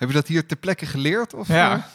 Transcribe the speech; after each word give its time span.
Heb 0.00 0.08
je 0.08 0.14
dat 0.14 0.26
hier 0.26 0.46
ter 0.46 0.56
plekke 0.56 0.86
geleerd? 0.86 1.34
Of, 1.34 1.48
Ja. 1.48 1.86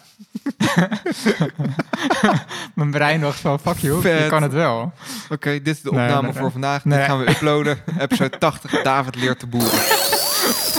Mijn 2.76 2.92
brein 2.92 3.22
dacht 3.22 3.40
van, 3.40 3.60
fuck 3.60 3.78
you, 3.78 3.96
je 3.96 4.02
Vet. 4.02 4.28
kan 4.28 4.44
het 4.44 4.52
wel. 4.52 4.94
Oké, 5.30 5.62
dit 5.62 5.76
is 5.76 5.82
de 5.82 5.90
opname 5.90 6.22
nee, 6.22 6.22
nee. 6.22 6.34
voor 6.42 6.52
vandaag. 6.52 6.86
Nee. 6.86 6.98
Dit 6.98 7.08
gaan 7.08 7.20
we 7.20 7.30
uploaden. 7.30 7.78
Episode 8.00 8.38
80, 8.38 8.82
David 8.82 9.16
leert 9.16 9.40
te 9.40 9.48
boeren. 9.48 9.72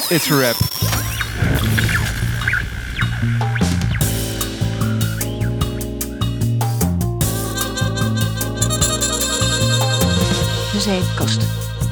It's 0.08 0.30
a 0.30 0.40
rap. 0.40 0.56
De 10.72 10.80
Zeepkast. 10.80 11.42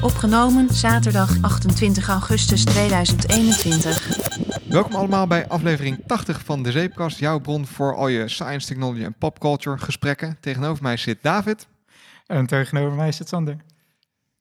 Opgenomen 0.00 0.68
zaterdag 0.72 1.30
28 1.40 2.08
augustus 2.08 2.64
2021. 2.64 4.43
Welkom 4.74 4.94
allemaal 4.94 5.26
bij 5.26 5.48
aflevering 5.48 5.98
80 6.06 6.44
van 6.44 6.62
De 6.62 6.72
Zeepkast. 6.72 7.18
Jouw 7.18 7.38
bron 7.38 7.66
voor 7.66 7.94
al 7.96 8.08
je 8.08 8.28
science, 8.28 8.66
technology 8.66 9.04
en 9.04 9.14
popculture 9.18 9.78
gesprekken. 9.78 10.36
Tegenover 10.40 10.82
mij 10.82 10.96
zit 10.96 11.18
David. 11.22 11.66
En 12.26 12.46
tegenover 12.46 12.96
mij 12.96 13.12
zit 13.12 13.28
Sander. 13.28 13.56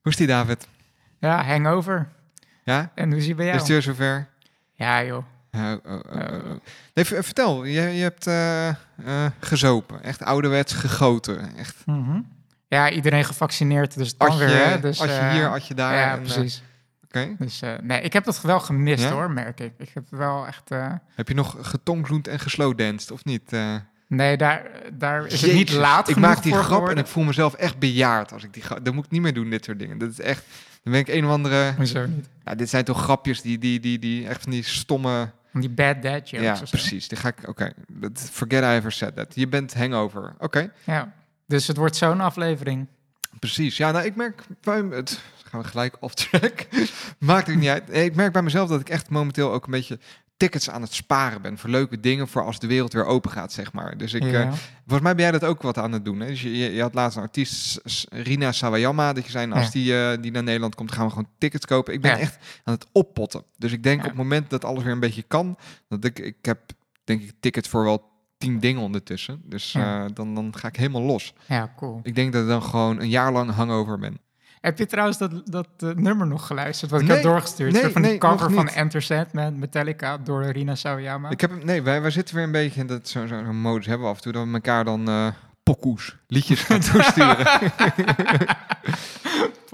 Hoe 0.01 0.11
is 0.11 0.15
die, 0.17 0.27
David? 0.27 0.67
Ja, 1.19 1.43
hangover. 1.45 2.09
Ja? 2.63 2.91
En 2.95 3.11
hoe 3.11 3.19
zie 3.19 3.29
je 3.29 3.35
bij 3.35 3.45
Is 3.45 3.51
jou? 3.51 3.61
het 3.63 3.71
weer 3.71 3.81
zover? 3.81 4.27
Ja, 4.73 5.03
joh. 5.03 5.23
Oh, 5.51 5.71
oh, 5.85 5.93
oh, 5.93 5.99
oh. 6.15 6.51
Nee, 6.93 7.05
v- 7.05 7.25
vertel, 7.25 7.63
je, 7.63 7.81
je 7.81 8.01
hebt 8.01 8.27
eh, 8.27 8.67
eh, 8.67 8.75
gezopen. 9.39 10.03
Echt 10.03 10.23
ouderwets 10.23 10.73
gegoten. 10.73 11.55
Echt. 11.57 11.75
Mhm. 11.85 12.19
Ja, 12.67 12.89
iedereen 12.89 13.25
gevaccineerd, 13.25 13.97
dus 13.97 14.17
dan 14.17 14.27
Als 14.29 14.39
je, 14.39 14.45
weer. 14.45 14.65
Hè? 14.65 14.79
Dus, 14.79 15.01
als 15.01 15.09
je 15.09 15.17
eh, 15.17 15.31
hier, 15.31 15.49
als 15.49 15.67
je 15.67 15.73
daar. 15.73 15.93
Ja, 15.95 16.11
en, 16.11 16.17
eh, 16.17 16.21
precies. 16.33 16.63
Dus 17.37 17.61
eh, 17.61 17.73
nee, 17.81 18.01
ik 18.01 18.13
heb 18.13 18.23
dat 18.23 18.41
wel 18.41 18.59
gemist 18.59 19.03
Ja? 19.03 19.11
hoor, 19.11 19.31
merk 19.31 19.59
ik. 19.59 19.73
Ik 19.77 19.89
heb 19.93 20.03
wel 20.09 20.47
echt... 20.47 20.71
eh, 20.71 20.91
Heb 21.15 21.27
je 21.27 21.33
nog 21.33 21.57
getongzoend 21.61 22.27
en 22.27 22.39
geslowdanced 22.39 23.11
of 23.11 23.23
niet? 23.25 23.53
eh? 23.53 23.75
nee, 24.07 24.37
daar, 24.37 24.69
daar 24.93 25.25
is 25.25 25.41
het 25.41 25.53
niet 25.53 25.71
laat 25.71 26.09
Ik 26.09 26.15
maak 26.15 26.43
die 26.43 26.53
grap 26.53 26.89
en 26.89 26.97
ik 26.97 27.07
voel 27.07 27.23
mezelf 27.23 27.53
echt 27.53 27.79
bejaard 27.79 28.33
als 28.33 28.43
ik 28.43 28.53
die 28.53 28.63
grap... 28.63 28.85
Dat 28.85 28.93
moet 28.93 29.05
ik 29.05 29.11
niet 29.11 29.21
meer 29.21 29.33
doen, 29.33 29.49
dit 29.49 29.65
soort 29.65 29.79
dingen. 29.79 29.97
Dat 29.97 30.09
is 30.09 30.19
echt... 30.19 30.43
Dan 30.83 30.91
ben 30.93 31.01
ik 31.01 31.07
een 31.07 31.25
of 31.25 31.31
andere... 31.31 31.73
Hoezo 31.77 32.05
niet? 32.05 32.29
Ja, 32.45 32.55
dit 32.55 32.69
zijn 32.69 32.83
toch 32.83 33.01
grapjes 33.03 33.41
die, 33.41 33.57
die, 33.57 33.79
die, 33.79 33.99
die 33.99 34.27
echt 34.27 34.41
van 34.41 34.51
die 34.51 34.63
stomme... 34.63 35.29
Die 35.53 35.69
bad 35.69 36.01
dad 36.01 36.29
jokes 36.29 36.59
ja, 36.59 36.65
precies. 36.69 37.07
Die 37.07 37.17
ga 37.17 37.27
ik... 37.27 37.47
Oké, 37.47 37.71
dat 37.87 38.29
forget 38.31 38.63
I 38.63 38.65
ever 38.75 38.91
said 38.91 39.15
that. 39.15 39.35
Je 39.35 39.47
bent 39.47 39.73
hangover. 39.73 40.33
Oké, 40.37 40.71
Ja, 40.83 41.13
dus 41.47 41.67
het 41.67 41.77
wordt 41.77 41.95
zo'n 41.95 42.19
aflevering. 42.21 42.87
precies. 43.39 43.77
Ja, 43.77 43.91
nou, 43.91 44.05
ik 44.05 44.15
merk... 44.15 44.41
Het, 44.89 45.19
gaan 45.53 45.61
we 45.61 45.67
gelijk 45.67 45.97
off 45.99 46.13
track. 46.13 46.67
Maakt 47.19 47.47
het 47.47 47.55
niet 47.55 47.69
uit. 47.69 47.93
Ik 47.95 48.15
merk 48.15 48.33
bij 48.33 48.41
mezelf 48.41 48.69
dat 48.69 48.79
ik 48.79 48.89
echt 48.89 49.09
momenteel 49.09 49.51
ook 49.51 49.65
een 49.65 49.71
beetje 49.71 49.99
tickets 50.37 50.69
aan 50.69 50.81
het 50.81 50.93
sparen 50.93 51.41
ben 51.41 51.57
voor 51.57 51.69
leuke 51.69 51.99
dingen 51.99 52.27
voor 52.27 52.43
als 52.43 52.59
de 52.59 52.67
wereld 52.67 52.93
weer 52.93 53.05
open 53.05 53.31
gaat, 53.31 53.51
zeg 53.53 53.73
maar. 53.73 53.97
Dus 53.97 54.13
ik, 54.13 54.23
ja. 54.23 54.41
eh, 54.41 54.51
Volgens 54.81 55.01
mij 55.01 55.15
ben 55.15 55.21
jij 55.23 55.31
dat 55.31 55.43
ook 55.43 55.61
wat 55.61 55.77
aan 55.77 55.91
het 55.91 56.05
doen. 56.05 56.19
Hè? 56.19 56.27
Dus 56.27 56.41
je, 56.41 56.57
je, 56.57 56.71
je 56.71 56.81
had 56.81 56.93
laatst 56.93 57.17
een 57.17 57.23
artiest, 57.23 57.79
Rina 58.09 58.51
Sawayama, 58.51 59.13
dat 59.13 59.25
je 59.25 59.31
zei, 59.31 59.45
nou, 59.45 59.57
als 59.61 59.65
Ja. 59.65 59.79
die, 59.81 59.97
eh, 60.15 60.21
die 60.21 60.31
naar 60.31 60.43
Nederland 60.43 60.75
komt, 60.75 60.91
gaan 60.91 61.05
we 61.05 61.09
gewoon 61.11 61.29
tickets 61.37 61.65
kopen. 61.65 61.93
Ik 61.93 62.01
ben 62.01 62.11
Ja. 62.11 62.17
echt 62.17 62.37
aan 62.63 62.73
het 62.73 62.85
oppotten. 62.91 63.43
Dus 63.57 63.71
ik 63.71 63.83
denk 63.83 63.99
op 64.01 64.05
het 64.07 64.15
moment 64.15 64.49
dat 64.49 64.65
alles 64.65 64.83
weer 64.83 64.91
een 64.93 64.99
beetje 64.99 65.23
kan, 65.23 65.57
dat 65.87 66.03
ik, 66.05 66.19
ik 66.19 66.35
heb 66.41 66.59
denk 67.03 67.21
ik 67.21 67.31
tickets 67.39 67.69
voor 67.69 67.83
wel 67.83 68.11
tien 68.37 68.59
dingen 68.59 68.81
ondertussen. 68.81 69.41
Dus 69.45 69.73
eh, 69.75 70.05
dan, 70.13 70.35
dan 70.35 70.55
ga 70.57 70.67
ik 70.67 70.75
helemaal 70.75 71.01
los. 71.01 71.33
ja, 71.47 71.73
cool. 71.77 71.99
Ik 72.03 72.15
denk 72.15 72.33
dat 72.33 72.41
ik 72.41 72.47
dan 72.47 72.63
gewoon 72.63 72.99
een 72.99 73.09
jaar 73.09 73.31
lang 73.31 73.51
hangover 73.51 73.99
ben. 73.99 74.17
Heb 74.63 74.77
je 74.77 74.85
trouwens 74.85 75.17
dat, 75.17 75.31
dat 75.45 75.67
eh, 75.77 75.89
nummer 75.89 76.27
nog 76.27 76.47
geluisterd? 76.47 76.91
Wat 76.91 77.01
ik 77.01 77.07
Nee, 77.07 77.15
heb 77.15 77.25
doorgestuurd? 77.25 77.71
nee, 77.73 77.81
van 77.81 78.01
die 78.01 78.09
nee, 78.11 78.19
cover 78.19 78.51
van. 78.51 78.67
Enter 78.67 79.01
Sandman, 79.01 79.59
Metallica, 79.59 80.17
door 80.17 80.43
Rina 80.43 80.75
Sawayama. 80.75 81.29
Ik 81.29 81.41
heb, 81.41 81.63
nee, 81.63 81.81
wij, 81.81 82.01
wij 82.01 82.11
zitten 82.11 82.35
weer 82.35 82.43
een 82.43 82.51
beetje 82.51 82.79
in 82.79 82.87
dat 82.87 83.07
zo'n 83.07 83.27
zo, 83.27 83.41
zo'n 83.45 83.61
modus 83.61 83.85
hebben 83.85 84.03
we 84.05 84.11
af 84.11 84.17
en 84.17 84.23
toe 84.23 84.31
dat 84.31 84.45
we 84.47 84.53
elkaar 84.53 84.83
dan 84.85 85.33
pokoes, 85.63 86.15
liedjes 86.27 86.61
gaan 86.61 86.79
toesturen. 86.91 87.45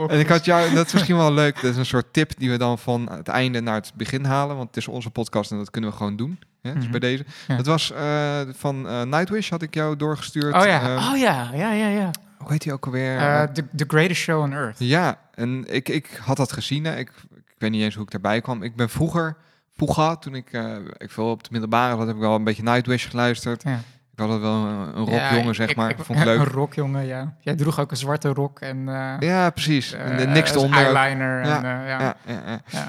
En 0.07 0.19
ik 0.19 0.27
had 0.27 0.45
jou, 0.45 0.73
dat 0.73 0.85
is 0.87 0.93
misschien 0.93 1.17
wel 1.17 1.33
leuk, 1.33 1.55
dat 1.55 1.71
is 1.71 1.77
een 1.77 1.85
soort 1.85 2.13
tip 2.13 2.31
die 2.37 2.49
we 2.49 2.57
dan 2.57 2.79
van 2.79 3.11
het 3.11 3.27
einde 3.27 3.61
naar 3.61 3.75
het 3.75 3.91
begin 3.95 4.25
halen, 4.25 4.55
want 4.55 4.67
het 4.67 4.77
is 4.77 4.87
onze 4.87 5.09
podcast 5.09 5.51
en 5.51 5.57
dat 5.57 5.71
kunnen 5.71 5.89
we 5.89 5.95
gewoon 5.95 6.15
doen. 6.15 6.39
Dus 6.61 6.73
Mhm. 6.73 6.91
bij 6.91 6.99
deze. 6.99 7.25
Ja. 7.47 7.55
Dat 7.55 7.65
was 7.65 7.91
eh, 7.91 8.39
van 8.55 8.81
Nightwish, 9.09 9.49
had 9.49 9.61
ik 9.61 9.73
jou 9.73 9.95
doorgestuurd. 9.95 10.55
Oh 10.55 10.65
ja, 10.65 10.81
Eh, 10.95 11.09
oh 11.11 11.17
ja, 11.17 11.49
ja, 11.53 11.71
ja, 11.73 11.87
ja. 11.87 12.11
Hoe 12.39 12.51
heet 12.51 12.61
die 12.61 12.73
ook 12.73 12.85
alweer? 12.85 13.17
Eh, 13.17 13.43
the, 13.43 13.63
the 13.75 13.85
Greatest 13.87 14.21
Show 14.21 14.41
on 14.41 14.53
Earth. 14.53 14.75
ja, 14.79 15.17
en 15.33 15.65
ik, 15.73 15.89
ik 15.89 16.19
had 16.23 16.37
dat 16.37 16.51
gezien. 16.51 16.85
Hè. 16.85 16.95
Ik, 16.97 17.09
ik 17.35 17.55
weet 17.57 17.71
niet 17.71 17.81
eens 17.81 17.95
hoe 17.95 18.03
ik 18.03 18.11
daarbij 18.11 18.41
kwam. 18.41 18.63
Ik 18.63 18.75
ben 18.75 18.89
vroeger, 18.89 19.37
vroeger 19.75 20.17
toen 20.19 20.35
ik, 20.35 20.51
eh, 20.53 20.75
ik 20.97 21.11
veel 21.11 21.29
op 21.31 21.43
de 21.43 21.49
middelbare 21.51 21.97
zat, 21.97 22.05
heb 22.07 22.15
ik 22.15 22.21
wel 22.21 22.35
een 22.35 22.43
beetje 22.43 22.63
Nightwish 22.63 23.09
geluisterd. 23.09 23.63
Ja. 23.63 23.79
Ik 24.13 24.19
had 24.25 24.29
het 24.29 24.41
wel 24.41 24.53
een, 24.65 24.97
een 24.97 25.05
Ja, 25.05 25.19
rockjongen, 25.29 25.55
zeg 25.55 25.69
ik- 25.69 25.75
maar. 25.75 25.89
ik- 25.89 25.97
Vond 25.99 26.19
ik 26.19 26.25
leuk. 26.25 26.39
Een 26.39 26.45
rockjongen, 26.45 27.05
ja. 27.05 27.33
Jij 27.39 27.55
droeg 27.55 27.79
ook 27.79 27.91
een 27.91 27.97
zwarte 27.97 28.29
rok 28.29 28.59
en 28.59 28.89
eh 28.89 29.15
Ja, 29.19 29.49
precies. 29.49 29.91
en 29.93 30.31
niks 30.31 30.51
eronder. 30.51 30.87
ook. 30.87 30.95
eyeliner. 30.95 31.45
Ja, 31.45 31.57
En, 31.63 31.63
ja. 31.87 31.99
Ja, 31.99 32.15
ja, 32.25 32.41
ja. 32.45 32.61
Ja. 32.65 32.87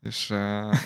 Dus 0.00 0.26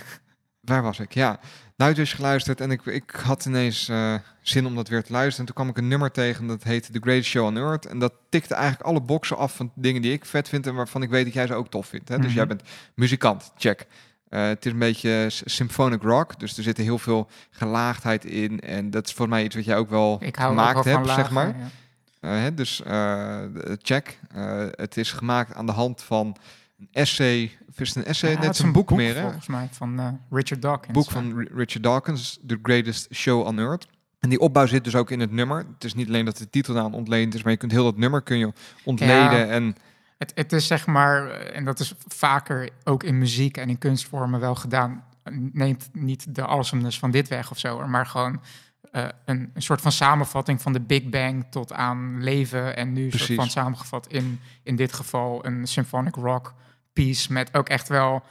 waar 0.71 0.83
was 0.83 0.99
ik? 0.99 1.15
Ja, 1.15 1.39
Nightwish 1.81 2.15
geluisterd 2.15 2.61
en 2.61 2.71
ik, 2.71 2.85
ik 2.87 3.11
had 3.11 3.45
ineens 3.45 3.89
eh, 3.89 4.15
zin 4.43 4.67
om 4.67 4.75
dat 4.75 4.89
weer 4.89 5.03
te 5.03 5.13
luisteren. 5.13 5.39
En 5.39 5.45
toen 5.47 5.55
kwam 5.55 5.69
ik 5.69 5.77
een 5.83 5.89
nummer 5.89 6.11
tegen 6.11 6.47
dat 6.47 6.63
heette 6.63 6.93
The 6.93 6.99
Greatest 7.01 7.31
Show 7.31 7.47
on 7.47 7.57
Earth. 7.57 7.87
En 7.87 7.99
dat 7.99 8.13
tikte 8.29 8.55
eigenlijk 8.55 8.83
alle 8.85 9.01
boxen 9.01 9.37
af 9.37 9.55
van 9.57 9.73
dingen 9.75 10.03
die 10.03 10.13
ik 10.13 10.25
vet 10.25 10.49
vind 10.49 10.67
en 10.67 10.75
waarvan 10.75 11.03
ik 11.03 11.11
weet 11.11 11.25
dat 11.25 11.35
jij 11.35 11.47
ze 11.47 11.55
ook 11.55 11.69
tof 11.71 11.87
vindt. 11.87 12.09
Hè? 12.09 12.17
Dus 12.17 12.27
Mhm. 12.27 12.35
jij 12.35 12.47
bent 12.47 12.63
muzikant, 12.95 13.53
check. 13.57 13.87
Eh, 14.29 14.47
het 14.47 14.67
is 14.67 14.73
een 14.73 14.79
beetje 14.79 15.27
symphonic 15.45 16.03
rock, 16.03 16.39
dus 16.41 16.57
er 16.57 16.63
zit 16.63 16.77
heel 16.77 16.99
veel 16.99 17.29
gelaagdheid 17.51 18.25
in. 18.25 18.61
En 18.61 18.91
dat 18.91 19.07
is 19.07 19.13
voor 19.13 19.29
mij 19.29 19.45
iets 19.45 19.55
wat 19.55 19.65
jij 19.65 19.77
ook 19.77 19.91
wel 19.91 20.19
Ik 20.21 20.37
hou 20.37 20.51
ook 20.53 20.59
gemaakt 20.59 20.85
wel 20.85 20.95
hebt, 20.95 21.07
lagen, 21.07 21.23
zeg 21.25 21.33
maar. 21.33 21.47
ja. 21.49 21.69
Eh, 22.21 22.31
hè, 22.43 22.55
dus 22.55 22.83
check. 23.83 24.19
Het 24.77 24.97
is 24.97 25.13
gemaakt 25.13 25.55
aan 25.55 25.67
de 25.67 25.73
hand 25.73 26.03
van 26.03 26.37
essay. 26.93 27.59
Is 27.77 27.95
een 27.95 28.05
essay? 28.05 28.31
Ja, 28.31 28.37
het 28.37 28.45
Net 28.45 28.55
is 28.55 28.61
een 28.63 28.73
boek, 28.73 28.91
meer, 28.91 29.15
hè? 29.15 29.21
volgens 29.23 29.47
mij, 29.47 29.69
van 29.71 30.01
eh, 30.01 30.09
Richard 30.31 30.63
Dawkins. 30.63 30.93
boek 30.93 31.11
van 31.11 31.39
Ri- 31.39 31.49
Richard 31.55 31.83
Dawkins, 31.83 32.39
The 32.47 32.59
Greatest 32.63 33.15
Show 33.15 33.47
on 33.47 33.59
Earth. 33.59 33.87
En 34.19 34.29
die 34.29 34.39
opbouw 34.41 34.67
zit 34.67 34.85
dus 34.85 34.95
ook 34.95 35.11
in 35.11 35.21
het 35.21 35.31
nummer. 35.31 35.59
Het 35.75 35.85
is 35.85 35.95
niet 35.95 36.09
alleen 36.09 36.25
dat 36.25 36.37
de 36.37 36.51
titel 36.51 36.79
aan 36.79 36.95
ontleend 36.95 37.35
is, 37.35 37.43
maar 37.43 37.53
je 37.53 37.59
kunt 37.59 37.73
heel 37.73 37.85
dat 37.85 37.97
nummer 37.97 38.23
kun 38.23 38.39
je 38.39 38.53
ontleden. 38.85 39.39
Ja. 39.39 39.47
En 39.47 39.77
Het, 40.19 40.33
het 40.35 40.53
is 40.53 40.67
zeg 40.67 40.87
maar, 40.87 41.31
eh, 41.31 41.57
en 41.57 41.65
dat 41.65 41.81
is 41.81 41.95
vaker 42.09 42.69
ook 42.85 43.03
in 43.03 43.19
muziek 43.19 43.57
en 43.57 43.69
in 43.69 43.79
kunstvormen 43.79 44.41
wel 44.41 44.55
gedaan, 44.55 45.05
neemt 45.53 45.89
niet 45.93 46.35
de 46.35 46.47
awesomeness 46.47 46.99
van 46.99 47.11
dit 47.11 47.29
weg 47.29 47.51
of 47.51 47.59
zo, 47.59 47.87
maar 47.87 48.07
gewoon 48.07 48.41
eh, 48.91 49.05
een, 49.25 49.51
een 49.55 49.63
soort 49.63 49.81
van 49.81 49.93
samenvatting 49.93 50.63
van 50.63 50.73
de 50.73 50.81
Big 50.81 51.09
Bang 51.09 51.47
tot 51.51 51.73
aan 51.73 52.23
leven 52.23 52.77
en 52.77 52.93
nu 52.93 53.11
soort 53.11 53.35
van 53.35 53.51
samengevat 53.51 54.07
in, 54.07 54.41
in 54.63 54.77
dit 54.77 54.93
geval 54.93 55.47
een 55.47 55.67
symphonic 55.67 56.15
rock 56.15 56.55
piece 56.93 57.33
met 57.33 57.55
ook 57.57 57.69
echt 57.69 57.89
wel, 57.89 58.23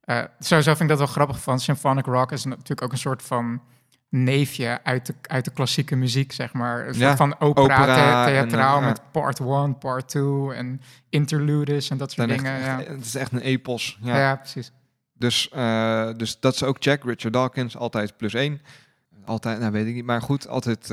eh, 0.00 0.22
sowieso 0.38 0.70
vind 0.70 0.82
ik 0.82 0.88
dat 0.88 0.98
wel 0.98 1.06
grappig 1.14 1.40
van 1.42 1.60
symphonic 1.60 2.06
rock 2.06 2.32
is 2.32 2.44
natuurlijk 2.44 2.82
ook 2.82 2.92
een 2.92 2.98
soort 2.98 3.22
van 3.22 3.62
neefje 4.08 4.80
uit 4.82 5.06
de, 5.06 5.14
uit 5.22 5.44
de 5.44 5.50
klassieke 5.50 5.96
muziek, 5.96 6.32
zeg 6.32 6.52
maar. 6.52 6.78
Een 6.80 6.94
soort 6.94 6.96
Ja, 6.96 7.16
van 7.16 7.40
opera, 7.40 7.62
opera 7.62 8.24
the- 8.24 8.30
theatraal 8.30 8.80
eh, 8.80 8.86
met 8.86 9.00
part 9.12 9.38
1, 9.40 9.78
part 9.78 10.08
2 10.08 10.52
en 10.52 10.80
interludes 11.08 11.90
en 11.90 11.96
dat 11.96 12.12
soort 12.12 12.30
echt, 12.30 12.38
dingen. 12.38 12.60
ja. 12.60 12.78
echt- 12.78 12.88
het 12.88 13.04
is 13.04 13.14
echt 13.14 13.32
een 13.32 13.40
epos. 13.40 13.98
Ja. 14.02 14.18
Ja. 14.18 14.36
precies. 14.36 14.72
Dus, 15.12 15.48
eh, 15.48 16.08
dus 16.16 16.40
dat 16.40 16.54
is 16.54 16.62
ook 16.62 16.76
check. 16.80 17.04
Richard 17.04 17.32
Dawkins, 17.32 17.76
altijd 17.76 18.16
plus 18.16 18.34
één. 18.34 18.60
Altijd, 19.24 19.58
nou 19.60 19.72
weet 19.72 19.86
ik 19.86 19.94
niet, 19.94 20.04
maar 20.04 20.22
goed, 20.22 20.48
altijd 20.48 20.86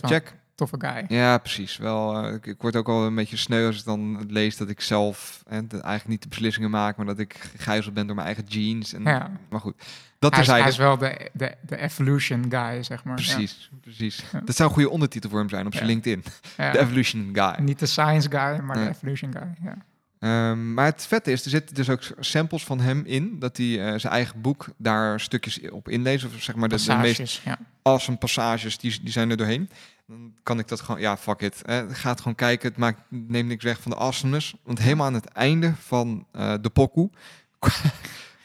check. 0.00 0.34
Toffe 0.56 0.76
guy. 0.78 1.04
Ja, 1.08 1.38
precies. 1.38 1.76
Wel, 1.76 2.24
eh, 2.24 2.34
ik, 2.34 2.46
ik 2.46 2.62
word 2.62 2.76
ook 2.76 2.88
al 2.88 3.06
een 3.06 3.14
beetje 3.14 3.36
sneu 3.36 3.66
als 3.66 3.78
ik 3.78 3.84
dan 3.84 4.26
lees 4.28 4.56
dat 4.56 4.68
ik 4.68 4.80
zelf 4.80 5.42
en 5.46 5.68
eigenlijk 5.70 6.06
niet 6.08 6.22
de 6.22 6.28
beslissingen 6.28 6.70
maak, 6.70 6.96
maar 6.96 7.06
dat 7.06 7.18
ik 7.18 7.34
gegijzeld 7.56 7.94
ben 7.94 8.06
door 8.06 8.14
mijn 8.14 8.26
eigen 8.26 8.44
genes. 8.48 8.92
En, 8.92 9.02
Ja. 9.02 9.30
Maar 9.48 9.60
goed, 9.60 9.74
dat 10.18 10.32
Hij 10.32 10.40
is, 10.40 10.46
hij 10.46 10.68
is 10.68 10.76
wel 10.76 10.98
de, 10.98 11.30
de, 11.32 11.54
de 11.66 11.76
evolution 11.76 12.44
guy, 12.48 12.82
zeg 12.82 13.04
maar. 13.04 13.14
Precies, 13.14 13.70
precies. 13.80 14.24
Ja. 14.32 14.40
Dat 14.44 14.56
zou 14.56 14.68
een 14.68 14.74
goede 14.74 14.90
ondertitel 14.90 15.30
voor 15.30 15.38
hem 15.38 15.48
zijn 15.48 15.66
op 15.66 15.72
zijn 15.72 15.86
Ja. 15.86 15.90
LinkedIn. 15.92 16.24
De 16.72 16.78
Evolution 16.78 17.30
Guy. 17.32 17.54
Niet 17.64 17.78
de 17.78 17.86
science 17.86 18.30
guy, 18.30 18.58
maar 18.60 18.76
de 18.76 18.88
evolution 18.88 19.32
guy. 19.32 19.54
Ja. 19.62 19.76
Ehm, 20.18 20.74
maar 20.74 20.84
het 20.84 21.06
vette 21.06 21.32
is, 21.32 21.44
er 21.44 21.50
zitten 21.50 21.74
dus 21.74 21.90
ook 21.90 22.00
samples 22.18 22.64
van 22.64 22.80
hem 22.80 23.02
in, 23.04 23.38
dat 23.38 23.56
hij 23.56 23.66
eh, 23.92 23.98
zijn 23.98 24.12
eigen 24.12 24.40
boek 24.40 24.66
daar 24.76 25.20
stukjes 25.20 25.70
op 25.70 25.88
inleest. 25.88 26.24
Of 26.24 26.42
zeg 26.42 26.54
maar 26.54 26.68
de, 26.68 26.84
de 26.84 26.94
meest 26.96 27.40
ja. 27.44 27.58
awesome 27.82 28.16
passages, 28.16 28.78
die, 28.78 28.98
die 29.02 29.12
zijn 29.12 29.30
er 29.30 29.36
doorheen. 29.36 29.70
Dan 30.06 30.34
kan 30.42 30.58
ik 30.58 30.68
dat 30.68 30.80
gewoon, 30.80 31.00
ja, 31.00 31.16
fuck 31.16 31.40
it. 31.40 31.62
Eh, 31.62 31.80
gaat 31.88 32.18
gewoon 32.18 32.34
kijken, 32.34 32.68
het 32.68 32.78
maakt, 32.78 33.00
neemt 33.08 33.48
niks 33.48 33.64
weg 33.64 33.80
van 33.80 33.90
de 33.90 33.96
awesomeness. 33.96 34.54
Want 34.64 34.78
helemaal 34.78 35.06
aan 35.06 35.14
het 35.14 35.26
einde 35.28 35.74
van 35.78 36.26
eh, 36.32 36.54
de 36.60 36.70
pokoe 36.70 37.10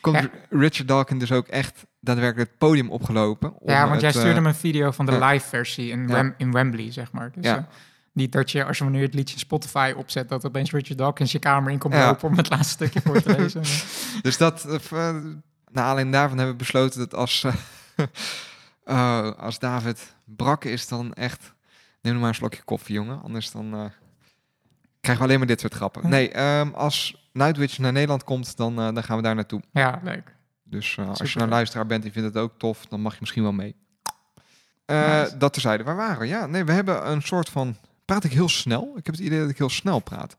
komt 0.01 0.15
Ja. 0.17 0.29
Richard 0.49 0.87
Dawkins 0.87 1.19
dus 1.19 1.31
ook 1.31 1.47
echt 1.47 1.85
daadwerkelijk 1.99 2.49
het 2.49 2.57
podium 2.59 2.89
opgelopen. 2.89 3.53
Ja, 3.65 3.87
want 3.87 4.01
jij 4.01 4.09
eh, 4.09 4.15
stuurde 4.19 4.41
me 4.41 4.47
een 4.47 4.55
video 4.55 4.91
van 4.91 5.05
de 5.05 5.11
ja. 5.11 5.27
live 5.29 5.47
versie 5.47 5.89
in, 5.91 6.07
Ja. 6.07 6.13
Wem- 6.13 6.33
in 6.37 6.51
Wembley, 6.51 6.91
zeg 6.91 7.11
maar. 7.11 7.31
Dus, 7.35 7.45
Ja. 7.45 7.57
eh, 7.57 7.63
niet 8.13 8.31
dat 8.31 8.51
je, 8.51 8.65
als 8.65 8.77
je 8.77 8.91
je 8.91 8.97
het 9.05 9.13
liedje 9.13 9.39
Spotify 9.39 9.93
opzet, 9.97 10.29
dat 10.29 10.45
opeens 10.45 10.71
Richard 10.71 10.97
Dawkins 10.97 11.31
je 11.31 11.39
kamer 11.39 11.71
in 11.71 11.77
komt 11.77 11.93
Ja. 11.93 12.05
lopen 12.05 12.29
om 12.29 12.37
het 12.37 12.49
laatste 12.49 12.73
stukje 12.73 13.01
voor 13.01 13.21
te 13.21 13.35
lezen. 13.37 13.61
Dus 14.21 14.37
dat, 14.37 14.61
aanleiding 15.81 16.11
daarvan 16.15 16.37
hebben 16.37 16.55
we 16.57 16.63
besloten 16.63 16.99
dat 16.99 17.13
als, 17.13 17.45
Oh, 18.91 19.31
als 19.37 19.59
David 19.59 20.15
brak 20.25 20.63
is, 20.65 20.87
dan 20.87 21.13
echt... 21.13 21.53
Neem 22.01 22.19
maar 22.19 22.27
een 22.29 22.35
slokje 22.35 22.61
koffie, 22.63 22.95
jongen. 22.95 23.21
Anders 23.21 23.51
dan 23.51 23.73
eh, 23.73 23.85
krijgen 25.01 25.23
we 25.23 25.29
alleen 25.29 25.37
maar 25.37 25.47
dit 25.47 25.59
soort 25.59 25.73
grappen. 25.73 26.09
Nee, 26.09 26.31
ehm, 26.31 26.69
als 26.73 27.29
Nightwitch 27.33 27.77
naar 27.77 27.91
Nederland 27.91 28.23
komt, 28.23 28.57
dan, 28.57 28.79
eh, 28.79 28.93
dan 28.93 29.03
gaan 29.03 29.17
we 29.17 29.23
daar 29.23 29.35
naartoe. 29.35 29.61
Ja, 29.71 29.99
leuk. 30.03 30.35
Dus 30.63 30.97
eh, 30.97 31.09
als 31.09 31.33
je 31.33 31.37
nou 31.39 31.49
luisteraar 31.51 31.85
bent 31.85 32.05
en 32.05 32.11
vindt 32.11 32.27
het 32.33 32.43
ook 32.43 32.53
tof, 32.57 32.85
dan 32.85 33.01
mag 33.01 33.13
je 33.13 33.17
misschien 33.19 33.43
wel 33.43 33.51
mee. 33.51 33.75
Eh, 34.85 35.19
Nice. 35.19 35.37
Dat 35.37 35.53
terzijde. 35.53 35.83
Waar 35.83 35.95
waren 35.95 36.19
we? 36.19 36.27
Ja, 36.27 36.45
nee, 36.45 36.63
we 36.63 36.71
hebben 36.71 37.11
een 37.11 37.21
soort 37.21 37.49
van... 37.49 37.77
Praat 38.05 38.23
ik 38.23 38.31
heel 38.31 38.49
snel? 38.49 38.93
Ik 38.95 39.05
heb 39.05 39.15
het 39.15 39.23
idee 39.23 39.39
dat 39.39 39.49
ik 39.49 39.57
heel 39.57 39.69
snel 39.69 39.99
praat. 39.99 40.37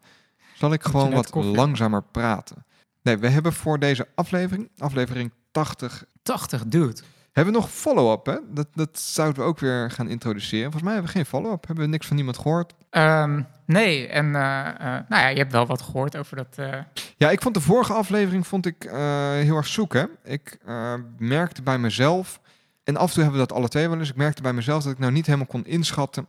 Zal 0.55 0.73
ik 0.73 0.83
gewoon 0.83 1.11
wat 1.11 1.31
koffie 1.31 1.55
langzamer 1.55 2.03
praten? 2.03 2.65
Nee, 3.03 3.17
we 3.17 3.29
hebben 3.29 3.53
voor 3.53 3.79
deze 3.79 4.09
aflevering, 4.15 4.71
aflevering 4.79 5.33
80, 5.51 6.05
80, 6.23 6.65
dude. 6.67 7.01
Hebben 7.33 7.55
we 7.55 7.61
nog 7.61 7.71
follow-up, 7.71 8.27
hè? 8.27 8.37
Dat, 8.49 8.67
dat 8.75 8.99
zouden 8.99 9.43
we 9.43 9.49
ook 9.49 9.59
weer 9.59 9.91
gaan 9.91 10.09
introduceren. 10.09 10.63
Volgens 10.63 10.83
mij 10.83 10.93
hebben 10.93 11.13
we 11.13 11.17
geen 11.19 11.27
follow-up. 11.27 11.67
Hebben 11.67 11.85
we 11.85 11.91
niks 11.91 12.07
van 12.07 12.17
niemand 12.17 12.39
gehoord. 12.39 12.75
Ehm, 12.91 13.43
nee, 13.67 14.09
en 14.09 14.35
eh, 14.35 14.69
eh, 14.69 14.75
nou 15.09 15.23
ja, 15.23 15.29
je 15.29 15.39
hebt 15.39 15.53
wel 15.53 15.67
wat 15.67 15.83
gehoord 15.83 16.17
over 16.17 16.37
dat. 16.37 16.55
eh, 16.57 16.79
Ja, 17.17 17.31
ik 17.31 17.43
vond 17.43 17.55
de 17.55 17.61
vorige 17.61 17.93
aflevering 17.93 18.47
vond 18.47 18.67
ik, 18.67 18.83
heel 19.43 19.57
erg 19.57 19.67
zoeken. 19.67 20.11
Ik 20.25 20.59
eh, 20.67 20.95
merkte 21.19 21.63
bij 21.63 21.79
mezelf, 21.79 22.41
en 22.85 22.97
af 22.97 23.09
en 23.09 23.13
toe 23.15 23.23
hebben 23.23 23.41
we 23.41 23.47
dat 23.47 23.57
alle 23.57 23.69
twee 23.69 23.89
wel 23.89 23.99
eens, 23.99 24.11
ik 24.11 24.17
merkte 24.17 24.43
bij 24.43 24.53
mezelf 24.53 24.83
dat 24.83 24.93
ik 24.93 24.99
nou 24.99 25.13
niet 25.13 25.27
helemaal 25.27 25.47
kon 25.47 25.67
inschatten 25.67 26.27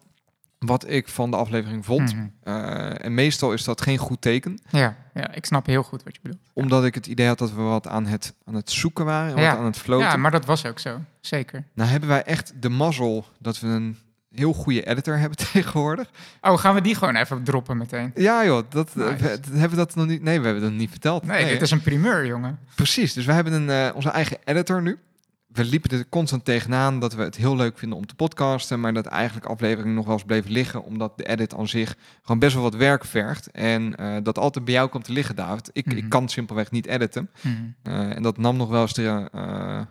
wat 0.65 0.89
ik 0.89 1.07
van 1.07 1.31
de 1.31 1.37
aflevering 1.37 1.85
vond. 1.85 2.15
mhm. 2.15 2.25
Eh, 2.43 3.05
en 3.05 3.13
meestal 3.13 3.53
is 3.53 3.63
dat 3.63 3.81
geen 3.81 3.97
goed 3.97 4.21
teken, 4.21 4.59
ja, 4.69 4.95
ja, 5.13 5.31
ik 5.33 5.45
snap 5.45 5.65
heel 5.65 5.83
goed 5.83 6.03
wat 6.03 6.13
je 6.15 6.19
bedoelt. 6.23 6.41
omdat 6.53 6.85
ik 6.85 6.95
het 6.95 7.07
idee 7.07 7.27
had 7.27 7.37
dat 7.37 7.53
we 7.53 7.61
wat 7.61 7.87
aan 7.87 8.05
het, 8.05 8.33
aan 8.45 8.55
het 8.55 8.71
zoeken 8.71 9.05
waren, 9.05 9.35
en 9.35 9.41
Ja. 9.41 9.49
wat 9.49 9.59
aan 9.59 9.65
het 9.65 9.77
floten. 9.77 10.07
Ja, 10.07 10.17
maar 10.17 10.31
dat 10.31 10.45
was 10.45 10.65
ook 10.65 10.79
zo. 10.79 10.99
Zeker. 11.21 11.63
Nou 11.73 11.89
hebben 11.89 12.09
wij 12.09 12.23
echt 12.23 12.53
de 12.59 12.69
mazzel 12.69 13.25
dat 13.39 13.59
we 13.59 13.67
een 13.67 13.97
heel 14.31 14.53
goede 14.53 14.83
editor 14.85 15.17
hebben 15.17 15.37
tegenwoordig. 15.51 16.09
Oh, 16.41 16.57
gaan 16.57 16.73
we 16.75 16.81
die 16.81 16.95
gewoon 16.95 17.15
even 17.15 17.43
droppen 17.43 17.77
meteen? 17.77 18.11
Ja 18.15 18.45
joh, 18.45 18.63
dat, 18.69 18.95
Nice. 18.95 19.15
we- 19.17 19.27
hebben 19.51 19.69
we 19.69 19.75
dat 19.75 19.95
nog 19.95 20.07
niet, 20.07 20.21
nee 20.21 20.39
we 20.39 20.45
hebben 20.45 20.63
dat 20.63 20.71
niet 20.71 20.89
verteld. 20.89 21.25
Nee, 21.25 21.45
dit 21.45 21.57
hè? 21.57 21.61
is 21.63 21.71
een 21.71 21.81
primeur, 21.81 22.25
jongen. 22.25 22.59
Precies, 22.75 23.13
dus 23.13 23.25
we 23.25 23.31
hebben 23.31 23.53
een, 23.53 23.69
eh, 23.69 23.95
onze 23.95 24.09
eigen 24.09 24.37
editor 24.43 24.81
nu. 24.81 24.97
We 25.53 25.63
liepen 25.65 25.97
er 25.97 26.09
constant 26.09 26.45
tegenaan 26.45 26.99
dat 26.99 27.13
we 27.13 27.23
het 27.23 27.35
heel 27.35 27.55
leuk 27.55 27.77
vinden 27.77 27.97
om 27.97 28.05
te 28.05 28.15
podcasten, 28.15 28.79
maar 28.79 28.93
dat 28.93 29.05
eigenlijk 29.05 29.45
afleveringen 29.45 29.93
nog 29.95 30.05
wel 30.05 30.13
eens 30.13 30.23
bleven 30.23 30.51
liggen, 30.51 30.83
omdat 30.83 31.17
de 31.17 31.23
edit 31.27 31.55
aan 31.55 31.67
zich 31.67 31.95
gewoon 32.21 32.39
best 32.39 32.53
wel 32.53 32.63
wat 32.63 32.75
werk 32.75 33.05
vergt. 33.05 33.51
En 33.51 33.95
eh, 33.95 34.15
dat 34.23 34.37
altijd 34.37 34.65
bij 34.65 34.73
jou 34.73 34.89
komt 34.89 35.03
te 35.03 35.11
liggen, 35.11 35.35
David. 35.35 35.69
Ik, 35.73 35.85
ik 35.85 35.95
Mhm. 35.99 36.07
kan 36.07 36.29
simpelweg 36.29 36.71
niet 36.71 36.85
editen. 36.85 37.29
Mhm. 37.41 37.53
Eh, 37.83 38.15
en 38.15 38.21
dat 38.23 38.37
nam 38.37 38.57
nog 38.57 38.69
wel 38.69 38.81
eens 38.81 38.93
de... 38.93 39.29
eh, 39.31 39.81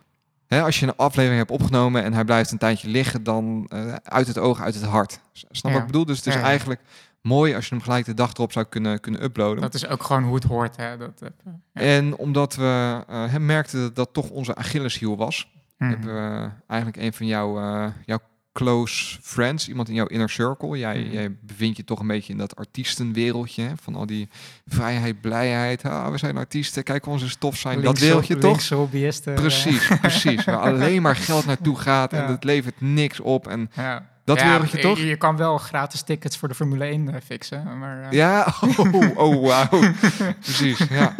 hè, 0.47 0.61
als 0.61 0.79
je 0.79 0.85
een 0.87 0.95
aflevering 0.95 1.39
hebt 1.39 1.51
opgenomen 1.51 2.03
en 2.03 2.13
hij 2.13 2.25
blijft 2.25 2.51
een 2.51 2.57
tijdje 2.57 2.87
liggen, 2.89 3.23
dan 3.23 3.71
uit 4.03 4.27
het 4.27 4.37
oog, 4.37 4.61
uit 4.61 4.73
het 4.75 4.83
hart. 4.83 5.19
Snap 5.31 5.71
Ja. 5.71 5.71
wat 5.71 5.79
ik 5.81 5.85
bedoel? 5.85 6.05
Dus 6.05 6.17
het 6.17 6.27
is 6.27 6.33
Ja, 6.33 6.39
ja. 6.39 6.45
eigenlijk 6.45 6.81
mooi 7.21 7.55
als 7.55 7.67
je 7.67 7.75
hem 7.75 7.83
gelijk 7.83 8.05
de 8.05 8.13
dag 8.13 8.33
erop 8.33 8.51
zou 8.51 8.65
kunnen, 8.65 8.99
kunnen 8.99 9.23
uploaden. 9.23 9.61
Dat 9.61 9.73
is 9.73 9.87
ook 9.87 10.03
gewoon 10.03 10.23
hoe 10.23 10.35
het 10.35 10.43
hoort. 10.43 10.75
Hè? 10.77 10.97
Dat, 10.97 11.21
ja. 11.43 11.51
En 11.73 12.17
omdat 12.17 12.55
we 12.55 13.01
hem 13.07 13.45
merkten 13.45 13.79
dat 13.81 13.95
dat 13.95 14.09
toch 14.13 14.29
onze 14.29 14.55
Achilleshiel 14.55 15.17
was, 15.17 15.51
Mhm. 15.77 15.89
hebben 15.89 16.13
we 16.15 16.49
eigenlijk 16.67 17.01
een 17.03 17.13
van 17.13 17.25
jouw, 17.27 17.59
eh, 17.59 17.87
jouw 18.05 18.19
close 18.53 19.17
friends, 19.21 19.67
iemand 19.69 19.87
in 19.89 19.93
jouw 19.95 20.05
inner 20.05 20.29
circle. 20.29 20.77
Jij, 20.77 20.99
Mhm. 20.99 21.11
jij 21.11 21.35
bevindt 21.41 21.77
je 21.77 21.83
toch 21.83 21.99
een 21.99 22.07
beetje 22.07 22.31
in 22.31 22.37
dat 22.37 22.55
artiestenwereldje, 22.55 23.63
hè, 23.63 23.71
van 23.81 23.95
al 23.95 24.05
die 24.05 24.29
vrijheid, 24.65 25.21
blijheid. 25.21 25.83
Ah, 25.85 26.11
we 26.11 26.17
zijn 26.17 26.37
artiesten, 26.37 26.83
kijk 26.83 27.03
hoe 27.03 27.13
onze 27.13 27.29
stof 27.29 27.57
zijn. 27.57 27.75
dat 27.75 27.83
Linkse- 27.83 28.05
wereldje 28.05 28.37
toch? 28.37 28.69
hobbyisten, 28.69 29.33
eh, 29.35 29.39
Precies, 29.41 29.87
precies. 30.01 30.43
Waar 30.45 30.57
alleen 30.57 31.01
maar 31.01 31.15
geld 31.15 31.45
naartoe 31.45 31.75
gaat 31.77 32.13
en 32.13 32.25
het 32.27 32.43
levert 32.43 32.81
niks 32.81 33.19
op. 33.19 33.47
En 33.47 33.69
ja. 33.75 34.09
dat 34.25 34.39
Ja, 34.39 34.49
wereldje 34.49 34.77
je- 34.77 34.83
toch? 34.83 34.97
Je, 34.99 35.15
kan 35.17 35.37
wel 35.37 35.57
gratis 35.57 36.01
tickets 36.01 36.37
voor 36.37 36.47
de 36.47 36.55
Formule 36.55 36.85
1 36.85 37.13
eh, 37.13 37.21
fixen. 37.25 37.77
Maar, 37.79 38.01
eh, 38.01 38.11
Ja, 38.11 38.53
oh, 38.77 39.17
oh 39.17 39.47
wauw. 39.47 39.91
Precies, 40.39 40.77
ja. 40.89 41.15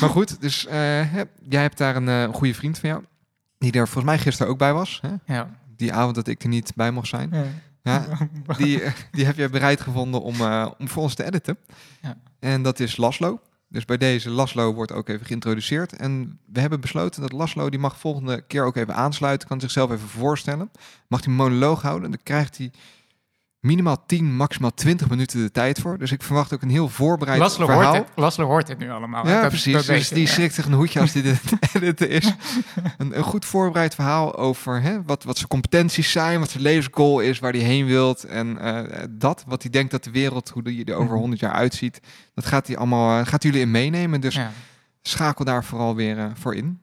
Maar 0.00 0.08
goed, 0.10 0.40
dus 0.40 0.66
eh, 0.66 1.12
jij 1.48 1.62
hebt 1.62 1.78
daar 1.78 1.96
een 1.96 2.08
eh, 2.08 2.34
goede 2.34 2.54
vriend 2.54 2.78
van 2.78 2.88
jou, 2.88 3.02
die 3.70 3.80
er 3.80 3.88
volgens 3.88 4.14
mij 4.14 4.18
gisteren 4.18 4.52
ook 4.52 4.58
bij 4.58 4.72
was. 4.72 4.98
Hè? 5.02 5.34
ja. 5.34 5.50
Die 5.76 5.92
avond 5.92 6.14
dat 6.14 6.26
ik 6.26 6.42
er 6.42 6.48
niet 6.48 6.72
bij 6.74 6.90
mocht 6.90 7.08
zijn. 7.08 7.28
Ja. 7.32 7.44
Ja, 7.82 8.06
die, 8.58 8.82
die 9.10 9.24
heb 9.24 9.36
jij 9.36 9.50
bereid 9.50 9.80
gevonden 9.80 10.22
om, 10.22 10.34
eh, 10.34 10.70
om 10.78 10.88
voor 10.88 11.02
ons 11.02 11.14
te 11.14 11.24
editen. 11.24 11.58
Ja. 12.02 12.16
En 12.38 12.62
dat 12.62 12.80
is 12.80 12.96
Laslo. 12.96 13.40
Dus 13.68 13.84
bij 13.84 13.96
deze 13.96 14.30
Laslo 14.30 14.74
wordt 14.74 14.92
ook 14.92 15.08
even 15.08 15.26
geïntroduceerd. 15.26 15.96
En 15.96 16.38
we 16.52 16.60
hebben 16.60 16.80
besloten 16.80 17.20
dat 17.20 17.32
Laslo 17.32 17.70
die 17.70 17.78
mag 17.78 17.98
volgende 17.98 18.40
keer 18.46 18.64
ook 18.64 18.76
even 18.76 18.94
aansluiten. 18.94 19.48
Kan 19.48 19.60
zichzelf 19.60 19.90
even 19.90 20.08
voorstellen. 20.08 20.70
Mag 21.08 21.24
hij 21.24 21.34
monoloog 21.34 21.82
houden. 21.82 22.04
En 22.04 22.10
dan 22.10 22.22
krijgt 22.22 22.58
hij 22.58 22.72
minimaal 23.64 24.04
10, 24.06 24.36
maximaal 24.36 24.74
20 24.74 25.08
minuten 25.08 25.40
de 25.42 25.50
tijd 25.50 25.78
voor. 25.80 25.98
Dus 25.98 26.12
ik 26.12 26.22
verwacht 26.22 26.54
ook 26.54 26.62
een 26.62 26.70
heel 26.70 26.88
voorbereid 26.88 27.38
verhaal. 27.54 27.92
hoort 28.16 28.36
het, 28.36 28.36
hoort 28.46 28.68
het 28.68 28.78
nu 28.78 28.90
allemaal. 28.90 29.26
Ja, 29.26 29.40
Dat- 29.40 29.48
precies. 29.48 29.72
dat 29.72 29.86
dus 29.86 30.08
die 30.08 30.26
schrikt 30.26 30.54
zich 30.54 30.66
een 30.66 30.72
hoedje 30.72 31.00
als 31.00 31.12
dit 31.12 31.24
het 31.42 31.74
editen 31.74 32.08
is. 32.08 32.32
Een, 32.98 33.16
een 33.18 33.22
goed 33.24 33.44
voorbereid 33.44 33.94
verhaal 33.94 34.36
over 34.36 34.82
hè, 34.82 35.02
wat, 35.02 35.24
wat 35.24 35.36
zijn 35.36 35.48
competenties 35.48 36.10
zijn, 36.12 36.38
wat 36.40 36.50
zijn 36.50 36.62
levensgoal 36.62 37.20
is, 37.20 37.38
waar 37.38 37.52
hij 37.52 37.60
heen 37.60 37.86
wilt. 37.86 38.24
En 38.24 38.58
eh, 38.58 39.02
dat, 39.10 39.44
wat 39.46 39.62
hij 39.62 39.70
denkt 39.70 39.90
dat 39.90 40.04
de 40.04 40.10
wereld, 40.10 40.48
hoe 40.48 40.62
die 40.62 40.84
er 40.84 40.94
over 40.94 41.06
Mhm. 41.10 41.18
100 41.18 41.40
jaar 41.40 41.52
uitziet, 41.52 42.00
dat 42.34 42.46
gaat 42.46 42.66
hij 42.66 42.76
allemaal 42.76 43.20
eh, 43.20 43.26
gaat 43.26 43.42
jullie 43.42 43.60
in 43.60 43.70
meenemen. 43.70 44.20
Dus 44.20 44.34
Ja. 44.34 44.50
schakel 45.02 45.44
daar 45.44 45.64
vooral 45.64 45.94
weer 45.94 46.18
eh, 46.18 46.24
voor 46.34 46.54
in. 46.54 46.78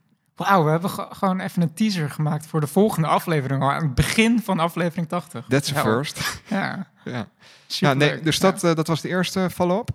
Wauw, 0.48 0.64
we 0.64 0.70
hebben 0.70 0.90
ge- 0.90 1.08
gewoon 1.10 1.40
even 1.40 1.62
een 1.62 1.74
teaser 1.74 2.10
gemaakt 2.10 2.46
voor 2.48 2.60
de 2.60 2.68
volgende 2.68 3.08
aflevering. 3.08 3.64
Aan 3.64 3.82
het 3.84 3.96
begin 3.96 4.40
van 4.40 4.60
aflevering 4.60 5.08
80. 5.10 5.46
That's 5.50 5.72
a 5.72 5.76
Ja, 5.76 5.82
first. 5.82 6.42
Ja, 6.48 6.88
ja. 7.04 7.12
Ja, 7.12 7.28
superleuk. 7.68 7.98
nee, 8.12 8.22
dus 8.22 8.40
dat, 8.40 8.64
eh, 8.64 8.76
dat 8.76 8.88
was 8.88 9.02
de 9.02 9.08
eerste 9.08 9.50
follow-up. 9.50 9.90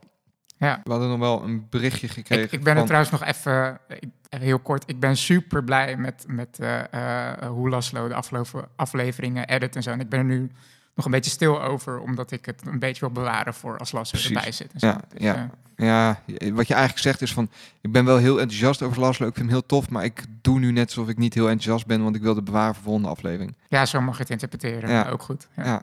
Ja. 0.59 0.81
We 0.85 0.91
hadden 0.91 1.09
nog 1.09 1.19
wel 1.19 1.43
een 1.43 1.67
berichtje 1.71 2.09
gekregen. 2.09 2.45
Ik, 2.45 2.53
ik 2.53 2.63
ben 2.63 2.73
er 2.73 2.77
van- 2.79 2.87
trouwens 2.87 3.13
nog 3.13 3.25
even 3.25 3.81
heel 4.29 4.59
kort. 4.59 4.83
Ik 4.87 5.01
ben 5.01 5.17
super 5.17 5.65
blij 5.65 5.97
met, 5.97 6.25
met 6.27 6.59
eh, 6.59 7.33
eh, 7.33 7.49
hoe 7.49 7.69
Laslo 7.69 8.09
de 8.09 8.15
afgelopen 8.15 8.69
afleveringen 8.77 9.49
edit 9.49 9.77
en 9.77 9.83
zo. 9.83 9.91
En 9.91 10.01
ik 10.01 10.09
ben 10.09 10.19
er 10.19 10.25
nu 10.25 10.51
nog 10.97 11.05
een 11.05 11.11
beetje 11.11 11.31
stil 11.31 11.63
over, 11.63 11.99
omdat 12.01 12.31
ik 12.31 12.47
het 12.47 12.63
een 12.67 12.79
beetje 12.79 13.01
wil 13.01 13.11
bewaren 13.11 13.55
voor 13.55 13.79
als 13.79 13.91
Precies. 13.91 14.27
erbij 14.27 14.53
zit. 14.53 14.73
En 14.73 14.81
zo. 14.81 14.87
Ja, 14.87 15.01
Dus, 15.09 15.23
ja. 15.23 15.35
eh, 15.77 15.87
Ja, 15.87 16.21
wat 16.53 16.69
je 16.69 16.75
eigenlijk 16.75 17.03
zegt 17.03 17.23
is 17.23 17.33
van, 17.33 17.51
ik 17.81 17.93
ben 17.93 18.05
wel 18.05 18.17
heel 18.17 18.41
enthousiast 18.41 18.83
over 18.83 19.01
Laslo, 19.01 19.27
ik 19.27 19.35
vind 19.35 19.45
hem 19.47 19.55
heel 19.59 19.67
tof, 19.67 19.91
maar 19.91 20.05
ik 20.05 20.25
doe 20.41 20.59
nu 20.59 20.73
net 20.73 20.87
alsof 20.87 21.09
ik 21.09 21.17
niet 21.19 21.35
heel 21.35 21.49
enthousiast 21.49 21.87
ben, 21.87 22.03
want 22.03 22.17
ik 22.17 22.23
wil 22.23 22.35
het 22.35 22.45
bewaren 22.45 22.75
voor 22.75 22.83
de 22.83 22.89
volgende 22.89 23.09
aflevering. 23.09 23.55
ja, 23.69 23.87
zo 23.87 24.01
mag 24.01 24.15
je 24.17 24.23
het 24.23 24.31
interpreteren. 24.31 24.91
Ja. 24.91 25.09
Ook 25.09 25.23
goed. 25.23 25.49
Ja. 25.57 25.65
Ja. 25.65 25.83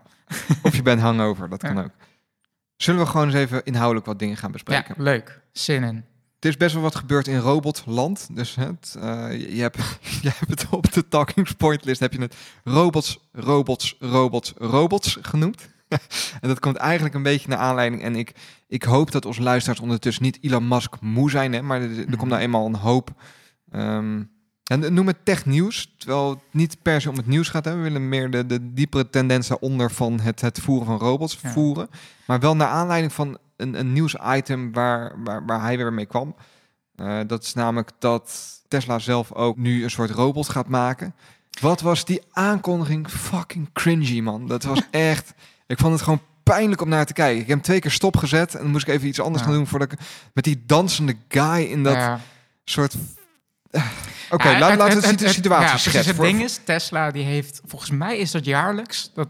Of 0.62 0.76
je 0.76 0.82
bent 0.82 1.02
hangover, 1.02 1.50
dat 1.50 1.60
kan 1.68 1.80
ook. 1.84 1.92
Zullen 2.76 3.00
we 3.02 3.08
gewoon 3.08 3.26
eens 3.26 3.36
even 3.36 3.64
inhoudelijk 3.66 4.06
wat 4.06 4.20
dingen 4.20 4.38
gaan 4.38 4.52
Ja, 4.52 4.54
bespreken? 4.54 5.04
leuk. 5.04 5.40
Zin 5.52 5.84
in. 5.84 6.06
Er 6.44 6.50
is 6.50 6.58
best 6.58 6.74
wel 6.74 6.84
wat 6.84 6.96
gebeurd 6.96 7.28
in 7.28 7.38
robotland. 7.38 8.28
Dus 8.32 8.56
het, 8.56 8.96
eh, 9.00 9.56
je, 9.56 9.62
hebt, 9.62 9.78
je 10.22 10.32
hebt 10.36 10.50
het 10.50 10.68
op 10.70 10.94
de 10.94 11.08
talking 11.08 11.58
point 11.58 11.86
list 11.86 12.00
heb 12.00 12.14
je 12.14 12.22
het 12.22 12.36
robots, 12.64 13.20
robots, 13.32 13.96
robots, 14.00 14.54
robots 14.58 15.18
genoemd. 15.22 15.70
en 16.42 16.48
dat 16.48 16.60
komt 16.60 16.76
eigenlijk 16.76 17.16
een 17.16 17.24
beetje 17.24 17.50
naar 17.50 17.58
aanleiding. 17.58 18.02
En 18.02 18.16
ik, 18.16 18.32
ik 18.68 18.84
hoop 18.84 19.12
dat 19.12 19.26
onze 19.26 19.42
luisteraars 19.42 19.80
ondertussen 19.80 20.24
niet 20.24 20.38
Elon 20.42 20.68
Musk 20.68 20.96
moe 21.02 21.30
zijn. 21.30 21.54
Hè, 21.54 21.62
maar 21.62 21.82
er, 21.82 21.98
er 22.10 22.18
komt 22.18 22.30
nou 22.30 22.42
eenmaal 22.42 22.66
een 22.66 22.76
hoop. 22.76 23.10
ehm, 23.72 24.22
en 24.64 24.94
noem 24.94 25.08
het 25.08 25.26
technieuws, 25.26 25.94
terwijl 25.98 26.30
het 26.30 26.40
niet 26.52 26.78
per 26.82 27.02
se 27.02 27.10
om 27.10 27.16
het 27.18 27.28
nieuws 27.28 27.50
gaat. 27.50 27.66
Hè. 27.66 27.76
We 27.76 27.82
willen 27.82 28.10
meer 28.10 28.30
de, 28.32 28.46
de 28.46 28.74
diepere 28.74 29.10
tendens 29.10 29.48
daaronder 29.48 29.92
van 29.92 30.20
het, 30.20 30.42
het 30.42 30.60
voeren 30.60 30.86
van 30.86 30.98
robots 30.98 31.40
Ja. 31.42 31.52
voeren. 31.52 31.90
Maar 32.28 32.40
wel 32.40 32.56
naar 32.56 32.68
aanleiding 32.68 33.14
van 33.14 33.38
een, 33.58 33.80
een 33.80 33.94
nieuwsitem 33.94 34.74
waar, 34.74 35.24
waar, 35.24 35.46
waar 35.46 35.62
hij 35.62 35.78
weer 35.78 35.94
mee 35.94 36.06
kwam. 36.06 36.36
Eh, 36.96 37.20
dat 37.28 37.44
is 37.44 37.54
namelijk 37.54 37.92
dat 38.00 38.42
Tesla 38.68 39.00
zelf 39.00 39.32
ook 39.34 39.58
nu 39.58 39.84
een 39.84 39.90
soort 39.92 40.10
robot 40.10 40.50
gaat 40.50 40.68
maken. 40.68 41.16
Wat 41.62 41.82
was 41.82 42.06
die 42.06 42.22
aankondiging 42.32 43.10
fucking 43.10 43.70
cringy, 43.74 44.20
man. 44.20 44.48
Dat 44.48 44.64
was 44.64 44.80
echt... 44.92 45.34
Ik 45.68 45.78
vond 45.80 45.94
het 45.94 46.02
gewoon 46.02 46.22
pijnlijk 46.44 46.82
om 46.82 46.90
naar 46.90 47.06
te 47.06 47.14
kijken. 47.14 47.34
Ik 47.42 47.48
heb 47.48 47.56
hem 47.56 47.62
twee 47.62 47.80
keer 47.80 47.92
stopgezet 47.92 48.56
en 48.56 48.62
dan 48.62 48.72
moest 48.72 48.88
ik 48.88 48.94
even 48.94 49.08
iets 49.08 49.20
anders 49.20 49.40
Ja. 49.44 49.46
gaan 49.50 49.58
doen 49.58 49.68
voordat 49.68 49.92
ik 49.92 50.00
met 50.34 50.44
die 50.44 50.64
dansende 50.66 51.16
guy 51.28 51.62
in 51.64 51.84
dat 51.84 51.94
Ja. 51.94 52.20
soort. 52.66 52.96
Eh, 53.72 53.86
Oké, 54.30 54.50
Ja, 54.50 54.60
laat, 54.60 54.70
het- 54.70 54.80
laten 54.80 55.00
we 55.02 55.08
het- 55.08 55.20
de 55.20 55.26
het- 55.26 55.34
situatie 55.34 55.64
ja, 55.66 55.70
precies. 55.72 55.92
schetsen. 55.92 56.12
Het 56.12 56.16
Voor- 56.22 56.26
ding 56.26 56.42
is, 56.44 56.60
Tesla 56.64 57.12
die 57.12 57.24
heeft, 57.24 57.62
volgens 57.66 57.92
mij 57.92 58.18
is 58.18 58.32
dat 58.32 58.46
jaarlijks, 58.46 59.12
dat, 59.14 59.28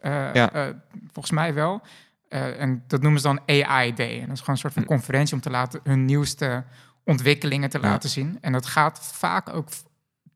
eh, 0.00 0.66
volgens 1.12 1.34
mij 1.34 1.54
wel. 1.54 1.82
Eh, 2.28 2.60
en 2.60 2.84
dat 2.86 3.02
noemen 3.02 3.20
ze 3.20 3.26
dan 3.26 3.40
AI 3.46 3.94
Day. 3.94 4.14
En 4.20 4.26
dat 4.26 4.32
is 4.34 4.38
gewoon 4.38 4.54
een 4.54 4.60
soort 4.60 4.72
van 4.72 4.82
Hm. 4.82 4.88
conferentie 4.88 5.34
om 5.34 5.40
te 5.40 5.50
laten 5.50 5.80
hun 5.84 6.04
nieuwste 6.04 6.64
ontwikkelingen 7.04 7.70
te 7.70 7.78
Ja. 7.80 7.88
laten 7.88 8.08
zien. 8.10 8.38
En 8.40 8.52
dat 8.52 8.66
gaat 8.66 8.98
vaak 9.12 9.48
ook 9.54 9.68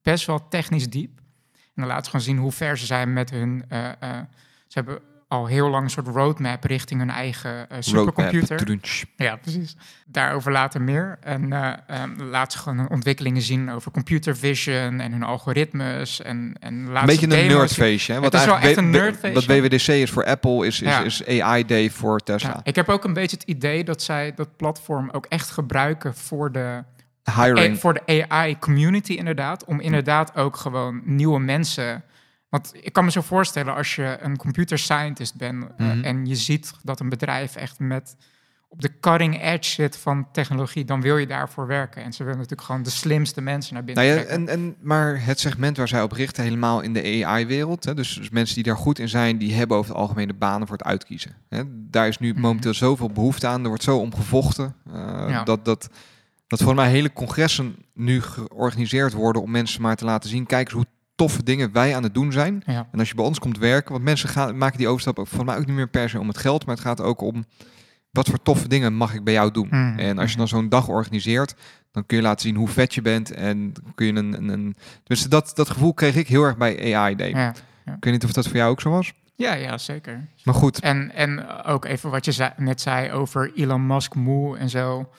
best 0.03 0.27
wel 0.27 0.49
technisch 0.49 0.89
diep. 0.91 1.19
En 1.53 1.61
dan 1.75 1.87
laten 1.87 2.05
ze 2.05 2.11
gewoon 2.11 2.27
zien 2.27 2.39
hoe 2.39 2.53
ver 2.53 2.79
ze 2.79 2.87
zijn 2.87 3.13
met 3.13 3.31
hun. 3.31 3.65
eh, 3.69 3.89
eh, 3.89 3.97
ze 4.67 4.79
hebben 4.79 5.01
al 5.31 5.47
heel 5.47 5.69
lang 5.71 5.85
een 5.85 5.91
soort 5.91 6.07
roadmap 6.07 6.65
richting 6.65 7.01
hun 7.01 7.11
eigen 7.11 7.51
eh, 7.51 7.59
Roadmap. 7.61 7.83
supercomputer. 7.83 8.57
Tudunch. 8.57 9.03
Ja, 9.17 9.37
precies. 9.37 9.77
Daarover 10.07 10.53
later 10.53 10.83
meer. 10.83 11.19
En 11.21 11.53
ehm, 11.53 12.23
laat 12.23 12.53
ze 12.53 12.59
gewoon 12.59 12.79
hun 12.79 12.89
ontwikkelingen 12.89 13.43
zien 13.43 13.71
over 13.71 13.91
computer 13.91 14.37
vision 14.37 15.01
en 15.01 15.13
hun 15.13 15.23
algoritmes. 15.23 16.23
En, 16.23 16.55
en 16.61 16.89
laat 16.89 17.01
Een 17.01 17.07
beetje 17.07 17.39
een 17.39 17.47
nerdfeestje. 17.49 18.13
Hè? 18.13 18.21
Het 18.21 18.35
is 18.35 18.45
wel 18.45 18.59
echt 18.59 18.77
een 18.77 18.91
nerdfeestje. 18.91 19.33
Wat 19.33 19.45
WWDC 19.45 19.87
is 19.87 20.11
voor 20.11 20.25
Apple, 20.25 20.67
is, 20.67 20.81
is, 20.81 20.89
Ja. 20.89 21.03
is 21.03 21.27
AI 21.41 21.67
Day 21.67 21.91
voor 21.91 22.19
Tesla. 22.21 22.49
Ja, 22.49 22.61
ik 22.63 22.75
heb 22.77 22.89
ook 22.89 23.05
een 23.05 23.13
beetje 23.13 23.37
het 23.37 23.49
idee 23.49 23.85
dat 23.85 24.03
zij 24.03 24.33
dat 24.35 24.57
platform 24.57 25.09
ook 25.13 25.27
echt 25.27 25.51
gebruiken 25.51 26.15
voor 26.15 26.53
de, 26.53 26.85
Hiring. 27.37 27.79
voor 27.79 27.95
de 27.95 28.25
AI-community 28.29 29.13
inderdaad. 29.13 29.65
Om 29.65 29.81
inderdaad 29.81 30.37
ook 30.37 30.57
gewoon 30.57 31.03
nieuwe 31.05 31.41
mensen... 31.41 32.05
Want 32.51 32.71
ik 32.81 32.93
kan 32.93 33.05
me 33.05 33.11
zo 33.11 33.21
voorstellen 33.21 33.75
als 33.75 33.95
je 33.95 34.17
een 34.21 34.37
computer 34.37 34.79
scientist 34.79 35.37
bent... 35.37 35.65
eh, 35.77 35.87
Mhm. 35.87 36.05
en 36.05 36.27
je 36.27 36.37
ziet 36.37 36.73
dat 36.83 37.01
een 37.01 37.09
bedrijf 37.09 37.57
echt 37.57 37.79
met 37.79 38.17
op 38.69 38.81
de 38.83 38.99
cutting 39.01 39.43
edge 39.43 39.71
zit 39.71 39.97
van 39.97 40.31
technologie... 40.33 40.85
dan 40.85 41.01
wil 41.01 41.17
je 41.17 41.27
daarvoor 41.27 41.67
werken. 41.67 42.03
En 42.03 42.13
ze 42.13 42.23
willen 42.25 42.39
natuurlijk 42.39 42.67
gewoon 42.67 42.83
de 42.83 42.91
slimste 42.91 43.41
mensen 43.41 43.75
naar 43.75 43.85
binnen 43.85 44.05
Nou 44.05 44.19
ja, 44.19 44.25
en, 44.25 44.49
en, 44.49 44.77
maar 44.81 45.25
het 45.25 45.41
segment 45.41 45.77
waar 45.77 45.89
zij 45.89 46.03
op 46.03 46.13
richten, 46.13 46.43
helemaal 46.45 46.81
in 46.81 46.93
de 46.93 47.25
AI-wereld. 47.27 47.97
Dus, 47.97 48.15
dus 48.15 48.31
mensen 48.31 48.55
die 48.55 48.65
daar 48.65 48.77
goed 48.77 48.99
in 48.99 49.09
zijn, 49.09 49.39
die 49.39 49.55
hebben 49.55 49.77
over 49.77 49.91
het 49.91 50.01
algemeen 50.01 50.29
de 50.29 50.35
banen 50.35 50.67
voor 50.67 50.77
het 50.77 50.87
uitkiezen. 50.87 51.35
Hè. 51.49 51.63
Daar 51.67 52.09
is 52.09 52.19
nu 52.19 52.33
Mhm. 52.33 52.41
momenteel 52.41 52.75
zoveel 52.75 53.11
behoefte 53.11 53.47
aan. 53.47 53.63
Er 53.63 53.69
wordt 53.69 53.83
zo 53.83 53.99
om 53.99 54.15
gevochten. 54.15 54.75
eh, 54.93 55.25
Ja. 55.29 55.45
dat, 55.45 55.65
dat, 55.65 55.89
dat 56.47 56.63
voor 56.63 56.75
mij 56.75 56.91
hele 56.91 57.13
congressen 57.13 57.77
nu 57.95 58.21
georganiseerd 58.23 59.13
worden 59.13 59.43
om 59.43 59.51
mensen 59.51 59.83
maar 59.83 59.97
te 59.97 60.05
laten 60.05 60.31
zien. 60.31 60.47
Kijk 60.47 60.67
eens 60.67 60.75
hoe 60.75 60.87
toffe 61.21 61.43
dingen 61.43 61.73
wij 61.73 61.97
aan 61.97 62.03
het 62.03 62.15
doen 62.15 62.33
zijn. 62.33 62.63
Ja. 62.67 62.89
En 62.93 62.99
als 62.99 63.09
je 63.09 63.15
bij 63.15 63.25
ons 63.25 63.39
komt 63.39 63.59
werken, 63.59 63.93
want 63.93 64.05
mensen 64.05 64.29
gaan, 64.29 64.59
maken 64.59 64.79
die 64.79 64.89
overstap 64.89 65.19
ook 65.19 65.27
voor 65.27 65.45
mij 65.45 65.57
ook 65.57 65.67
niet 65.67 65.77
meer 65.77 65.89
per 65.89 66.09
se 66.11 66.19
om 66.21 66.29
het 66.29 66.39
geld, 66.39 66.67
maar 66.67 66.75
het 66.75 66.85
gaat 66.85 67.01
ook 67.01 67.21
om 67.21 67.45
wat 68.11 68.29
voor 68.29 68.43
toffe 68.43 68.69
dingen 68.69 68.95
mag 68.95 69.15
ik 69.15 69.25
bij 69.25 69.33
jou 69.33 69.51
doen. 69.51 69.69
Mhm. 69.71 69.99
En 69.99 70.19
als 70.19 70.31
je 70.31 70.37
dan 70.37 70.49
zo'n 70.49 70.69
dag 70.69 70.89
organiseert, 70.89 71.55
dan 71.93 72.07
kun 72.07 72.17
je 72.17 72.23
laten 72.23 72.41
zien 72.41 72.57
hoe 72.57 72.69
vet 72.69 72.95
je 72.95 73.03
bent 73.03 73.31
en 73.31 73.73
kun 73.95 74.07
je 74.07 74.13
een, 74.13 74.33
een, 74.33 74.49
een 74.49 74.77
dus 75.05 75.23
dat, 75.23 75.53
dat 75.55 75.71
gevoel 75.71 75.95
kreeg 75.95 76.17
ik 76.17 76.29
heel 76.29 76.43
erg 76.45 76.57
bij 76.57 76.97
AI 76.97 77.15
Day. 77.17 77.31
Ja. 77.31 77.55
Ik 77.85 78.05
weet 78.05 78.13
niet 78.13 78.25
of 78.25 78.33
dat 78.33 78.47
voor 78.47 78.57
jou 78.57 78.71
ook 78.71 78.81
zo 78.81 78.91
was, 78.91 79.13
Ja, 79.35 79.55
ja, 79.55 79.79
zeker. 79.79 80.29
maar 80.45 80.55
goed. 80.55 80.81
En, 80.81 81.15
en 81.15 81.49
ook 81.65 81.85
even 81.85 82.11
wat 82.11 82.25
je 82.25 82.33
zei- 82.33 82.53
net 82.57 82.81
zei 82.81 83.11
over 83.13 83.53
Elon 83.55 83.87
Musk 83.87 84.15
moe 84.15 84.59
en 84.59 84.69
zo. 84.71 85.11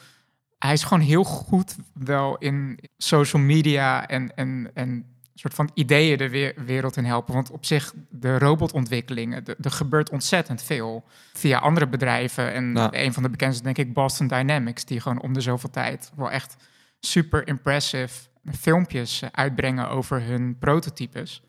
Hij 0.60 0.74
is 0.74 0.84
gewoon 0.84 1.03
heel 1.03 1.24
goed 1.24 1.75
wel 1.93 2.38
in 2.38 2.79
social 2.98 3.41
media 3.41 4.08
en, 4.08 4.36
en, 4.36 4.72
en 4.74 5.05
soort 5.34 5.54
van 5.54 5.70
ideeën 5.74 6.18
de 6.18 6.30
we- 6.30 6.54
wereld 6.66 6.98
in 6.98 7.06
helpen. 7.06 7.34
Want 7.34 7.52
op 7.52 7.66
zich, 7.66 7.94
de 8.10 8.38
robotontwikkelingen, 8.40 9.44
de- 9.44 9.58
er 9.62 9.72
gebeurt 9.72 10.10
ontzettend 10.10 10.62
veel 10.64 11.04
via 11.34 11.60
andere 11.60 11.88
bedrijven. 11.88 12.54
En 12.54 12.74
Ja. 12.76 12.90
een 12.92 13.14
van 13.14 13.24
de 13.24 13.30
bekendste 13.30 13.64
denk 13.64 13.78
ik 13.78 13.94
Boston 13.94 14.28
Dynamics, 14.28 14.86
die 14.86 15.00
gewoon 15.00 15.22
om 15.22 15.34
de 15.34 15.42
zoveel 15.42 15.70
tijd 15.70 16.12
wel 16.16 16.32
echt 16.32 16.56
super 17.00 17.48
impressive 17.48 18.14
filmpjes 18.60 19.24
uitbrengen 19.32 19.90
over 19.90 20.22
hun 20.24 20.58
prototypes. 20.60 21.42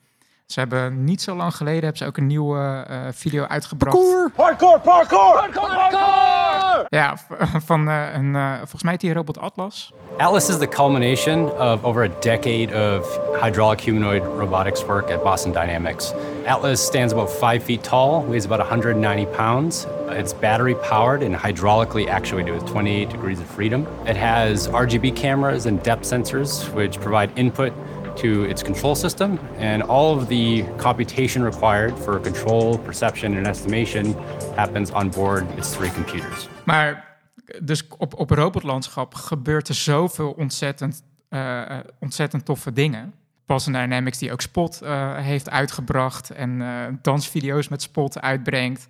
Ze 0.47 0.59
hebben 0.61 1.05
niet 1.05 1.23
zo 1.23 1.37
lang 1.37 1.55
geleden 1.57 1.81
hebben 1.81 1.99
ze 1.99 2.07
ook 2.07 2.17
een 2.17 2.27
nieuwe 2.27 2.85
eh, 2.89 3.07
video 3.13 3.45
uitgebracht. 3.45 3.97
Parkour, 3.97 4.81
parkour! 4.81 4.81
Parkour! 4.81 6.42
Ja, 6.89 7.17
v- 7.17 7.45
van 7.67 7.89
eh, 7.89 8.15
een, 8.15 8.37
eh, 8.37 8.57
volgens 8.57 8.83
mij 8.83 8.93
heet 8.93 9.01
die 9.01 9.13
robot 9.13 9.39
Atlas. 9.39 9.93
Atlas 10.17 10.49
is 10.49 10.59
the 10.59 10.69
culmination 10.69 11.51
of 11.59 11.85
over 11.85 12.05
a 12.05 12.09
decade 12.21 12.97
of 12.97 13.19
hydraulic 13.43 13.81
humanoid 13.81 14.23
robotics 14.39 14.85
work 14.87 15.11
at 15.11 15.23
Boston 15.23 15.53
Dynamics. 15.53 16.13
Atlas 16.47 16.85
stands 16.85 17.13
about 17.13 17.31
five 17.31 17.63
feet 17.63 17.83
tall, 17.83 18.25
weighs 18.29 18.45
about 18.45 18.59
190 18.61 19.27
pounds. 19.27 19.87
It's 20.09 20.33
battery 20.35 20.75
powered 20.75 21.23
and 21.23 21.35
hydraulically 21.35 22.07
actuated 22.09 22.55
with 22.55 22.67
28 22.67 23.09
degrees 23.11 23.41
of 23.41 23.47
freedom. 23.47 23.87
It 24.07 24.17
has 24.17 24.69
RGB 24.69 25.15
cameras 25.17 25.67
and 25.67 25.83
depth 25.83 26.05
sensors, 26.05 26.69
which 26.75 27.01
provide 27.01 27.31
input 27.37 27.73
to 28.17 28.45
its 28.45 28.63
control 28.63 28.95
system, 28.95 29.39
and 29.59 29.83
all 29.83 30.19
of 30.19 30.29
the 30.29 30.65
computation 30.77 31.43
required 31.43 31.97
for 31.99 32.19
control, 32.21 32.77
perception, 32.79 33.37
and 33.37 33.47
estimation 33.47 34.13
happens 34.55 34.91
on 34.91 35.09
board 35.09 35.47
its 35.59 35.75
three 35.75 35.89
computers. 35.91 36.49
Maar 36.65 37.19
dus 37.63 37.89
op, 37.99 38.15
op 38.19 38.31
robotlandschap 38.31 39.15
gebeurt 39.15 39.69
er 39.69 39.75
zoveel 39.75 40.31
ontzettend, 40.31 41.03
eh, 41.29 41.79
eh, 41.79 41.85
ontzettend 42.01 42.45
toffe 42.45 42.73
dingen. 42.73 43.15
Boston 43.47 43.73
Dynamics 43.73 44.19
die 44.19 44.33
ook 44.33 44.41
Spot 44.41 44.83
eh, 44.83 45.17
heeft 45.17 45.51
uitgebracht 45.51 46.31
en 46.31 46.99
dansvideo's 47.03 47.69
met 47.69 47.83
Spot 47.83 48.21
uitbrengt. 48.21 48.87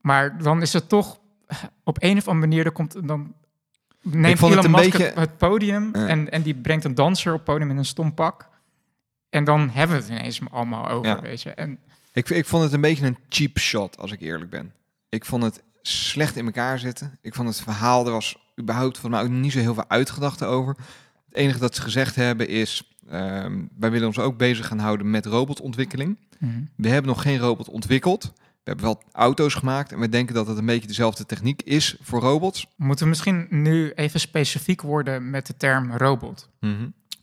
Maar 0.00 0.38
dan 0.42 0.62
is 0.62 0.72
het 0.72 0.88
toch 0.88 1.18
op 1.84 2.02
een 2.02 2.16
of 2.16 2.28
andere 2.28 2.46
manier, 2.46 2.64
er 2.66 2.72
komt, 2.72 3.08
dan 3.08 3.34
neemt 4.02 4.40
het 4.40 4.50
Elon 4.50 4.64
een 4.64 4.70
Musk 4.70 4.90
beetje- 4.90 5.04
het, 5.06 5.14
het 5.14 5.36
podium 5.36 5.90
Ja. 5.96 6.06
en, 6.06 6.30
en 6.30 6.42
die 6.42 6.54
brengt 6.54 6.84
een 6.84 6.94
danser 6.94 7.32
op 7.32 7.36
het 7.38 7.46
podium 7.46 7.70
in 7.70 7.76
een 7.76 7.84
stom 7.84 8.14
pak. 8.14 8.48
En 9.30 9.44
dan 9.44 9.70
hebben 9.70 9.96
we 9.96 10.02
het 10.02 10.12
ineens 10.12 10.40
allemaal 10.50 10.88
over, 10.88 11.06
Ja. 11.10 11.20
weet 11.20 11.42
je. 11.42 11.50
En 11.50 11.78
Ik, 12.12 12.28
ik 12.28 12.46
vond 12.46 12.62
het 12.64 12.72
een 12.72 12.80
beetje 12.80 13.06
een 13.06 13.18
cheap 13.28 13.58
shot, 13.58 13.98
als 13.98 14.12
ik 14.12 14.20
eerlijk 14.20 14.50
ben. 14.50 14.72
Ik 15.08 15.24
vond 15.24 15.42
het 15.42 15.62
slecht 15.82 16.36
in 16.36 16.44
elkaar 16.44 16.78
zitten. 16.78 17.18
Ik 17.22 17.34
vond 17.34 17.48
het 17.48 17.60
verhaal, 17.60 18.06
er 18.06 18.12
was 18.12 18.36
überhaupt 18.60 18.98
van 18.98 19.10
mij 19.10 19.22
ook 19.22 19.28
niet 19.28 19.52
zo 19.52 19.58
heel 19.58 19.74
veel 19.74 19.88
uitgedacht 19.88 20.44
over. 20.44 20.74
Het 21.28 21.36
enige 21.36 21.58
dat 21.58 21.74
ze 21.74 21.82
gezegd 21.82 22.14
hebben 22.14 22.48
is, 22.48 22.92
ehm, 23.08 23.62
wij 23.78 23.90
willen 23.90 24.06
ons 24.06 24.18
ook 24.18 24.36
bezig 24.36 24.66
gaan 24.66 24.78
houden 24.78 25.10
met 25.10 25.26
robotontwikkeling. 25.26 26.18
Mhm. 26.38 26.50
We 26.76 26.88
hebben 26.88 27.10
nog 27.10 27.22
geen 27.22 27.38
robot 27.38 27.68
ontwikkeld. 27.68 28.32
We 28.34 28.70
hebben 28.70 28.84
wel 28.84 29.02
auto's 29.12 29.54
gemaakt 29.54 29.92
en 29.92 29.98
we 29.98 30.08
denken 30.08 30.34
dat 30.34 30.46
het 30.46 30.58
een 30.58 30.66
beetje 30.66 30.86
dezelfde 30.86 31.26
techniek 31.26 31.62
is 31.62 31.96
voor 32.02 32.20
robots. 32.20 32.66
moeten 32.76 33.04
we 33.04 33.10
misschien 33.10 33.46
nu 33.50 33.90
even 33.94 34.20
specifiek 34.20 34.82
worden 34.82 35.30
met 35.30 35.46
de 35.46 35.56
term 35.56 35.96
robot. 35.96 36.48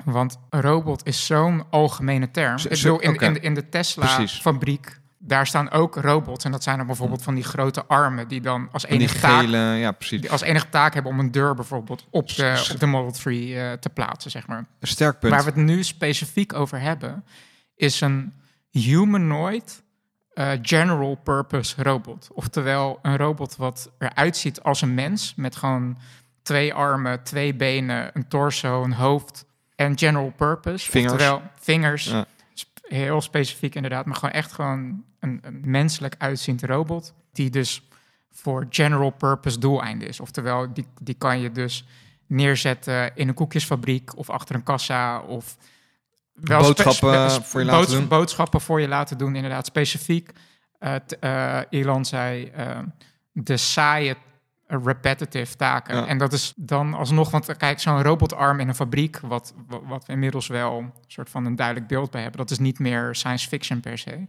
Want 0.06 0.38
een 0.50 0.62
robot 0.62 1.06
is 1.06 1.26
zo'n 1.26 1.64
algemene 1.70 2.32
term. 2.32 2.58
Zo- 2.60 2.68
Ik 2.70 2.76
zo- 2.76 2.96
bedoel, 2.98 3.14
in, 3.14 3.20
in, 3.22 3.34
de- 3.34 3.40
in 3.40 3.54
de. 3.54 3.70
Tesla-fabriek, 3.70 4.99
daar 5.22 5.48
staan 5.48 5.72
ook 5.72 5.96
robots. 5.96 6.46
En 6.46 6.52
dat 6.52 6.64
zijn 6.64 6.78
dan 6.78 6.86
bijvoorbeeld 6.86 7.24
van 7.24 7.36
die 7.36 7.44
grote 7.44 7.86
armen... 7.86 8.28
die 8.28 8.42
dan 8.42 8.70
als 8.72 8.86
enige, 8.86 9.20
taak, 9.20 9.42
gele, 9.42 9.58
ja 9.58 9.92
precies. 9.92 10.22
die 10.22 10.32
als 10.32 10.42
enige 10.42 10.70
taak 10.70 10.94
hebben 10.94 11.12
om 11.12 11.20
een 11.20 11.32
deur 11.32 11.56
bijvoorbeeld 11.56 12.08
op 12.10 12.36
de, 12.36 12.70
op 12.72 12.80
de 12.80 12.86
Model 12.86 13.12
3 13.12 13.60
eh, 13.60 13.72
te 13.72 13.90
plaatsen, 13.90 14.32
zeg 14.32 14.48
maar. 14.48 14.66
Een 14.80 14.88
sterk 14.88 15.20
punt. 15.20 15.34
Waar 15.34 15.44
we 15.44 15.50
het 15.50 15.60
nu 15.60 15.84
specifiek 15.84 16.54
over 16.54 16.80
hebben, 16.80 17.26
is 17.76 18.02
een 18.02 18.34
humanoid 18.70 19.84
eh, 20.34 20.52
general 20.62 21.16
purpose 21.16 21.84
robot. 21.84 22.28
Oftewel 22.34 23.00
een 23.02 23.18
robot 23.18 23.56
wat 23.56 23.92
eruit 23.98 24.38
ziet 24.38 24.62
als 24.62 24.82
een 24.82 24.94
mens 24.94 25.34
met 25.36 25.56
gewoon 25.56 25.98
twee 26.42 26.74
armen, 26.74 27.24
twee 27.24 27.56
benen, 27.56 28.10
een 28.14 28.28
torso, 28.28 28.84
een 28.84 28.94
hoofd 28.94 29.46
en 29.76 29.98
general 29.98 30.34
purpose. 30.36 30.90
Vingers. 30.92 31.14
Oftewel 31.14 31.42
vingers. 31.60 32.06
Ja. 32.06 32.26
Heel 32.90 33.22
specifiek 33.22 33.76
inderdaad, 33.76 34.06
maar 34.06 34.16
gewoon 34.16 34.34
echt 34.34 34.52
gewoon 34.52 35.04
een, 35.20 35.40
een 35.42 35.62
menselijk 35.64 36.16
uitziend 36.18 36.64
robot 36.64 37.14
die 37.32 37.50
dus 37.50 37.88
voor 38.32 38.66
general 38.70 39.10
purpose 39.10 39.60
doeleinden 39.60 40.08
is. 40.08 40.20
Oftewel, 40.20 40.74
die, 40.74 40.86
die 41.02 41.16
kan 41.18 41.40
je 41.40 41.52
dus 41.52 41.86
neerzetten 42.28 43.16
in 43.16 43.28
een 43.28 43.34
koekjesfabriek 43.34 44.18
of 44.18 44.30
achter 44.30 44.56
een 44.56 44.64
kassa 44.64 45.20
of 45.20 45.58
wel 46.34 46.62
Boodschappen 46.62 47.44
voor 47.44 47.60
je 47.60 47.66
laten 47.66 47.82
boods- 47.82 47.94
doen. 48.00 48.08
Boodschappen 48.08 48.62
voor 48.62 48.82
je 48.82 48.88
laten 48.88 49.18
doen, 49.18 49.36
inderdaad 49.36 49.66
specifiek. 49.66 50.32
T- 51.06 51.20
eh, 51.20 51.60
Elon 51.70 52.06
zei 52.06 52.46
eh, 52.46 52.80
de 53.32 53.58
saaie 53.58 54.16
repetitive 54.70 55.56
taken. 55.56 55.96
Ja. 55.96 56.06
En 56.06 56.18
dat 56.18 56.34
is 56.34 56.54
dan 56.56 56.94
alsnog, 56.94 57.32
want 57.32 57.58
kijk, 57.58 57.80
zo'n 57.80 58.04
robotarm 58.04 58.60
in 58.60 58.68
een 58.68 58.76
fabriek, 58.76 59.20
wat, 59.20 59.54
wat, 59.68 60.06
we 60.06 60.12
inmiddels 60.12 60.48
wel 60.48 60.78
een 60.78 60.94
soort 61.08 61.30
van 61.30 61.46
een 61.46 61.56
duidelijk 61.56 61.88
beeld 61.88 62.12
bij 62.12 62.22
hebben, 62.22 62.40
dat 62.40 62.52
is 62.52 62.60
niet 62.60 62.80
meer 62.80 63.16
science 63.16 63.48
fiction 63.48 63.80
per 63.80 63.98
se. 63.98 64.28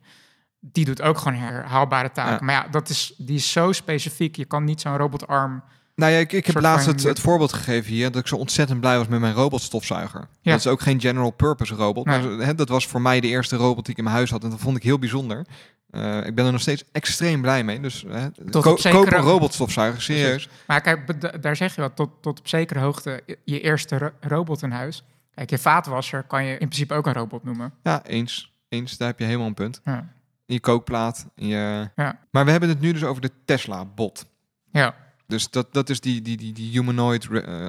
Die 0.60 0.84
doet 0.84 1.02
ook 1.02 1.18
gewoon 1.18 1.38
herhaalbare 1.38 2.12
taken. 2.12 2.32
Ja. 2.32 2.38
Maar 2.44 2.54
ja, 2.54 2.66
dat 2.70 2.88
is, 2.88 3.14
die 3.16 3.36
is 3.36 3.52
zo 3.52 3.72
specifiek. 3.72 4.36
Je 4.36 4.44
kan 4.44 4.64
niet 4.64 4.80
zo'n 4.80 4.96
robotarm. 4.96 5.62
Nou 5.94 6.12
ja, 6.12 6.18
ik, 6.18 6.32
ik 6.32 6.46
heb 6.46 6.60
laatst 6.60 6.86
het, 6.86 7.02
het 7.02 7.20
voorbeeld 7.20 7.52
gegeven 7.52 7.92
hier 7.92 8.10
dat 8.10 8.20
ik 8.20 8.26
zo 8.26 8.36
ontzettend 8.36 8.80
blij 8.80 8.98
was 8.98 9.08
met 9.08 9.20
mijn 9.20 9.34
robotstofzuiger. 9.34 10.28
Ja. 10.40 10.50
Dat 10.50 10.60
is 10.60 10.66
ook 10.66 10.80
geen 10.80 11.00
general 11.00 11.30
purpose 11.30 11.74
robot, 11.74 12.06
Nee. 12.06 12.20
maar 12.20 12.46
hè, 12.46 12.54
dat 12.54 12.68
was 12.68 12.86
voor 12.86 13.00
mij 13.00 13.20
de 13.20 13.26
eerste 13.26 13.56
robot 13.56 13.84
die 13.84 13.92
ik 13.92 13.98
in 13.98 14.04
mijn 14.04 14.16
huis 14.16 14.30
had 14.30 14.44
en 14.44 14.50
dat 14.50 14.60
vond 14.60 14.76
ik 14.76 14.82
heel 14.82 14.98
bijzonder. 14.98 15.46
Eh, 15.90 16.26
ik 16.26 16.34
ben 16.34 16.46
er 16.46 16.52
nog 16.52 16.60
steeds 16.60 16.84
extreem 16.92 17.40
blij 17.40 17.64
mee. 17.64 17.80
Dus 17.80 18.04
hè, 18.08 18.30
Tot 18.50 18.62
ko- 18.62 18.70
op 18.70 18.78
zekere- 18.80 19.02
koop 19.04 19.12
een 19.12 19.20
robotstofzuiger, 19.20 20.02
serieus. 20.02 20.48
Maar 20.66 20.80
kijk, 20.80 21.42
daar 21.42 21.56
zeg 21.56 21.74
je 21.74 21.80
wat, 21.80 21.96
tot, 21.96 22.10
tot 22.20 22.38
op 22.38 22.48
zekere 22.48 22.80
hoogte 22.80 23.22
je 23.44 23.60
eerste 23.60 23.98
ro- 23.98 24.12
robot 24.20 24.62
in 24.62 24.70
huis. 24.70 25.04
Kijk, 25.34 25.50
je 25.50 25.58
vaatwasser 25.58 26.22
kan 26.22 26.44
je 26.44 26.50
in 26.52 26.58
principe 26.68 26.94
ook 26.94 27.06
een 27.06 27.12
robot 27.12 27.44
noemen. 27.44 27.72
Ja, 27.82 28.04
eens. 28.06 28.52
Eens, 28.68 28.96
daar 28.96 29.08
heb 29.08 29.18
je 29.18 29.24
helemaal 29.24 29.46
een 29.46 29.54
punt. 29.54 29.80
Ja. 29.84 30.08
Je 30.46 30.60
kookplaat. 30.60 31.26
Je... 31.34 31.88
Ja. 31.96 32.18
Maar 32.30 32.44
we 32.44 32.50
hebben 32.50 32.68
het 32.68 32.80
nu 32.80 32.92
dus 32.92 33.04
over 33.04 33.22
de 33.22 33.30
Tesla-bot. 33.44 34.26
Ja. 34.72 34.94
Dus 35.30 35.50
dat, 35.50 35.66
dat 35.72 35.88
is 35.90 36.00
die, 36.00 36.22
die, 36.22 36.36
die, 36.36 36.52
die 36.52 36.70
humanoid 36.70 37.28
eh, 37.30 37.66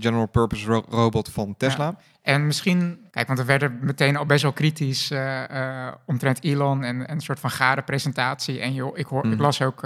general 0.00 0.26
purpose 0.26 0.66
ro- 0.66 0.84
robot 0.88 1.28
van 1.28 1.54
Tesla. 1.58 1.96
En 2.22 2.46
misschien, 2.46 2.98
kijk, 3.10 3.26
want 3.26 3.38
we 3.38 3.44
werden 3.44 3.78
meteen 3.80 4.16
al 4.16 4.26
best 4.26 4.42
wel 4.42 4.52
kritisch 4.52 5.10
eh, 5.10 5.86
eh, 5.86 5.92
omtrent 6.06 6.42
Elon 6.44 6.82
en, 6.84 7.06
en 7.06 7.14
een 7.14 7.20
soort 7.20 7.40
van 7.40 7.50
gare 7.50 7.82
presentatie. 7.82 8.60
En 8.60 8.74
joh, 8.74 8.98
ik, 8.98 9.06
hoor, 9.06 9.24
ik 9.24 9.30
Mhm. 9.30 9.40
las 9.40 9.62
ook 9.62 9.82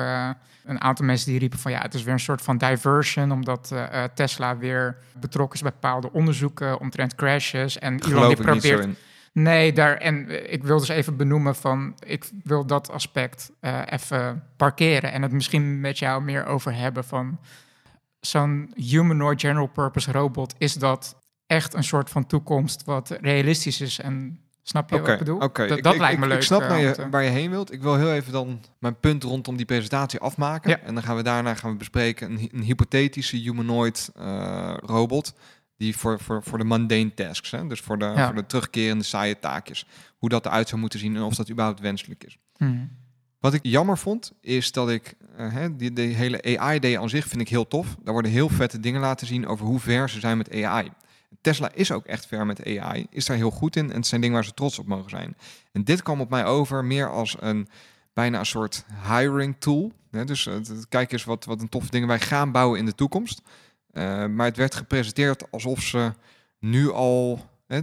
een 0.65 0.81
aantal 0.81 1.07
mensen 1.07 1.31
die 1.31 1.39
riepen 1.39 1.59
van 1.59 1.71
ja, 1.73 1.81
het 1.81 1.95
is 1.95 2.03
weer 2.03 2.13
een 2.13 2.21
soort 2.21 2.43
van 2.43 2.59
diversion, 2.59 3.33
omdat 3.33 3.75
Tesla 4.15 4.57
weer 4.57 4.97
betrokken 5.21 5.55
is 5.57 5.63
bij 5.63 5.73
bepaalde 5.81 6.13
onderzoeken 6.13 6.81
omtrent 6.81 7.15
crashes. 7.15 7.79
En 7.79 7.93
Elon 7.93 8.03
Geloof 8.13 8.35
die 8.35 8.45
probeert. 8.45 8.89
Nee, 9.43 9.73
daar, 9.73 9.97
en 9.97 10.29
eh, 10.29 10.53
ik 10.53 10.63
wil 10.65 10.79
dus 10.79 10.89
even 10.89 11.17
benoemen 11.17 11.55
van, 11.57 11.95
ik 12.07 12.31
wil 12.43 12.67
dat 12.67 12.91
aspect 12.91 13.51
eh, 13.61 13.81
even 13.87 14.45
parkeren 14.57 15.13
en 15.13 15.23
het 15.23 15.33
misschien 15.33 15.81
met 15.81 15.99
jou 15.99 16.23
meer 16.23 16.47
over 16.47 16.75
hebben 16.75 17.05
van 17.05 17.39
zo'n 18.21 18.73
humanoid 18.75 19.41
general 19.41 19.67
purpose 19.67 20.13
robot, 20.13 20.55
is 20.59 20.75
dat 20.75 21.17
echt 21.47 21.75
een 21.75 21.85
soort 21.85 22.11
van 22.11 22.27
toekomst 22.27 22.85
wat 22.85 23.17
realistisch 23.21 23.81
is 23.81 24.01
en 24.01 24.41
snap 24.63 24.91
je 24.91 25.01
wat 25.01 25.09
ik 25.09 25.19
bedoel? 25.19 25.39
oké. 25.41 25.67
Dat, 25.67 25.77
Ik- 25.79 25.85
dat 25.85 25.95
ik- 25.95 26.01
lijkt 26.01 26.15
ik- 26.15 26.21
me 26.21 26.27
leuk. 26.27 26.37
Ik 26.39 26.43
snap 26.45 26.61
eh, 26.61 26.69
waar 26.69 26.79
om 26.79 26.85
je, 26.85 27.09
waar 27.11 27.23
je 27.25 27.31
heen 27.31 27.51
wilt. 27.51 27.73
Ik 27.73 27.83
wil 27.83 27.97
heel 27.97 28.13
even 28.13 28.33
dan 28.33 28.61
mijn 28.79 29.01
punt 29.01 29.23
rondom 29.23 29.57
die 29.57 29.67
presentatie 29.67 30.21
afmaken. 30.21 30.71
Ja. 30.71 30.81
En 30.81 30.95
dan 30.95 31.03
gaan 31.03 31.17
we 31.17 31.23
daarna 31.23 31.55
gaan 31.55 31.71
we 31.71 31.77
bespreken 31.77 32.31
een, 32.31 32.39
hy- 32.39 32.49
een 32.53 32.63
hypothetische 32.63 33.37
humanoid 33.37 34.11
eh, 34.17 34.75
robot. 34.81 35.35
Die 35.79 35.97
voor, 35.97 36.21
voor, 36.21 36.43
voor 36.43 36.59
de 36.59 36.65
mundane 36.65 37.15
tasks, 37.15 37.51
hè? 37.51 37.67
dus 37.67 37.81
voor 37.81 37.99
de, 37.99 38.05
Ja. 38.05 38.27
voor 38.27 38.35
de 38.35 38.47
terugkerende 38.47 39.05
saaie 39.05 39.39
taakjes. 39.39 39.87
Hoe 40.19 40.29
dat 40.29 40.47
eruit 40.47 40.69
zou 40.69 40.81
moeten 40.81 40.99
zien 40.99 41.17
en 41.17 41.23
of 41.23 41.35
dat 41.35 41.51
überhaupt 41.51 41.81
wenselijk 41.81 42.25
is. 42.25 42.39
Mhm. 42.57 42.85
Wat 43.41 43.55
ik 43.55 43.61
jammer 43.63 43.99
vond, 43.99 44.33
is 44.41 44.73
dat 44.73 44.91
ik 44.91 45.15
eh, 45.37 45.53
hè, 45.53 45.77
die, 45.77 45.93
die 45.93 46.15
hele 46.15 46.59
AI-day 46.59 46.99
aan 46.99 47.09
zich 47.09 47.27
vind 47.27 47.41
ik 47.41 47.49
heel 47.49 47.69
tof. 47.69 47.97
Daar 48.03 48.13
worden 48.13 48.31
heel 48.31 48.49
vette 48.49 48.81
dingen 48.81 49.01
laten 49.01 49.27
zien 49.27 49.47
over 49.47 49.67
hoe 49.67 49.81
ver 49.81 50.11
ze 50.11 50.21
zijn 50.21 50.37
met 50.37 50.53
AI. 50.65 50.91
Tesla 51.41 51.71
is 51.75 51.93
ook 51.93 52.05
echt 52.07 52.27
ver 52.27 52.47
met 52.47 52.65
AI, 52.79 53.07
is 53.11 53.27
daar 53.27 53.37
heel 53.37 53.51
goed 53.51 53.77
in 53.77 53.91
en 53.91 53.97
het 53.97 54.07
zijn 54.07 54.21
dingen 54.21 54.37
waar 54.37 54.45
ze 54.45 54.55
trots 54.55 54.79
op 54.79 54.87
mogen 54.87 55.11
zijn. 55.11 55.37
En 55.73 55.85
dit 55.85 56.03
kwam 56.03 56.21
op 56.21 56.31
mij 56.31 56.45
over 56.45 56.85
meer 56.85 57.11
als 57.11 57.37
een 57.41 57.69
bijna 58.13 58.39
een 58.39 58.47
soort 58.47 58.85
hiring 59.09 59.57
tool. 59.59 59.93
Hè, 60.11 60.25
dus 60.25 60.45
het- 60.45 60.87
kijk 60.89 61.13
eens 61.13 61.25
wat, 61.25 61.45
wat 61.45 61.61
een 61.61 61.69
toffe 61.69 61.91
dingen 61.91 62.09
wij 62.09 62.21
gaan 62.21 62.53
bouwen 62.53 62.79
in 62.79 62.85
de 62.85 62.95
toekomst. 62.95 63.43
Eh, 63.93 64.27
maar 64.27 64.47
het 64.47 64.57
werd 64.57 64.75
gepresenteerd 64.75 65.51
alsof 65.51 65.83
ze 65.83 66.13
nu 66.59 66.91
al, 66.91 67.41
hè, 67.67 67.83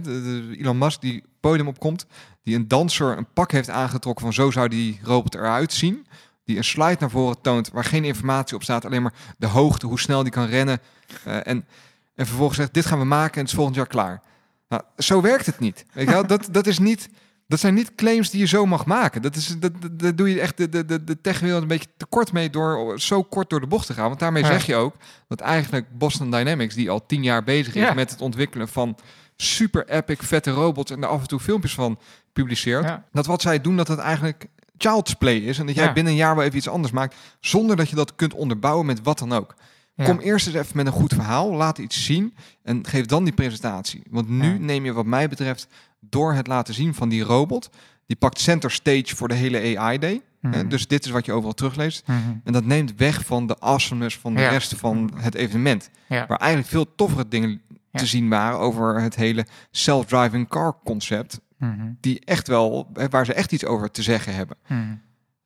Elon 0.58 0.78
Musk 0.78 1.00
die 1.00 1.24
podium 1.40 1.68
opkomt, 1.68 2.06
die 2.42 2.54
een 2.54 2.68
danser 2.68 3.16
een 3.16 3.32
pak 3.32 3.52
heeft 3.52 3.70
aangetrokken 3.70 4.24
van 4.24 4.32
zo 4.32 4.50
zou 4.50 4.68
die 4.68 5.00
robot 5.02 5.34
eruit 5.34 5.72
zien. 5.72 6.06
Die 6.44 6.56
een 6.56 6.64
slide 6.64 6.96
naar 7.00 7.10
voren 7.10 7.40
toont 7.40 7.70
waar 7.70 7.84
geen 7.84 8.04
informatie 8.04 8.56
op 8.56 8.62
staat, 8.62 8.84
alleen 8.84 9.02
maar 9.02 9.14
de 9.38 9.46
hoogte, 9.46 9.86
hoe 9.86 10.00
snel 10.00 10.22
die 10.22 10.32
kan 10.32 10.46
rennen. 10.46 10.80
Eh, 11.24 11.36
en, 11.36 11.66
en 12.14 12.26
vervolgens 12.26 12.58
zegt, 12.58 12.74
dit 12.74 12.86
gaan 12.86 12.98
we 12.98 13.04
maken 13.04 13.34
en 13.34 13.40
het 13.40 13.48
is 13.48 13.54
volgend 13.54 13.76
jaar 13.76 13.86
klaar. 13.86 14.22
Nou, 14.68 14.82
zo 14.98 15.20
werkt 15.20 15.46
het 15.46 15.58
niet. 15.58 15.84
Weet 15.92 16.06
je 16.06 16.12
wel? 16.12 16.26
Dat, 16.26 16.48
dat, 16.50 16.66
is 16.66 16.78
niet. 16.78 17.08
Dat 17.48 17.60
zijn 17.60 17.74
niet 17.74 17.94
claims 17.94 18.30
die 18.30 18.40
je 18.40 18.46
zo 18.46 18.66
mag 18.66 18.86
maken. 18.86 19.22
Dat, 19.22 19.36
is, 19.36 19.46
dat, 19.58 19.72
dat, 19.82 19.98
dat 20.00 20.16
doe 20.16 20.30
je 20.30 20.40
echt 20.40 20.56
de, 20.56 20.68
de, 20.68 20.84
de, 20.84 21.04
de 21.04 21.20
techwereld 21.20 21.62
een 21.62 21.68
beetje 21.68 21.88
tekort 21.96 22.32
mee 22.32 22.50
door 22.50 23.00
zo 23.00 23.22
kort 23.22 23.50
door 23.50 23.60
de 23.60 23.66
bocht 23.66 23.86
te 23.86 23.92
gaan. 23.94 24.08
Want 24.08 24.20
daarmee 24.20 24.42
Ja. 24.42 24.48
zeg 24.48 24.66
je 24.66 24.74
ook 24.74 24.94
dat 25.28 25.40
eigenlijk 25.40 25.86
Boston 25.98 26.30
Dynamics, 26.30 26.74
die 26.74 26.90
al 26.90 27.06
tien 27.06 27.22
jaar 27.22 27.44
bezig 27.44 27.74
is 27.74 27.82
Ja. 27.82 27.92
met 27.94 28.10
het 28.10 28.20
ontwikkelen 28.20 28.68
van 28.68 28.96
super 29.36 29.88
epic 29.88 30.16
vette 30.20 30.50
robots 30.50 30.90
en 30.90 31.02
er 31.02 31.08
af 31.08 31.20
en 31.20 31.28
toe 31.28 31.40
filmpjes 31.40 31.74
van 31.74 31.98
publiceert, 32.32 32.84
Ja. 32.84 33.04
dat 33.12 33.26
wat 33.26 33.42
zij 33.42 33.60
doen, 33.60 33.76
dat 33.76 33.88
het 33.88 33.98
eigenlijk 33.98 34.46
child's 34.78 35.14
play 35.14 35.36
is. 35.36 35.58
En 35.58 35.66
dat 35.66 35.74
jij 35.74 35.92
binnen 35.92 36.12
een 36.12 36.18
jaar 36.18 36.34
wel 36.36 36.44
even 36.44 36.56
iets 36.56 36.68
anders 36.68 36.92
maakt, 36.92 37.14
zonder 37.40 37.76
dat 37.76 37.88
je 37.90 37.96
dat 37.96 38.14
kunt 38.14 38.34
onderbouwen 38.34 38.86
met 38.86 39.02
wat 39.02 39.18
dan 39.18 39.32
ook. 39.32 39.54
Ja. 39.94 40.04
Kom 40.04 40.18
eerst 40.18 40.46
eens 40.46 40.56
even 40.56 40.76
met 40.76 40.86
een 40.86 40.92
goed 40.92 41.12
verhaal, 41.12 41.52
laat 41.52 41.78
iets 41.78 42.04
zien 42.04 42.34
en 42.62 42.86
geef 42.86 43.06
dan 43.06 43.24
die 43.24 43.32
presentatie. 43.32 44.02
Want 44.10 44.28
nu 44.28 44.52
Ja. 44.52 44.58
neem 44.58 44.84
je 44.84 44.92
wat 44.92 45.06
mij 45.06 45.28
betreft 45.28 45.68
door 46.10 46.32
het 46.34 46.46
laten 46.46 46.74
zien 46.74 46.94
van 46.94 47.08
die 47.08 47.22
robot, 47.22 47.70
die 48.06 48.16
pakt 48.16 48.40
center 48.40 48.70
stage 48.70 49.16
voor 49.16 49.28
de 49.28 49.34
hele 49.34 49.78
AI-day. 49.78 50.22
Mhm. 50.40 50.68
Dus 50.68 50.86
dit 50.86 51.04
is 51.04 51.10
wat 51.10 51.26
je 51.26 51.32
overal 51.32 51.54
terugleest. 51.54 52.06
Mhm. 52.06 52.18
En 52.44 52.52
dat 52.52 52.64
neemt 52.64 52.94
weg 52.96 53.24
van 53.24 53.46
de 53.46 53.60
awesomeness 53.60 54.18
van 54.18 54.34
de 54.34 54.40
Ja. 54.40 54.48
rest 54.48 54.74
van 54.74 55.10
het 55.16 55.34
evenement. 55.34 55.90
Ja. 56.08 56.26
Waar 56.26 56.38
eigenlijk 56.38 56.70
veel 56.70 56.94
toffere 56.94 57.28
dingen 57.28 57.60
Ja. 57.90 57.98
te 57.98 58.06
zien 58.06 58.28
waren 58.28 58.58
over 58.58 59.00
het 59.00 59.14
hele 59.14 59.46
self-driving 59.70 60.48
car 60.48 60.76
concept. 60.84 61.40
Mhm. 61.58 61.92
Die 62.00 62.20
echt 62.24 62.48
wel, 62.48 62.90
hè, 62.92 63.08
waar 63.08 63.24
ze 63.26 63.32
echt 63.32 63.52
iets 63.52 63.64
over 63.64 63.90
te 63.90 64.02
zeggen 64.02 64.34
hebben. 64.34 64.56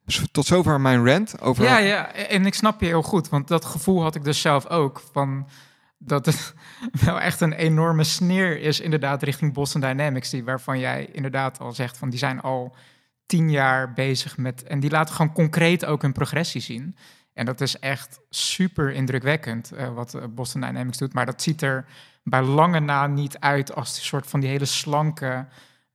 Dus 0.04 0.22
tot 0.32 0.46
zover 0.46 0.80
mijn 0.80 1.06
rant 1.06 1.40
over... 1.40 1.64
Ja, 1.64 1.78
ja, 1.78 2.12
en 2.12 2.46
ik 2.46 2.54
snap 2.54 2.80
je 2.80 2.86
heel 2.86 3.02
goed, 3.02 3.28
want 3.28 3.49
dat 3.49 3.64
gevoel 3.64 4.02
had 4.02 4.14
ik 4.14 4.25
dus 4.25 4.40
zelf 4.40 4.66
ook. 4.66 5.02
Van 5.12 5.46
dat 6.02 6.26
het 6.26 6.54
wel 7.04 7.21
echt 7.21 7.41
een 7.41 7.52
enorme 7.52 8.04
sneer 8.04 8.60
is, 8.60 8.80
inderdaad, 8.80 9.23
richting 9.23 9.52
Boston 9.52 9.80
Dynamics. 9.80 10.30
Die, 10.30 10.45
waarvan 10.45 10.78
jij 10.78 11.08
inderdaad 11.13 11.58
al 11.58 11.73
zegt 11.73 11.99
van 11.99 12.10
die 12.10 12.19
zijn 12.19 12.41
al 12.41 12.75
tien 13.26 13.50
jaar 13.50 13.93
bezig 13.93 14.36
met. 14.36 14.63
En 14.63 14.80
die 14.80 14.91
laten 14.91 15.15
gewoon 15.15 15.32
concreet 15.32 15.84
ook 15.84 16.02
hun 16.02 16.13
progressie 16.13 16.60
zien. 16.60 16.97
En 17.32 17.45
dat 17.45 17.60
is 17.60 17.78
echt 17.78 18.21
super 18.30 18.93
indrukwekkend 18.93 19.73
eh, 19.73 19.95
wat 19.95 20.15
eh, 20.15 20.23
Boston 20.30 20.60
Dynamics 20.60 20.99
doet. 20.99 21.13
Maar 21.13 21.26
dat 21.26 21.43
ziet 21.43 21.63
er 21.63 21.84
bij 22.25 22.43
lange 22.43 22.80
na 22.80 23.06
niet 23.06 23.39
uit 23.39 23.75
als 23.75 23.97
een 23.97 24.04
soort 24.04 24.26
van 24.26 24.41
die 24.41 24.49
hele 24.49 24.65
slanke. 24.65 25.47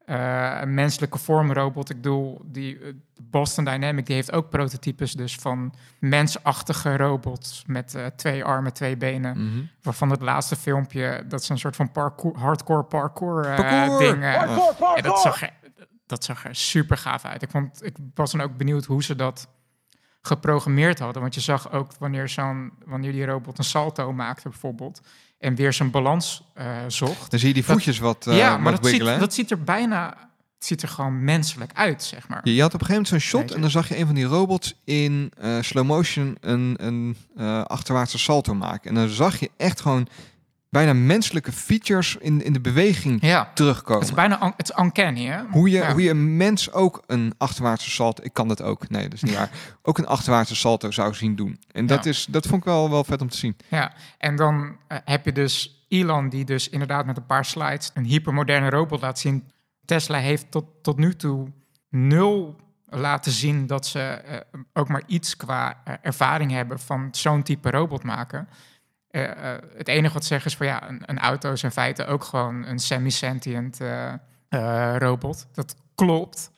Eh, 0.06 0.64
menselijke 0.64 1.18
vormrobot. 1.18 1.90
Ik 1.90 1.96
bedoel, 1.96 2.42
die 2.46 2.80
eh, 2.80 2.94
Boston 3.22 3.66
Dynamic 3.66 4.06
die 4.06 4.16
heeft 4.16 4.32
ook 4.32 4.50
prototypes 4.50 5.14
dus 5.14 5.36
van 5.36 5.74
mensachtige 6.00 6.98
robots 6.98 7.64
met 7.68 7.96
eh, 7.96 8.06
twee 8.06 8.44
armen, 8.44 8.74
twee 8.74 8.98
benen. 8.98 9.38
Mhm. 9.38 9.64
Waarvan 9.82 10.10
het 10.10 10.22
laatste 10.22 10.56
filmpje, 10.56 11.24
dat 11.28 11.42
is 11.42 11.50
een 11.50 11.58
soort 11.58 11.76
van 11.76 11.92
parkour, 11.92 12.38
hardcore 12.38 12.84
parkour, 12.84 13.46
eh, 13.46 13.56
Parkour! 13.56 14.00
ding. 14.00 14.20
Parkour, 14.20 14.58
parkour! 14.58 14.98
en 14.98 15.04
dat 15.04 15.20
zag, 15.20 15.42
er, 15.42 15.54
dat 16.06 16.24
zag 16.24 16.46
er 16.46 16.56
super 16.56 16.98
gaaf 16.98 17.26
uit. 17.26 17.42
Ik, 17.42 17.50
vond, 17.50 17.84
ik 17.86 17.98
was 18.14 18.32
dan 18.32 18.42
ook 18.42 18.58
benieuwd 18.58 18.86
hoe 18.86 19.04
ze 19.04 19.16
dat 19.16 19.48
geprogrammeerd 20.22 21.00
hadden. 21.00 21.22
Want 21.22 21.36
je 21.36 21.42
zag 21.42 21.72
ook 21.72 21.92
wanneer, 22.00 22.30
zo'n, 22.30 22.74
wanneer 22.86 23.12
die 23.12 23.26
robot 23.26 23.58
een 23.58 23.64
salto 23.64 24.14
maakte 24.14 24.50
bijvoorbeeld... 24.50 25.02
en 25.38 25.56
weer 25.56 25.74
zijn 25.74 25.92
balans 25.92 26.44
eh, 26.54 26.66
zocht. 26.88 27.32
Dan 27.32 27.40
zie 27.40 27.48
je 27.48 27.54
die 27.54 27.64
Dat- 27.64 27.72
voetjes 27.76 28.00
wat, 28.00 28.28
eh 28.28 28.38
ja, 28.38 28.52
wat 28.52 28.60
maar 28.60 28.72
dat 28.72 28.82
ziet, 28.82 28.90
wiggelen. 28.92 29.14
hè? 29.14 29.20
dat 29.20 29.34
ziet 29.34 29.52
er 29.52 29.64
bijna... 29.64 30.24
Het 30.56 30.66
ziet 30.74 30.82
er 30.82 30.88
gewoon 30.90 31.24
menselijk 31.24 31.72
uit, 31.74 32.04
zeg 32.04 32.28
maar. 32.28 32.42
Je, 32.50 32.62
had 32.62 32.74
op 32.74 32.80
een 32.82 32.86
gegeven 32.86 32.94
moment 32.94 33.08
zo'n 33.08 33.40
shot 33.42 33.52
en 33.52 33.62
dan 33.62 33.70
zag 33.70 33.88
je 33.88 33.98
een 34.00 34.06
van 34.06 34.16
die 34.16 34.24
robots 34.26 34.76
in 34.84 35.32
eh, 35.38 35.58
slow 35.62 35.86
motion 35.86 36.38
een, 36.40 36.76
een 36.78 37.16
achterwaartse 37.68 38.18
salto 38.18 38.54
maken. 38.54 38.90
En 38.90 38.96
dan 38.96 39.08
zag 39.10 39.40
je 39.40 39.52
echt 39.58 39.82
gewoon 39.82 40.08
bijna 40.70 40.94
menselijke 40.94 41.52
features 41.52 42.16
in, 42.20 42.44
in 42.44 42.54
de 42.54 42.62
beweging 42.62 43.22
Ja, 43.22 43.52
terugkomen. 43.54 44.00
het 44.00 44.10
is 44.10 44.16
bijna 44.16 44.54
het 44.58 44.70
is 44.70 44.84
uncanny, 44.84 45.26
hè? 45.26 45.42
Hoe 45.50 45.70
je, 45.70 45.78
Ja. 45.78 45.92
hoe 45.92 46.02
je 46.02 46.10
een 46.10 46.38
mens 46.38 46.72
ook 46.72 47.04
een 47.08 47.34
achterwaartse 47.38 47.90
salto... 47.90 48.24
Ik 48.24 48.34
kan 48.34 48.48
dat 48.48 48.62
ook, 48.62 48.90
nee, 48.90 49.04
dat 49.04 49.14
is 49.14 49.24
niet 49.24 49.36
waar. 49.36 49.50
Ook 49.88 49.98
een 49.98 50.08
achterwaartse 50.08 50.56
salto 50.56 50.92
zou 50.92 51.14
zien 51.14 51.36
doen. 51.36 51.60
En 51.72 51.86
dat, 51.86 52.04
Ja. 52.04 52.10
is, 52.10 52.26
dat 52.30 52.46
vond 52.48 52.60
ik 52.62 52.68
wel, 52.68 52.90
wel 52.90 53.04
vet 53.04 53.22
om 53.22 53.30
te 53.30 53.38
zien. 53.38 53.58
Ja, 53.70 53.94
en 54.18 54.36
dan 54.36 54.78
eh, 54.88 54.98
heb 55.06 55.26
je 55.26 55.32
dus 55.32 55.86
Elon 55.88 56.30
die 56.30 56.46
dus 56.46 56.70
inderdaad 56.70 57.06
met 57.06 57.18
een 57.18 57.26
paar 57.26 57.46
slides 57.46 57.92
een 57.94 58.04
hypermoderne 58.06 58.70
robot 58.70 59.02
laat 59.02 59.20
zien. 59.20 59.50
Tesla 59.86 60.18
heeft 60.18 60.52
tot, 60.52 60.66
tot 60.82 60.98
nu 60.98 61.16
toe 61.16 61.48
nul 61.90 62.56
laten 62.90 63.32
zien 63.32 63.68
dat 63.68 63.86
ze 63.86 64.00
eh, 64.00 64.38
ook 64.74 64.88
maar 64.88 65.04
iets 65.08 65.38
qua 65.38 65.82
eh, 65.84 65.94
ervaring 66.02 66.52
hebben 66.52 66.80
van 66.80 67.08
zo'n 67.12 67.44
type 67.44 67.70
robot 67.72 68.04
maken. 68.04 68.48
Eh, 69.16 69.54
eh, 69.54 69.62
het 69.78 69.88
enige 69.88 70.14
wat 70.14 70.22
ze 70.22 70.28
zeggen 70.28 70.52
is 70.52 70.58
van 70.58 70.68
ja, 70.68 70.90
een, 70.90 71.02
een 71.06 71.20
auto 71.20 71.52
is 71.52 71.64
in 71.64 71.72
feite 71.72 72.06
ook 72.06 72.24
gewoon 72.24 72.66
een 72.66 72.80
semi-sentient 72.80 73.82
eh, 73.82 74.96
robot. 74.98 75.48
Dat 75.54 75.76
klopt. 75.96 76.52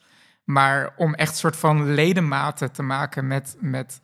Maar 0.43 0.93
om 0.95 1.13
echt 1.13 1.31
een 1.31 1.37
soort 1.37 1.55
van 1.55 1.93
ledematen 1.93 2.71
te 2.71 2.83
maken 2.83 3.27
met, 3.27 3.55
met 3.59 4.01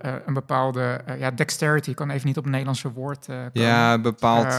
een 0.00 0.34
bepaalde 0.34 1.00
ja, 1.18 1.30
dexterity, 1.30 1.90
ik 1.90 1.96
kan 1.96 2.10
even 2.10 2.26
niet 2.26 2.36
op 2.36 2.42
het 2.42 2.52
Nederlandse 2.52 2.92
woord 2.92 3.26
komen. 3.26 3.50
Ja, 3.52 3.98
bepaald 3.98 4.54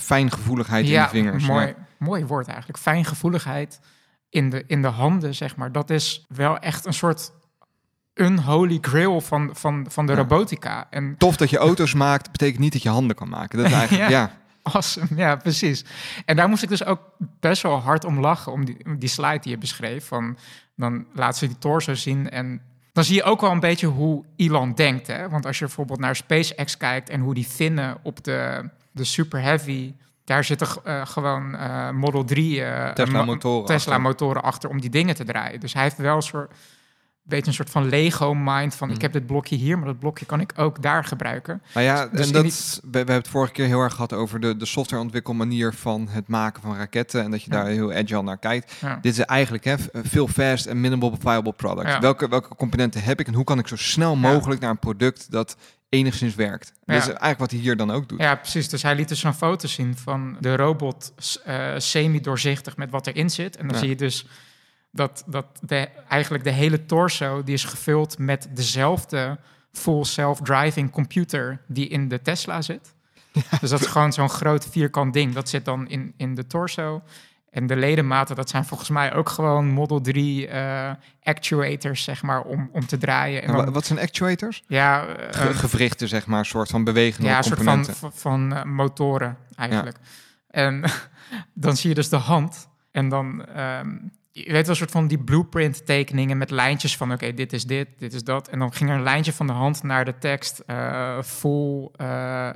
fijngevoeligheid 0.00 0.86
in 0.86 1.02
de 1.02 1.08
vingers. 1.08 1.46
Mooi, 1.46 1.66
Ja. 1.66 1.74
mooi 1.98 2.24
woord 2.24 2.46
eigenlijk. 2.46 2.78
Fijngevoeligheid 2.78 3.80
in 4.28 4.50
de, 4.50 4.64
in 4.66 4.82
de 4.82 4.88
handen, 4.88 5.34
zeg 5.34 5.56
maar. 5.56 5.72
Dat 5.72 5.90
is 5.90 6.24
wel 6.28 6.58
echt 6.58 6.86
een 6.86 6.94
soort 6.94 7.32
unholy 8.14 8.78
grail 8.80 9.20
van, 9.20 9.50
van, 9.52 9.86
van 9.88 10.06
de 10.06 10.12
Ja. 10.12 10.18
robotica. 10.18 10.86
En 10.90 11.14
Tof 11.18 11.36
dat 11.36 11.50
je 11.50 11.58
auto's 11.58 11.94
maakt, 11.94 12.30
betekent 12.30 12.58
niet 12.60 12.72
dat 12.72 12.82
je 12.82 12.88
handen 12.88 13.16
kan 13.16 13.28
maken. 13.28 13.58
Dat 13.58 13.66
is 13.66 13.72
eigenlijk, 13.80 14.10
Ja. 14.10 14.18
ja. 14.18 14.32
awesome, 14.62 15.06
ja, 15.16 15.36
precies. 15.36 15.84
En 16.24 16.36
daar 16.36 16.48
moest 16.48 16.62
ik 16.62 16.68
dus 16.68 16.84
ook 16.84 17.00
best 17.40 17.62
wel 17.62 17.80
hard 17.80 18.04
om 18.04 18.20
lachen, 18.20 18.52
om 18.52 18.64
die, 18.64 18.76
die 18.98 19.08
slide 19.08 19.38
die 19.38 19.50
je 19.50 19.58
beschreef. 19.58 20.06
Van, 20.06 20.36
dan 20.76 21.06
laat 21.14 21.36
ze 21.36 21.46
die 21.46 21.58
torso 21.58 21.94
zien 21.94 22.30
en 22.30 22.60
dan 22.92 23.04
zie 23.04 23.14
je 23.14 23.22
ook 23.22 23.40
wel 23.40 23.50
een 23.50 23.60
beetje 23.60 23.86
hoe 23.86 24.24
Elon 24.36 24.74
denkt. 24.74 25.06
Hè? 25.06 25.28
Want 25.28 25.46
als 25.46 25.58
je 25.58 25.64
bijvoorbeeld 25.64 26.00
naar 26.00 26.16
SpaceX 26.16 26.76
kijkt 26.76 27.08
en 27.10 27.20
hoe 27.20 27.34
die 27.34 27.46
vinnen 27.46 27.96
op 28.02 28.24
de, 28.24 28.68
de 28.92 29.04
Super 29.04 29.40
Heavy... 29.40 29.94
Daar 30.24 30.44
zitten 30.44 30.68
eh, 30.84 31.06
gewoon 31.06 31.56
eh, 31.56 31.90
Model 31.90 32.24
3 32.24 32.64
eh, 32.64 32.90
Tesla 32.92 33.18
mo- 33.18 33.24
motoren 33.24 33.66
Tesla 33.66 33.92
achter. 33.92 34.00
motoren 34.08 34.42
achter 34.42 34.70
om 34.70 34.80
die 34.80 34.90
dingen 34.90 35.14
te 35.14 35.24
draaien. 35.24 35.60
Dus 35.60 35.72
hij 35.72 35.82
heeft 35.82 35.96
wel 35.96 36.16
een 36.16 36.22
soort 36.22 36.52
beetje 37.24 37.46
een 37.46 37.54
soort 37.54 37.70
van 37.70 37.88
Lego-mind 37.88 38.74
van... 38.74 38.88
Mm. 38.88 38.94
ik 38.94 39.00
heb 39.00 39.12
dit 39.12 39.26
blokje 39.26 39.56
hier, 39.56 39.78
maar 39.78 39.86
dat 39.86 39.98
blokje 39.98 40.26
kan 40.26 40.40
ik 40.40 40.52
ook 40.56 40.82
daar 40.82 41.04
gebruiken. 41.04 41.62
Maar 41.74 41.82
ja, 41.82 42.06
Dus 42.06 42.26
en 42.26 42.32
dat, 42.32 42.42
die- 42.42 42.52
we, 42.82 42.90
we 42.90 42.96
hebben 42.96 43.14
het 43.14 43.28
vorige 43.28 43.52
keer 43.52 43.66
heel 43.66 43.80
erg 43.80 43.92
gehad 43.94 44.12
over 44.12 44.40
de, 44.40 44.56
de 44.56 44.66
softwareontwikkelmanier 44.66 45.72
van 45.74 46.08
het 46.10 46.28
maken 46.28 46.62
van 46.62 46.76
raketten. 46.76 47.22
En 47.22 47.30
dat 47.30 47.42
je 47.42 47.50
Ja. 47.50 47.56
daar 47.56 47.66
heel 47.66 47.92
agile 47.92 48.22
naar 48.22 48.38
kijkt. 48.38 48.72
Ja. 48.80 48.98
Dit 49.00 49.12
is 49.12 49.18
eigenlijk 49.24 49.64
hè, 49.64 49.74
veel 49.92 50.28
fast 50.28 50.66
en 50.66 50.80
minimal 50.80 51.16
viable 51.20 51.52
product. 51.52 51.88
Ja. 51.88 52.00
Welke, 52.00 52.28
welke 52.28 52.54
componenten 52.56 53.02
heb 53.02 53.20
ik 53.20 53.26
en 53.26 53.34
hoe 53.34 53.44
kan 53.44 53.58
ik 53.58 53.68
zo 53.68 53.76
snel 53.76 54.16
mogelijk 54.16 54.60
naar 54.60 54.70
een 54.70 54.78
product 54.78 55.30
dat 55.30 55.56
enigszins 55.88 56.34
werkt? 56.34 56.66
Dat 56.84 56.96
Ja. 56.96 57.02
is 57.02 57.06
eigenlijk 57.06 57.38
wat 57.38 57.50
hij 57.50 57.60
hier 57.60 57.76
dan 57.76 57.90
ook 57.90 58.08
doet. 58.08 58.20
Ja, 58.20 58.34
precies. 58.34 58.68
Dus 58.68 58.82
hij 58.82 58.94
liet 58.94 59.08
dus 59.08 59.22
een 59.22 59.34
foto 59.34 59.68
zien 59.68 59.96
van 59.96 60.36
de 60.40 60.56
robot 60.56 61.12
eh, 61.44 61.72
semi-doorzichtig 61.76 62.76
met 62.76 62.90
wat 62.90 63.06
erin 63.06 63.30
zit. 63.30 63.56
En 63.56 63.64
dan 63.66 63.74
Ja. 63.74 63.80
zie 63.80 63.88
je 63.88 63.96
dus 63.96 64.26
dat, 64.94 65.24
dat 65.26 65.46
de, 65.60 65.88
eigenlijk 66.08 66.44
de 66.44 66.50
hele 66.50 66.86
torso 66.86 67.42
die 67.44 67.54
is 67.54 67.64
gevuld 67.64 68.18
met 68.18 68.48
dezelfde 68.52 69.38
full 69.72 70.04
self-driving 70.04 70.90
computer 70.90 71.60
die 71.68 71.88
in 71.88 72.08
de 72.08 72.22
Tesla 72.22 72.62
zit. 72.62 72.94
Dus 73.60 73.70
dat 73.70 73.80
is 73.80 73.86
gewoon 73.86 74.12
zo'n 74.12 74.28
groot 74.28 74.66
vierkant 74.70 75.12
ding. 75.12 75.34
Dat 75.34 75.48
zit 75.48 75.64
dan 75.64 75.88
in, 75.88 76.14
in 76.16 76.34
de 76.34 76.46
torso. 76.46 77.02
En 77.50 77.66
de 77.66 77.76
ledematen, 77.76 78.36
dat 78.36 78.48
zijn 78.50 78.64
volgens 78.64 78.88
mij 78.88 79.14
ook 79.14 79.28
gewoon 79.28 79.66
Model 79.66 80.00
3 80.00 80.48
eh, 80.48 80.90
actuators, 81.22 82.04
zeg 82.04 82.22
maar, 82.22 82.42
om, 82.42 82.68
om 82.72 82.86
te 82.86 82.98
draaien. 82.98 83.42
En 83.42 83.52
dan, 83.52 83.72
wat 83.72 83.86
zijn 83.86 83.98
actuators? 83.98 84.62
ja, 84.66 85.06
eh, 85.06 85.40
Ge- 85.40 85.54
gewrichten, 85.54 86.08
zeg 86.08 86.26
maar, 86.26 86.38
een 86.38 86.44
soort 86.44 86.70
van 86.70 86.84
bewegende 86.84 87.28
ja, 87.28 87.36
een 87.36 87.44
soort 87.44 87.62
van, 87.62 87.66
componenten. 87.66 87.96
van, 87.96 88.12
van, 88.12 88.54
eh, 88.54 88.64
motoren 88.64 89.36
eigenlijk. 89.56 89.96
En 90.50 90.84
dan 91.54 91.76
zie 91.76 91.88
je 91.88 91.94
dus 91.94 92.08
de 92.08 92.16
hand. 92.16 92.68
En 92.90 93.08
dan, 93.08 93.46
ehm, 93.46 93.96
je 94.36 94.42
weet 94.52 94.60
wel, 94.60 94.70
een 94.70 94.76
soort 94.76 94.90
van 94.90 95.06
die 95.06 95.18
blueprint 95.18 95.86
tekeningen 95.86 96.38
met 96.38 96.50
lijntjes 96.50 96.96
van, 96.96 97.12
oké, 97.12 97.34
dit 97.34 97.52
is 97.52 97.64
dit, 97.64 97.88
dit 97.98 98.12
is 98.12 98.24
dat. 98.24 98.48
En 98.48 98.58
dan 98.58 98.72
ging 98.72 98.90
er 98.90 98.96
een 98.96 99.02
lijntje 99.02 99.32
van 99.32 99.46
de 99.46 99.52
hand 99.52 99.82
naar 99.82 100.04
de 100.04 100.18
tekst, 100.18 100.62
eh, 100.66 101.18
full 101.22 101.88
eh, 101.96 102.48
eh, 102.48 102.54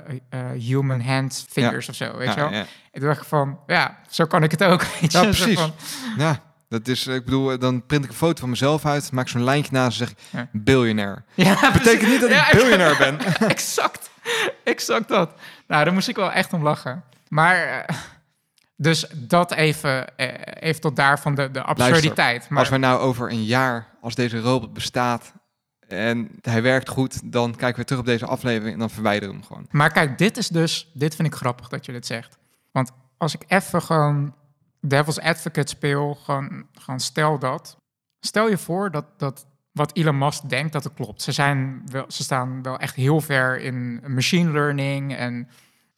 human 0.57 1.01
hand 1.01 1.45
fingers 1.49 1.89
of 1.89 1.95
zo, 1.95 2.17
weet 2.17 2.27
Ja, 2.27 2.33
je 2.33 2.39
wel. 2.39 2.51
ja. 2.51 2.59
En 2.91 2.99
toen 2.99 3.07
dacht 3.09 3.21
ik 3.21 3.27
van, 3.27 3.59
ja, 3.67 3.99
zo 4.09 4.25
kan 4.25 4.43
ik 4.43 4.51
het 4.51 4.63
ook. 4.63 4.83
Weet 5.01 5.11
je? 5.11 5.17
Ja, 5.17 5.23
precies. 5.23 5.59
van- 5.59 5.71
Ja, 6.17 6.39
dat 6.69 6.87
is, 6.87 7.07
ik 7.07 7.25
bedoel, 7.25 7.59
dan 7.59 7.85
print 7.85 8.03
ik 8.03 8.09
een 8.09 8.15
foto 8.15 8.39
van 8.39 8.49
mezelf 8.49 8.85
uit, 8.85 9.11
maak 9.11 9.27
zo'n 9.27 9.43
lijntje 9.43 9.71
naast 9.71 10.01
en 10.01 10.07
zeg 10.07 10.15
Ja. 10.29 10.47
biljonair. 10.51 11.23
ja, 11.35 11.71
Betekent 11.71 12.09
niet 12.09 12.21
dat 12.21 12.29
ik 12.29 12.49
biljonair 12.51 12.97
ben. 12.97 13.19
exact. 13.49 14.09
Exact 14.63 15.07
dat. 15.07 15.31
Nou, 15.67 15.83
daar 15.83 15.93
moest 15.93 16.07
ik 16.07 16.15
wel 16.15 16.31
echt 16.31 16.53
om 16.53 16.63
lachen. 16.63 17.03
Maar, 17.27 17.85
dus 18.81 19.05
dat 19.15 19.51
even, 19.51 20.17
eh, 20.17 20.27
even 20.69 20.81
tot 20.81 20.95
daar 20.95 21.19
van 21.19 21.35
de, 21.35 21.51
de 21.51 21.63
absurditeit. 21.63 22.49
Maar, 22.49 22.59
Als 22.59 22.69
wij 22.69 22.77
nou 22.77 22.99
over 22.99 23.31
een 23.31 23.43
jaar, 23.43 23.87
als 24.01 24.15
deze 24.15 24.39
robot 24.39 24.73
bestaat 24.73 25.33
en 25.87 26.29
hij 26.41 26.61
werkt 26.61 26.89
goed, 26.89 27.31
dan 27.31 27.55
kijken 27.55 27.79
we 27.79 27.85
terug 27.85 28.01
op 28.01 28.07
deze 28.07 28.25
aflevering 28.25 28.73
en 28.73 28.79
dan 28.79 28.89
verwijderen 28.89 29.33
we 29.33 29.39
hem 29.39 29.47
gewoon. 29.47 29.67
maar 29.71 29.91
kijk, 29.91 30.17
dit 30.17 30.37
is 30.37 30.47
dus, 30.47 30.91
dit 30.93 31.15
vind 31.15 31.27
ik 31.27 31.35
grappig 31.35 31.67
dat 31.67 31.85
je 31.85 31.91
dit 31.91 32.05
zegt. 32.05 32.37
Want 32.71 32.91
als 33.17 33.33
ik 33.33 33.43
even 33.47 33.81
gewoon 33.81 34.35
devil's 34.81 35.19
advocate 35.19 35.67
speel, 35.67 36.15
gewoon, 36.15 36.65
gewoon 36.73 36.99
stel 36.99 37.39
dat. 37.39 37.77
Stel 38.19 38.49
je 38.49 38.57
voor 38.57 38.91
dat, 38.91 39.05
dat 39.17 39.45
wat 39.71 39.95
Elon 39.95 40.17
Musk 40.17 40.49
denkt, 40.49 40.73
dat 40.73 40.83
het 40.83 40.93
klopt. 40.93 41.21
Ze, 41.21 41.31
zijn 41.31 41.81
wel, 41.85 42.05
ze 42.07 42.23
staan 42.23 42.61
wel 42.61 42.79
echt 42.79 42.95
heel 42.95 43.21
ver 43.21 43.59
in 43.59 44.01
machine 44.07 44.51
learning 44.51 45.15
en 45.15 45.49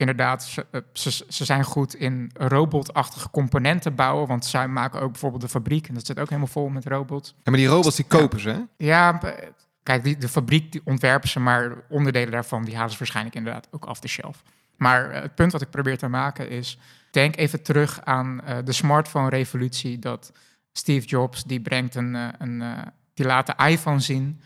inderdaad, 0.01 0.43
ze, 0.43 0.65
eh, 0.71 0.81
ze, 0.93 1.25
ze 1.29 1.45
zijn 1.45 1.63
goed 1.63 1.95
in 1.95 2.31
robotachtige 2.33 3.29
componenten 3.29 3.95
bouwen, 3.95 4.27
want 4.27 4.45
zij 4.45 4.67
maken 4.67 5.01
ook 5.01 5.11
bijvoorbeeld 5.11 5.41
de 5.41 5.49
fabriek 5.49 5.87
en 5.87 5.93
dat 5.93 6.05
zit 6.05 6.19
ook 6.19 6.27
helemaal 6.27 6.47
vol 6.47 6.69
met 6.69 6.85
robots. 6.85 7.29
Ja, 7.29 7.51
maar 7.51 7.59
die 7.59 7.67
robots 7.67 7.95
die 7.95 8.05
kopen 8.05 8.39
ze, 8.39 8.49
hè? 8.49 8.59
Ja, 8.77 9.21
kijk, 9.83 10.03
die, 10.03 10.17
de 10.17 10.29
fabriek 10.29 10.71
die 10.71 10.81
ontwerpen 10.83 11.29
ze, 11.29 11.39
maar 11.39 11.73
onderdelen 11.89 12.31
daarvan 12.31 12.63
die 12.63 12.75
halen 12.75 12.91
ze 12.91 12.97
waarschijnlijk 12.97 13.35
inderdaad 13.35 13.67
ook 13.71 13.85
af 13.85 13.99
de 13.99 14.07
shelf. 14.07 14.43
Maar 14.77 15.09
eh, 15.09 15.21
het 15.21 15.35
punt 15.35 15.51
wat 15.51 15.61
ik 15.61 15.69
probeer 15.69 15.97
te 15.97 16.07
maken 16.07 16.49
is, 16.49 16.77
denk 17.11 17.35
even 17.35 17.61
terug 17.61 18.01
aan 18.03 18.41
eh, 18.41 18.57
de 18.63 18.71
smartphone-revolutie. 18.71 19.99
Dat 19.99 20.31
Steve 20.73 21.07
Jobs 21.07 21.43
die 21.43 21.61
brengt 21.61 21.95
een, 21.95 22.17
een 22.37 22.63
die 23.13 23.25
laat 23.25 23.45
de 23.45 23.65
iPhone 23.67 23.99
zien. 23.99 24.41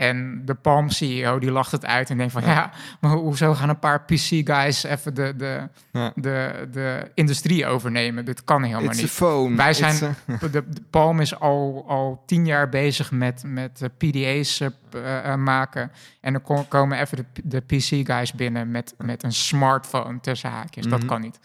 En 0.00 0.42
de 0.44 0.54
Palm 0.54 0.88
CEO 0.90 1.38
die 1.38 1.50
lacht 1.50 1.72
het 1.72 1.86
uit 1.86 2.10
en 2.10 2.16
denkt 2.16 2.32
van 2.32 2.42
ja, 2.42 2.70
maar 3.00 3.10
ho- 3.10 3.18
hoezo 3.22 3.54
gaan 3.54 3.68
een 3.68 3.78
paar 3.78 4.02
PC-guys 4.04 4.82
even 4.84 5.14
de, 5.14 5.34
de, 5.36 5.68
Ja. 5.92 6.12
de, 6.14 6.68
de 6.72 7.10
industrie 7.14 7.66
overnemen? 7.66 8.24
Dit 8.24 8.44
kan 8.44 8.62
helemaal 8.62 8.84
It's 8.88 8.98
a 8.98 9.02
niet. 9.02 9.10
phone. 9.10 9.56
Wij 9.56 9.72
zijn- 9.74 10.04
a- 10.04 10.14
De, 10.40 10.50
de 10.50 10.64
Palm 10.90 11.20
is 11.20 11.38
al, 11.40 11.84
al 11.88 12.22
tien 12.26 12.46
jaar 12.46 12.68
bezig 12.68 13.10
met, 13.10 13.42
met 13.46 13.82
PDA's 13.98 14.60
eh, 14.60 14.68
eh, 14.94 15.32
eh, 15.32 15.34
maken. 15.38 15.92
En 16.20 16.32
dan 16.32 16.42
ko- 16.42 16.64
komen 16.68 16.98
even 17.00 17.16
de, 17.16 17.24
de 17.44 17.60
PC-guys 17.60 18.32
binnen 18.32 18.70
met, 18.70 18.94
met 18.98 19.22
een 19.22 19.32
smartphone 19.32 20.20
tussen 20.20 20.50
haakjes. 20.50 20.86
Dat 20.86 20.98
Mhm. 20.98 21.08
kan 21.08 21.20
niet. 21.20 21.38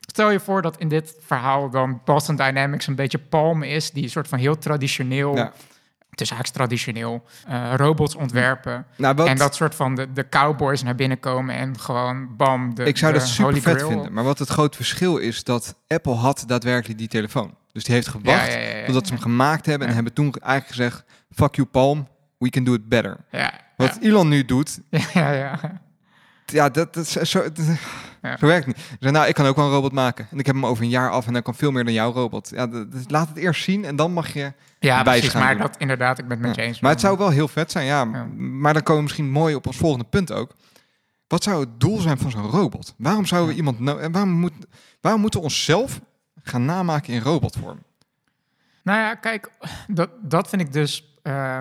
Stel 0.00 0.30
je 0.30 0.40
voor 0.40 0.62
dat 0.62 0.76
in 0.78 0.88
dit 0.88 1.16
verhaal 1.20 1.70
dan 1.70 2.00
Boston 2.04 2.36
Dynamics 2.36 2.86
een 2.86 2.94
beetje 2.94 3.18
Palm 3.18 3.62
is, 3.62 3.90
die 3.90 4.02
een 4.02 4.10
soort 4.10 4.28
van 4.28 4.38
heel 4.38 4.58
traditioneel, 4.58 5.36
Ja. 5.36 5.52
Tussen 6.14 6.36
haakjes 6.36 6.54
traditioneel, 6.56 7.24
eh, 7.46 7.72
robots 7.76 8.14
ontwerpen. 8.14 8.86
Nou, 8.96 9.14
wat, 9.14 9.26
En 9.26 9.36
dat 9.36 9.54
soort 9.54 9.74
van 9.74 9.94
de, 9.94 10.12
de 10.12 10.28
cowboys 10.28 10.82
naar 10.82 10.94
binnen 10.94 11.20
komen 11.20 11.54
en 11.54 11.78
gewoon 11.78 12.36
bam, 12.36 12.74
de 12.74 12.84
ik 12.84 12.96
zou 12.96 13.12
de 13.12 13.18
dat 13.18 13.28
super 13.28 13.60
vet 13.60 13.82
vinden. 13.82 14.12
Maar 14.12 14.24
wat 14.24 14.38
het 14.38 14.48
grote 14.48 14.76
verschil 14.76 15.16
is, 15.16 15.44
dat 15.44 15.74
Apple 15.88 16.14
had 16.14 16.44
daadwerkelijk 16.46 16.98
die 16.98 17.08
telefoon. 17.08 17.54
Dus 17.72 17.84
die 17.84 17.94
heeft 17.94 18.08
gewacht 18.08 18.46
Ja, 18.46 18.52
ja, 18.52 18.58
ja, 18.68 18.76
ja, 18.76 18.84
totdat 18.84 19.06
ze 19.06 19.12
hem 19.12 19.22
gemaakt 19.22 19.66
hebben. 19.66 19.88
En 19.88 19.94
hebben 19.94 20.12
toen 20.12 20.32
eigenlijk 20.32 20.66
gezegd, 20.66 21.04
fuck 21.30 21.54
you 21.54 21.66
Palm, 21.68 22.08
we 22.38 22.50
can 22.50 22.64
do 22.64 22.74
it 22.74 22.88
better. 22.88 23.16
Ja, 23.30 23.52
Wat 23.76 23.98
Elon 24.00 24.28
nu 24.28 24.44
doet, 24.44 24.80
ja, 24.90 25.30
ja, 25.32 25.58
ja. 26.46 26.68
dat, 26.68 26.94
dat, 26.94 26.96
is 26.96 27.10
zo, 27.30 27.42
dat- 27.42 27.58
Ja. 28.24 28.36
zo 28.36 28.46
werkt 28.46 28.66
het 28.66 28.76
niet. 28.76 28.84
Ze 28.84 28.90
zeggen, 28.90 29.12
nou, 29.12 29.26
ik 29.28 29.34
kan 29.34 29.46
ook 29.46 29.56
wel 29.56 29.64
een 29.64 29.70
robot 29.70 29.92
maken. 29.92 30.26
En 30.30 30.38
ik 30.38 30.46
heb 30.46 30.54
hem 30.54 30.66
over 30.66 30.82
een 30.84 30.88
jaar 30.90 31.10
af 31.10 31.26
en 31.26 31.32
hij 31.32 31.42
kan 31.42 31.54
veel 31.54 31.70
meer 31.70 31.84
dan 31.84 31.92
jouw 31.92 32.12
robot. 32.12 32.50
Ja, 32.50 32.66
dat- 32.66 32.86
laat 33.06 33.28
het 33.28 33.36
eerst 33.36 33.62
zien 33.62 33.84
en 33.84 33.96
dan 33.96 34.12
mag 34.12 34.32
je... 34.32 34.52
Ja, 34.78 35.02
precies. 35.02 35.28
gaan 35.28 35.42
Maar 35.42 35.52
doen. 35.52 35.62
dat 35.62 35.76
inderdaad, 35.78 36.18
ik 36.18 36.28
ben 36.28 36.36
het 36.38 36.46
met 36.46 36.56
je 36.56 36.62
eens. 36.62 36.80
Maar 36.80 36.90
het 36.90 37.00
zou 37.00 37.18
wel 37.18 37.30
heel 37.30 37.48
vet 37.48 37.70
zijn, 37.70 37.86
ja. 37.86 38.04
Maar 38.36 38.72
dan 38.72 38.82
komen 38.82 38.96
we 38.96 39.02
misschien 39.02 39.30
mooi 39.30 39.54
op 39.54 39.66
ons 39.66 39.76
volgende 39.76 40.04
punt 40.04 40.32
ook. 40.32 40.54
Wat 41.26 41.42
zou 41.42 41.60
het 41.60 41.80
doel 41.80 41.98
zijn 42.00 42.18
van 42.18 42.30
zo'n 42.30 42.50
robot? 42.50 42.94
Waarom 42.98 43.26
zouden 43.26 43.50
we 43.50 43.56
iemand... 43.56 43.80
no- 43.80 43.98
en 43.98 44.12
waarom, 44.12 44.30
moet, 44.32 44.52
waarom 45.00 45.20
moeten 45.20 45.40
we 45.40 45.46
onszelf 45.46 46.00
gaan 46.42 46.64
namaken 46.64 47.12
in 47.12 47.20
robotvorm? 47.20 47.78
Nou 48.82 48.98
ja, 48.98 49.14
kijk, 49.14 49.50
dat, 49.88 50.10
dat 50.22 50.48
vind 50.48 50.62
ik 50.62 50.72
dus 50.72 51.18
eh, 51.22 51.58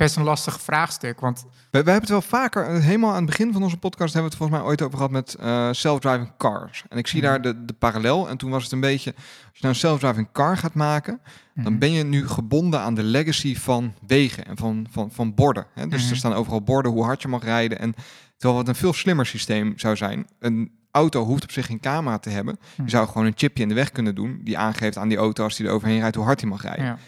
best 0.00 0.16
een 0.16 0.22
lastig 0.22 0.60
vraagstuk. 0.60 1.20
Want 1.20 1.40
We, 1.42 1.48
we 1.70 1.76
hebben 1.76 1.94
het 1.94 2.08
wel 2.08 2.22
vaker, 2.22 2.66
eh, 2.66 2.80
helemaal 2.82 3.10
aan 3.10 3.16
het 3.16 3.26
begin 3.26 3.52
van 3.52 3.62
onze 3.62 3.76
podcast 3.76 4.12
hebben 4.14 4.30
we 4.32 4.36
het 4.36 4.46
volgens 4.46 4.58
mij 4.58 4.68
ooit 4.68 4.82
over 4.82 4.96
gehad 4.96 5.10
met 5.12 5.34
eh, 5.34 5.68
self-driving 5.72 6.32
cars. 6.38 6.84
En 6.88 6.98
ik 6.98 7.06
zie 7.06 7.20
Mhm. 7.22 7.28
daar 7.30 7.42
de, 7.42 7.64
de 7.64 7.72
parallel. 7.72 8.28
En 8.28 8.36
toen 8.36 8.50
was 8.50 8.62
het 8.62 8.72
een 8.72 8.80
beetje, 8.80 9.14
als 9.14 9.24
je 9.52 9.58
nou 9.60 9.74
een 9.74 9.80
self-driving 9.80 10.28
car 10.32 10.56
gaat 10.56 10.74
maken, 10.74 11.20
dan 11.54 11.78
ben 11.78 11.92
je 11.92 12.04
nu 12.04 12.28
gebonden 12.28 12.80
aan 12.80 12.94
de 12.94 13.02
legacy 13.02 13.56
van 13.56 13.94
wegen 14.06 14.44
en 14.46 14.56
van, 14.56 14.86
van, 14.90 15.10
van 15.12 15.34
borden. 15.34 15.66
Hè? 15.74 15.86
Dus 15.88 16.02
Mhm. 16.02 16.10
er 16.10 16.16
staan 16.16 16.32
overal 16.32 16.62
borden 16.62 16.92
hoe 16.92 17.04
hard 17.04 17.22
je 17.22 17.28
mag 17.28 17.42
rijden. 17.44 17.78
En 17.78 17.94
terwijl 18.36 18.58
wat 18.60 18.68
een 18.68 18.74
veel 18.80 18.92
slimmer 18.92 19.26
systeem 19.26 19.72
zou 19.76 19.96
zijn. 19.96 20.26
Een 20.38 20.70
auto 20.90 21.24
hoeft 21.24 21.42
op 21.42 21.50
zich 21.50 21.66
geen 21.66 21.80
camera 21.80 22.18
te 22.18 22.30
hebben. 22.30 22.58
Mhm. 22.74 22.82
Je 22.84 22.90
zou 22.90 23.06
gewoon 23.08 23.26
een 23.26 23.32
chipje 23.36 23.62
in 23.62 23.68
de 23.68 23.74
weg 23.74 23.90
kunnen 23.92 24.14
doen 24.14 24.40
die 24.44 24.58
aangeeft 24.58 24.96
aan 24.96 25.08
die 25.08 25.18
auto 25.18 25.44
als 25.44 25.56
die 25.56 25.66
er 25.66 25.72
overheen 25.72 26.00
rijdt 26.00 26.16
hoe 26.16 26.24
hard 26.24 26.40
hij 26.40 26.50
mag 26.50 26.62
rijden. 26.62 26.84
ja. 26.84 26.98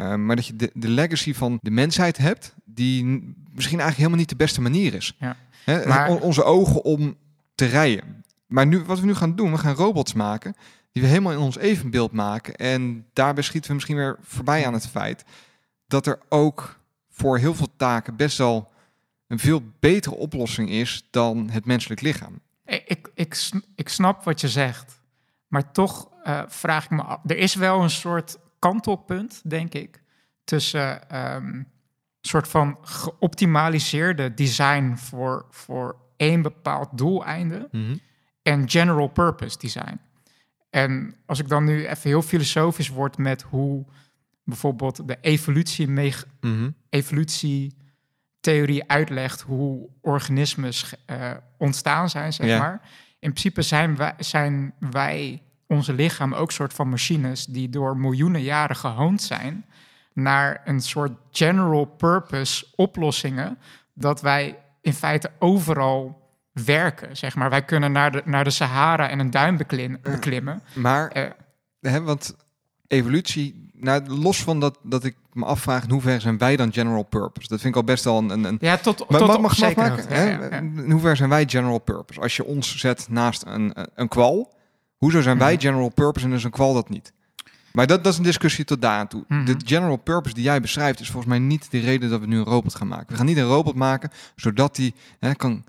Uh, 0.00 0.14
maar 0.14 0.36
dat 0.36 0.46
je 0.46 0.56
de, 0.56 0.70
de 0.74 0.88
legacy 0.88 1.34
van 1.34 1.58
de 1.62 1.70
mensheid 1.70 2.16
hebt, 2.16 2.54
die 2.64 3.04
misschien 3.04 3.80
eigenlijk 3.80 3.96
helemaal 3.96 4.18
niet 4.18 4.28
de 4.28 4.36
beste 4.36 4.60
manier 4.60 4.94
is. 4.94 5.16
Ja. 5.18 5.36
Hè, 5.64 5.86
Maar- 5.86 6.08
on- 6.10 6.20
onze 6.20 6.44
ogen 6.44 6.84
om 6.84 7.16
te 7.54 7.64
rijden. 7.64 8.24
Maar 8.46 8.66
nu, 8.66 8.84
wat 8.84 9.00
we 9.00 9.06
nu 9.06 9.14
gaan 9.14 9.36
doen, 9.36 9.50
we 9.50 9.58
gaan 9.58 9.74
robots 9.74 10.12
maken 10.12 10.54
die 10.92 11.02
we 11.02 11.08
helemaal 11.08 11.32
in 11.32 11.38
ons 11.38 11.58
evenbeeld 11.58 12.12
maken. 12.12 12.54
En 12.54 13.06
daarbij 13.12 13.42
schieten 13.42 13.68
we 13.68 13.74
misschien 13.74 13.96
weer 13.96 14.18
voorbij 14.22 14.66
aan 14.66 14.72
het 14.72 14.86
feit 14.88 15.24
dat 15.86 16.06
er 16.06 16.18
ook 16.28 16.78
voor 17.10 17.38
heel 17.38 17.54
veel 17.54 17.68
taken 17.76 18.16
best 18.16 18.38
wel 18.38 18.70
een 19.26 19.38
veel 19.38 19.62
betere 19.80 20.14
oplossing 20.14 20.70
is 20.70 21.06
dan 21.10 21.50
het 21.50 21.64
menselijk 21.64 22.00
lichaam. 22.00 22.40
Ik, 22.64 23.08
ik, 23.14 23.50
ik 23.74 23.88
snap 23.88 24.24
wat 24.24 24.40
je 24.40 24.48
zegt. 24.48 25.00
Maar 25.48 25.72
toch 25.72 26.08
eh, 26.22 26.42
vraag 26.48 26.84
ik 26.84 26.90
me 26.90 27.02
af. 27.02 27.20
Er 27.26 27.36
is 27.36 27.54
wel 27.54 27.82
een 27.82 27.90
soort 27.90 28.38
kantelpunt, 28.58 29.40
denk 29.44 29.74
ik. 29.74 30.02
Tussen 30.44 31.10
ehm, 31.10 31.46
een 31.46 31.66
soort 32.20 32.48
van 32.48 32.78
geoptimaliseerde 32.82 34.34
design 34.34 34.94
voor, 34.96 35.46
voor 35.50 35.96
één 36.16 36.42
bepaald 36.42 36.88
doeleinde. 36.98 37.68
en 38.42 38.70
general 38.70 39.08
purpose 39.08 39.58
design. 39.58 40.00
En 40.70 41.14
als 41.26 41.38
ik 41.38 41.48
dan 41.48 41.64
nu 41.64 41.86
even 41.86 42.10
heel 42.10 42.22
filosofisch 42.22 42.88
word 42.88 43.18
met 43.18 43.42
hoe 43.42 43.84
bijvoorbeeld 44.44 45.08
de 45.08 45.18
evolutie, 45.20 45.88
Mhm. 45.88 46.70
evolutietheorie 46.88 48.88
uitlegt 48.90 49.40
hoe 49.40 49.88
organismes 50.00 50.94
eh, 51.06 51.30
ontstaan 51.58 52.10
zijn, 52.10 52.32
zeg 52.32 52.46
Ja. 52.46 52.58
maar. 52.58 52.80
In 53.18 53.30
principe 53.30 53.62
zijn 53.62 53.96
wij, 53.96 54.14
zijn 54.18 54.74
wij, 54.90 55.42
onze 55.68 55.92
lichaam, 55.92 56.32
ook 56.34 56.52
soort 56.52 56.72
van 56.72 56.88
machines 56.88 57.46
die 57.46 57.68
door 57.68 57.96
miljoenen 57.96 58.42
jaren 58.42 58.76
gehoond 58.76 59.22
zijn 59.22 59.64
naar 60.12 60.60
een 60.64 60.80
soort 60.80 61.12
general 61.30 61.84
purpose 61.84 62.66
oplossingen, 62.76 63.58
dat 63.94 64.20
wij 64.20 64.58
in 64.80 64.92
feite 64.94 65.30
overal 65.38 66.26
werken, 66.52 67.16
zeg 67.16 67.34
maar. 67.34 67.50
Wij 67.50 67.64
kunnen 67.64 67.92
naar 67.92 68.10
de, 68.12 68.22
naar 68.24 68.44
de 68.44 68.50
Sahara 68.50 69.08
en 69.08 69.18
een 69.18 69.30
duin 69.30 69.56
beklim- 69.56 69.98
beklimmen. 70.02 70.62
Maar, 70.74 71.08
Eh, 71.10 71.30
hè, 71.80 72.02
want 72.02 72.36
evolutie, 72.86 73.70
nou, 73.74 74.06
los 74.08 74.42
van 74.42 74.60
dat, 74.60 74.78
dat 74.82 75.04
ik 75.04 75.16
me 75.32 75.44
afvraag 75.44 75.82
in 75.84 75.90
hoeverre 75.90 76.20
zijn 76.20 76.38
wij 76.38 76.56
dan 76.56 76.72
general 76.72 77.02
purpose? 77.02 77.48
Dat 77.48 77.60
vind 77.60 77.74
ik 77.74 77.80
al 77.80 77.86
best 77.86 78.04
wel 78.04 78.18
een... 78.18 78.44
een, 78.44 78.56
ja, 78.60 78.76
tot, 78.76 79.10
maar 79.10 79.18
tot 79.18 79.28
mag, 79.28 79.40
mag 79.40 79.62
afmaken? 79.62 79.90
hoogte, 79.90 80.14
hè? 80.14 80.22
ja, 80.30 80.38
ja, 80.38 80.44
ja. 80.44 80.56
In 80.56 80.90
hoeverre 80.90 81.16
zijn 81.16 81.28
wij 81.28 81.44
general 81.48 81.78
purpose? 81.78 82.20
Als 82.20 82.36
je 82.36 82.44
ons 82.44 82.76
zet 82.76 83.06
naast 83.10 83.42
een, 83.46 83.72
een 83.94 84.08
kwal, 84.08 84.54
hoezo 84.98 85.20
zijn 85.20 85.38
wij 85.38 85.52
Mhm. 85.52 85.60
general 85.62 85.88
purpose 85.88 86.26
en 86.26 86.32
is 86.32 86.44
een 86.44 86.50
kwal 86.50 86.74
dat 86.74 86.88
niet? 86.88 87.12
Maar 87.72 87.86
dat, 87.86 88.04
dat 88.04 88.12
is 88.12 88.18
een 88.18 88.24
discussie 88.24 88.64
tot 88.64 88.82
daar 88.82 88.98
aan 88.98 89.08
toe. 89.08 89.24
Mhm. 89.28 89.44
De 89.44 89.54
general 89.64 89.96
purpose 89.96 90.34
die 90.34 90.44
jij 90.44 90.60
beschrijft 90.60 91.00
is 91.00 91.06
volgens 91.10 91.26
mij 91.32 91.38
niet 91.38 91.70
de 91.70 91.78
reden 91.78 92.10
dat 92.10 92.20
we 92.20 92.26
nu 92.26 92.38
een 92.38 92.44
robot 92.44 92.74
gaan 92.74 92.88
maken. 92.88 93.06
We 93.08 93.14
gaan 93.16 93.26
niet 93.26 93.36
een 93.36 93.44
robot 93.44 93.74
maken 93.74 94.10
zodat 94.36 94.76
die 94.76 94.94
hè, 95.20 95.34
kan 95.34 95.64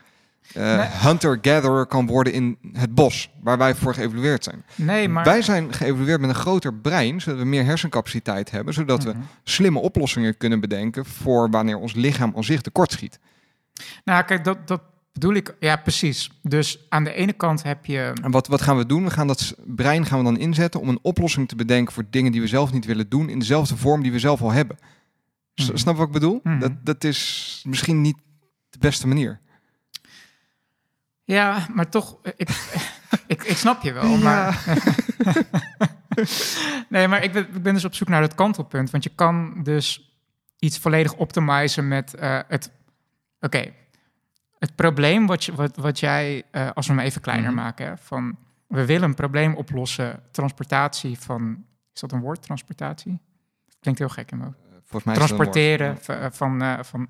eh, 0.54 0.78
Nee. 0.78 0.88
hunter-gatherer 0.88 1.86
kan 1.86 2.06
worden 2.08 2.34
in 2.34 2.58
het 2.74 2.96
bos 2.96 3.30
waar 3.42 3.58
wij 3.58 3.76
voor 3.76 3.94
geëvolueerd 3.94 4.44
zijn. 4.44 4.64
Nee, 4.76 5.10
maar... 5.10 5.24
Wij 5.24 5.42
zijn 5.42 5.74
geëvolueerd 5.74 6.20
met 6.22 6.30
een 6.30 6.36
groter 6.36 6.74
brein, 6.74 7.22
zodat 7.22 7.40
we 7.40 7.46
meer 7.46 7.66
hersencapaciteit 7.66 8.52
hebben, 8.52 8.74
zodat 8.74 9.04
we 9.04 9.10
Mhm. 9.10 9.20
slimme 9.44 9.80
oplossingen 9.80 10.38
kunnen 10.38 10.60
bedenken 10.60 11.06
voor 11.06 11.50
wanneer 11.50 11.78
ons 11.78 11.94
lichaam 11.94 12.34
aan 12.36 12.44
zich 12.44 12.62
tekort 12.62 12.92
schiet. 12.92 13.20
Nou, 14.04 14.24
kijk, 14.24 14.44
dat, 14.44 14.68
dat 14.68 14.82
bedoel 15.20 15.34
ik. 15.36 15.56
Ja, 15.60 15.76
precies. 15.76 16.32
Dus 16.42 16.80
aan 16.90 17.04
de 17.04 17.14
ene 17.14 17.34
kant 17.34 17.64
heb 17.64 17.86
je... 17.86 18.14
En 18.24 18.32
wat, 18.32 18.48
wat 18.48 18.62
gaan 18.62 18.78
we 18.78 18.86
doen? 18.86 19.04
We 19.04 19.10
gaan 19.12 19.28
dat 19.28 19.56
brein 19.66 20.06
gaan 20.06 20.18
we 20.18 20.24
dan 20.24 20.38
inzetten 20.38 20.80
om 20.82 20.90
een 20.90 21.00
oplossing 21.02 21.48
te 21.48 21.56
bedenken 21.56 21.94
voor 21.94 22.04
dingen 22.10 22.32
die 22.32 22.42
we 22.42 22.48
zelf 22.48 22.72
niet 22.74 22.86
willen 22.86 23.10
doen 23.10 23.30
in 23.30 23.40
dezelfde 23.40 23.78
vorm 23.78 24.02
die 24.02 24.12
we 24.12 24.20
zelf 24.20 24.42
al 24.42 24.52
hebben. 24.52 24.78
S- 25.56 25.68
Mhm. 25.68 25.78
Snap 25.78 25.98
wat 25.98 26.08
ik 26.08 26.14
bedoel? 26.14 26.40
Mhm. 26.44 26.60
Dat, 26.60 26.72
dat 26.86 27.04
is 27.04 27.62
misschien 27.68 28.02
niet 28.02 28.18
de 28.70 28.78
beste 28.80 29.08
manier. 29.08 29.40
Ja, 31.24 31.68
maar 31.74 31.90
toch, 31.90 32.18
eh, 32.24 32.32
ik, 32.38 32.50
ik, 33.28 33.44
ik 33.44 33.58
snap 33.58 33.84
je 33.84 33.94
wel. 33.94 34.18
Maar, 34.18 34.64
nee, 36.90 37.08
maar 37.08 37.24
ik 37.24 37.32
ben, 37.32 37.48
ik 37.56 37.64
ben 37.64 37.74
dus 37.74 37.86
op 37.86 37.96
zoek 37.96 38.08
naar 38.08 38.22
het 38.22 38.36
kantelpunt. 38.36 38.90
Want 38.90 39.04
je 39.04 39.12
kan 39.16 39.64
dus 39.64 40.14
iets 40.60 40.78
volledig 40.80 41.14
optimizen 41.14 41.88
met 41.88 42.14
eh, 42.14 42.40
het... 42.48 42.72
Oké, 43.40 43.74
het 44.60 44.76
probleem 44.76 45.28
wat, 45.28 45.44
je, 45.44 45.56
wat, 45.56 45.76
wat 45.78 46.00
jij, 46.00 46.44
eh, 46.52 46.70
als 46.74 46.88
we 46.88 46.94
hem 46.94 47.02
even 47.02 47.22
kleiner 47.22 47.52
Mhm. 47.52 47.60
maken... 47.62 47.86
Hè, 47.88 47.98
van 47.98 48.38
we 48.68 48.86
willen 48.86 49.10
een 49.10 49.16
probleem 49.16 49.56
oplossen, 49.56 50.20
transportatie 50.32 51.20
van... 51.20 51.64
Is 51.94 52.02
dat 52.02 52.12
een 52.12 52.20
woord, 52.22 52.42
transportatie? 52.42 53.20
Klinkt 53.80 54.00
heel 54.00 54.10
gek 54.10 54.32
in 54.32 54.38
mijn 54.38 54.50
hoofd. 54.50 54.62
Volgens 54.86 55.04
mij 55.04 55.16
woord. 55.16 55.28
Transporteren 55.28 55.98
eh, 56.08 56.26
van, 56.32 56.62
eh, 56.62 56.80
van 56.82 57.08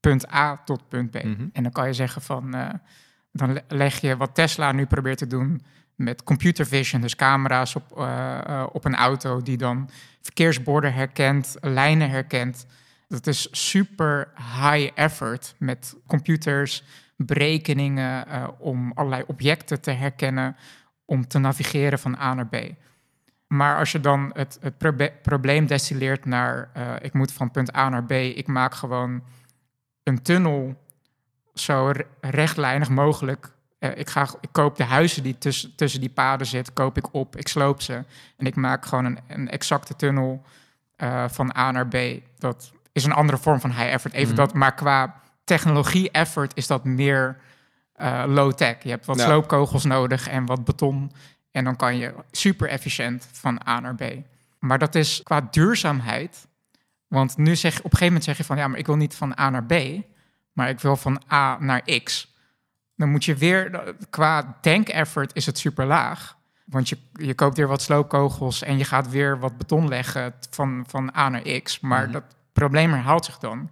punt 0.00 0.32
A 0.34 0.56
tot 0.64 0.88
punt 0.88 1.10
B. 1.10 1.14
Mhm. 1.24 1.46
En 1.52 1.62
dan 1.62 1.72
kan 1.72 1.86
je 1.86 1.92
zeggen 1.92 2.22
van, 2.22 2.54
eh, 2.54 2.68
dan 3.32 3.52
le- 3.52 3.64
leg 3.68 4.00
je 4.00 4.16
wat 4.16 4.34
Tesla 4.34 4.72
nu 4.72 4.86
probeert 4.86 5.18
te 5.18 5.26
doen 5.26 5.62
met 5.94 6.22
computer 6.22 6.66
vision, 6.66 7.00
dus 7.00 7.16
camera's 7.16 7.74
op, 7.74 7.98
eh, 7.98 8.38
eh, 8.46 8.66
op 8.72 8.84
een 8.84 8.94
auto 8.94 9.42
die 9.42 9.56
dan 9.56 9.90
verkeersborden 10.20 10.92
herkent, 10.94 11.56
lijnen 11.60 12.10
herkent. 12.10 12.66
Dat 13.08 13.26
is 13.26 13.68
super 13.70 14.32
high 14.36 14.90
effort 14.94 15.54
met 15.58 15.96
computers, 16.06 16.82
berekeningen 17.16 18.26
eh, 18.26 18.48
om 18.58 18.92
allerlei 18.94 19.22
objecten 19.26 19.80
te 19.80 19.90
herkennen, 19.90 20.56
om 21.04 21.28
te 21.28 21.38
navigeren 21.38 21.98
van 21.98 22.18
A 22.18 22.34
naar 22.34 22.46
B. 22.46 22.56
Maar 23.46 23.78
als 23.78 23.92
je 23.92 24.00
dan 24.00 24.30
het, 24.34 24.58
het 24.60 24.78
probleem 25.22 25.66
destilleert 25.66 26.24
naar, 26.24 26.70
eh, 26.72 26.92
ik 27.00 27.12
moet 27.12 27.32
van 27.32 27.50
punt 27.50 27.76
A 27.76 27.88
naar 27.88 28.04
B, 28.04 28.10
ik 28.12 28.46
maak 28.46 28.74
gewoon 28.74 29.22
een 30.02 30.22
tunnel 30.22 30.82
zo 31.54 31.90
re- 31.90 32.06
rechtlijnig 32.20 32.88
mogelijk. 32.88 33.52
Eh, 33.78 33.98
ik, 33.98 34.08
ga, 34.08 34.28
ik 34.40 34.48
koop 34.52 34.76
de 34.76 34.84
huizen 34.84 35.22
die 35.22 35.38
tussen, 35.38 35.76
tussen 35.76 36.00
die 36.00 36.10
paden 36.10 36.46
zitten, 36.46 36.74
koop 36.74 36.96
ik 36.96 37.14
op, 37.14 37.36
ik 37.36 37.48
sloop 37.48 37.82
ze. 37.82 38.04
En 38.36 38.46
ik 38.46 38.56
maak 38.56 38.86
gewoon 38.86 39.04
een, 39.04 39.18
een 39.28 39.50
exacte 39.50 39.96
tunnel 39.96 40.42
van 41.26 41.56
A 41.56 41.70
naar 41.70 41.88
B. 41.88 41.96
Dat 42.38 42.72
is 42.94 43.04
een 43.04 43.12
andere 43.12 43.38
vorm 43.38 43.60
van 43.60 43.70
high 43.70 43.92
effort. 43.92 44.14
Even 44.14 44.26
Mhm. 44.34 44.36
dat, 44.36 44.54
maar 44.54 44.74
qua 44.74 45.20
technologie 45.44 46.10
effort 46.10 46.52
is 46.56 46.66
dat 46.66 46.84
meer 46.84 47.36
eh, 47.94 48.24
low-tech. 48.26 48.82
Je 48.82 48.88
hebt 48.90 49.06
wat 49.06 49.18
Ja. 49.18 49.24
sloopkogels 49.24 49.84
nodig 49.84 50.28
en 50.28 50.46
wat 50.46 50.64
beton. 50.64 51.12
En 51.50 51.64
dan 51.64 51.76
kan 51.76 51.96
je 51.96 52.14
super 52.30 52.68
efficiënt 52.68 53.28
van 53.32 53.60
A 53.68 53.80
naar 53.80 53.94
B. 53.94 54.02
Maar 54.58 54.78
dat 54.78 54.94
is 54.94 55.20
qua 55.22 55.48
duurzaamheid. 55.50 56.46
Want 57.08 57.36
nu 57.36 57.56
zeg 57.56 57.72
op 57.78 57.84
een 57.84 57.90
gegeven 57.90 58.06
moment 58.06 58.24
zeg 58.24 58.36
je 58.36 58.44
van 58.44 58.56
ja, 58.56 58.68
maar 58.68 58.78
ik 58.78 58.86
wil 58.86 58.96
niet 58.96 59.14
van 59.14 59.38
A 59.38 59.50
naar 59.50 59.64
B, 59.64 59.74
maar 60.52 60.68
ik 60.68 60.80
wil 60.80 60.96
van 60.96 61.22
A 61.32 61.56
naar 61.60 61.82
X. 62.02 62.34
Dan 62.96 63.10
moet 63.10 63.24
je 63.24 63.34
weer, 63.34 63.94
qua 64.10 64.56
tank 64.60 64.88
effort 64.88 65.34
is 65.34 65.46
het 65.46 65.58
super 65.58 65.86
laag. 65.86 66.36
Want 66.64 66.88
je, 66.88 66.98
je 67.12 67.34
koopt 67.34 67.56
weer 67.56 67.68
wat 67.68 67.82
sloopkogels 67.82 68.62
en 68.62 68.78
je 68.78 68.84
gaat 68.84 69.08
weer 69.10 69.38
wat 69.38 69.58
beton 69.58 69.88
leggen 69.88 70.34
van, 70.50 70.84
van 70.88 71.16
A 71.16 71.28
naar 71.28 71.42
X. 71.62 71.80
Maar 71.80 72.02
Mhm. 72.02 72.12
dat 72.12 72.24
probleem 72.54 72.92
herhaalt 72.92 73.24
zich 73.24 73.38
dan. 73.38 73.70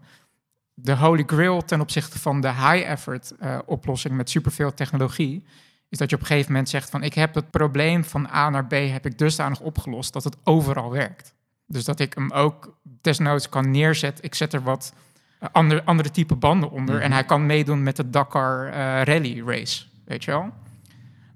De 0.75 0.97
holy 0.97 1.23
grail 1.27 1.65
ten 1.65 1.81
opzichte 1.81 2.19
van 2.19 2.41
de 2.41 2.49
high 2.49 2.89
effort 2.89 3.35
eh, 3.39 3.59
oplossing 3.67 4.15
met 4.15 4.31
superveel 4.31 4.75
technologie... 4.75 5.45
is 5.89 5.99
dat 5.99 6.11
je 6.11 6.17
op 6.17 6.23
een 6.23 6.29
gegeven 6.29 6.53
moment 6.53 6.69
zegt 6.69 6.91
van... 6.91 7.03
ik 7.03 7.15
heb 7.15 7.35
het 7.35 7.51
probleem 7.51 8.05
van 8.05 8.29
A 8.33 8.51
naar 8.51 8.67
B 8.67 8.73
heb 8.73 9.07
ik 9.07 9.19
dusdanig 9.19 9.61
opgelost 9.61 10.13
dat 10.13 10.25
het 10.25 10.37
overal 10.45 10.91
werkt. 10.91 11.35
Dus 11.67 11.85
dat 11.85 12.01
ik 12.01 12.15
hem 12.15 12.31
ook 12.31 12.77
desnoods 13.01 13.49
kan 13.49 13.71
neerzetten. 13.71 14.25
Ik 14.25 14.35
zet 14.35 14.53
er 14.53 14.63
wat 14.63 14.95
eh, 15.39 15.49
andere, 15.53 15.85
andere 15.85 16.11
type 16.11 16.35
banden 16.35 16.71
onder. 16.71 16.95
Mhm. 16.95 17.05
En 17.05 17.13
hij 17.13 17.25
kan 17.25 17.47
meedoen 17.47 17.83
met 17.83 17.97
de 17.97 18.11
Dakar 18.11 18.67
eh, 18.67 18.73
Rally 19.03 19.43
Race. 19.47 19.85
Weet 20.05 20.25
je 20.25 20.31
wel? 20.31 20.53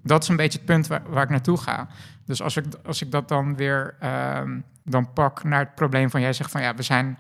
Dat 0.03 0.23
is 0.23 0.29
een 0.29 0.37
beetje 0.37 0.59
het 0.59 0.67
punt 0.67 0.87
waar, 0.87 1.03
waar 1.09 1.23
ik 1.23 1.31
naartoe 1.31 1.57
ga. 1.57 1.89
Dus 2.25 2.43
als 2.43 2.57
ik, 2.57 2.65
als 2.85 3.03
ik 3.03 3.11
dat 3.11 3.29
dan 3.29 3.57
weer 3.57 3.97
ehm, 4.01 4.61
dan 4.85 5.13
pak 5.13 5.45
naar 5.45 5.61
het 5.61 5.75
probleem 5.75 6.11
van... 6.11 6.21
jij 6.21 6.33
zegt 6.33 6.51
van 6.51 6.63
ja, 6.63 6.75
we 6.75 6.83
zijn 6.83 7.19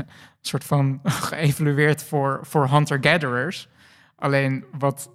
soort 0.40 0.64
van 0.64 1.00
geëvalueerd 1.04 2.04
voor, 2.04 2.40
voor 2.42 2.68
hunter-gatherers. 2.68 3.68
Alleen 4.16 4.64
wat... 4.78 5.10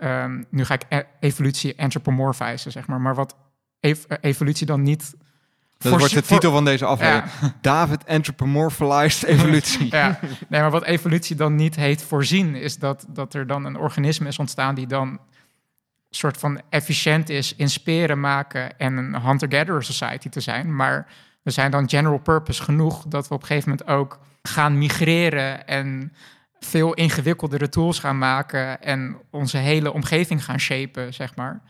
ehm, 0.00 0.42
nu 0.50 0.64
ga 0.64 0.74
ik 0.74 0.82
e- 0.88 1.02
evolutie 1.20 1.80
anthropomorphizen, 1.80 2.72
zeg 2.72 2.86
maar. 2.86 3.00
Maar 3.00 3.14
wat 3.14 3.36
ev- 3.80 4.04
eh, 4.04 4.16
evolutie 4.20 4.66
dan 4.66 4.82
niet... 4.82 5.14
Dat 5.78 5.98
wordt 5.98 6.14
de 6.14 6.22
titel 6.22 6.52
van 6.52 6.64
deze 6.64 6.84
aflevering. 6.84 7.24
Ja. 7.40 7.54
David 7.60 8.06
Anthropomorphized 8.06 9.22
Evolutie. 9.22 9.86
Ja, 9.90 10.18
nee, 10.48 10.60
maar 10.60 10.70
wat 10.70 10.84
evolutie 10.84 11.36
dan 11.36 11.54
niet 11.54 11.76
heet 11.76 12.02
voorzien, 12.02 12.54
is 12.54 12.78
dat, 12.78 13.06
dat 13.08 13.34
er 13.34 13.46
dan 13.46 13.64
een 13.64 13.76
organisme 13.76 14.28
is 14.28 14.38
ontstaan 14.38 14.74
die 14.74 14.86
dan 14.86 15.20
soort 16.10 16.36
van 16.36 16.60
efficiënt 16.70 17.28
is 17.28 17.54
in 17.54 17.70
speren 17.70 18.20
maken 18.20 18.78
en 18.78 18.96
een 18.96 19.20
hunter-gatherer 19.20 19.82
society 19.84 20.28
te 20.28 20.40
zijn. 20.40 20.76
Maar 20.76 21.06
we 21.42 21.50
zijn 21.50 21.70
dan 21.70 21.88
general 21.88 22.18
purpose 22.18 22.62
genoeg 22.62 23.04
dat 23.06 23.28
we 23.28 23.34
op 23.34 23.40
een 23.40 23.46
gegeven 23.46 23.70
moment 23.70 23.88
ook 23.88 24.18
gaan 24.42 24.78
migreren 24.78 25.66
en 25.66 26.12
veel 26.58 26.94
ingewikkeldere 26.94 27.68
tools 27.68 27.98
gaan 27.98 28.18
maken 28.18 28.82
en 28.82 29.16
onze 29.30 29.56
hele 29.56 29.92
omgeving 29.92 30.44
gaan 30.44 30.60
shapen, 30.60 31.14
zeg 31.14 31.36
maar. 31.36 31.62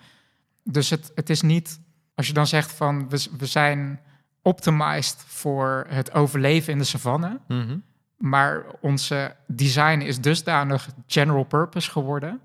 Dus 0.64 0.90
het, 0.90 1.12
het 1.14 1.30
is 1.30 1.42
niet, 1.42 1.80
als 2.14 2.26
je 2.26 2.32
dan 2.32 2.46
zegt 2.46 2.72
van 2.72 3.08
we, 3.08 3.26
we 3.38 3.46
zijn 3.46 4.00
optimized 4.42 5.24
voor 5.26 5.86
het 5.88 6.12
overleven 6.12 6.72
in 6.72 6.78
de 6.78 6.84
savanne, 6.84 7.40
Mhm. 7.48 7.78
maar 8.16 8.64
onze 8.80 9.36
design 9.46 10.00
is 10.00 10.20
dusdanig 10.20 10.88
general 11.06 11.44
purpose 11.44 11.90
geworden 11.90 12.40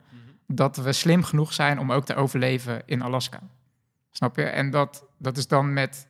dat 0.48 0.78
we 0.78 0.92
slim 0.92 1.24
genoeg 1.24 1.54
zijn 1.54 1.80
om 1.80 1.92
ook 1.92 2.06
te 2.06 2.16
overleven 2.16 2.82
in 2.86 3.02
Alaska. 3.02 3.40
Snap 4.12 4.36
je? 4.36 4.44
En 4.44 4.72
dat, 4.72 5.06
dat 5.18 5.38
is 5.38 5.48
dan 5.48 5.74
met 5.74 6.08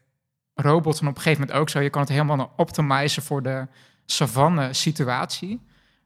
robots 0.61 1.01
en 1.01 1.07
op 1.07 1.15
een 1.15 1.21
gegeven 1.21 1.41
moment 1.41 1.59
ook 1.59 1.69
zo. 1.69 1.79
Je 1.79 1.89
kan 1.89 2.01
het 2.01 2.09
helemaal 2.09 2.53
optimizen 2.55 3.23
voor 3.23 3.43
de 3.43 3.67
savanne 4.05 4.73
situatie. 4.73 5.61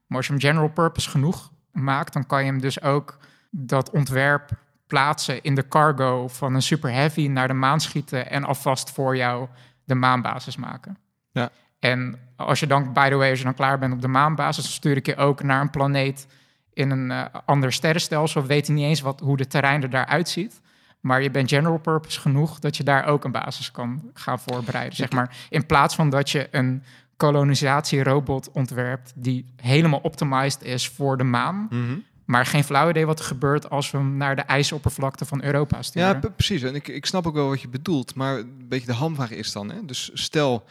Maar 0.07 0.17
als 0.17 0.27
je 0.27 0.33
hem 0.33 0.41
general 0.41 0.69
purpose 0.69 1.09
genoeg 1.09 1.51
maakt, 1.71 2.13
dan 2.13 2.25
kan 2.25 2.39
je 2.39 2.51
hem 2.51 2.61
dus 2.61 2.81
ook 2.81 3.17
dat 3.49 3.89
ontwerp 3.89 4.49
plaatsen 4.87 5.41
in 5.41 5.55
de 5.55 5.67
cargo 5.67 6.27
van 6.27 6.55
een 6.55 6.61
super 6.61 6.91
heavy 6.91 7.27
naar 7.27 7.47
de 7.47 7.53
maan 7.53 7.79
schieten 7.79 8.29
en 8.29 8.43
alvast 8.43 8.91
voor 8.91 9.15
jou 9.15 9.47
de 9.83 9.95
maanbasis 9.95 10.55
maken. 10.55 10.97
Ja. 11.31 11.49
En 11.79 12.19
als 12.35 12.59
je 12.59 12.67
dan, 12.67 12.93
by 12.93 13.09
the 13.09 13.15
way, 13.15 13.29
als 13.29 13.37
je 13.37 13.45
dan 13.45 13.53
klaar 13.53 13.79
bent 13.79 13.93
op 13.93 14.01
de 14.01 14.07
maanbasis, 14.07 14.63
dan 14.63 14.73
stuur 14.73 14.95
ik 14.95 15.05
je 15.05 15.15
ook 15.15 15.43
naar 15.43 15.61
een 15.61 15.69
planeet 15.69 16.27
in 16.73 16.89
een 16.89 17.11
eh, 17.11 17.25
ander 17.45 17.73
sterrenstelsel. 17.73 18.41
We 18.41 18.47
weten 18.47 18.73
niet 18.73 18.85
eens 18.85 19.01
wat, 19.01 19.19
hoe 19.19 19.37
de 19.37 19.47
terrein 19.47 19.83
er 19.83 19.89
daaruit 19.89 20.29
ziet. 20.29 20.60
Maar 21.01 21.21
je 21.21 21.31
bent 21.31 21.49
general 21.49 21.77
purpose 21.77 22.19
genoeg 22.19 22.59
dat 22.59 22.77
je 22.77 22.83
daar 22.83 23.05
ook 23.05 23.23
een 23.23 23.31
basis 23.31 23.71
kan 23.71 24.11
gaan 24.13 24.39
voorbereiden. 24.39 24.95
Zeg 24.95 25.11
maar. 25.11 25.37
In 25.49 25.65
plaats 25.65 25.95
van 25.95 26.09
dat 26.09 26.29
je 26.29 26.47
een 26.51 26.83
kolonisatierobot 27.17 28.51
ontwerpt 28.51 29.13
die 29.15 29.45
helemaal 29.55 29.99
optimized 29.99 30.63
is 30.63 30.87
voor 30.87 31.17
de 31.17 31.23
maan. 31.23 31.67
Mhm. 31.69 31.97
Maar 32.25 32.45
geen 32.45 32.63
flauw 32.63 32.89
idee 32.89 33.05
wat 33.05 33.19
er 33.19 33.25
gebeurt 33.25 33.69
als 33.69 33.91
we 33.91 33.97
hem 33.97 34.17
naar 34.17 34.35
de 34.35 34.41
ijsoppervlakte 34.41 35.25
van 35.25 35.43
Europa 35.43 35.81
sturen. 35.81 36.19
Ja, 36.21 36.29
precies. 36.29 36.61
En 36.61 36.75
ik, 36.75 36.87
ik 36.87 37.05
snap 37.05 37.27
ook 37.27 37.33
wel 37.33 37.47
wat 37.47 37.61
je 37.61 37.67
bedoelt. 37.67 38.15
Maar 38.15 38.37
een 38.37 38.65
beetje 38.67 38.85
de 38.85 38.93
hamvraag 38.93 39.31
is 39.31 39.51
dan, 39.51 39.71
hè? 39.71 39.85
dus 39.85 40.11
stel, 40.13 40.63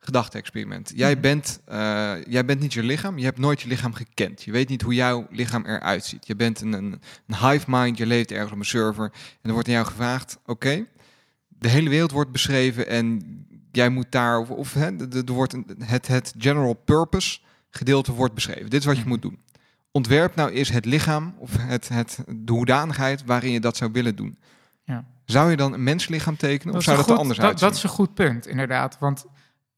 gedachte-experiment. 0.00 0.92
Jij, 0.94 1.12
Mhm. 1.12 1.20
bent, 1.20 1.60
eh, 1.64 2.12
jij 2.28 2.44
bent 2.44 2.60
niet 2.60 2.72
je 2.72 2.82
lichaam, 2.82 3.18
je 3.18 3.24
hebt 3.24 3.38
nooit 3.38 3.60
je 3.60 3.68
lichaam 3.68 3.92
gekend. 3.94 4.42
Je 4.42 4.52
weet 4.52 4.68
niet 4.68 4.82
hoe 4.82 4.94
jouw 4.94 5.26
lichaam 5.30 5.64
eruit 5.66 6.04
ziet. 6.04 6.26
Je 6.26 6.36
bent 6.36 6.60
een, 6.60 6.72
een, 6.72 7.00
een 7.26 7.50
hive 7.50 7.64
mind, 7.68 7.98
je 7.98 8.06
leeft 8.06 8.30
ergens 8.32 8.52
op 8.52 8.58
een 8.58 8.64
server 8.64 9.04
en 9.04 9.12
er 9.42 9.52
wordt 9.52 9.68
aan 9.68 9.74
jou 9.74 9.86
gevraagd, 9.86 10.38
oké, 10.46 10.84
de 11.48 11.68
hele 11.68 11.90
wereld 11.90 12.10
wordt 12.10 12.32
beschreven 12.32 12.88
en 12.88 13.22
jij 13.72 13.88
moet 13.88 14.06
daar, 14.12 14.38
of, 14.38 14.50
of 14.50 14.74
hè, 14.74 14.96
de- 14.96 15.08
de- 15.08 15.22
er 15.26 15.32
wordt 15.32 15.52
een, 15.52 15.66
het, 15.84 16.06
het 16.06 16.34
general 16.38 16.74
purpose 16.74 17.38
gedeelte 17.70 18.12
wordt 18.12 18.34
beschreven. 18.34 18.70
Dit 18.70 18.80
is 18.80 18.86
wat 18.86 18.94
je 18.96 19.00
Mhm. 19.00 19.10
moet 19.10 19.22
doen. 19.22 19.38
Ontwerp 19.92 20.34
nou 20.34 20.52
is 20.52 20.68
het 20.70 20.84
lichaam 20.84 21.34
of 21.38 21.50
het, 21.58 21.88
het, 21.88 22.18
de 22.28 22.52
hoedanigheid 22.52 23.24
waarin 23.24 23.50
je 23.52 23.60
dat 23.60 23.76
zou 23.76 23.92
willen 23.92 24.16
doen. 24.16 24.38
Ja. 24.84 25.04
Zou 25.24 25.50
je 25.50 25.56
dan 25.56 25.72
een 25.72 25.82
menslichaam 25.82 26.36
tekenen 26.36 26.74
of 26.74 26.82
zou 26.82 26.96
dat 26.96 27.04
er 27.06 27.10
goed- 27.12 27.20
anders 27.20 27.38
dat, 27.38 27.48
uitzien? 27.48 27.68
dat 27.68 27.76
is 27.76 27.82
een 27.82 27.88
goed 27.90 28.14
punt, 28.14 28.46
inderdaad. 28.46 28.96
Want 28.98 29.24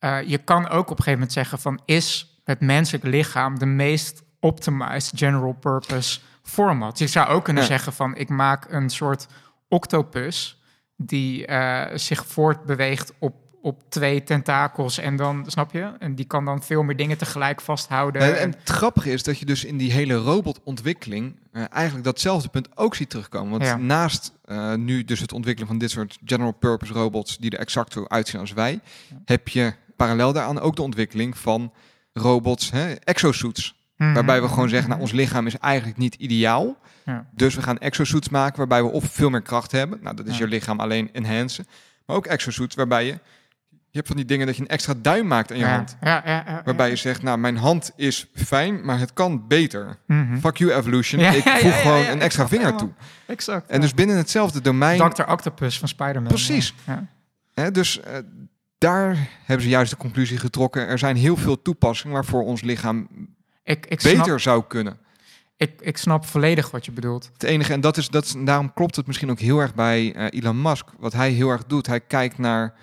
eh, 0.03 0.19
je 0.27 0.39
kan 0.39 0.69
ook 0.69 0.81
op 0.83 0.89
een 0.91 0.97
gegeven 0.97 1.13
moment 1.13 1.33
zeggen 1.33 1.59
van... 1.59 1.81
is 1.85 2.37
het 2.45 2.61
menselijk 2.61 3.05
lichaam 3.05 3.59
de 3.59 3.67
meest 3.67 4.23
optimized 4.41 5.19
general 5.19 5.53
purpose 5.53 6.21
format? 6.43 6.99
Je 6.99 7.07
zou 7.07 7.29
ook 7.29 7.45
kunnen 7.45 7.63
Ja. 7.63 7.69
zeggen 7.69 7.93
van... 7.93 8.17
ik 8.17 8.29
maak 8.29 8.67
een 8.69 8.91
soort 8.91 9.27
octopus 9.69 10.63
die 10.97 11.47
eh, 11.47 11.97
zich 11.99 12.27
voortbeweegt 12.27 13.13
op, 13.19 13.35
op 13.63 13.83
twee 13.89 14.23
tentakels... 14.25 14.99
en 14.99 15.17
dan, 15.17 15.45
snap 15.47 15.73
je? 15.73 15.93
En 15.99 16.15
die 16.15 16.25
kan 16.25 16.45
dan 16.45 16.63
veel 16.63 16.83
meer 16.83 16.97
dingen 16.97 17.19
tegelijk 17.19 17.61
vasthouden. 17.61 18.23
En, 18.23 18.41
en 18.41 18.51
het 18.51 18.69
grappige 18.71 19.11
is 19.13 19.23
dat 19.23 19.39
je 19.39 19.45
dus 19.45 19.65
in 19.65 19.77
die 19.77 19.93
hele 19.93 20.15
robotontwikkeling 20.15 21.37
eh, 21.53 21.65
eigenlijk 21.71 22.05
datzelfde 22.05 22.49
punt 22.49 22.69
ook 22.75 22.95
ziet 22.95 23.11
terugkomen. 23.11 23.51
Want 23.51 23.65
Ja. 23.65 23.77
naast 23.77 24.33
nu 24.77 25.05
dus 25.05 25.21
het 25.21 25.33
ontwikkelen 25.33 25.69
van 25.69 25.79
dit 25.79 25.91
soort 25.91 26.19
general 26.25 26.53
purpose 26.53 26.93
robots 26.93 27.39
die 27.39 27.51
er 27.51 27.59
exact 27.59 27.93
zo 27.93 28.05
uitzien 28.09 28.41
als 28.41 28.53
wij, 28.53 28.81
heb 29.25 29.49
je 29.49 29.73
parallel 30.05 30.33
daaraan 30.33 30.61
ook 30.61 30.77
de 30.77 30.83
ontwikkeling 30.83 31.39
van 31.39 31.73
robots, 32.13 32.71
hè, 32.71 32.93
exosuits. 32.93 33.81
Mhm. 33.97 34.13
Waarbij 34.13 34.43
we 34.43 34.49
gewoon 34.49 34.69
zeggen, 34.69 34.89
nou, 34.89 35.01
ons 35.01 35.13
lichaam 35.13 35.47
is 35.47 35.59
eigenlijk 35.59 35.99
niet 35.99 36.15
ideaal. 36.15 36.77
Ja. 37.05 37.27
Dus 37.35 37.55
we 37.55 37.63
gaan 37.63 37.79
exosuits 37.79 38.29
maken 38.29 38.57
waarbij 38.57 38.83
we 38.83 38.89
of 38.91 39.05
veel 39.05 39.31
meer 39.31 39.43
kracht 39.43 39.73
hebben. 39.73 39.99
Nou, 40.03 40.17
dat 40.17 40.27
is 40.27 40.39
Ja. 40.39 40.45
je 40.45 40.51
lichaam 40.51 40.81
alleen 40.81 41.11
enhancen. 41.13 41.67
Maar 42.07 42.17
ook 42.17 42.27
exosuits 42.27 42.75
waarbij 42.75 43.05
je... 43.07 43.19
Je 43.71 43.99
hebt 43.99 44.07
van 44.07 44.17
die 44.17 44.27
dingen 44.27 44.47
dat 44.47 44.57
je 44.57 44.63
een 44.63 44.69
extra 44.69 44.95
duim 45.03 45.27
maakt 45.27 45.51
aan 45.51 45.59
je 45.59 45.65
ja. 45.65 45.75
hand. 45.75 45.97
Ja, 46.01 46.23
ja, 46.25 46.45
ja, 46.47 46.63
Waarbij 46.65 46.89
je 46.89 46.97
zegt, 46.97 47.23
nou, 47.23 47.39
mijn 47.39 47.57
hand 47.57 47.93
is 47.97 48.27
fijn, 48.35 48.85
maar 48.85 48.99
het 48.99 49.13
kan 49.13 49.47
beter. 49.49 49.99
Mhm. 50.07 50.39
Fuck 50.39 50.57
you, 50.57 50.73
evolution. 50.73 51.21
Ik 51.21 51.43
voeg 51.43 51.81
gewoon 51.81 52.07
een 52.07 52.21
extra 52.21 52.49
vinger 52.49 52.77
toe. 52.77 52.91
Exact. 53.27 53.71
En 53.71 53.81
dus 53.81 53.95
binnen 53.95 54.17
hetzelfde 54.17 54.61
domein... 54.61 55.11
Dr. 55.11 55.23
Octopus 55.23 55.79
van 55.79 55.89
Spider-Man. 55.89 56.29
Precies. 56.29 56.75
Ja. 56.87 57.07
Hè, 57.55 57.71
dus 57.71 58.01
eh, 58.01 58.19
daar 58.83 59.29
hebben 59.45 59.65
ze 59.65 59.71
juist 59.71 59.91
de 59.91 59.97
conclusie 59.97 60.39
getrokken. 60.39 60.87
Er 60.87 60.99
zijn 60.99 61.17
heel 61.17 61.37
veel 61.37 61.63
toepassingen 61.63 62.15
waarvoor 62.15 62.45
ons 62.45 62.63
lichaam 62.63 63.09
Ik, 63.65 63.87
ik 63.87 64.03
beter 64.03 64.25
snap, 64.25 64.41
zou 64.41 64.65
kunnen. 64.69 64.99
ik, 65.57 65.81
ik 65.81 65.97
snap 65.97 66.27
volledig 66.27 66.71
wat 66.71 66.85
je 66.85 66.93
bedoelt. 66.93 67.31
Het 67.33 67.43
enige, 67.43 67.73
en 67.73 67.81
dat 67.81 67.97
is, 67.97 68.09
dat 68.09 68.25
is, 68.25 68.35
daarom 68.39 68.73
klopt 68.73 68.97
het 68.97 69.07
misschien 69.07 69.31
ook 69.31 69.41
heel 69.41 69.59
erg 69.59 69.75
bij 69.75 70.15
eh, 70.15 70.41
Elon 70.41 70.63
Musk. 70.63 70.87
Wat 70.99 71.13
hij 71.13 71.31
heel 71.31 71.49
erg 71.49 71.65
doet, 71.67 71.87
hij 71.87 72.01
kijkt 72.01 72.39
naar... 72.39 72.75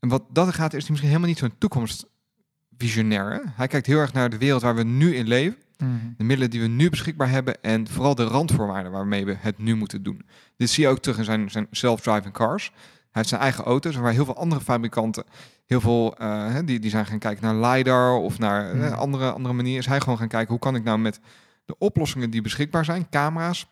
En 0.00 0.08
wat 0.08 0.22
dat 0.30 0.54
gaat, 0.54 0.72
is 0.74 0.80
hij 0.80 0.90
misschien 0.90 1.08
helemaal 1.10 1.28
niet 1.28 1.38
zo'n 1.38 1.58
toekomstvisionair. 1.58 3.32
hè? 3.32 3.40
Hij 3.54 3.66
kijkt 3.66 3.86
heel 3.86 3.98
erg 3.98 4.12
naar 4.12 4.30
de 4.30 4.38
wereld 4.38 4.62
waar 4.62 4.74
we 4.74 4.84
nu 4.84 5.14
in 5.16 5.28
leven. 5.28 5.62
Mhm. 5.78 5.92
de 6.16 6.24
middelen 6.24 6.50
die 6.50 6.60
we 6.60 6.66
nu 6.66 6.90
beschikbaar 6.90 7.30
hebben 7.30 7.62
en 7.62 7.88
vooral 7.88 8.14
de 8.14 8.24
randvoorwaarden 8.24 8.92
waarmee 8.92 9.24
we 9.24 9.36
het 9.38 9.58
nu 9.58 9.74
moeten 9.74 10.02
doen. 10.02 10.26
Dit 10.56 10.70
zie 10.70 10.84
je 10.84 10.90
ook 10.90 10.98
terug 10.98 11.18
in 11.18 11.24
zijn, 11.24 11.50
zijn 11.50 11.66
self-driving 11.70 12.32
cars. 12.32 12.72
Hij 13.14 13.22
heeft 13.22 13.28
zijn 13.28 13.40
eigen 13.40 13.64
auto's, 13.64 13.96
waar 13.96 14.12
heel 14.12 14.24
veel 14.24 14.36
andere 14.36 14.60
fabrikanten, 14.60 15.24
heel 15.66 15.80
veel, 15.80 16.14
hè, 16.18 16.64
die, 16.64 16.78
die 16.78 16.90
zijn 16.90 17.06
gaan 17.06 17.18
kijken 17.18 17.42
naar 17.60 17.72
LiDAR 17.72 18.12
of 18.16 18.38
naar 18.38 18.70
Hmm. 18.70 18.82
andere, 18.92 19.30
andere 19.32 19.54
manieren. 19.54 19.80
Is 19.80 19.86
hij 19.86 20.00
gewoon 20.00 20.18
gaan 20.18 20.28
kijken, 20.28 20.50
hoe 20.50 20.58
kan 20.58 20.74
ik 20.74 20.84
nou 20.84 20.98
met 20.98 21.20
de 21.64 21.78
oplossingen 21.78 22.30
die 22.30 22.42
beschikbaar 22.42 22.84
zijn, 22.84 23.06
camera's, 23.10 23.66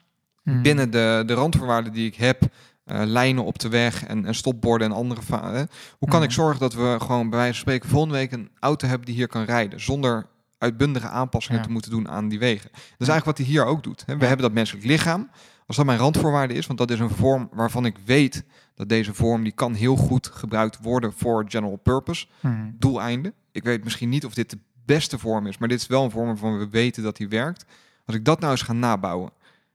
Mhm. 0.45 0.63
binnen 0.63 0.91
de, 0.91 1.23
de 1.27 1.35
randvoorwaarden 1.35 1.93
die 1.93 2.07
ik 2.07 2.15
heb, 2.15 2.43
eh, 2.85 3.01
lijnen 3.05 3.45
op 3.45 3.59
de 3.59 3.69
weg 3.69 4.05
en, 4.05 4.27
en 4.27 4.35
stopborden 4.35 4.87
en 4.91 4.97
andere... 4.97 5.21
hè, 5.37 5.65
hoe 5.99 6.09
kan 6.09 6.19
Mhm. 6.19 6.23
ik 6.23 6.31
zorgen 6.31 6.61
dat 6.61 6.75
we 6.75 6.97
gewoon 7.01 7.29
bij 7.31 7.39
wijze 7.39 7.53
van 7.53 7.61
spreken 7.61 7.89
volgende 7.89 8.15
week 8.15 8.33
een 8.33 8.51
auto 8.61 8.87
hebben 8.87 9.07
die 9.07 9.15
hier 9.15 9.29
kan 9.29 9.45
rijden, 9.45 9.81
zonder 9.81 10.27
uitbundige 10.59 11.09
aanpassingen 11.09 11.61
Ja. 11.61 11.67
te 11.67 11.73
moeten 11.73 11.91
doen 11.91 12.09
aan 12.09 12.29
die 12.29 12.39
wegen. 12.39 12.71
Dat 12.73 12.81
is 12.81 13.07
Ja. 13.07 13.13
eigenlijk 13.13 13.25
wat 13.25 13.39
hij 13.39 13.47
hier 13.47 13.65
ook 13.65 13.83
doet. 13.83 14.03
Hè. 14.07 14.15
We 14.15 14.21
Ja. 14.21 14.27
hebben 14.27 14.47
dat 14.47 14.55
menselijk 14.55 14.87
lichaam. 14.87 15.31
Als 15.67 15.77
dat 15.77 15.87
mijn 15.87 15.99
randvoorwaarde 15.99 16.55
is, 16.55 16.67
want 16.67 16.79
dat 16.79 16.91
is 16.91 16.99
een 17.01 17.11
vorm 17.11 17.49
waarvan 17.53 17.85
ik 17.87 17.97
weet 18.05 18.45
dat 18.83 18.99
deze 18.99 19.15
vorm 19.15 19.43
die 19.43 19.53
kan 19.53 19.75
heel 19.75 19.97
goed 19.97 20.27
gebruikt 20.27 20.79
worden 20.83 21.13
voor 21.13 21.45
general 21.49 21.77
purpose 21.77 22.27
Mhm. 22.41 22.71
doeleinden. 22.79 23.33
Ik 23.53 23.65
weet 23.65 23.85
misschien 23.85 24.09
niet 24.09 24.25
of 24.25 24.35
dit 24.35 24.51
de 24.51 24.59
beste 24.85 25.19
vorm 25.19 25.47
is, 25.47 25.59
maar 25.59 25.69
dit 25.69 25.81
is 25.81 25.87
wel 25.87 26.05
een 26.05 26.11
vorm 26.11 26.27
waarvan 26.27 26.59
we 26.59 26.69
weten 26.69 27.03
dat 27.03 27.17
die 27.17 27.29
werkt. 27.29 27.65
Als 28.07 28.17
ik 28.17 28.25
dat 28.25 28.41
nou 28.41 28.53
eens 28.53 28.63
ga 28.63 28.73
nabouwen, 28.73 29.31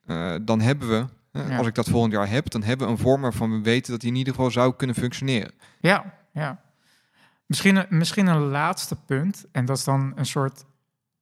eh, 0.05 0.35
dan 0.41 0.61
hebben 0.61 0.89
we, 0.89 1.05
eh, 1.31 1.49
Ja. 1.49 1.57
als 1.57 1.67
ik 1.67 1.75
dat 1.75 1.89
volgend 1.89 2.13
jaar 2.13 2.29
heb, 2.29 2.49
dan 2.49 2.63
hebben 2.63 2.85
we 2.87 2.91
een 2.93 2.99
vorm 2.99 3.21
waarvan 3.21 3.51
we 3.51 3.61
weten 3.61 3.91
dat 3.91 4.01
die 4.01 4.09
in 4.11 4.15
ieder 4.15 4.33
geval 4.33 4.51
zou 4.51 4.73
kunnen 4.75 4.95
functioneren. 4.95 5.51
Ja, 5.79 6.13
ja. 6.33 6.61
Misschien, 7.45 7.75
een- 7.75 7.85
misschien 7.89 8.27
een 8.27 8.41
laatste 8.47 8.95
punt, 9.05 9.45
en 9.51 9.65
dat 9.65 9.77
is 9.77 9.83
dan 9.83 10.11
een 10.15 10.25
soort 10.25 10.63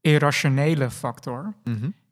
irrationele 0.01 0.91
factor, 0.91 1.53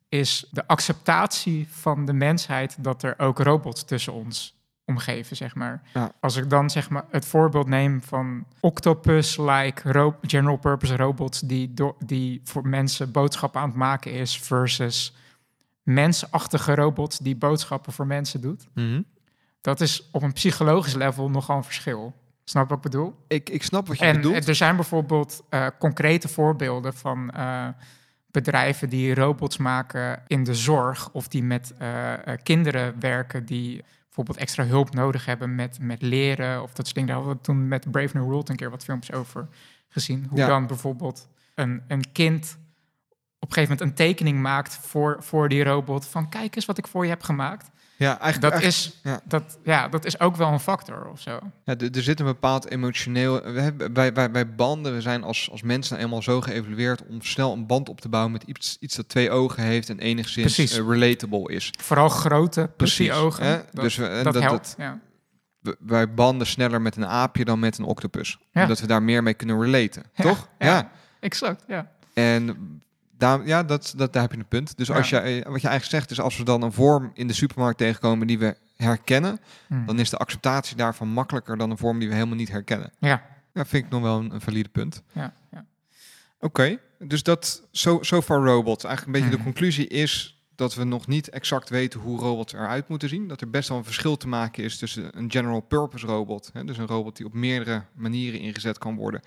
is 0.10 0.48
de 0.52 0.68
acceptatie 0.68 1.68
van 1.70 2.06
de 2.06 2.14
mensheid 2.14 2.84
dat 2.84 3.04
er 3.04 3.20
ook 3.20 3.40
robots 3.40 3.84
tussen 3.84 4.14
ons 4.14 4.62
omgeven, 4.86 5.36
zeg 5.36 5.56
maar. 5.56 5.82
Ja. 5.94 6.12
Als 6.20 6.36
ik 6.36 6.50
dan 6.50 6.70
zeg 6.70 6.90
maar 6.90 7.04
het 7.10 7.26
voorbeeld 7.26 7.68
neem 7.68 8.02
van 8.02 8.46
octopus-like 8.60 9.92
ro- 9.92 10.16
general 10.22 10.58
purpose 10.58 10.96
robots 10.96 11.40
die, 11.40 11.74
do- 11.74 11.96
die 12.06 12.42
voor 12.44 12.68
mensen 12.68 13.12
boodschappen 13.12 13.62
aan 13.62 13.68
het 13.68 13.78
maken 13.78 14.12
is 14.12 14.38
versus 14.40 15.16
mensachtige 15.84 16.76
robots 16.76 17.18
die 17.18 17.36
boodschappen 17.36 17.94
voor 17.94 18.08
mensen 18.08 18.42
doet. 18.42 18.68
Dat 19.62 19.82
is 19.82 20.10
op 20.12 20.22
een 20.22 20.34
psychologisch 20.34 20.94
level 20.94 21.30
nogal 21.30 21.58
een 21.58 21.64
verschil. 21.64 22.14
Snap 22.44 22.70
wat 22.70 22.78
ik 22.78 22.84
bedoel? 22.84 23.16
Ik, 23.28 23.50
ik 23.50 23.64
snap 23.64 23.88
wat 23.88 23.98
je 24.00 24.06
En 24.06 24.16
bedoelt. 24.16 24.48
er 24.48 24.56
zijn 24.56 24.76
bijvoorbeeld 24.76 25.44
eh, 25.50 25.68
concrete 25.80 26.28
voorbeelden 26.28 26.94
van 26.94 27.30
eh, 27.32 27.68
bedrijven 28.32 28.90
die 28.90 29.16
robots 29.16 29.58
maken 29.58 30.24
in 30.28 30.44
de 30.44 30.56
zorg 30.56 31.10
of 31.12 31.28
die 31.28 31.44
met 31.44 31.74
eh, 31.78 32.14
eh, 32.14 32.38
kinderen 32.44 33.00
werken 33.00 33.46
die 33.46 33.84
bijvoorbeeld 34.16 34.38
extra 34.48 34.66
hulp 34.66 34.94
nodig 34.94 35.26
hebben 35.26 35.56
met, 35.56 35.78
met 35.82 36.02
leren 36.02 36.62
of 36.62 36.74
dat 36.74 36.86
soort 36.86 36.94
dingen. 36.94 37.10
Daar 37.10 37.18
hadden 37.18 37.36
we 37.38 37.42
toen 37.44 37.68
met 37.68 37.92
Brave 37.92 38.18
New 38.18 38.26
World 38.26 38.50
een 38.50 38.56
keer 38.56 38.70
wat 38.70 38.84
filmpjes 38.84 39.16
over 39.16 39.48
gezien. 39.88 40.26
Hoe 40.30 40.38
Ja. 40.38 40.48
dan 40.48 40.68
bijvoorbeeld 40.68 41.28
een, 41.56 41.84
een 41.88 42.12
kind 42.12 42.58
op 43.40 43.50
een 43.50 43.54
gegeven 43.54 43.76
moment 43.78 43.82
een 43.82 44.06
tekening 44.06 44.42
maakt 44.42 44.76
voor, 44.76 45.18
voor 45.20 45.50
die 45.50 45.64
robot 45.64 46.06
van 46.08 46.30
kijk 46.30 46.56
eens 46.56 46.66
wat 46.66 46.78
ik 46.78 46.88
voor 46.88 47.04
je 47.04 47.10
heb 47.10 47.24
gemaakt. 47.24 47.70
Ja, 47.98 48.20
eigenlijk, 48.20 48.42
Dat 48.42 48.62
eigenlijk- 48.62 48.96
is, 48.96 49.00
ja. 49.04 49.20
dat, 49.26 49.58
ja, 49.64 49.88
dat 49.88 50.06
is 50.06 50.20
ook 50.20 50.36
wel 50.36 50.48
een 50.52 50.60
factor 50.60 51.08
of 51.12 51.20
zo. 51.22 51.40
Ja, 51.66 51.76
er, 51.78 51.92
er 51.96 52.04
zit 52.04 52.20
een 52.20 52.26
bepaald 52.26 52.70
emotioneel. 52.70 53.42
We 53.42 53.62
hebben, 53.62 53.94
bij, 53.94 54.14
bij, 54.14 54.32
bij 54.32 54.56
banden, 54.56 54.94
we 54.94 55.02
zijn 55.02 55.24
als, 55.24 55.50
als 55.52 55.62
mensen 55.62 55.94
nou 55.94 56.06
eenmaal 56.08 56.22
zo 56.22 56.42
geëvalueerd 56.42 57.04
om 57.08 57.22
snel 57.22 57.54
een 57.54 57.66
band 57.68 57.90
op 57.90 58.02
te 58.02 58.10
bouwen 58.10 58.32
met 58.32 58.44
iets, 58.44 58.78
iets 58.80 58.96
dat 58.96 59.10
twee 59.10 59.32
ogen 59.32 59.64
heeft 59.64 59.90
en 59.90 60.00
enigszins 60.00 60.58
eh, 60.78 60.88
relatable 60.88 61.54
is. 61.54 61.74
Vooral 61.80 62.10
grote, 62.10 62.70
Precies, 62.78 63.12
ogen. 63.12 63.46
hè? 63.46 63.58
Dat, 63.72 63.84
Dus 63.84 63.96
we- 63.96 64.20
dat, 64.24 64.34
dat- 64.34 64.44
helpt. 64.44 64.66
dat- 64.66 64.76
ja. 64.78 65.00
Wij 65.80 66.14
banden 66.14 66.48
sneller 66.48 66.82
met 66.82 66.96
een 66.96 67.06
aapje 67.06 67.46
dan 67.46 67.60
met 67.60 67.78
een 67.78 67.86
octopus. 67.86 68.38
Ja. 68.52 68.62
Omdat 68.62 68.80
we 68.80 68.88
daar 68.88 69.04
meer 69.04 69.24
mee 69.24 69.34
kunnen 69.34 69.62
relaten. 69.62 70.04
Toch? 70.16 70.48
ja. 70.60 70.92
Exact, 71.20 71.64
ja. 71.68 71.92
En 72.14 72.58
daar, 73.24 73.48
ja, 73.48 73.64
dat, 73.64 73.94
dat, 73.98 74.14
daar 74.14 74.22
heb 74.22 74.32
je 74.32 74.38
een 74.38 74.48
punt. 74.48 74.78
Dus 74.78 74.92
als 74.92 75.10
Ja. 75.10 75.26
je, 75.26 75.42
eh, 75.44 75.52
wat 75.52 75.62
je 75.62 75.68
eigenlijk 75.68 75.86
zegt 75.86 76.12
is, 76.12 76.20
als 76.20 76.38
we 76.38 76.44
dan 76.44 76.62
een 76.62 76.72
vorm 76.72 77.12
in 77.14 77.28
de 77.28 77.34
supermarkt 77.34 77.78
tegenkomen 77.78 78.28
die 78.28 78.40
we 78.40 78.56
herkennen, 78.78 79.40
Hm. 79.68 79.86
dan 79.86 80.00
is 80.00 80.10
de 80.10 80.18
acceptatie 80.18 80.76
daarvan 80.76 81.08
makkelijker 81.08 81.58
dan 81.58 81.70
een 81.72 81.78
vorm 81.78 82.00
die 82.00 82.08
we 82.08 82.14
helemaal 82.14 82.36
niet 82.36 82.52
herkennen. 82.52 82.92
Ja, 83.00 83.24
Dat 83.54 83.68
vind 83.68 83.86
ik 83.86 83.92
nog 83.92 84.02
wel 84.02 84.18
een, 84.20 84.34
een 84.34 84.42
valide 84.42 84.70
punt. 84.70 85.02
ja, 85.12 85.34
ja. 85.52 85.66
Oké, 86.40 86.80
dus 87.00 87.24
dat 87.24 87.68
so, 87.72 87.98
so 88.02 88.22
far 88.22 88.44
robots. 88.46 88.84
Eigenlijk 88.84 89.18
een 89.18 89.22
beetje 89.24 89.38
de 89.38 89.44
conclusie 89.44 89.88
is 89.88 90.42
dat 90.56 90.76
we 90.76 90.84
nog 90.84 91.08
niet 91.08 91.30
exact 91.30 91.70
weten 91.70 92.00
hoe 92.00 92.20
robots 92.20 92.54
eruit 92.54 92.88
moeten 92.88 93.10
zien. 93.10 93.28
Dat 93.28 93.42
er 93.42 93.50
best 93.50 93.70
wel 93.70 93.78
een 93.78 93.84
verschil 93.84 94.18
te 94.18 94.28
maken 94.28 94.64
is 94.64 94.78
tussen 94.78 95.18
een 95.18 95.32
general 95.32 95.60
purpose 95.60 96.06
robot, 96.06 96.50
hè, 96.54 96.64
dus 96.66 96.78
een 96.78 96.88
robot 96.88 97.18
die 97.18 97.26
op 97.26 97.34
meerdere 97.34 97.84
manieren 97.96 98.40
ingezet 98.40 98.78
kan 98.78 98.96
worden, 98.96 99.22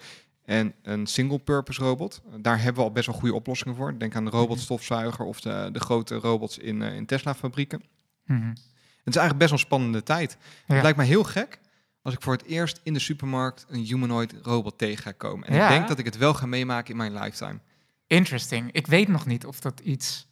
en 0.46 0.74
een 0.82 1.06
single 1.06 1.38
purpose 1.38 1.82
robot. 1.82 2.20
Daar 2.40 2.56
hebben 2.56 2.74
we 2.82 2.88
al 2.88 2.92
best 2.94 3.06
wel 3.06 3.14
goede 3.16 3.34
oplossingen 3.34 3.76
voor. 3.76 3.98
Denk 3.98 4.14
aan 4.16 4.24
de 4.24 4.30
robotstofzuiger 4.30 5.24
of 5.24 5.40
de, 5.40 5.68
de 5.72 5.80
grote 5.80 6.14
robots 6.14 6.58
in, 6.58 6.82
eh, 6.82 6.94
in 6.96 7.06
Tesla 7.06 7.34
fabrieken. 7.34 7.82
Mhm. 8.24 8.48
Het 8.48 9.14
is 9.14 9.20
eigenlijk 9.20 9.38
best 9.38 9.50
wel 9.50 9.58
een 9.58 9.64
spannende 9.66 10.02
tijd. 10.02 10.36
Ja. 10.66 10.74
Het 10.74 10.82
lijkt 10.82 10.96
mij 10.96 11.06
heel 11.06 11.24
gek 11.24 11.60
als 12.02 12.14
ik 12.14 12.22
voor 12.22 12.32
het 12.32 12.44
eerst 12.44 12.80
in 12.82 12.92
de 12.92 12.98
supermarkt 12.98 13.66
een 13.68 13.84
humanoid 13.84 14.34
robot 14.42 14.78
tegen 14.78 15.02
ga 15.02 15.12
komen. 15.12 15.48
En 15.48 15.54
Ja. 15.54 15.64
ik 15.64 15.68
denk 15.68 15.88
dat 15.88 15.98
ik 15.98 16.04
het 16.04 16.16
wel 16.16 16.34
ga 16.34 16.46
meemaken 16.46 16.90
in 16.90 16.96
mijn 16.96 17.12
lifetime. 17.12 17.58
Interesting. 18.06 18.72
Ik 18.72 18.86
weet 18.86 19.08
nog 19.08 19.26
niet 19.26 19.46
of 19.46 19.60
dat 19.60 19.80
iets, 19.80 20.28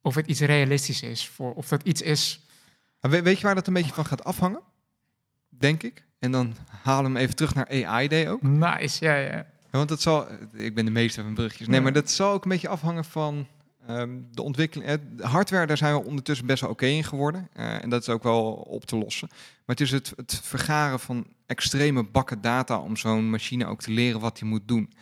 of 0.00 0.14
het 0.14 0.26
iets 0.26 0.40
realistisch 0.40 1.02
is, 1.02 1.28
voor, 1.28 1.54
of 1.54 1.68
dat 1.68 1.82
iets 1.82 2.02
is. 2.02 2.40
We- 3.00 3.22
weet 3.22 3.36
je 3.38 3.42
waar 3.46 3.54
dat 3.54 3.66
een 3.66 3.72
beetje 3.72 3.92
van 3.94 4.04
gaat 4.06 4.24
afhangen? 4.24 4.60
Denk 5.48 5.82
ik. 5.82 6.05
En 6.18 6.30
dan 6.32 6.54
halen 6.82 7.04
we 7.04 7.10
hem 7.10 7.16
even 7.24 7.36
terug 7.36 7.54
naar 7.54 7.84
AI 7.84 8.08
Day 8.08 8.28
ook. 8.28 8.42
Nice, 8.42 9.04
ja, 9.04 9.14
ja. 9.16 9.46
want 9.70 9.88
dat 9.88 10.00
zal, 10.00 10.26
ik 10.52 10.74
ben 10.74 10.84
de 10.84 10.90
meester 10.90 11.22
van 11.24 11.34
brugjes. 11.34 11.66
Nee, 11.66 11.76
Ja. 11.76 11.82
maar 11.82 11.92
dat 11.92 12.10
zal 12.10 12.32
ook 12.32 12.44
een 12.44 12.50
beetje 12.50 12.68
afhangen 12.68 13.04
van 13.04 13.46
ehm, 13.86 14.10
de 14.32 14.42
ontwikkeling. 14.42 14.88
eh, 14.90 14.96
de 15.16 15.26
hardware, 15.26 15.66
daar 15.66 15.76
zijn 15.76 15.94
we 15.94 16.04
ondertussen 16.04 16.46
best 16.46 16.60
wel 16.60 16.70
oké 16.70 16.86
in 16.86 17.04
geworden. 17.04 17.48
Eh, 17.52 17.82
en 17.82 17.90
dat 17.90 18.00
is 18.02 18.08
ook 18.08 18.22
wel 18.22 18.52
op 18.52 18.84
te 18.84 18.96
lossen. 18.96 19.28
Maar 19.30 19.76
het 19.76 19.80
is 19.80 19.90
het, 19.90 20.12
het 20.16 20.40
vergaren 20.42 21.00
van 21.00 21.26
extreme 21.46 22.04
bakken 22.04 22.40
data 22.40 22.78
om 22.78 22.96
zo'n 22.96 23.30
machine 23.30 23.66
ook 23.66 23.80
te 23.80 23.90
leren 23.90 24.20
wat 24.20 24.38
hij 24.40 24.48
moet 24.48 24.68
doen. 24.68 24.92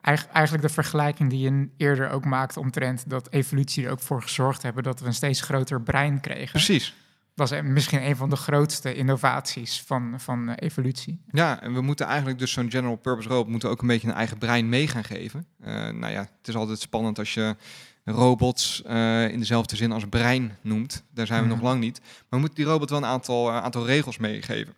Eigen- 0.00 0.28
eigenlijk 0.32 0.66
de 0.66 0.72
vergelijking 0.72 1.30
die 1.30 1.40
je 1.40 1.68
eerder 1.76 2.10
ook 2.10 2.24
maakte 2.24 2.60
omtrent 2.60 3.04
dat 3.10 3.30
evolutie 3.30 3.84
er 3.84 3.90
ook 3.90 4.00
voor 4.00 4.22
gezorgd 4.22 4.62
hebben 4.62 4.82
dat 4.82 5.00
we 5.00 5.06
een 5.06 5.14
steeds 5.14 5.40
groter 5.40 5.82
brein 5.82 6.20
kregen. 6.20 6.50
Precies. 6.50 6.94
Dat 7.40 7.52
is 7.52 7.62
misschien 7.62 8.06
een 8.06 8.16
van 8.16 8.30
de 8.30 8.36
grootste 8.36 8.94
innovaties 8.94 9.82
van, 9.82 10.14
van 10.20 10.50
evolutie. 10.50 11.20
Ja, 11.30 11.62
en 11.62 11.74
we 11.74 11.80
moeten 11.80 12.06
eigenlijk 12.06 12.38
dus 12.38 12.52
zo'n 12.52 12.70
general 12.70 12.96
purpose 12.96 13.28
robot 13.28 13.48
moeten 13.48 13.68
ook 13.68 13.80
een 13.80 13.86
beetje 13.86 14.08
een 14.08 14.14
eigen 14.14 14.38
brein 14.38 14.68
mee 14.68 14.88
gaan 14.88 15.04
geven. 15.04 15.46
Eh, 15.60 15.72
nou 15.74 16.12
ja, 16.12 16.20
het 16.20 16.48
is 16.48 16.54
altijd 16.54 16.80
spannend 16.80 17.18
als 17.18 17.34
je 17.34 17.56
robots 18.04 18.82
eh, 18.82 19.28
in 19.28 19.38
dezelfde 19.38 19.76
zin 19.76 19.92
als 19.92 20.04
brein 20.08 20.56
noemt. 20.60 21.02
Daar 21.14 21.26
zijn 21.26 21.42
we 21.42 21.48
nog 21.48 21.60
lang 21.60 21.80
niet. 21.80 22.00
Maar 22.00 22.10
we 22.28 22.38
moeten 22.38 22.56
die 22.56 22.66
robot 22.66 22.90
wel 22.90 22.98
een 22.98 23.04
aantal, 23.04 23.48
eh, 23.48 23.56
aantal 23.56 23.86
regels 23.86 24.18
meegeven. 24.18 24.74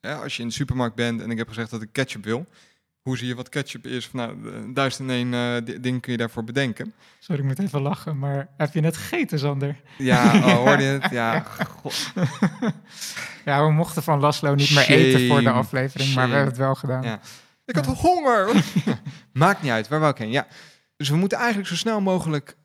Ja, 0.00 0.22
als 0.22 0.36
je 0.36 0.42
in 0.42 0.48
de 0.48 0.54
supermarkt 0.54 0.94
bent 0.94 1.20
en 1.20 1.30
ik 1.30 1.38
heb 1.38 1.48
gezegd 1.48 1.70
dat 1.70 1.82
ik 1.82 1.88
ketchup 1.92 2.24
wil. 2.24 2.46
Hoe 3.04 3.16
zie 3.18 3.26
je 3.26 3.34
wat 3.34 3.48
ketchup 3.48 3.86
is? 3.86 4.06
Van, 4.06 4.20
nou, 4.20 4.54
eh, 4.54 4.60
duizend 4.74 5.08
en 5.08 5.14
één 5.14 5.34
eh, 5.34 5.64
di- 5.64 5.80
ding 5.80 6.00
kun 6.00 6.12
je 6.12 6.18
daarvoor 6.18 6.44
bedenken. 6.44 6.92
Sorry, 7.18 7.40
ik 7.42 7.46
moet 7.48 7.58
even 7.58 7.80
lachen, 7.82 8.18
maar 8.18 8.48
heb 8.56 8.72
je 8.72 8.80
net 8.80 8.96
gegeten, 8.96 9.38
Sander? 9.38 9.80
Ja, 9.98 10.34
oh, 10.36 10.44
hoorde 10.54 10.82
je 10.82 10.88
het? 10.88 11.10
Ja, 11.10 11.40
god. 11.80 12.12
Ja, 13.44 13.64
we 13.66 13.72
mochten 13.72 14.02
van 14.02 14.20
Laszlo 14.20 14.54
niet 14.54 14.70
meer 14.74 14.88
eten 14.88 15.26
voor 15.28 15.36
de 15.38 15.42
Shame. 15.44 15.58
aflevering, 15.58 16.14
maar 16.14 16.26
we 16.28 16.32
hebben 16.34 16.50
het 16.50 16.60
wel 16.60 16.74
gedaan. 16.74 17.02
Ja. 17.02 17.20
Ik 17.64 17.74
had 17.74 17.84
Ja. 17.84 17.92
honger. 17.92 18.64
Maakt 19.32 19.62
niet 19.62 19.70
uit, 19.72 19.88
waar 19.88 20.00
wou 20.00 20.12
ik 20.12 20.18
heen? 20.18 20.30
Ja. 20.30 20.46
Dus 20.96 21.08
we 21.08 21.16
moeten 21.16 21.38
eigenlijk 21.38 21.68
zo 21.68 21.74
snel 21.76 22.00
mogelijk 22.00 22.56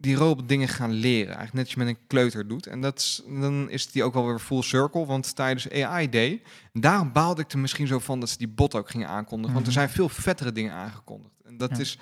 die 0.00 0.14
robot 0.16 0.48
dingen 0.48 0.68
gaan 0.68 0.92
leren. 0.92 1.26
Eigenlijk 1.36 1.52
net 1.54 1.64
als 1.64 1.72
je 1.74 1.78
met 1.78 1.88
een 1.88 2.06
kleuter 2.06 2.48
doet. 2.48 2.66
En 2.66 2.80
dat 2.80 2.98
is, 2.98 3.22
dan 3.40 3.70
is 3.70 3.90
die 3.90 4.02
ook 4.04 4.14
wel 4.14 4.26
weer 4.26 4.38
full 4.38 4.62
circle. 4.62 5.06
Want 5.06 5.36
tijdens 5.36 5.70
AI 5.70 6.08
Day, 6.08 6.42
daarom 6.72 7.12
baalde 7.12 7.42
ik 7.42 7.52
er 7.52 7.58
misschien 7.58 7.86
zo 7.86 7.98
van 7.98 8.20
dat 8.20 8.28
ze 8.28 8.38
die 8.38 8.48
bot 8.48 8.74
ook 8.74 8.90
gingen 8.90 9.08
aankondigen. 9.08 9.54
Want 9.54 9.66
er 9.66 9.72
Mhm. 9.72 9.80
zijn 9.80 9.90
veel 9.94 10.08
vettere 10.08 10.52
dingen 10.52 10.72
aangekondigd. 10.72 11.34
En 11.44 11.56
dat 11.56 11.70
Ja. 11.70 11.78
is... 11.78 11.98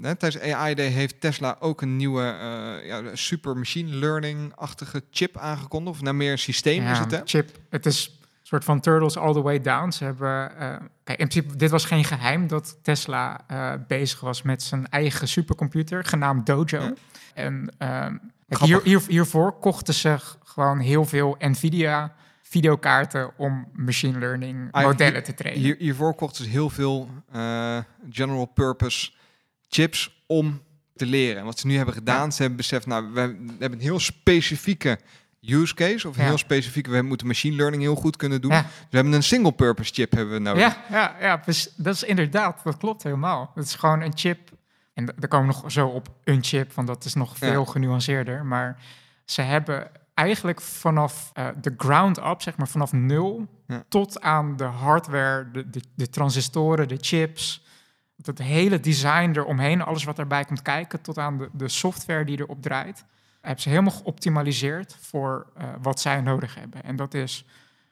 hè, 0.00 0.14
tijdens 0.16 0.38
AI 0.42 0.74
Day 0.74 0.86
heeft 0.88 1.20
Tesla 1.20 1.56
ook 1.60 1.80
een 1.82 1.96
nieuwe 1.96 2.22
eh, 2.22 2.86
ja, 2.86 3.16
super 3.16 3.56
machine 3.56 3.94
learning-achtige 3.96 5.02
chip 5.10 5.36
aangekondigd. 5.36 5.96
Of 5.96 6.02
nou 6.02 6.16
meer 6.16 6.32
een 6.32 6.38
systeem 6.38 6.86
is 6.86 6.98
het, 6.98 7.10
hè? 7.10 7.20
Chip, 7.24 7.50
het 7.70 7.86
is 7.86 8.20
soort 8.52 8.64
van 8.64 8.80
turtles 8.80 9.16
all 9.16 9.32
the 9.32 9.42
way 9.42 9.60
down. 9.60 9.90
Ze 9.90 10.04
hebben, 10.04 10.58
eh, 10.58 10.68
kijk, 11.04 11.18
in 11.18 11.28
principe, 11.28 11.56
dit 11.56 11.70
was 11.70 11.84
geen 11.84 12.04
geheim 12.04 12.46
dat 12.46 12.78
Tesla 12.82 13.40
eh, 13.46 13.72
bezig 13.86 14.20
was 14.20 14.42
met 14.42 14.62
zijn 14.62 14.88
eigen 14.88 15.28
supercomputer, 15.28 16.04
genaamd 16.04 16.46
Dojo. 16.46 16.80
Ja. 16.80 16.92
En 17.34 17.74
ehm, 17.78 18.16
hier, 18.60 18.80
hier, 18.84 19.02
hiervoor 19.08 19.52
kochten 19.52 19.94
ze 19.94 20.16
gewoon 20.44 20.78
heel 20.78 21.04
veel 21.04 21.36
Nvidia 21.38 22.14
videokaarten 22.42 23.30
om 23.36 23.68
machine 23.72 24.18
learning 24.18 24.68
Ah, 24.70 24.84
modellen 24.84 25.12
hier- 25.12 25.24
te 25.24 25.34
trainen. 25.34 25.62
Hier, 25.62 25.76
hiervoor 25.78 26.14
kochten 26.14 26.44
ze 26.44 26.50
heel 26.50 26.70
veel 26.70 27.08
eh, 27.32 27.78
general 28.10 28.46
purpose 28.46 29.10
chips 29.68 30.24
om 30.26 30.62
te 30.96 31.06
leren. 31.06 31.38
En 31.38 31.44
wat 31.44 31.58
ze 31.58 31.66
nu 31.66 31.76
hebben 31.76 31.94
gedaan, 31.94 32.32
ze 32.32 32.40
hebben 32.40 32.56
beseft, 32.56 32.86
nou, 32.86 33.12
we 33.12 33.20
hebben 33.20 33.72
een 33.72 33.80
heel 33.80 34.00
specifieke 34.00 34.98
use 35.46 35.74
case, 35.74 36.08
of 36.08 36.16
Ja. 36.16 36.22
heel 36.22 36.38
specifieke, 36.38 36.90
we 36.90 37.02
moeten 37.02 37.26
machine 37.26 37.56
learning 37.56 37.82
heel 37.82 37.94
goed 37.94 38.16
kunnen 38.16 38.40
doen. 38.40 38.50
Ja. 38.50 38.62
Dus 38.62 38.70
we 38.90 38.96
hebben 38.96 39.12
een 39.12 39.22
single 39.22 39.52
purpose 39.52 39.92
chip 39.94 40.12
hebben 40.12 40.32
we 40.34 40.40
nodig. 40.40 40.62
Ja, 40.62 40.76
ja, 40.90 41.16
ja 41.20 41.42
dus 41.44 41.72
dat 41.76 41.94
is 41.94 42.02
inderdaad, 42.02 42.60
dat 42.64 42.76
klopt 42.76 43.02
helemaal. 43.02 43.50
Het 43.54 43.64
is 43.64 43.74
gewoon 43.74 44.00
een 44.00 44.12
chip. 44.14 44.50
En 44.94 45.04
daar 45.04 45.28
komen 45.28 45.48
we 45.48 45.54
nog 45.54 45.72
zo 45.72 45.86
op 45.86 46.08
een 46.24 46.44
chip, 46.44 46.72
want 46.72 46.88
dat 46.88 47.04
is 47.04 47.14
nog 47.14 47.30
Ja. 47.30 47.46
veel 47.46 47.64
genuanceerder. 47.64 48.44
Maar 48.44 48.78
ze 49.24 49.42
hebben 49.42 49.90
eigenlijk 50.14 50.60
vanaf 50.60 51.30
eh, 51.32 51.46
de 51.60 51.74
ground 51.76 52.18
up, 52.18 52.42
zeg 52.42 52.56
maar 52.56 52.68
vanaf 52.68 52.92
nul, 52.92 53.46
tot 53.88 54.20
aan 54.20 54.56
de 54.56 54.64
hardware, 54.64 55.50
de, 55.50 55.70
de, 55.70 55.80
de 55.94 56.08
transistoren, 56.10 56.88
de 56.88 56.98
chips, 57.00 57.64
het 58.22 58.38
hele 58.38 58.80
design 58.80 59.32
eromheen, 59.36 59.82
alles 59.82 60.04
wat 60.04 60.18
erbij 60.18 60.44
komt 60.44 60.62
kijken, 60.62 61.00
tot 61.00 61.18
aan 61.18 61.38
de, 61.38 61.48
de 61.52 61.68
software 61.68 62.24
die 62.24 62.38
erop 62.38 62.62
draait, 62.62 63.04
hebben 63.42 63.62
ze 63.62 63.68
helemaal 63.68 63.92
geoptimaliseerd 63.92 64.96
voor 65.00 65.46
eh, 65.56 65.64
wat 65.82 66.00
zij 66.00 66.20
nodig 66.20 66.54
hebben. 66.54 66.84
En 66.84 66.96
dat 66.96 67.14
is 67.14 67.44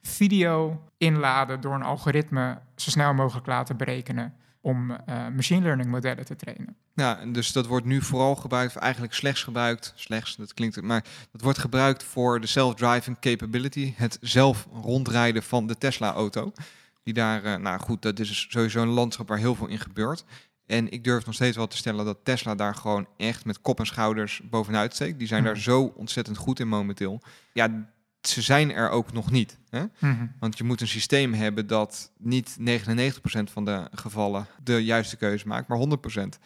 video 0.03 0.83
inladen 0.97 1.61
door 1.61 1.75
een 1.75 1.83
algoritme 1.83 2.59
zo 2.77 2.91
snel 2.91 3.15
mogelijk 3.15 3.47
laten 3.47 3.77
berekenen 3.77 4.35
om 4.61 4.91
eh, 4.91 5.29
machine 5.35 5.63
learning 5.63 5.91
modellen 5.91 6.25
te 6.25 6.37
trainen. 6.37 6.77
Ja, 6.95 7.19
dus 7.27 7.53
dat 7.53 7.67
wordt 7.67 7.87
nu 7.87 8.03
vooral 8.03 8.37
gebruikt, 8.37 8.77
of 8.77 8.83
eigenlijk 8.83 9.15
slechts 9.15 9.43
gebruikt, 9.43 9.93
slechts, 9.97 10.37
dat 10.37 10.55
klinkt, 10.55 10.83
maar 10.83 11.05
dat 11.33 11.41
wordt 11.41 11.59
gebruikt 11.59 12.03
voor 12.03 12.41
de 12.41 12.47
self-driving 12.47 13.19
capability, 13.21 13.95
het 13.97 14.19
zelf 14.21 14.67
rondrijden 14.73 15.43
van 15.43 15.67
de 15.67 15.79
Tesla-auto. 15.79 16.53
Die 17.03 17.15
daar, 17.15 17.45
eh, 17.45 17.57
nou 17.57 17.81
goed, 17.81 18.03
dat 18.03 18.19
is 18.19 18.29
dus 18.29 18.47
sowieso 18.49 18.83
een 18.83 18.89
landschap 18.89 19.29
waar 19.29 19.39
heel 19.39 19.55
veel 19.55 19.67
in 19.67 19.79
gebeurt. 19.79 20.25
En 20.71 20.91
ik 20.91 21.05
durf 21.05 21.27
nog 21.27 21.35
steeds 21.35 21.57
wel 21.57 21.67
te 21.67 21.77
stellen 21.77 22.05
dat 22.05 22.19
Tesla 22.25 22.55
daar 22.55 22.75
gewoon 22.75 23.07
echt 23.17 23.45
met 23.45 23.61
kop 23.61 23.79
en 23.79 23.87
schouders 23.87 24.41
bovenuit 24.51 24.95
steekt. 24.95 25.19
Die 25.19 25.27
zijn 25.27 25.43
Mhm. 25.43 25.53
daar 25.53 25.63
zo 25.63 25.83
ontzettend 25.83 26.37
goed 26.37 26.61
in 26.61 26.69
momenteel. 26.69 27.23
Ja, 27.53 27.89
ze 28.23 28.43
zijn 28.43 28.73
er 28.73 28.91
ook 28.91 29.13
nog 29.13 29.31
niet. 29.31 29.59
Hè? 29.69 29.85
Mhm. 29.99 30.27
Want 30.39 30.59
je 30.59 30.65
moet 30.65 30.81
een 30.81 30.89
systeem 30.89 31.33
hebben 31.35 31.67
dat 31.67 32.13
niet 32.19 32.57
99% 32.59 33.51
van 33.51 33.65
de 33.65 33.89
gevallen 33.95 34.47
de 34.63 34.85
juiste 34.85 35.17
keuze 35.17 35.47
maakt, 35.49 35.69
maar 35.69 35.79
100%. 35.79 36.39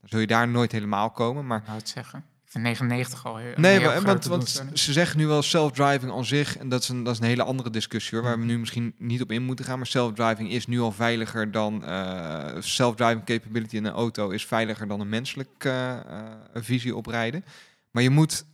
Dan 0.00 0.08
zul 0.08 0.20
je 0.20 0.26
daar 0.26 0.48
nooit 0.48 0.72
helemaal 0.72 1.10
komen. 1.10 1.46
Maar 1.46 1.58
Ik 1.58 1.64
wou 1.66 1.78
het 1.78 1.88
zeggen. 1.88 2.24
Ik 2.52 2.60
vind 2.60 2.70
99 2.70 3.26
al 3.26 3.36
heel, 3.36 3.52
nee, 3.56 3.80
maar, 3.80 4.02
want, 4.02 4.24
want 4.24 4.64
ze 4.72 4.92
zeggen 4.92 5.18
nu 5.18 5.26
wel 5.26 5.42
self-driving 5.42 6.12
aan 6.12 6.24
zich. 6.24 6.56
En 6.56 6.68
dat 6.68 6.82
is, 6.82 6.88
een, 6.88 7.02
dat 7.02 7.12
is 7.12 7.20
een 7.20 7.26
hele 7.26 7.42
andere 7.42 7.70
discussie 7.70 8.18
hoor, 8.18 8.26
waar 8.26 8.38
we 8.38 8.44
nu 8.44 8.58
misschien 8.58 8.94
niet 8.98 9.22
op 9.22 9.32
in 9.32 9.42
moeten 9.42 9.64
gaan. 9.64 9.76
Maar 9.76 9.86
self-driving 9.86 10.50
is 10.50 10.66
nu 10.66 10.80
al 10.80 10.92
veiliger 10.92 11.50
dan 11.50 11.84
eh, 11.84 12.56
self-driving 12.58 13.24
capability 13.24 13.76
in 13.76 13.84
een 13.84 13.92
auto 13.92 14.30
is 14.30 14.46
veiliger 14.46 14.88
dan 14.88 15.00
een 15.00 15.08
menselijke 15.08 15.68
eh, 15.68 16.20
eh, 16.20 16.32
visie 16.54 16.96
op 16.96 17.06
rijden. 17.06 17.44
Maar 17.90 18.02
je 18.02 18.10
moet 18.10 18.44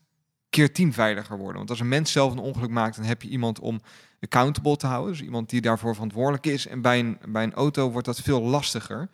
keer 0.51 0.73
tien 0.73 0.93
veiliger 0.93 1.37
worden. 1.39 1.57
Want 1.57 1.71
als 1.71 1.81
een 1.81 1.89
mens 1.89 2.13
zelf 2.13 2.33
een 2.33 2.39
ongeluk 2.39 2.71
maakt, 2.71 2.97
dan 2.97 3.05
heb 3.05 3.23
je 3.23 3.29
iemand 3.29 3.59
om 3.59 3.81
accountable 4.21 4.77
te 4.77 4.87
houden. 4.87 5.13
Dus 5.13 5.23
iemand 5.23 5.51
die 5.51 5.61
daarvoor 5.61 5.95
verantwoordelijk 5.95 6.47
is. 6.47 6.67
En 6.67 6.81
bij 6.81 6.99
een, 6.99 7.19
bij 7.29 7.43
een 7.43 7.55
auto 7.55 7.91
wordt 7.91 8.07
dat 8.07 8.21
veel 8.21 8.43
lastiger. 8.43 9.09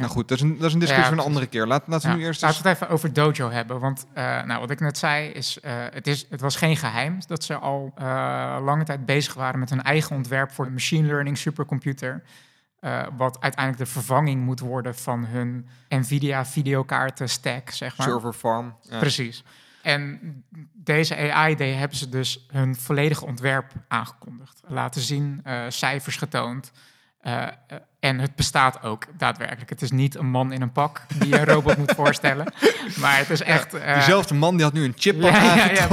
Nou 0.00 0.12
goed, 0.12 0.28
dat 0.28 0.36
is 0.38 0.44
een, 0.44 0.56
dat 0.56 0.66
is 0.66 0.72
een 0.72 0.78
discussie 0.78 1.08
voor 1.08 1.18
een 1.18 1.24
andere 1.24 1.46
keer. 1.46 1.66
Laat, 1.66 1.82
laten 1.86 2.10
we 2.10 2.16
nu 2.16 2.24
eerst 2.24 2.42
laten 2.42 2.62
we 2.62 2.68
het 2.68 2.76
even 2.76 2.94
over 2.94 3.12
Dojo 3.12 3.50
hebben. 3.50 3.80
Want 3.80 4.06
eh, 4.12 4.42
nou, 4.42 4.60
wat 4.60 4.70
ik 4.70 4.80
net 4.80 4.98
zei, 4.98 5.28
is, 5.28 5.60
eh, 5.60 5.72
het 5.90 6.06
is 6.06 6.26
het 6.30 6.40
was 6.40 6.56
geen 6.56 6.76
geheim 6.76 7.18
dat 7.26 7.44
ze 7.44 7.54
al 7.54 7.92
eh, 7.94 8.58
lange 8.62 8.84
tijd 8.84 9.06
bezig 9.06 9.34
waren 9.34 9.60
met 9.60 9.70
hun 9.70 9.82
eigen 9.82 10.16
ontwerp 10.16 10.50
voor 10.50 10.64
de 10.64 10.70
machine 10.70 11.06
learning 11.06 11.38
supercomputer. 11.38 12.22
wat 13.16 13.40
uiteindelijk 13.40 13.84
de 13.84 13.90
vervanging 13.90 14.44
moet 14.44 14.60
worden 14.60 14.94
van 14.94 15.24
hun 15.24 15.68
Nvidia 15.88 16.46
videokaarten 16.46 17.28
stack, 17.28 17.70
zeg 17.70 17.96
maar. 17.96 18.06
Server 18.06 18.32
farm. 18.32 18.76
Ja. 18.82 18.98
Precies. 18.98 19.44
En 19.82 20.44
deze 20.72 21.32
AI 21.32 21.56
Day 21.56 21.72
hebben 21.72 21.96
ze 21.96 22.08
dus 22.08 22.46
hun 22.50 22.76
volledige 22.76 23.26
ontwerp 23.26 23.72
aangekondigd. 23.88 24.60
Laten 24.66 25.00
zien, 25.00 25.44
cijfers 25.68 26.16
getoond. 26.16 26.72
Eh, 27.20 27.46
en 28.00 28.18
het 28.18 28.34
bestaat 28.34 28.82
ook 28.82 29.04
daadwerkelijk. 29.18 29.70
Het 29.70 29.82
is 29.82 29.90
niet 29.90 30.14
een 30.14 30.26
man 30.30 30.52
in 30.52 30.62
een 30.62 30.72
pak 30.72 31.02
die 31.18 31.38
een 31.38 31.44
robot 31.44 31.76
moet 31.76 31.92
voorstellen. 31.92 32.52
Maar 33.00 33.18
het 33.18 33.30
is 33.30 33.40
echt... 33.42 33.74
eh, 33.74 33.94
Diezelfde 33.94 34.34
man 34.34 34.54
die 34.56 34.64
had 34.64 34.72
nu 34.72 34.84
een 34.84 34.94
chip 34.96 35.20
ja, 35.20 35.54
ja, 35.54 35.70
ja. 35.70 35.88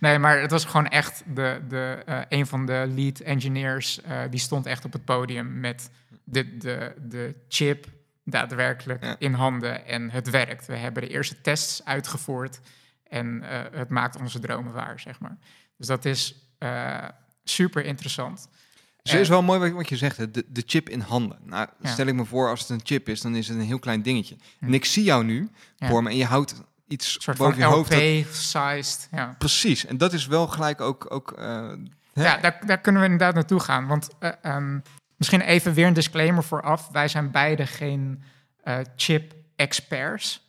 Nee, 0.00 0.18
maar 0.18 0.40
het 0.40 0.50
was 0.50 0.64
gewoon 0.64 0.88
echt 0.88 1.22
de, 1.34 1.60
de, 1.68 2.02
eh, 2.06 2.18
een 2.28 2.46
van 2.46 2.66
de 2.66 2.84
lead 2.94 3.18
engineers. 3.20 4.00
eh, 4.02 4.20
die 4.30 4.40
stond 4.40 4.66
echt 4.66 4.84
op 4.84 4.92
het 4.92 5.04
podium 5.04 5.60
met 5.60 5.90
de, 6.24 6.56
de, 6.58 6.94
de 7.08 7.34
chip 7.48 7.86
daadwerkelijk 8.24 9.04
Ja. 9.04 9.16
in 9.18 9.32
handen. 9.34 9.86
En 9.86 10.10
het 10.10 10.30
werkt. 10.30 10.66
We 10.66 10.76
hebben 10.76 11.02
de 11.02 11.08
eerste 11.08 11.40
tests 11.40 11.84
uitgevoerd. 11.84 12.60
En 13.08 13.42
het 13.72 13.88
maakt 13.88 14.16
onze 14.20 14.38
dromen 14.38 14.72
waar, 14.72 15.00
zeg 15.00 15.20
maar. 15.20 15.36
Dus 15.76 15.86
dat 15.86 16.04
is 16.04 16.34
super 17.44 17.84
interessant. 17.84 18.48
Dus 19.02 19.12
is 19.12 19.28
wel 19.28 19.42
mooi 19.42 19.72
wat, 19.72 19.88
je 19.88 19.96
zegt, 19.96 20.34
de, 20.34 20.44
de 20.48 20.62
chip 20.66 20.88
in 20.88 21.00
handen. 21.00 21.38
Nou, 21.44 21.68
stel 21.82 22.06
ik 22.06 22.14
me 22.14 22.24
voor, 22.24 22.48
als 22.48 22.60
het 22.60 22.68
een 22.68 22.80
chip 22.84 23.08
is, 23.08 23.20
dan 23.20 23.36
is 23.36 23.48
het 23.48 23.56
een 23.56 23.62
heel 23.64 23.78
klein 23.78 24.02
dingetje. 24.02 24.36
En 24.60 24.74
ik 24.74 24.84
zie 24.84 25.04
jou 25.04 25.24
nu 25.24 25.50
voor 25.78 26.02
me 26.02 26.10
en 26.10 26.16
je 26.16 26.24
houdt 26.24 26.54
iets 26.88 27.14
Een 27.14 27.20
soort 27.22 27.36
boven 27.36 27.54
van 27.54 27.62
je 27.62 27.74
hoofd. 27.74 27.90
dat- 27.90 28.00
LP-sized. 28.00 29.08
Ja. 29.10 29.34
precies, 29.38 29.86
en 29.86 29.96
dat 29.96 30.12
is 30.12 30.26
wel 30.26 30.46
gelijk 30.46 30.80
ook... 30.80 31.06
ook 31.08 31.32
eh? 31.32 31.72
Ja, 32.14 32.36
daar, 32.36 32.60
daar 32.66 32.80
kunnen 32.80 33.00
we 33.02 33.08
inderdaad 33.08 33.34
naartoe 33.34 33.60
gaan. 33.60 33.86
Want 33.86 34.08
eh, 34.18 34.30
ehm, 34.42 34.78
misschien 35.16 35.40
even 35.40 35.74
weer 35.74 35.86
een 35.86 35.92
disclaimer 35.92 36.44
vooraf. 36.44 36.88
Wij 36.88 37.08
zijn 37.08 37.30
beide 37.30 37.66
geen 37.66 38.22
eh, 38.62 38.78
chip-experts. 38.96 40.41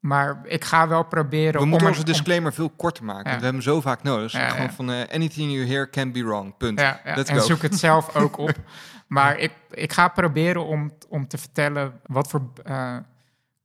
Maar 0.00 0.40
ik 0.44 0.64
ga 0.64 0.88
wel 0.88 1.04
proberen 1.04 1.52
We 1.52 1.58
om... 1.60 1.68
moeten 1.68 1.88
onze 1.88 2.00
om- 2.00 2.06
disclaimer 2.06 2.52
veel 2.52 2.70
korter 2.70 3.04
maken. 3.04 3.30
Ja. 3.30 3.38
We 3.38 3.44
hebben 3.44 3.52
hem 3.52 3.60
zo 3.62 3.80
vaak 3.80 4.02
nodig. 4.02 4.32
Ja, 4.32 4.48
gewoon 4.48 4.66
ja. 4.66 4.72
van 4.72 4.90
eh, 4.90 5.14
anything 5.14 5.52
you 5.52 5.66
hear 5.66 5.90
can 5.90 6.12
be 6.12 6.24
wrong. 6.24 6.56
Punt. 6.56 6.80
En 6.80 7.26
go. 7.26 7.40
zoek 7.40 7.62
het 7.62 7.78
zelf 7.78 8.14
ook 8.16 8.38
op. 8.38 8.54
Maar 9.06 9.38
ik, 9.38 9.52
ik 9.70 9.92
ga 9.92 10.08
proberen 10.08 10.64
om, 10.64 10.92
om 11.08 11.28
te 11.28 11.38
vertellen 11.38 12.00
wat 12.06 12.28
voor 12.30 12.50
eh, 12.64 12.96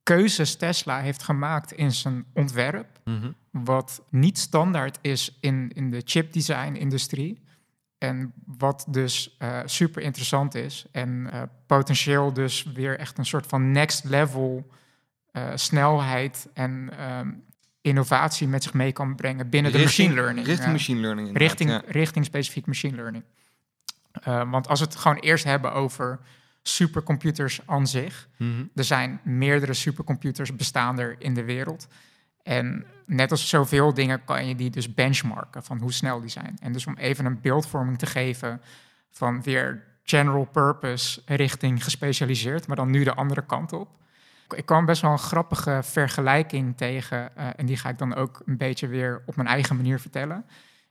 keuzes 0.02 0.56
Tesla 0.56 1.00
heeft 1.00 1.22
gemaakt 1.22 1.72
in 1.72 1.92
zijn 1.92 2.24
ontwerp. 2.34 2.86
Mhm. 3.04 3.30
Wat 3.50 4.02
niet 4.10 4.38
standaard 4.38 4.98
is 5.00 5.36
in, 5.40 5.70
in 5.74 5.90
de 5.90 6.02
chipdesign-industrie. 6.04 7.44
En 7.98 8.32
wat 8.58 8.86
dus 8.88 9.36
eh, 9.38 9.58
super 9.64 10.02
interessant 10.02 10.54
is. 10.54 10.86
En 10.92 11.30
potentieel 11.66 12.32
dus 12.32 12.62
weer 12.74 12.98
echt 12.98 13.18
een 13.18 13.26
soort 13.26 13.46
van 13.46 13.70
next 13.70 14.04
level 14.04 14.74
eh, 15.36 15.50
snelheid 15.54 16.48
en 16.54 16.90
ehm, 16.98 17.30
innovatie 17.80 18.48
met 18.48 18.62
zich 18.62 18.72
mee 18.72 18.92
kan 18.92 19.14
brengen 19.14 19.48
binnen 19.48 19.72
de 19.72 19.78
machine 19.78 20.14
learning. 20.14 20.46
Richting 20.46 20.72
machine 20.72 21.00
learning. 21.00 21.38
richting, 21.38 21.70
ja. 21.70 21.82
richting 21.86 22.24
specifiek 22.24 22.66
machine 22.66 22.96
learning. 22.96 23.24
Eh, 24.12 24.50
want 24.50 24.68
als 24.68 24.80
we 24.80 24.86
het 24.86 24.96
gewoon 24.96 25.16
eerst 25.16 25.44
hebben 25.44 25.72
over 25.72 26.18
supercomputers 26.62 27.60
aan 27.66 27.86
zich. 27.86 28.28
Mhm. 28.36 28.64
Er 28.74 28.84
zijn 28.84 29.20
meerdere 29.22 29.74
supercomputers 29.74 30.56
bestaan 30.56 30.98
er 30.98 31.16
in 31.18 31.34
de 31.34 31.44
wereld. 31.44 31.88
En 32.42 32.86
net 33.06 33.30
als 33.30 33.48
zoveel 33.48 33.94
dingen 33.94 34.24
kan 34.24 34.46
je 34.46 34.54
die 34.54 34.70
dus 34.70 34.94
benchmarken 34.94 35.64
van 35.64 35.78
hoe 35.78 35.92
snel 35.92 36.20
die 36.20 36.30
zijn. 36.30 36.56
En 36.60 36.72
dus 36.72 36.86
om 36.86 36.96
even 36.96 37.24
een 37.24 37.40
beeldvorming 37.40 37.98
te 37.98 38.06
geven 38.06 38.60
van 39.10 39.42
weer 39.42 39.82
general 40.02 40.44
purpose 40.44 41.22
richting 41.26 41.84
gespecialiseerd, 41.84 42.66
maar 42.66 42.76
dan 42.76 42.90
nu 42.90 43.04
de 43.04 43.14
andere 43.14 43.46
kant 43.46 43.72
op. 43.72 43.88
Ik 44.54 44.66
kwam 44.66 44.86
best 44.86 45.02
wel 45.02 45.10
een 45.10 45.18
grappige 45.18 45.80
vergelijking 45.82 46.76
tegen, 46.76 47.36
eh, 47.36 47.48
en 47.56 47.66
die 47.66 47.76
ga 47.76 47.88
ik 47.88 47.98
dan 47.98 48.14
ook 48.14 48.42
een 48.46 48.56
beetje 48.56 48.86
weer 48.86 49.22
op 49.26 49.36
mijn 49.36 49.48
eigen 49.48 49.76
manier 49.76 50.00
vertellen. 50.00 50.44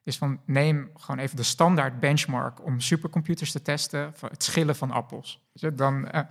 Is 0.04 0.18
van 0.18 0.40
neem 0.46 0.90
gewoon 0.96 1.20
even 1.20 1.36
de 1.36 1.44
standaard 1.44 2.00
benchmark 2.00 2.66
om 2.66 2.80
supercomputers 2.80 3.52
te 3.52 3.62
testen, 3.62 4.14
het 4.30 4.44
schillen 4.44 4.76
van 4.76 4.92
appels. 4.92 5.42
Dan, 5.74 6.08
eh, 6.10 6.22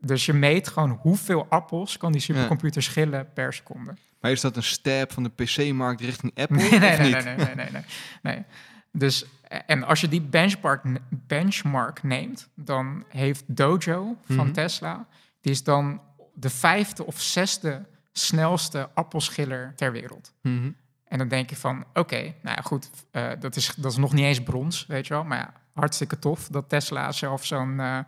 dus 0.00 0.26
je 0.26 0.32
meet 0.32 0.68
gewoon 0.68 0.98
hoeveel 1.00 1.46
appels 1.48 1.96
kan 1.96 2.12
die 2.12 2.20
supercomputer 2.20 2.82
schillen 2.82 3.32
per 3.32 3.52
seconde. 3.52 3.94
Maar 4.20 4.30
is 4.30 4.40
dat 4.40 4.56
een 4.56 4.62
step 4.62 5.12
van 5.12 5.22
de 5.22 5.28
PC-markt 5.30 6.00
richting 6.00 6.32
Apple? 6.42 6.56
Nee, 6.56 6.78
nee, 6.78 6.98
nee, 6.98 7.36
nee, 7.36 7.54
nee, 7.54 7.84
nee. 8.22 8.44
Dus, 8.92 9.24
eh, 9.48 9.58
en 9.66 9.82
als 9.84 10.00
je 10.00 10.08
die 10.08 10.20
benchmark, 10.22 10.82
benchmark 11.10 12.02
neemt, 12.02 12.48
dan 12.54 13.04
heeft 13.08 13.44
Dojo 13.46 14.16
van 14.26 14.36
Mhm. 14.44 14.52
Tesla, 14.52 15.06
die 15.40 15.52
is 15.52 15.62
dan 15.62 16.00
de 16.34 16.50
vijfde 16.50 17.06
of 17.06 17.20
zesde 17.20 17.84
snelste 18.12 18.88
appelschiller 18.94 19.72
ter 19.76 19.92
wereld. 19.92 20.32
Mhm. 20.42 20.70
En 21.04 21.18
dan 21.18 21.28
denk 21.28 21.50
je 21.50 21.56
van, 21.56 21.84
oké, 21.92 22.20
nou 22.42 22.56
ja, 22.56 22.62
goed, 22.62 22.90
eh, 23.10 23.30
dat, 23.40 23.56
is, 23.56 23.74
dat 23.76 23.92
is 23.92 23.98
nog 23.98 24.12
niet 24.12 24.24
eens 24.24 24.42
brons, 24.42 24.86
weet 24.86 25.06
je 25.06 25.14
wel. 25.14 25.24
Maar 25.24 25.38
ja, 25.38 25.52
hartstikke 25.74 26.18
tof 26.18 26.48
dat 26.48 26.68
Tesla 26.68 27.12
zelf 27.12 27.44
zo'n 27.44 27.80
eh, 27.80 27.98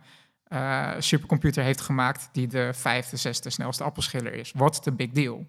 eh, 0.43 1.01
supercomputer 1.01 1.63
heeft 1.63 1.81
gemaakt... 1.81 2.29
die 2.31 2.47
de 2.47 2.73
vijfde, 2.73 3.17
zesde 3.17 3.49
snelste 3.49 3.83
appelschiller 3.83 4.33
is. 4.33 4.51
What's 4.55 4.79
the 4.79 4.91
big 4.91 5.11
deal? 5.11 5.45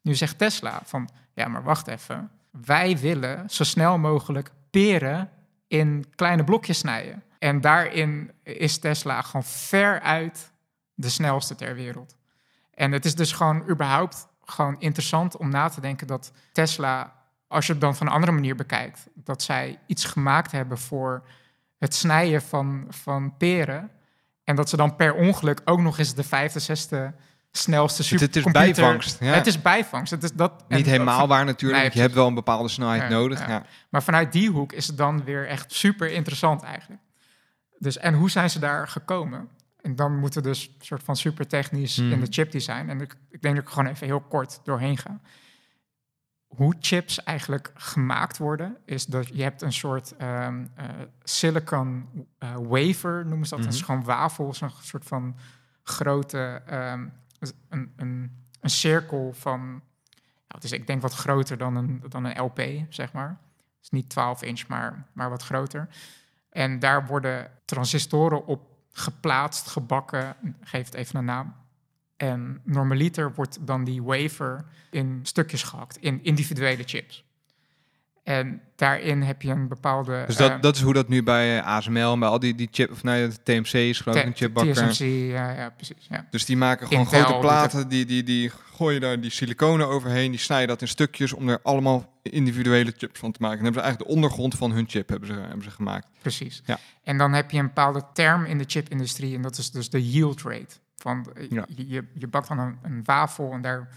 Nu 0.00 0.14
zegt 0.14 0.38
Tesla 0.38 0.80
van, 0.84 1.08
ja, 1.34 1.48
maar 1.48 1.62
wacht 1.62 1.86
even. 1.86 2.30
Wij 2.50 2.98
willen 2.98 3.50
zo 3.50 3.64
snel 3.64 3.98
mogelijk 3.98 4.50
peren 4.70 5.30
in 5.66 6.04
kleine 6.14 6.44
blokjes 6.44 6.78
snijden. 6.78 7.22
En 7.38 7.60
daarin 7.60 8.30
is 8.42 8.78
Tesla 8.78 9.22
gewoon 9.22 9.44
veruit 9.44 10.52
de 10.94 11.08
snelste 11.08 11.54
ter 11.54 11.74
wereld. 11.74 12.16
En 12.74 12.92
het 12.92 13.04
is 13.04 13.14
dus 13.14 13.32
gewoon 13.32 13.68
überhaupt 13.68 14.26
gewoon 14.44 14.76
interessant 14.78 15.36
om 15.36 15.48
na 15.48 15.68
te 15.68 15.80
denken 15.80 16.06
dat 16.06 16.32
Tesla, 16.52 17.14
als 17.48 17.66
je 17.66 17.72
het 17.72 17.80
dan 17.80 17.96
van 17.96 18.06
een 18.06 18.12
andere 18.12 18.32
manier 18.32 18.56
bekijkt, 18.56 19.06
dat 19.14 19.42
zij 19.42 19.78
iets 19.86 20.04
gemaakt 20.04 20.52
hebben 20.52 20.78
voor 20.78 21.26
het 21.78 21.94
snijden 21.94 22.42
van, 22.42 22.86
van 22.88 23.36
peren. 23.36 23.90
En 24.44 24.56
dat 24.56 24.68
ze 24.68 24.76
dan 24.76 24.96
per 24.96 25.14
ongeluk 25.14 25.60
ook 25.64 25.80
nog 25.80 25.98
eens 25.98 26.14
de 26.14 26.22
vijfde, 26.22 26.58
zesde 26.58 27.14
snelste 27.50 28.02
Het, 28.02 28.10
het 28.10 28.20
is 28.20 28.42
supercomputer... 28.42 28.82
bijvangst. 28.82 29.20
Ja. 29.20 29.32
Het 29.32 29.46
is 29.46 29.62
bijvangst. 29.62 30.10
Het 30.10 30.22
is 30.22 30.32
dat, 30.32 30.64
niet 30.68 30.86
helemaal 30.86 31.28
waar 31.28 31.44
natuurlijk. 31.44 31.82
Nee, 31.82 31.90
je 31.92 32.00
hebt 32.00 32.14
wel 32.14 32.26
een 32.26 32.34
bepaalde 32.34 32.68
snelheid 32.68 33.02
Ja, 33.02 33.08
nodig. 33.08 33.46
Ja. 33.48 33.64
Maar 33.88 34.02
vanuit 34.02 34.32
die 34.32 34.50
hoek 34.50 34.72
is 34.72 34.86
het 34.86 34.96
dan 34.96 35.24
weer 35.24 35.48
echt 35.48 35.72
super 35.72 36.10
interessant 36.10 36.62
eigenlijk. 36.62 37.02
Dus, 37.78 37.98
en 37.98 38.14
hoe 38.14 38.30
zijn 38.30 38.50
ze 38.50 38.58
daar 38.58 38.88
gekomen? 38.88 39.48
En 39.84 39.96
dan 39.96 40.18
moeten 40.18 40.42
we 40.42 40.48
dus 40.48 40.66
een 40.78 40.84
soort 40.84 41.02
van 41.02 41.16
super 41.16 41.46
technisch 41.48 41.98
in 41.98 42.20
de 42.20 42.26
chipdesign. 42.30 42.88
En 42.88 43.00
ik, 43.00 43.16
ik 43.30 43.42
denk 43.42 43.54
dat 43.54 43.64
ik 43.64 43.70
gewoon 43.70 43.90
even 43.90 44.06
heel 44.06 44.20
kort 44.20 44.60
doorheen 44.64 44.98
ga. 44.98 45.20
Hoe 46.46 46.74
chips 46.80 47.22
eigenlijk 47.22 47.70
gemaakt 47.74 48.38
worden, 48.38 48.76
is 48.84 49.06
dat 49.06 49.28
je 49.28 49.42
hebt 49.42 49.62
een 49.62 49.72
soort 49.72 50.16
ehm, 50.16 50.66
eh, 50.74 50.84
silicon 51.22 52.08
eh, 52.38 52.56
wafer, 52.62 53.26
noemen 53.26 53.46
ze 53.46 53.54
dat. 53.54 53.64
Dat 53.64 53.72
is 53.72 53.80
Mhm. 53.80 53.88
gewoon 53.90 54.04
wafel, 54.04 54.54
zo'n 54.54 54.70
soort 54.80 55.04
van 55.04 55.36
grote, 55.82 56.62
ehm, 56.66 57.06
een, 57.68 57.92
een, 57.96 58.46
een 58.60 58.70
cirkel 58.70 59.32
van, 59.32 59.82
het 60.48 60.64
is 60.64 60.72
ik 60.72 60.86
denk 60.86 61.02
wat 61.02 61.14
groter 61.14 61.58
dan 61.58 61.76
een, 61.76 62.02
dan 62.08 62.24
een 62.24 62.40
LP, 62.42 62.60
zeg 62.88 63.12
maar. 63.12 63.28
Het 63.28 63.82
is 63.82 63.90
niet 63.90 64.08
12 64.10 64.42
inch, 64.42 64.66
maar, 64.66 65.06
maar 65.12 65.30
wat 65.30 65.42
groter. 65.42 65.88
En 66.50 66.78
daar 66.78 67.06
worden 67.06 67.50
transistoren 67.64 68.46
op 68.46 68.72
geplaatst, 68.96 69.66
gebakken, 69.66 70.36
geef 70.60 70.84
het 70.84 70.94
even 70.94 71.16
een 71.16 71.24
naam. 71.24 71.54
En 72.16 72.60
normaliter 72.64 73.34
wordt 73.34 73.66
dan 73.66 73.84
die 73.84 74.02
wafer 74.02 74.64
in 74.90 75.20
stukjes 75.22 75.62
gehakt, 75.62 75.96
in 75.96 76.24
individuele 76.24 76.82
chips. 76.86 77.24
En 78.24 78.60
daarin 78.76 79.22
heb 79.22 79.42
je 79.42 79.50
een 79.50 79.68
bepaalde... 79.68 80.24
Dus 80.26 80.36
dat, 80.36 80.50
eh, 80.50 80.60
dat 80.60 80.76
is 80.76 80.82
hoe 80.82 80.92
dat 80.92 81.08
nu 81.08 81.22
bij 81.22 81.62
ASML 81.62 82.12
en 82.12 82.18
bij 82.18 82.28
al 82.28 82.38
die, 82.38 82.54
die 82.54 82.68
chip, 82.70 82.90
of 82.90 83.02
nee, 83.02 83.28
de 83.28 83.42
TMC 83.42 83.72
is 83.72 84.00
geloof 84.00 84.18
ik 84.18 84.24
een 84.24 84.34
chipbakker. 84.34 84.74
TSMC, 84.74 85.06
ja, 85.30 85.50
ja, 85.50 85.70
precies. 85.70 86.06
Ja. 86.08 86.26
Dus 86.30 86.44
die 86.44 86.56
maken 86.56 86.86
gewoon 86.86 87.04
Intel 87.04 87.22
grote 87.22 87.38
platen, 87.38 87.88
die, 87.88 88.04
die, 88.06 88.22
die 88.22 88.50
gooien 88.74 89.00
daar 89.00 89.20
die 89.20 89.30
siliconen 89.30 89.88
overheen, 89.88 90.30
die 90.30 90.40
snijden 90.40 90.68
dat 90.68 90.80
in 90.80 90.88
stukjes 90.88 91.32
om 91.32 91.48
er 91.48 91.58
allemaal 91.62 92.12
individuele 92.22 92.94
chips 92.96 93.18
van 93.18 93.32
te 93.32 93.38
maken. 93.40 93.58
En 93.58 93.64
hebben 93.64 93.82
ze 93.82 93.88
eigenlijk 93.88 94.10
de 94.10 94.16
ondergrond 94.16 94.54
van 94.54 94.72
hun 94.72 94.88
chip 94.88 95.08
hebben 95.08 95.28
ze, 95.28 95.34
hebben 95.34 95.62
ze 95.62 95.70
gemaakt. 95.70 96.06
Precies. 96.20 96.62
Ja. 96.64 96.78
En 97.02 97.18
dan 97.18 97.32
heb 97.32 97.50
je 97.50 97.58
een 97.58 97.66
bepaalde 97.66 98.04
term 98.12 98.44
in 98.44 98.58
de 98.58 98.64
chipindustrie 98.66 99.34
en 99.34 99.42
dat 99.42 99.58
is 99.58 99.70
dus 99.70 99.90
de 99.90 100.10
yield 100.10 100.42
rate. 100.42 100.76
Van, 100.96 101.26
eh, 101.34 101.50
Ja. 101.50 101.66
je, 101.76 102.04
je 102.14 102.26
bakt 102.26 102.48
dan 102.48 102.58
een, 102.58 102.78
een 102.82 103.00
wafel 103.04 103.52
en 103.52 103.62
daar 103.62 103.88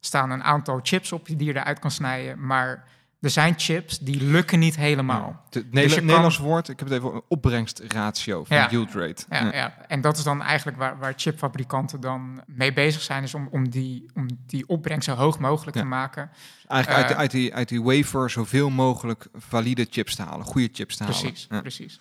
staan 0.00 0.30
een 0.30 0.42
aantal 0.42 0.80
chips 0.82 1.12
op 1.12 1.26
die 1.26 1.44
je 1.44 1.56
eruit 1.56 1.78
kan 1.78 1.90
snijden. 1.90 2.46
Maar 2.46 2.84
er 3.22 3.30
zijn 3.30 3.54
chips 3.56 3.98
die 3.98 4.22
lukken 4.22 4.58
niet 4.58 4.76
helemaal. 4.76 5.42
Het 5.50 5.52
Dus 5.72 5.82
je 5.82 5.94
kan- 5.96 6.04
Nederlands 6.04 6.38
woord, 6.38 6.68
ik 6.68 6.78
heb 6.78 6.88
het 6.88 6.98
even 6.98 7.22
opbrengstratio 7.28 8.44
van 8.44 8.56
Ja. 8.56 8.70
yield 8.70 8.94
rate. 8.94 9.24
Ja, 9.30 9.44
Ja. 9.44 9.52
ja. 9.54 9.76
En 9.88 10.00
dat 10.00 10.16
is 10.16 10.22
dan 10.24 10.42
eigenlijk 10.42 10.78
waar, 10.78 10.98
waar 10.98 11.12
chipfabrikanten 11.16 12.00
dan 12.00 12.42
mee 12.46 12.72
bezig 12.72 13.02
zijn, 13.02 13.22
is 13.22 13.34
om, 13.34 13.48
om, 13.50 13.68
die, 13.70 14.10
om 14.14 14.26
die 14.46 14.68
opbrengst 14.68 15.08
zo 15.08 15.14
hoog 15.14 15.38
mogelijk 15.38 15.76
te 15.76 15.84
maken. 15.84 16.30
Eigenlijk 16.68 17.02
uit, 17.02 17.10
Eh, 17.10 17.16
de, 17.16 17.16
uit, 17.22 17.30
die, 17.30 17.54
uit 17.54 17.68
die 17.68 17.82
wafer 17.82 18.30
zoveel 18.30 18.70
mogelijk 18.70 19.26
valide 19.34 19.86
chips 19.90 20.14
te 20.14 20.22
halen, 20.22 20.46
goede 20.46 20.68
chips 20.72 20.96
te 20.96 21.02
halen. 21.04 21.20
Precies, 21.20 21.46
precies. 21.46 22.00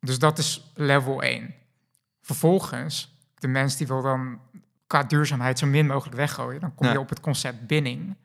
Dus 0.00 0.18
dat 0.18 0.38
is 0.38 0.72
level 0.74 1.22
1. 1.22 1.54
Vervolgens, 2.20 3.16
de 3.38 3.48
mens 3.48 3.76
die 3.76 3.86
wil 3.86 4.02
dan 4.02 4.40
qua 4.86 5.02
duurzaamheid 5.02 5.58
zo 5.58 5.66
min 5.66 5.86
mogelijk 5.86 6.16
weggooien, 6.16 6.60
dan 6.60 6.74
kom 6.74 6.88
je 6.88 7.00
op 7.00 7.08
het 7.08 7.20
concept 7.20 7.66
binning. 7.66 8.16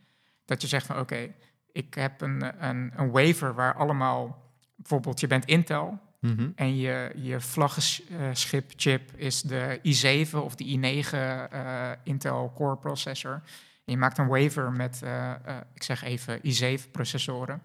Dat 0.46 0.62
je 0.62 0.68
zegt 0.68 0.86
van 0.86 1.00
oké, 1.00 1.34
ik 1.72 1.94
heb 1.94 2.22
een, 2.22 2.66
een, 2.68 2.92
een 2.96 3.12
wafer 3.12 3.54
waar 3.54 3.76
allemaal, 3.76 4.44
bijvoorbeeld 4.76 5.20
je 5.20 5.28
bent 5.28 5.46
Intel 5.46 6.00
Mhm. 6.20 6.50
en 6.56 6.78
je, 6.78 7.12
je 7.16 7.42
vlaggenschip 7.42 8.72
chip 8.76 9.12
is 9.16 9.42
de 9.42 9.80
i7 9.84 10.36
of 10.38 10.56
de 10.56 10.66
i9 10.66 11.10
eh, 11.12 11.92
Intel 12.04 12.52
Core 12.56 12.78
processor. 12.78 13.32
En 13.86 13.94
je 13.94 13.98
maakt 13.98 14.18
een 14.18 14.28
wafer 14.28 14.72
met, 14.72 15.02
eh, 15.04 15.32
eh, 15.32 15.38
ik 15.74 15.84
zeg 15.84 16.04
even, 16.04 16.40
i7 16.42 16.92
processoren. 16.92 17.62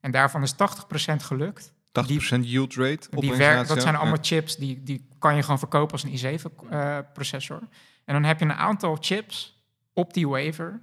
En 0.00 0.10
daarvan 0.10 0.42
is 0.42 0.52
80% 0.52 1.22
gelukt. 1.22 1.72
80% 1.92 2.44
yield 2.44 2.74
rate. 2.74 3.08
Die 3.10 3.18
opbrengstratio. 3.18 3.74
dat 3.74 3.82
zijn 3.82 3.96
allemaal 3.96 4.14
Ja. 4.14 4.22
chips 4.22 4.56
die, 4.56 4.82
die 4.82 5.08
kan 5.18 5.36
je 5.36 5.42
gewoon 5.42 5.58
verkopen 5.58 5.92
als 5.92 6.02
een 6.04 6.38
i7-processor. 6.40 7.60
en 8.04 8.14
dan 8.14 8.24
heb 8.24 8.38
je 8.38 8.44
een 8.44 8.52
aantal 8.52 8.96
chips 9.00 9.62
op 9.92 10.14
die 10.14 10.28
wafer 10.28 10.80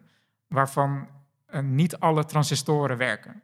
waarvan 0.48 1.08
niet 1.62 1.98
alle 1.98 2.26
transistoren 2.26 2.98
werken. 2.98 3.42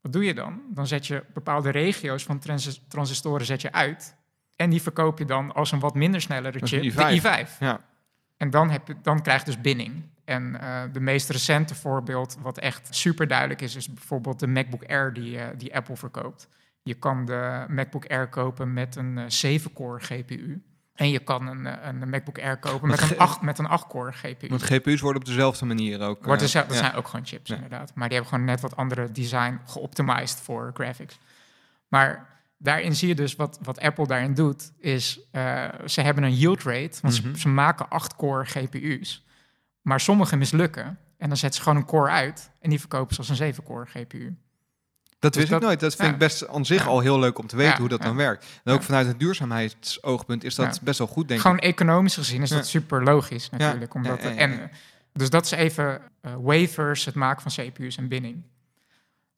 Wat 0.00 0.12
doe 0.12 0.24
je 0.24 0.34
dan? 0.34 0.62
Dan 0.68 0.86
zet 0.86 1.06
je 1.06 1.24
bepaalde 1.32 1.70
regio's 1.70 2.24
van 2.24 2.38
transis- 2.38 2.80
transistoren 2.88 3.46
zet 3.46 3.60
je 3.60 3.72
uit. 3.72 4.16
En 4.56 4.70
die 4.70 4.82
verkoop 4.82 5.18
je 5.18 5.24
dan 5.24 5.54
als 5.54 5.72
een 5.72 5.80
wat 5.80 5.94
minder 5.94 6.20
snellere 6.20 6.66
chip, 6.66 6.82
de 6.82 7.20
i5. 7.20 7.48
i5. 7.48 7.58
Ja. 7.58 7.80
En 8.36 8.50
dan, 8.50 8.70
heb 8.70 8.88
je, 8.88 8.96
dan 9.02 9.22
krijg 9.22 9.38
je 9.38 9.46
dus 9.46 9.60
binning. 9.60 10.02
En 10.24 10.60
eh, 10.60 10.82
de 10.92 11.00
meest 11.00 11.30
recente 11.30 11.74
voorbeeld, 11.74 12.36
wat 12.40 12.58
echt 12.58 12.94
super 12.94 13.26
duidelijk 13.28 13.60
is, 13.60 13.76
is 13.76 13.92
bijvoorbeeld 13.92 14.40
de 14.40 14.46
MacBook 14.46 14.84
Air 14.84 15.12
die, 15.12 15.38
eh, 15.38 15.46
die 15.56 15.74
Apple 15.74 15.96
verkoopt. 15.96 16.48
Je 16.82 16.94
kan 16.94 17.24
de 17.24 17.64
MacBook 17.68 18.06
Air 18.06 18.28
kopen 18.28 18.72
met 18.72 18.96
een 18.96 19.18
eh, 19.18 19.60
7-core 19.60 20.00
GPU. 20.00 20.62
En 20.94 21.10
je 21.10 21.18
kan 21.18 21.46
een, 21.46 21.66
eh, 21.66 21.86
een 21.88 22.08
MacBook 22.10 22.38
Air 22.38 22.56
kopen 22.56 22.88
met 22.88 23.00
een, 23.00 23.06
ge- 23.06 23.18
8, 23.18 23.40
met 23.40 23.58
een 23.58 23.68
8-core 23.68 24.12
GPU. 24.12 24.48
Want 24.48 24.62
GPU's 24.62 25.00
worden 25.00 25.20
op 25.22 25.26
dezelfde 25.28 25.64
manier 25.66 26.00
ook. 26.00 26.24
Wordt 26.24 26.42
eh, 26.42 26.46
dus, 26.46 26.52
dat 26.52 26.66
ja. 26.68 26.74
zijn 26.74 26.94
ook 26.94 27.08
gewoon 27.08 27.26
chips, 27.26 27.48
Ja. 27.48 27.54
inderdaad. 27.54 27.94
Maar 27.94 28.08
die 28.08 28.16
hebben 28.16 28.34
gewoon 28.34 28.48
net 28.50 28.60
wat 28.60 28.76
andere 28.76 29.12
design 29.12 29.60
geoptimized 29.66 30.40
voor 30.40 30.70
graphics. 30.74 31.18
Maar 31.88 32.26
daarin 32.58 32.94
zie 32.96 33.08
je 33.08 33.14
dus 33.14 33.36
wat, 33.36 33.58
wat 33.62 33.80
Apple 33.80 34.06
daarin 34.06 34.34
doet, 34.34 34.72
is 34.78 35.20
eh, 35.30 35.64
ze 35.86 36.00
hebben 36.00 36.22
een 36.24 36.34
yield 36.34 36.62
rate, 36.62 36.98
want 37.02 37.22
Mhm. 37.22 37.32
ze, 37.34 37.40
ze 37.40 37.48
maken 37.48 37.86
8-core 37.88 38.44
GPU's. 38.44 39.24
Maar 39.82 40.00
sommige 40.00 40.36
mislukken. 40.36 40.98
En 41.18 41.28
dan 41.28 41.36
zetten 41.38 41.58
ze 41.58 41.64
gewoon 41.68 41.78
een 41.82 41.88
core 41.88 42.10
uit 42.10 42.50
en 42.60 42.70
die 42.70 42.80
verkopen 42.80 43.14
ze 43.14 43.20
als 43.20 43.28
een 43.40 43.54
7-core 43.54 43.86
GPU. 43.86 44.36
Dat 45.24 45.32
Dus 45.32 45.42
wist 45.42 45.52
dat- 45.52 45.60
ik 45.62 45.66
nooit. 45.66 45.80
Dat 45.80 45.94
vind 45.94 46.06
ja. 46.08 46.12
ik 46.12 46.18
best 46.18 46.48
aan 46.48 46.64
zich 46.66 46.82
Ja. 46.82 46.88
al 46.88 47.00
heel 47.00 47.18
leuk 47.18 47.38
om 47.38 47.46
te 47.46 47.56
weten 47.56 47.72
Ja, 47.72 47.78
hoe 47.78 47.88
dat 47.88 48.02
dan 48.02 48.16
werkt. 48.16 48.46
En 48.64 48.72
ook 48.72 48.82
vanuit 48.82 49.06
het 49.06 49.18
duurzaamheidsoogpunt 49.18 50.44
is 50.44 50.54
dat 50.54 50.80
best 50.82 50.98
wel 50.98 51.06
goed, 51.08 51.28
denk 51.28 51.40
Gewoon 51.40 51.56
ik. 51.56 51.62
economisch 51.62 52.14
gezien 52.14 52.42
is 52.42 52.50
dat 52.50 52.66
super 52.66 53.02
logisch 53.04 53.50
natuurlijk. 53.50 53.94
Omdat 53.94 54.18
En, 54.18 54.50
ja. 54.50 54.68
dus 55.12 55.30
dat 55.30 55.44
is 55.44 55.50
even 55.50 56.00
eh, 56.20 56.32
wafers, 56.40 57.04
het 57.04 57.14
maken 57.14 57.50
van 57.50 57.64
CPU's 57.64 57.96
en 57.96 58.08
binding. 58.08 58.42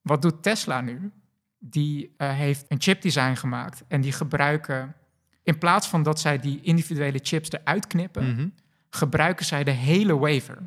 Wat 0.02 0.22
doet 0.22 0.42
Tesla 0.42 0.80
nu? 0.80 1.10
Die 1.58 2.14
eh, 2.16 2.30
heeft 2.30 2.64
een 2.68 2.80
chipdesign 2.80 3.34
gemaakt 3.34 3.82
en 3.88 4.00
die 4.00 4.12
gebruiken... 4.12 4.94
In 5.42 5.58
plaats 5.58 5.88
van 5.88 6.02
dat 6.02 6.20
zij 6.20 6.38
die 6.38 6.60
individuele 6.62 7.18
chips 7.22 7.50
eruit 7.52 7.86
knippen... 7.86 8.32
Mhm. 8.34 8.46
gebruiken 8.90 9.44
zij 9.46 9.64
de 9.64 9.70
hele 9.70 10.18
wafer. 10.18 10.58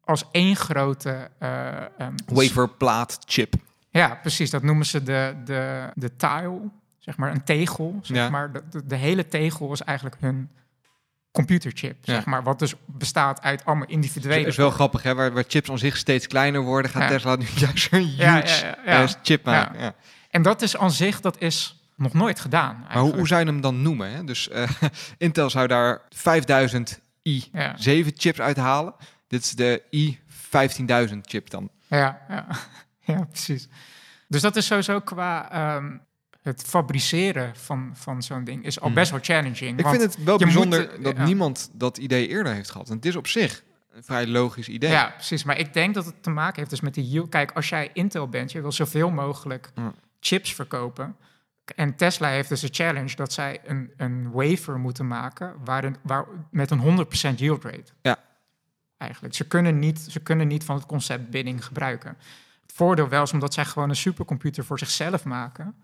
Als 0.00 0.24
één 0.30 0.56
grote... 0.56 1.30
eh, 1.38 1.76
ehm, 1.98 2.14
Waferplaat 2.26 3.18
chip. 3.26 3.54
Ja, 4.00 4.14
precies. 4.14 4.50
Dat 4.50 4.62
noemen 4.62 4.86
ze 4.86 5.02
de, 5.02 5.34
de, 5.44 5.90
de 5.94 6.16
tile, 6.16 6.60
zeg 6.98 7.16
maar, 7.16 7.30
een 7.30 7.44
tegel. 7.44 7.98
Zeg 8.02 8.16
Ja. 8.16 8.28
maar. 8.30 8.52
De, 8.52 8.62
de, 8.70 8.86
de 8.86 8.96
hele 8.96 9.28
tegel 9.28 9.72
is 9.72 9.80
eigenlijk 9.82 10.16
hun 10.20 10.50
computerchip, 11.32 11.96
Ja. 12.04 12.14
zeg 12.14 12.24
maar. 12.24 12.42
Wat 12.42 12.58
dus 12.58 12.74
bestaat 12.86 13.42
uit 13.42 13.64
allemaal 13.64 13.84
Het 13.84 13.92
individuele... 13.94 14.46
is 14.46 14.56
wel 14.56 14.70
grappig, 14.70 15.02
hè? 15.02 15.14
Waar, 15.14 15.32
waar 15.32 15.44
chips 15.48 15.70
aan 15.70 15.78
zich 15.78 15.96
steeds 15.96 16.26
kleiner 16.26 16.60
worden, 16.60 16.90
gaat 16.90 17.02
Ja. 17.02 17.08
Tesla 17.08 17.36
nu 17.36 17.46
juist 17.66 17.92
een 17.92 17.98
huge 18.00 18.22
Ja, 18.22 18.36
ja, 18.36 18.44
ja, 18.44 18.76
ja. 18.84 19.02
eh, 19.02 19.08
chip 19.22 19.44
maken. 19.44 19.80
Ja. 19.80 19.94
En 20.30 20.42
dat 20.42 20.62
is 20.62 20.76
aan 20.76 20.90
zich, 20.92 21.20
dat 21.20 21.40
is 21.40 21.88
nog 21.96 22.12
nooit 22.12 22.40
gedaan 22.40 22.84
Maar 22.88 22.98
hoe, 23.02 23.14
hoe 23.16 23.26
zou 23.26 23.40
je 23.40 23.46
hem 23.46 23.60
dan 23.60 23.82
noemen? 23.82 24.10
Hè? 24.12 24.24
Dus 24.24 24.48
eh, 24.48 24.70
Intel 25.18 25.50
zou 25.50 25.66
daar 25.66 26.00
5000 26.08 26.98
i7 26.98 27.50
Ja, 27.52 27.74
chips 28.14 28.40
uithalen. 28.40 28.94
Dit 29.28 29.42
is 29.44 29.50
de 29.52 29.82
i15000 31.12 31.18
chip 31.20 31.50
dan. 31.50 31.70
ja, 31.88 32.18
ja. 32.28 32.46
ja, 33.12 33.24
precies. 33.24 33.68
Dus 34.28 34.42
dat 34.42 34.56
is 34.56 34.66
sowieso 34.66 35.00
qua... 35.00 35.50
ehm, 35.50 35.96
het 36.44 36.62
fabriceren 36.62 37.56
van, 37.56 37.90
van 37.94 38.22
zo'n 38.22 38.44
ding 38.44 38.64
is 38.64 38.80
al 38.80 38.86
Hmm. 38.86 38.94
best 38.94 39.10
wel 39.10 39.20
challenging. 39.22 39.78
Ik 39.78 39.86
vind 39.86 40.02
het 40.02 40.24
wel 40.24 40.38
bijzonder 40.38 40.90
moet, 40.94 41.04
dat 41.04 41.16
ja. 41.16 41.24
niemand 41.24 41.70
dat 41.72 41.98
idee 41.98 42.28
eerder 42.28 42.52
heeft 42.52 42.70
gehad. 42.70 42.88
En 42.88 42.96
het 42.96 43.04
is 43.06 43.16
op 43.16 43.26
zich 43.26 43.62
een 43.92 44.04
vrij 44.04 44.26
logisch 44.26 44.68
idee. 44.68 44.90
Ja, 44.90 45.08
precies. 45.14 45.44
Maar 45.44 45.58
ik 45.58 45.72
denk 45.72 45.94
dat 45.94 46.04
het 46.04 46.22
te 46.22 46.30
maken 46.30 46.56
heeft 46.58 46.70
dus 46.70 46.80
met 46.80 46.94
die 46.94 47.08
yield. 47.08 47.28
Kijk, 47.28 47.52
als 47.52 47.68
jij 47.68 47.90
Intel 47.92 48.28
bent, 48.28 48.52
je 48.52 48.60
wil 48.60 48.72
zoveel 48.72 49.10
mogelijk 49.10 49.72
chips 50.20 50.54
verkopen. 50.54 51.16
En 51.74 51.96
Tesla 51.96 52.28
heeft 52.28 52.48
dus 52.48 52.62
een 52.62 52.68
challenge 52.72 53.16
dat 53.16 53.32
zij 53.32 53.60
een, 53.64 53.92
een 53.96 54.30
wafer 54.30 54.78
moeten 54.78 55.06
maken 55.06 55.54
waarin, 55.64 55.96
waar, 56.02 56.24
met 56.50 56.70
een 56.70 57.06
100% 57.32 57.34
yield 57.36 57.64
rate. 57.64 57.92
Ja. 58.02 58.18
Eigenlijk. 58.98 59.34
Ze 59.34 59.46
kunnen, 59.46 59.78
niet, 59.78 60.00
ze 60.00 60.20
kunnen 60.20 60.48
niet 60.48 60.64
van 60.64 60.76
het 60.76 60.86
concept 60.86 61.30
bidding 61.30 61.64
gebruiken. 61.64 62.16
Voordeel 62.74 63.08
wel 63.08 63.22
is 63.22 63.32
omdat 63.32 63.54
zij 63.54 63.64
gewoon 63.64 63.88
een 63.88 63.96
supercomputer 63.96 64.64
voor 64.64 64.78
zichzelf 64.78 65.24
maken. 65.24 65.74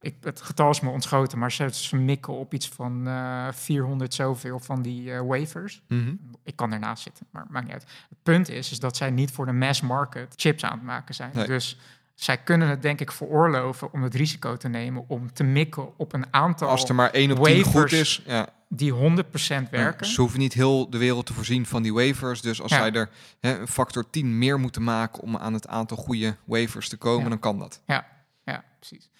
Ik, 0.00 0.16
het 0.20 0.40
getal 0.40 0.70
is 0.70 0.80
me 0.80 0.90
ontschoten, 0.90 1.38
maar 1.38 1.52
ze, 1.52 1.68
ze 1.72 1.96
mikken 1.96 2.32
op 2.32 2.54
iets 2.54 2.68
van 2.68 3.06
eh 3.06 3.46
400 3.52 4.14
zoveel 4.14 4.58
van 4.58 4.82
die 4.82 5.12
eh, 5.12 5.20
wafers 5.26 5.82
Mhm. 5.88 6.14
ik 6.44 6.56
kan 6.56 6.72
ernaast 6.72 7.02
zitten, 7.02 7.26
maar 7.30 7.46
maakt 7.48 7.64
niet 7.64 7.74
uit. 7.74 7.86
Het 8.08 8.22
punt 8.22 8.48
is, 8.48 8.70
is 8.70 8.80
dat 8.80 8.96
zij 8.96 9.10
niet 9.10 9.30
voor 9.30 9.46
de 9.46 9.52
mass 9.52 9.80
market 9.80 10.32
chips 10.36 10.64
aan 10.64 10.72
het 10.72 10.82
maken 10.82 11.14
zijn. 11.14 11.30
Nee. 11.34 11.46
Dus 11.46 11.78
zij 12.14 12.36
kunnen 12.36 12.68
het 12.68 12.82
denk 12.82 13.00
ik 13.00 13.12
veroorloven 13.12 13.92
om 13.92 14.02
het 14.02 14.14
risico 14.14 14.56
te 14.56 14.68
nemen 14.68 15.04
om 15.08 15.32
te 15.32 15.44
mikken 15.44 15.98
op 15.98 16.12
een 16.12 16.24
aantal 16.30 16.68
Als 16.68 16.88
er 16.88 16.94
maar 16.94 17.10
één 17.10 17.38
op 17.38 17.44
tien 17.44 17.62
goed 17.64 17.72
wafers 17.72 17.92
is. 17.92 18.22
Ja, 18.26 18.48
die 18.68 18.92
100% 18.92 19.70
werken. 19.70 20.06
Ze 20.06 20.20
hoeven 20.20 20.38
niet 20.38 20.52
heel 20.52 20.90
de 20.90 20.98
wereld 20.98 21.26
te 21.26 21.32
voorzien 21.32 21.66
van 21.66 21.82
die 21.82 21.94
wafers. 21.94 22.40
Dus 22.40 22.62
als 22.62 22.70
Ja. 22.70 22.78
zij 22.78 22.92
er 22.92 23.10
hè, 23.40 23.58
een 23.58 23.68
factor 23.68 24.10
10 24.10 24.38
meer 24.38 24.58
moeten 24.60 24.82
maken 24.84 25.22
om 25.22 25.36
aan 25.36 25.52
het 25.52 25.66
aantal 25.68 25.96
goede 25.96 26.36
wafers 26.44 26.88
te 26.88 26.96
komen, 26.96 27.22
Ja. 27.22 27.28
dan 27.28 27.38
kan 27.38 27.58
dat. 27.58 27.82
Ja, 27.86 28.06
ja, 28.44 28.64
precies. 28.78 29.10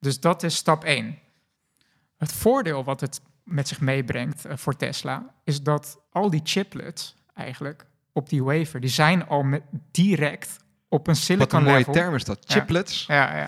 Dus 0.00 0.20
dat 0.20 0.42
is 0.42 0.56
stap 0.56 0.84
1. 0.84 1.18
Het 2.16 2.32
voordeel 2.32 2.84
wat 2.84 3.00
het 3.00 3.20
met 3.44 3.68
zich 3.68 3.80
meebrengt 3.80 4.44
eh, 4.44 4.56
voor 4.56 4.76
Tesla 4.76 5.34
is 5.44 5.62
dat 5.62 5.98
al 6.12 6.30
die 6.30 6.40
chiplets 6.44 7.16
eigenlijk 7.34 7.86
op 8.12 8.28
die 8.28 8.42
wafer, 8.44 8.80
die 8.80 8.90
zijn 8.90 9.26
al 9.26 9.42
met, 9.42 9.62
direct 9.90 10.56
op 10.88 11.06
een 11.06 11.14
Wat 11.14 11.22
silicon 11.22 11.58
een 11.58 11.64
mooie 11.64 11.76
level. 11.78 11.92
term 11.92 12.14
is 12.14 12.24
dat. 12.24 12.38
Chiplets. 12.46 13.04
Ja, 13.06 13.36
ja. 13.36 13.46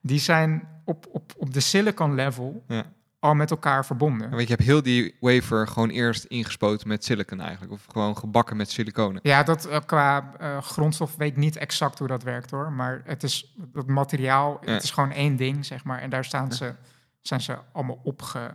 Die 0.00 0.18
zijn 0.18 0.68
op, 0.84 1.06
op, 1.10 1.32
op 1.36 1.52
de 1.54 1.60
silicon 1.60 2.14
level 2.14 2.64
Ja. 2.68 2.84
Al 3.26 3.34
met 3.34 3.50
elkaar 3.50 3.86
verbonden. 3.86 4.30
Weet 4.30 4.48
je, 4.48 4.54
hebt 4.54 4.66
heel 4.66 4.82
die 4.82 5.16
wafer 5.20 5.68
gewoon 5.68 5.88
eerst 5.90 6.24
ingespoten 6.24 6.88
met 6.88 7.04
silicon 7.04 7.40
eigenlijk. 7.40 7.72
Of 7.72 7.84
gewoon 7.90 8.16
gebakken 8.16 8.56
met 8.56 8.70
siliconen. 8.70 9.20
Ja, 9.22 9.42
dat 9.42 9.64
eh, 9.66 9.78
qua 9.86 10.32
eh, 10.38 10.62
grondstof 10.62 11.16
weet 11.16 11.30
ik 11.30 11.36
niet 11.36 11.56
exact 11.56 11.98
hoe 11.98 12.08
dat 12.08 12.22
werkt 12.22 12.50
hoor. 12.50 12.72
Maar 12.72 13.02
het 13.04 13.22
is 13.22 13.54
het 13.74 13.86
materiaal, 13.86 14.58
Ja. 14.64 14.72
het 14.72 14.82
is 14.82 14.90
gewoon 14.90 15.10
één 15.12 15.36
ding, 15.36 15.64
zeg 15.64 15.84
maar. 15.84 16.00
En 16.00 16.10
daar 16.10 16.24
staan 16.24 16.52
ze, 16.52 16.74
zijn 17.22 17.40
ze 17.40 17.56
allemaal 17.72 18.00
opge, 18.02 18.54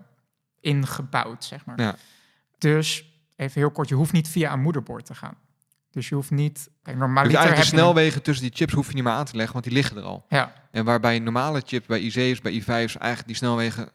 ingebouwd, 0.60 1.44
zeg 1.44 1.66
maar. 1.66 1.80
Ja. 1.82 1.96
Dus, 2.58 3.06
even 3.36 3.62
heel 3.62 3.72
kort, 3.72 3.90
je 3.90 3.96
hoeft 3.96 4.12
niet 4.12 4.30
via 4.30 4.54
een 4.54 4.62
moederbord 4.62 5.06
te 5.06 5.16
gaan. 5.16 5.36
Dus 5.92 6.10
je 6.10 6.16
hoeft 6.16 6.32
niet... 6.32 6.64
Kijk, 6.64 6.84
Dus 6.84 6.96
normaliter 7.06 7.38
eigenlijk 7.38 7.70
de 7.70 7.74
een- 7.76 7.80
snelwegen 7.82 8.22
tussen 8.22 8.46
die 8.46 8.56
chips 8.56 8.74
hoef 8.74 8.88
je 8.88 8.94
niet 8.94 9.04
meer 9.04 9.14
aan 9.14 9.26
te 9.26 9.36
leggen, 9.36 9.54
want 9.54 9.66
die 9.66 9.74
liggen 9.74 9.98
er 9.98 10.04
al. 10.04 10.26
Ja, 10.30 10.54
En 10.72 10.86
waarbij 10.86 11.20
normale 11.20 11.62
chips, 11.66 11.86
bij 11.86 12.00
i7's, 12.12 12.42
bij 12.42 12.62
i5's, 12.62 12.98
eigenlijk 12.98 13.26
die 13.28 13.36
snelwegen 13.36 13.90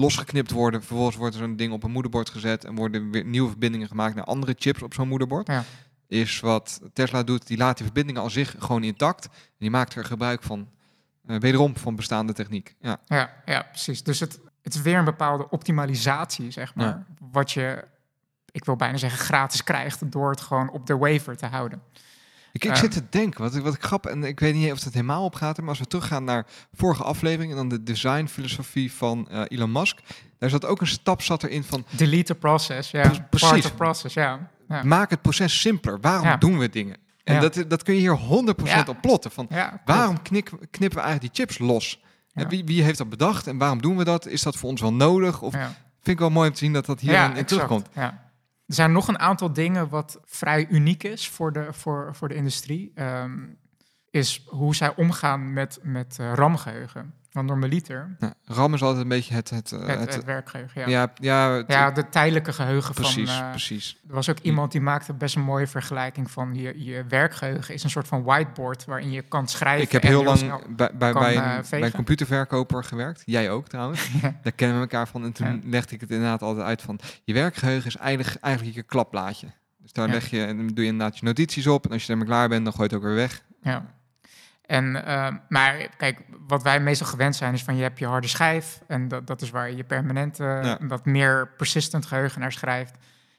losgeknipt 0.00 0.50
worden. 0.50 0.82
Vervolgens 0.82 1.16
wordt 1.16 1.34
er 1.34 1.40
zo'n 1.40 1.56
ding 1.56 1.72
op 1.72 1.82
een 1.82 1.90
moederbord 1.90 2.30
gezet 2.30 2.64
en 2.64 2.74
worden 2.74 3.10
weer 3.10 3.24
nieuwe 3.24 3.48
verbindingen 3.48 3.88
gemaakt 3.88 4.14
naar 4.14 4.24
andere 4.24 4.54
chips 4.58 4.82
op 4.82 4.94
zo'n 4.94 5.08
moederbord. 5.08 5.46
Ja. 5.46 5.64
Is 6.06 6.40
wat 6.40 6.80
Tesla 6.92 7.22
doet, 7.22 7.46
die 7.46 7.56
laat 7.56 7.76
die 7.76 7.84
verbindingen 7.84 8.22
al 8.22 8.30
zich 8.30 8.54
gewoon 8.58 8.82
intact. 8.82 9.24
En 9.24 9.56
die 9.58 9.70
maakt 9.70 9.94
er 9.94 10.04
gebruik 10.04 10.42
van, 10.42 10.68
eh, 11.26 11.36
wederom 11.36 11.76
van 11.76 11.96
bestaande 11.96 12.32
techniek. 12.32 12.74
Ja. 12.80 13.00
Ja, 13.06 13.30
ja, 13.44 13.62
precies. 13.62 14.02
Dus 14.02 14.20
het, 14.20 14.40
het 14.62 14.74
is 14.74 14.80
weer 14.80 14.98
een 14.98 15.04
bepaalde 15.04 15.50
optimalisatie, 15.50 16.50
zeg 16.50 16.74
maar. 16.74 16.86
Ja. 16.86 17.06
Wat 17.30 17.52
je, 17.52 17.84
ik 18.50 18.64
wil 18.64 18.76
bijna 18.76 18.96
zeggen, 18.96 19.24
gratis 19.24 19.64
krijgt 19.64 20.12
door 20.12 20.30
het 20.30 20.40
gewoon 20.40 20.70
op 20.70 20.86
de 20.86 20.96
wafer 20.96 21.36
te 21.36 21.46
houden. 21.46 21.82
Ik, 22.52 22.64
ik 22.64 22.74
zit 22.74 22.90
te 22.90 23.02
denken, 23.10 23.40
wat 23.42 23.54
ik, 23.54 23.62
wat 23.62 23.74
ik 23.74 23.82
grap, 23.82 24.06
en 24.06 24.24
ik 24.24 24.40
weet 24.40 24.54
niet 24.54 24.72
of 24.72 24.84
het 24.84 24.94
helemaal 24.94 25.24
opgaat, 25.24 25.58
maar 25.60 25.68
als 25.68 25.78
we 25.78 25.86
teruggaan 25.86 26.24
naar 26.24 26.46
vorige 26.74 27.02
aflevering 27.02 27.50
en 27.50 27.56
dan 27.56 27.68
de 27.68 27.82
designfilosofie 27.82 28.92
van 28.92 29.28
eh, 29.28 29.42
Elon 29.48 29.72
Musk, 29.72 29.98
daar 30.38 30.50
zat 30.50 30.64
ook 30.66 30.80
een 30.80 30.86
stap 30.86 31.22
zat 31.22 31.42
erin 31.42 31.64
van 31.64 31.84
Delete 31.90 32.22
the 32.22 32.34
process, 32.34 32.90
ja. 32.90 33.08
Pre- 33.08 33.26
precies. 33.30 33.48
Part 33.50 33.64
of 33.64 33.74
process, 33.76 34.14
ja. 34.14 34.50
maak 34.84 35.10
het 35.10 35.22
proces 35.22 35.60
simpeler. 35.60 36.00
Waarom 36.00 36.26
Ja. 36.26 36.36
doen 36.36 36.58
we 36.58 36.68
dingen? 36.68 36.96
En 37.24 37.34
Ja. 37.34 37.40
dat, 37.40 37.64
dat 37.68 37.82
kun 37.82 37.94
je 37.94 38.00
hier 38.00 38.16
100% 38.18 38.86
Ja. 38.86 38.92
op 38.92 39.00
plotten. 39.00 39.30
Van, 39.30 39.48
waarom 39.84 40.22
knik, 40.22 40.50
knippen 40.70 40.98
we 40.98 41.04
eigenlijk 41.04 41.34
die 41.34 41.44
chips 41.44 41.58
los? 41.58 42.00
En 42.32 42.48
Wie, 42.48 42.64
wie 42.64 42.82
heeft 42.82 42.98
dat 42.98 43.08
bedacht 43.08 43.46
en 43.46 43.58
waarom 43.58 43.82
doen 43.82 43.96
we 43.96 44.04
dat? 44.04 44.26
Is 44.26 44.42
dat 44.42 44.56
voor 44.56 44.68
ons 44.70 44.80
wel 44.80 44.92
nodig? 44.92 45.42
Of 45.42 45.52
vind 45.52 45.72
ik 46.04 46.18
wel 46.18 46.30
mooi 46.30 46.48
om 46.48 46.52
te 46.54 46.60
zien 46.60 46.72
dat 46.72 46.86
dat 46.86 47.00
hier 47.00 47.36
in, 47.36 47.44
terugkomt. 47.44 47.88
Ja. 47.94 48.29
Er 48.70 48.76
zijn 48.76 48.92
nog 48.92 49.08
een 49.08 49.18
aantal 49.18 49.52
dingen 49.52 49.88
wat 49.88 50.20
vrij 50.24 50.66
uniek 50.68 51.02
is 51.02 51.28
voor 51.28 51.52
de, 51.52 51.72
voor, 51.72 52.14
voor 52.14 52.28
de 52.28 52.34
industrie. 52.34 52.92
Ehm, 52.94 53.46
is 54.10 54.44
hoe 54.46 54.74
zij 54.74 54.94
omgaan 54.94 55.52
met, 55.52 55.78
met 55.82 56.16
eh, 56.18 56.32
RAM-geheugen. 56.34 57.14
Want 57.32 57.46
normaliter, 57.48 58.16
Ja, 58.18 58.34
RAM 58.44 58.74
is 58.74 58.82
altijd 58.82 59.02
een 59.02 59.08
beetje 59.08 59.34
het... 59.34 59.50
het, 59.50 59.72
eh, 59.72 59.86
het, 59.86 59.98
het- 59.98 60.14
het 60.14 60.24
werkgeheugen, 60.24 60.80
ja. 60.80 60.88
ja, 60.88 61.12
ja, 61.14 61.50
het- 61.56 61.72
Ja, 61.72 61.90
de 61.90 62.08
tijdelijke 62.08 62.52
geheugen 62.52 62.94
precies, 62.94 63.30
van... 63.30 63.44
eh, 63.44 63.50
precies. 63.50 63.96
Er 64.08 64.14
was 64.14 64.28
ook 64.30 64.38
iemand 64.38 64.72
die 64.72 64.80
maakte 64.80 65.12
best 65.14 65.36
een 65.36 65.42
mooie 65.42 65.66
vergelijking 65.66 66.30
van 66.30 66.54
je, 66.54 66.84
je 66.84 67.04
werkgeheugen 67.08 67.74
is 67.74 67.82
een 67.84 67.90
soort 67.90 68.06
van 68.08 68.22
whiteboard 68.22 68.84
waarin 68.84 69.10
je 69.10 69.22
kan 69.22 69.48
schrijven. 69.48 69.82
Ik 69.84 69.92
heb 69.92 70.02
heel 70.02 70.24
lang 70.24 70.40
bij, 70.76 70.90
bij, 70.94 71.12
kan, 71.12 71.22
bij, 71.22 71.34
eh, 71.36 71.42
een, 71.42 71.48
bij 71.50 71.64
vegen. 71.64 71.86
een 71.86 71.92
computerverkoper 71.92 72.84
gewerkt. 72.84 73.22
Jij 73.26 73.50
ook 73.50 73.68
trouwens. 73.68 74.08
Daar 74.42 74.52
kennen 74.52 74.76
we 74.76 74.82
elkaar 74.82 75.08
van. 75.08 75.24
En 75.24 75.32
toen 75.32 75.62
legde 75.66 75.94
ik 75.94 76.00
het 76.00 76.10
inderdaad 76.10 76.42
altijd 76.42 76.66
uit 76.66 76.82
van... 76.82 76.98
Je 77.24 77.32
werkgeheugen 77.32 77.86
is 77.86 77.96
eigenlijk, 77.96 78.42
eigenlijk 78.42 78.76
je 78.76 78.82
klapblaadje. 78.82 79.46
Dus 79.78 79.92
daar 79.92 80.08
leg 80.08 80.30
je 80.30 80.44
en 80.44 80.56
dan 80.56 80.66
doe 80.66 80.84
je 80.84 80.90
inderdaad 80.90 81.18
je 81.18 81.24
notities 81.24 81.66
op. 81.66 81.84
En 81.86 81.92
als 81.92 82.04
je 82.06 82.12
ermee 82.12 82.26
klaar 82.26 82.48
bent, 82.48 82.64
dan 82.64 82.72
gooi 82.72 82.88
je 82.88 82.94
het 82.94 83.02
ook 83.04 83.08
weer 83.08 83.18
weg. 83.18 83.42
Ja. 83.62 83.84
En, 84.70 85.04
eh, 85.06 85.28
maar 85.48 85.88
kijk, 85.96 86.20
wat 86.46 86.62
wij 86.62 86.80
meestal 86.80 87.06
gewend 87.06 87.36
zijn 87.36 87.54
is 87.54 87.62
van 87.62 87.76
je 87.76 87.82
hebt 87.82 87.98
je 87.98 88.06
harde 88.06 88.26
schijf 88.28 88.80
en 88.86 89.08
dat, 89.08 89.26
dat 89.26 89.42
is 89.42 89.50
waar 89.50 89.70
je 89.72 89.84
permanent 89.84 90.40
eh, 90.40 90.46
Ja. 90.64 90.78
wat 90.80 91.04
meer 91.04 91.48
persistent 91.56 92.06
geheugen 92.06 92.40
naar 92.40 92.52
schrijft. 92.52 92.94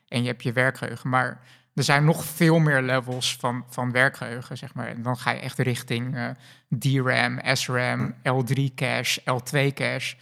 En 0.08 0.22
je 0.22 0.28
hebt 0.28 0.44
je 0.44 0.52
werkgeheugen. 0.52 1.10
Maar 1.10 1.42
er 1.74 1.84
zijn 1.84 2.04
nog 2.06 2.24
veel 2.26 2.60
meer 2.60 2.82
levels 2.82 3.36
van, 3.40 3.66
van 3.70 3.92
werkgeheugen, 3.92 4.58
zeg 4.58 4.74
maar. 4.74 4.88
En 4.88 5.02
dan 5.02 5.18
ga 5.18 5.32
je 5.32 5.40
echt 5.40 5.60
richting 5.60 6.16
eh, 6.16 6.30
DRAM, 6.70 7.40
SRAM, 7.44 8.14
L3 8.14 8.74
cache, 8.76 9.22
L2 9.22 9.74
cache. 9.74 10.16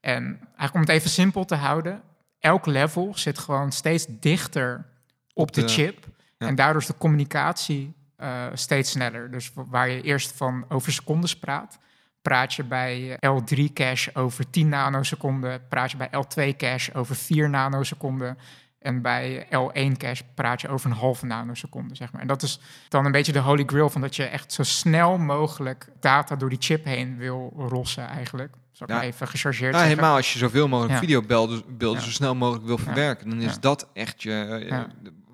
En 0.00 0.24
eigenlijk 0.40 0.74
om 0.74 0.80
het 0.80 0.88
even 0.88 1.10
simpel 1.10 1.44
te 1.44 1.54
houden, 1.54 2.02
elk 2.40 2.66
level 2.66 3.12
zit 3.18 3.38
gewoon 3.38 3.72
steeds 3.72 4.06
dichter 4.08 4.86
op, 5.34 5.52
de, 5.52 5.60
de- 5.60 5.68
chip. 5.68 6.06
ja. 6.38 6.46
En 6.46 6.54
daardoor 6.54 6.80
is 6.80 6.86
de 6.86 6.96
communicatie 6.98 7.94
eh, 8.16 8.44
steeds 8.54 8.90
sneller. 8.90 9.30
Dus 9.30 9.50
wa- 9.54 9.64
waar 9.68 9.88
je 9.88 10.02
eerst 10.02 10.32
van 10.36 10.64
over 10.68 10.92
secondes 10.92 11.38
praat, 11.38 11.78
praat 12.22 12.54
je 12.54 12.64
bij 12.64 13.16
eh, 13.18 13.30
L3 13.40 13.72
cache 13.72 14.10
over 14.14 14.50
10 14.50 14.68
nanoseconden, 14.68 15.68
praat 15.68 15.90
je 15.90 15.96
bij 15.96 16.08
L2 16.10 16.56
cache 16.56 16.94
over 16.94 17.16
4 17.16 17.50
nanoseconden. 17.50 18.38
En 18.78 19.02
bij 19.02 19.46
L1 19.46 19.96
cache 19.96 20.24
praat 20.34 20.60
je 20.60 20.68
over 20.68 20.90
een 20.90 20.96
halve 20.96 21.26
nanoseconde, 21.26 21.94
zeg 21.94 22.12
maar. 22.12 22.20
En 22.20 22.26
dat 22.26 22.42
is 22.42 22.60
dan 22.88 23.04
een 23.04 23.12
beetje 23.12 23.32
de 23.32 23.38
holy 23.38 23.62
grail 23.66 23.90
van 23.90 24.00
dat 24.00 24.16
je 24.16 24.24
echt 24.24 24.52
zo 24.52 24.62
snel 24.62 25.18
mogelijk 25.18 25.88
data 26.00 26.36
door 26.36 26.48
die 26.48 26.58
chip 26.60 26.84
heen 26.84 27.16
wil 27.16 27.52
rossen 27.56 28.06
eigenlijk. 28.08 28.54
Zal 28.72 28.86
ik 28.86 28.92
Ja. 28.94 29.02
even 29.02 29.28
gechargeerd 29.28 29.72
Ja, 29.72 29.78
zeggen. 29.78 29.88
helemaal 29.96 30.16
als 30.16 30.32
je 30.32 30.38
zoveel 30.38 30.68
mogelijk 30.68 30.94
Ja. 30.94 31.00
videobeelden 31.00 31.62
Ja. 31.78 31.98
zo 32.00 32.10
snel 32.10 32.34
mogelijk 32.34 32.66
wil 32.66 32.78
verwerken, 32.78 33.30
dan 33.30 33.40
is 33.40 33.60
dat 33.60 33.88
echt 33.92 34.22
je, 34.22 34.66
eh. 34.70 34.78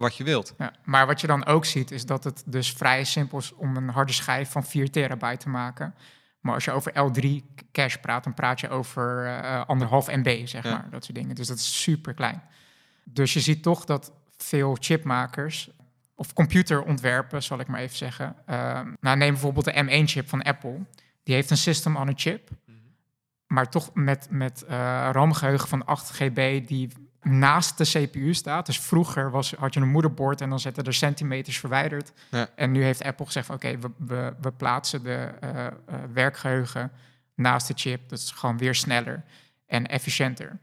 Wat 0.01 0.17
je 0.17 0.25
wilt. 0.25 0.55
Ja, 0.59 0.73
maar 0.85 1.07
wat 1.07 1.21
je 1.21 1.27
dan 1.27 1.47
ook 1.47 1.65
ziet, 1.65 1.91
is 1.91 2.07
dat 2.07 2.25
het 2.25 2.43
dus 2.47 2.73
vrij 2.73 3.05
simpel 3.05 3.39
is 3.39 3.55
om 3.55 3.77
een 3.77 3.89
harde 3.89 4.13
schijf 4.13 4.51
van 4.51 4.65
4 4.65 4.91
terabyte 4.91 5.37
te 5.37 5.49
maken. 5.49 5.95
Maar 6.41 6.55
als 6.55 6.65
je 6.65 6.71
over 6.73 6.93
L3 6.93 7.27
cache 7.73 7.99
praat, 7.99 8.25
dan 8.25 8.35
praat 8.35 8.61
je 8.61 8.69
over 8.69 9.27
eh, 9.27 9.67
anderhalf 9.67 10.07
MB, 10.09 10.47
zeg 10.47 10.65
Ja. 10.65 10.71
maar. 10.71 10.87
Dat 10.91 11.05
soort 11.05 11.17
dingen. 11.19 11.35
Dus 11.35 11.47
dat 11.47 11.57
is 11.59 11.83
super 11.83 12.15
klein. 12.15 12.43
Dus 13.05 13.33
je 13.33 13.41
ziet 13.41 13.63
toch 13.63 13.85
dat 13.85 14.13
veel 14.37 14.77
chipmakers, 14.81 15.71
of 16.15 16.33
computerontwerpen, 16.33 17.43
zal 17.43 17.61
ik 17.61 17.67
maar 17.67 17.81
even 17.81 17.97
zeggen. 17.97 18.37
eh, 18.47 18.81
nou, 19.01 19.17
neem 19.17 19.31
bijvoorbeeld 19.33 19.65
de 19.65 19.85
M1-chip 19.85 20.29
van 20.29 20.43
Apple. 20.43 20.79
Die 21.23 21.35
heeft 21.35 21.51
een 21.51 21.57
system 21.57 21.97
on 21.97 22.09
a 22.09 22.13
chip. 22.15 22.49
Maar 23.47 23.71
toch 23.71 23.91
met, 23.95 24.27
met 24.31 24.63
eh 24.65 25.09
RAM-geheugen 25.13 25.69
van 25.69 25.85
8 25.85 26.11
GB 26.11 26.67
die 26.67 26.89
naast 27.23 27.79
de 27.79 27.85
CPU 27.85 28.35
staat. 28.35 28.67
Dus 28.67 28.81
vroeger 28.81 29.31
was, 29.31 29.55
had 29.59 29.75
je 29.75 29.81
een 29.81 29.89
moederbord 29.89 30.41
en 30.41 30.49
dan 30.49 30.61
zetten 30.61 30.85
er 30.85 30.95
centimeters 30.95 31.59
verwijderd. 31.59 32.13
Ja. 32.31 32.49
En 32.55 32.73
nu 32.73 32.83
heeft 32.83 33.05
Apple 33.05 33.27
gezegd 33.27 33.51
oké, 33.51 33.79
we, 33.79 33.91
we, 33.97 34.33
we 34.41 34.51
plaatsen 34.51 35.03
de 35.03 35.31
eh, 35.41 35.67
eh, 35.67 35.73
werkgeheugen 36.13 36.93
naast 37.35 37.67
de 37.67 37.75
chip. 37.77 38.09
Dat 38.09 38.19
is 38.19 38.31
gewoon 38.31 38.59
weer 38.59 38.75
sneller 38.75 39.25
en 39.67 39.87
efficiënter. 39.87 40.59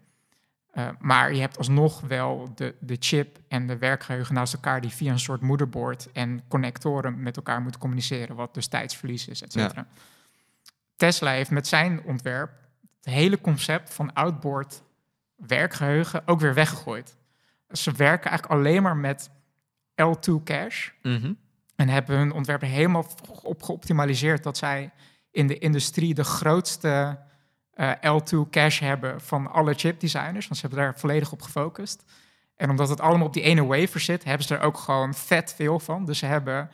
Eh, 0.72 0.88
maar 1.00 1.34
je 1.34 1.40
hebt 1.40 1.58
alsnog 1.58 2.00
wel 2.00 2.52
de, 2.56 2.76
de 2.80 2.98
chip 3.00 3.40
en 3.48 3.68
de 3.68 3.78
werkgeheugen 3.78 4.36
naast 4.36 4.54
elkaar... 4.54 4.82
die 4.82 4.92
via 4.92 5.12
een 5.12 5.20
soort 5.20 5.42
moederbord 5.42 6.12
en 6.12 6.42
connectoren 6.48 7.22
met 7.24 7.36
elkaar 7.36 7.62
moeten 7.62 7.82
communiceren... 7.82 8.36
wat 8.36 8.54
dus 8.54 8.68
tijdsverlies 8.68 9.28
is, 9.28 9.42
et 9.42 9.52
cetera. 9.52 9.88
Tesla 10.96 11.32
heeft 11.32 11.52
met 11.52 11.68
zijn 11.68 12.02
ontwerp 12.04 12.52
het 13.02 13.14
hele 13.14 13.42
concept 13.42 13.94
van 13.94 14.14
outboard 14.14 14.82
werkgeheugen 15.38 16.22
ook 16.26 16.40
weer 16.40 16.54
weggegooid. 16.54 17.16
Ze 17.72 17.92
werken 17.92 18.30
eigenlijk 18.30 18.60
alleen 18.60 18.82
maar 18.82 18.98
met 18.98 19.30
L2 20.02 20.44
cache 20.44 20.92
en 21.76 21.90
hebben 21.90 22.18
hun 22.18 22.32
ontwerp 22.32 22.62
er 22.62 22.68
helemaal 22.68 23.06
op 23.44 23.64
geoptimaliseerd 23.64 24.44
dat 24.44 24.58
zij 24.58 24.92
in 25.32 25.48
de 25.48 25.58
industrie 25.58 26.14
de 26.14 26.24
grootste 26.24 27.20
eh, 27.74 27.92
L2 27.92 28.50
cache 28.52 28.86
hebben 28.86 29.22
van 29.22 29.52
alle 29.52 29.74
chipdesigners, 29.74 30.48
want 30.48 30.60
ze 30.60 30.68
hebben 30.68 30.80
daar 30.80 31.00
volledig 31.00 31.32
op 31.32 31.42
gefocust. 31.42 32.04
En 32.56 32.70
omdat 32.70 32.90
het 32.90 33.02
allemaal 33.02 33.28
op 33.28 33.34
die 33.34 33.44
ene 33.44 33.66
wafer 33.66 34.00
zit, 34.00 34.24
hebben 34.24 34.48
ze 34.48 34.56
er 34.56 34.62
ook 34.62 34.78
gewoon 34.78 35.14
vet 35.14 35.54
veel 35.56 35.80
van. 35.80 36.06
Dus 36.06 36.18
ze 36.18 36.26
hebben 36.26 36.70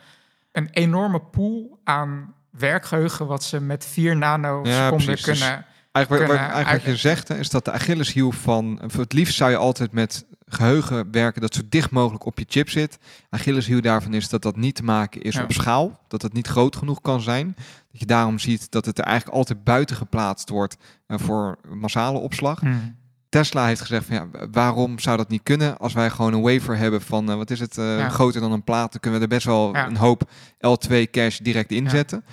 een 0.52 0.68
enorme 0.70 1.20
pool 1.20 1.80
aan 1.84 2.34
werkgeheugen 2.50 3.26
wat 3.26 3.42
ze 3.44 3.60
met 3.60 3.86
4 3.86 4.16
nanoseconden 4.16 5.04
precies. 5.06 5.24
Dus 5.24 5.38
kunnen 5.38 5.66
Eigenlijk, 5.94 6.26
wat, 6.26 6.36
eigenlijk 6.36 6.68
wat 6.84 6.84
je 6.94 6.96
zegt, 6.96 7.28
hè, 7.28 7.38
is 7.38 7.50
dat 7.50 7.64
de 7.64 7.72
Achilleshiel 7.72 8.32
van... 8.32 8.80
Het 8.96 9.12
liefst 9.12 9.34
zou 9.36 9.50
je 9.50 9.56
altijd 9.56 9.92
met 9.92 10.26
geheugen 10.46 11.10
werken 11.10 11.40
dat 11.40 11.54
zo 11.54 11.60
dicht 11.68 11.90
mogelijk 11.90 12.24
op 12.26 12.38
je 12.38 12.44
chip 12.48 12.70
zit. 12.70 12.98
Achilleshiel 13.30 13.80
daarvan 13.80 14.14
is 14.14 14.28
dat 14.28 14.42
dat 14.42 14.56
niet 14.56 14.74
te 14.74 14.82
maken 14.84 15.22
is 15.22 15.34
Ja. 15.34 15.42
op 15.42 15.52
schaal. 15.52 16.00
Dat 16.08 16.22
het 16.22 16.32
niet 16.32 16.46
groot 16.46 16.76
genoeg 16.76 17.00
kan 17.00 17.20
zijn. 17.20 17.54
Dat 17.90 18.00
je 18.00 18.06
daarom 18.06 18.38
ziet 18.38 18.70
dat 18.70 18.84
het 18.86 18.98
er 18.98 19.04
eigenlijk 19.04 19.36
altijd 19.36 19.64
buiten 19.64 19.96
geplaatst 19.96 20.48
wordt 20.48 20.76
eh, 21.06 21.18
voor 21.18 21.58
massale 21.74 22.18
opslag. 22.18 22.60
Hmm. 22.60 22.96
Tesla 23.28 23.66
heeft 23.66 23.80
gezegd 23.80 24.06
van 24.06 24.14
ja, 24.16 24.26
waarom 24.50 24.98
zou 24.98 25.16
dat 25.16 25.28
niet 25.28 25.42
kunnen 25.42 25.78
als 25.78 25.92
wij 25.92 26.10
gewoon 26.10 26.32
een 26.32 26.42
wafer 26.42 26.76
hebben 26.76 27.02
van 27.02 27.30
eh, 27.30 27.36
wat 27.36 27.50
is 27.50 27.60
het 27.60 27.78
eh, 27.78 27.98
Ja. 27.98 28.08
groter 28.08 28.40
dan 28.40 28.52
een 28.52 28.64
plaat, 28.64 28.92
dan 28.92 29.00
kunnen 29.00 29.20
we 29.20 29.26
er 29.26 29.32
best 29.34 29.46
wel 29.46 29.74
Ja. 29.74 29.86
een 29.86 29.96
hoop 29.96 30.30
L2 30.56 31.10
cache 31.10 31.42
direct 31.42 31.70
inzetten. 31.72 32.24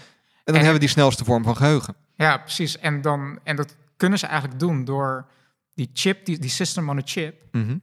En 0.43 0.53
dan 0.53 0.55
hebben 0.55 0.73
we 0.73 0.79
die 0.79 0.89
snelste 0.89 1.23
vorm 1.25 1.43
van 1.43 1.55
geheugen. 1.57 1.95
Ja, 2.21 2.37
precies. 2.37 2.77
En, 2.79 3.01
dan, 3.01 3.39
en 3.43 3.55
dat 3.55 3.75
kunnen 3.97 4.19
ze 4.19 4.25
eigenlijk 4.25 4.59
doen 4.59 4.85
door 4.85 5.25
die 5.73 5.89
chip, 5.93 6.25
die, 6.25 6.39
die 6.39 6.49
system 6.49 6.89
on 6.89 6.97
a 6.97 7.01
chip, 7.05 7.35
Mhm. 7.51 7.77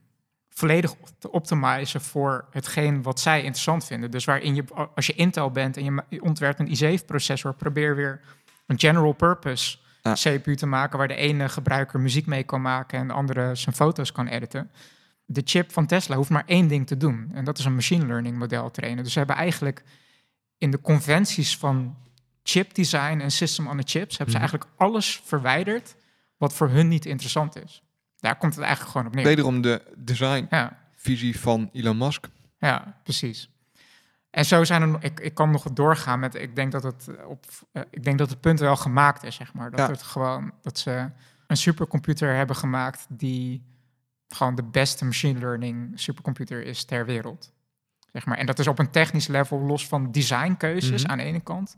volledig 0.49 0.95
te 1.19 1.31
optimizen 1.31 2.01
voor 2.01 2.45
hetgeen 2.51 3.01
wat 3.01 3.19
zij 3.19 3.37
interessant 3.37 3.85
vinden. 3.85 4.11
Dus 4.11 4.25
waarin 4.25 4.55
je, 4.55 4.63
als 4.95 5.05
je 5.05 5.13
Intel 5.13 5.51
bent 5.51 5.77
en 5.77 5.83
je, 6.09 6.21
ontwerpt 6.21 6.59
een 6.59 6.99
i7-processor, 6.99 7.53
probeer 7.53 7.95
weer 7.95 8.21
een 8.67 8.79
general 8.79 9.13
purpose 9.13 9.77
Ja. 10.01 10.13
CPU 10.13 10.55
te 10.55 10.65
maken 10.65 10.97
waar 10.97 11.07
de 11.07 11.15
ene 11.15 11.49
gebruiker 11.49 11.99
muziek 11.99 12.25
mee 12.25 12.43
kan 12.43 12.61
maken 12.61 12.99
en 12.99 13.07
de 13.07 13.13
andere 13.13 13.55
zijn 13.55 13.75
foto's 13.75 14.11
kan 14.11 14.27
editen. 14.27 14.71
De 15.25 15.41
chip 15.45 15.71
van 15.71 15.85
Tesla 15.85 16.15
hoeft 16.15 16.29
maar 16.29 16.43
één 16.45 16.67
ding 16.67 16.87
te 16.87 16.97
doen 16.97 17.29
en 17.33 17.43
dat 17.43 17.57
is 17.57 17.65
een 17.65 17.75
machine 17.75 18.05
learning 18.05 18.37
model 18.37 18.71
trainen. 18.71 19.03
Dus 19.03 19.11
ze 19.13 19.17
hebben 19.17 19.35
eigenlijk 19.35 19.83
in 20.57 20.71
de 20.71 20.81
conventies 20.81 21.57
van 21.57 21.97
chip 22.49 22.73
design 22.73 23.19
en 23.19 23.31
system 23.31 23.67
on 23.67 23.79
a 23.79 23.83
chips 23.85 24.17
hebben 24.17 24.35
ze 24.35 24.41
Mhm. 24.41 24.49
eigenlijk 24.49 24.69
alles 24.77 25.21
verwijderd 25.25 25.95
wat 26.37 26.53
voor 26.53 26.69
hun 26.69 26.87
niet 26.87 27.05
interessant 27.05 27.63
is. 27.63 27.83
Daar 28.17 28.37
komt 28.37 28.53
het 28.55 28.63
eigenlijk 28.63 28.91
gewoon 28.91 29.07
op 29.07 29.15
neer. 29.15 29.23
Wederom 29.25 29.61
de 29.61 29.81
designvisie 29.97 31.33
Ja, 31.33 31.39
van 31.39 31.69
Elon 31.73 31.97
Musk. 31.97 32.27
ja, 32.57 32.99
precies. 33.03 33.49
En 34.29 34.45
zo 34.45 34.63
zijn 34.63 34.81
er 34.81 35.03
ik, 35.03 35.19
ik 35.19 35.33
kan 35.33 35.51
nog 35.51 35.63
doorgaan 35.73 36.19
met, 36.19 36.35
ik 36.35 36.55
denk 36.55 36.71
dat 36.71 36.83
het 36.83 37.07
eh, 37.07 37.27
op, 37.27 37.45
eh, 37.71 37.81
ik 37.89 38.03
denk 38.03 38.17
dat 38.17 38.29
het 38.29 38.39
punt 38.41 38.59
wel 38.59 38.75
gemaakt 38.75 39.23
is, 39.23 39.35
zeg 39.35 39.53
maar. 39.53 39.69
Dat 39.69 39.79
Ja. 39.79 39.87
het 39.89 40.03
gewoon, 40.03 40.51
dat 40.61 40.77
ze 40.79 41.09
een 41.47 41.57
supercomputer 41.57 42.35
hebben 42.35 42.55
gemaakt 42.55 43.05
die 43.09 43.63
gewoon 44.27 44.55
de 44.55 44.63
beste 44.63 45.05
machine 45.05 45.39
learning 45.39 45.91
supercomputer 45.99 46.65
is 46.65 46.83
ter 46.85 47.05
wereld. 47.05 47.51
Zeg 48.13 48.25
maar. 48.25 48.37
En 48.37 48.45
dat 48.45 48.59
is 48.59 48.67
op 48.67 48.79
een 48.79 48.89
technisch 48.91 49.27
level, 49.27 49.59
los 49.59 49.87
van 49.87 50.11
designkeuzes 50.11 51.01
Mhm. 51.01 51.11
aan 51.11 51.17
de 51.17 51.23
ene 51.23 51.39
kant. 51.39 51.77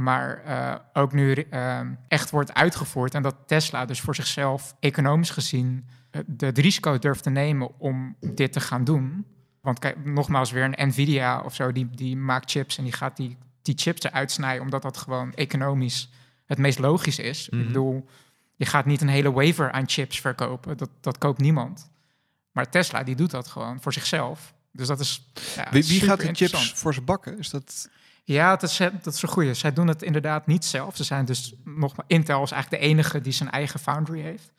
Maar 0.00 0.42
eh, 0.44 0.74
ook 0.92 1.12
nu 1.12 1.32
eh, 1.32 1.80
echt 2.08 2.30
wordt 2.30 2.54
uitgevoerd. 2.54 3.14
En 3.14 3.22
dat 3.22 3.36
Tesla 3.46 3.84
dus 3.84 4.00
voor 4.00 4.14
zichzelf 4.14 4.76
economisch 4.80 5.30
gezien 5.30 5.86
eh, 6.10 6.20
de, 6.26 6.46
het 6.46 6.58
risico 6.58 6.98
durft 6.98 7.22
te 7.22 7.30
nemen 7.30 7.78
om 7.78 8.16
dit 8.20 8.52
te 8.52 8.60
gaan 8.60 8.84
doen. 8.84 9.26
Want 9.60 9.78
kijk, 9.78 10.04
nogmaals 10.04 10.50
weer 10.50 10.64
een 10.64 10.88
Nvidia 10.88 11.40
of 11.40 11.54
zo, 11.54 11.72
die, 11.72 11.90
die 11.90 12.16
maakt 12.16 12.50
chips 12.50 12.78
en 12.78 12.84
die 12.84 12.92
gaat 12.92 13.16
die, 13.16 13.36
die 13.62 13.74
chips 13.78 14.02
eruit 14.02 14.30
snijden, 14.30 14.62
omdat 14.62 14.82
dat 14.82 14.96
gewoon 14.96 15.34
economisch 15.34 16.10
het 16.46 16.58
meest 16.58 16.78
logisch 16.78 17.18
is. 17.18 17.48
Mhm. 17.50 17.60
Ik 17.60 17.66
bedoel, 17.66 18.06
je 18.56 18.66
gaat 18.66 18.86
niet 18.86 19.00
een 19.00 19.08
hele 19.08 19.32
waver 19.32 19.72
aan 19.72 19.88
chips 19.88 20.20
verkopen. 20.20 20.76
Dat, 20.76 20.90
dat 21.00 21.18
koopt 21.18 21.40
niemand. 21.40 21.90
Maar 22.52 22.70
Tesla, 22.70 23.02
die 23.02 23.16
doet 23.16 23.30
dat 23.30 23.48
gewoon 23.48 23.80
voor 23.80 23.92
zichzelf. 23.92 24.54
Dus 24.72 24.86
dat 24.86 25.00
is. 25.00 25.26
Ja, 25.56 25.68
Wie, 25.70 25.84
wie 25.84 26.00
gaat 26.00 26.20
de 26.20 26.34
chips 26.34 26.72
voor 26.72 26.94
ze 26.94 27.00
bakken? 27.00 27.38
Is 27.38 27.50
dat... 27.50 27.88
Ja, 28.32 28.56
dat 28.56 28.70
is, 28.70 28.76
dat 29.02 29.14
is 29.14 29.22
een 29.22 29.28
goeie. 29.28 29.54
Zij 29.54 29.72
doen 29.72 29.86
het 29.86 30.02
inderdaad 30.02 30.46
niet 30.46 30.64
zelf. 30.64 30.96
Ze 30.96 31.04
zijn 31.04 31.24
dus 31.24 31.54
nog 31.64 31.96
maar 31.96 32.04
Intel 32.08 32.42
is 32.42 32.50
eigenlijk 32.50 32.82
de 32.82 32.88
enige 32.88 33.20
die 33.20 33.32
zijn 33.32 33.50
eigen 33.50 33.80
foundry 33.80 34.20
heeft. 34.20 34.52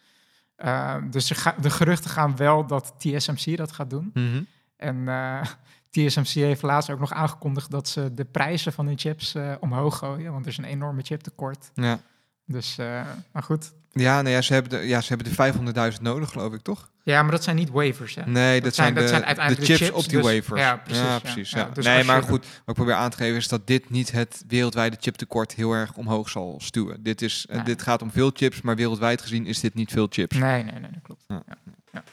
Uh, 0.57 0.95
dus 1.09 1.31
ga, 1.31 1.55
de 1.61 1.69
geruchten 1.69 2.09
gaan 2.09 2.35
wel 2.35 2.67
dat 2.67 2.93
TSMC 2.97 3.57
dat 3.57 3.71
gaat 3.71 3.89
doen. 3.89 4.11
En 4.75 4.97
uh, 5.07 5.41
TSMC 5.89 6.27
heeft 6.27 6.61
laatst 6.61 6.89
ook 6.89 6.99
nog 6.99 7.13
aangekondigd 7.13 7.71
dat 7.71 7.87
ze 7.87 8.13
de 8.13 8.25
prijzen 8.25 8.73
van 8.73 8.85
hun 8.85 8.97
chips 8.97 9.35
uh, 9.35 9.53
omhoog 9.59 9.97
gooien, 9.97 10.31
want 10.31 10.45
er 10.45 10.51
is 10.51 10.57
een 10.57 10.63
enorme 10.63 11.01
chiptekort. 11.01 11.71
Ja. 11.73 11.99
Dus, 12.45 12.77
uh, 12.79 13.01
maar 13.31 13.43
goed. 13.43 13.73
Ja, 13.93 14.21
nou 14.21 14.35
ja, 14.35 14.41
ze 14.41 14.53
hebben 14.53 14.79
de, 14.79 14.87
ja, 14.87 15.01
ze 15.01 15.15
hebben 15.15 15.53
de 15.73 15.93
500.000 15.93 16.01
nodig, 16.01 16.29
geloof 16.29 16.53
ik, 16.53 16.61
toch? 16.61 16.89
Ja, 17.03 17.21
maar 17.21 17.31
dat 17.31 17.43
zijn 17.43 17.55
niet 17.55 17.69
wafers, 17.69 18.15
hè? 18.15 18.25
Nee, 18.25 18.53
dat, 18.53 18.63
dat 18.63 18.75
zijn, 18.75 18.93
dat 18.93 19.03
de, 19.03 19.09
zijn 19.09 19.25
uiteindelijk 19.25 19.67
de 19.67 19.73
chips, 19.73 19.85
chips 19.85 20.03
op 20.03 20.09
die 20.09 20.21
dus, 20.21 20.33
wafers. 20.33 20.61
Ja, 20.61 20.77
precies. 20.77 21.03
Ja, 21.03 21.19
precies 21.19 21.51
ja. 21.51 21.59
Ja, 21.59 21.69
dus 21.73 21.85
nee, 21.85 22.03
maar 22.03 22.23
goed, 22.23 22.45
wat 22.45 22.61
ik 22.65 22.73
probeer 22.73 22.93
aan 22.93 23.09
te 23.09 23.17
geven 23.17 23.37
is 23.37 23.47
dat 23.47 23.67
dit 23.67 23.89
niet 23.89 24.11
het 24.11 24.43
wereldwijde 24.47 24.97
chiptekort 24.99 25.53
heel 25.53 25.73
erg 25.73 25.93
omhoog 25.93 26.29
zal 26.29 26.59
stuwen. 26.61 27.03
Dit, 27.03 27.21
is, 27.21 27.45
nee. 27.49 27.63
dit 27.63 27.81
gaat 27.81 28.01
om 28.01 28.11
veel 28.11 28.31
chips, 28.33 28.61
maar 28.61 28.75
wereldwijd 28.75 29.21
gezien 29.21 29.45
is 29.45 29.59
dit 29.59 29.73
niet 29.73 29.91
veel 29.91 30.07
chips. 30.09 30.37
Nee, 30.37 30.63
nee, 30.63 30.79
nee, 30.79 30.91
dat 30.91 31.01
klopt. 31.03 31.23
Ja. 31.27 31.43
Ja. 31.93 32.03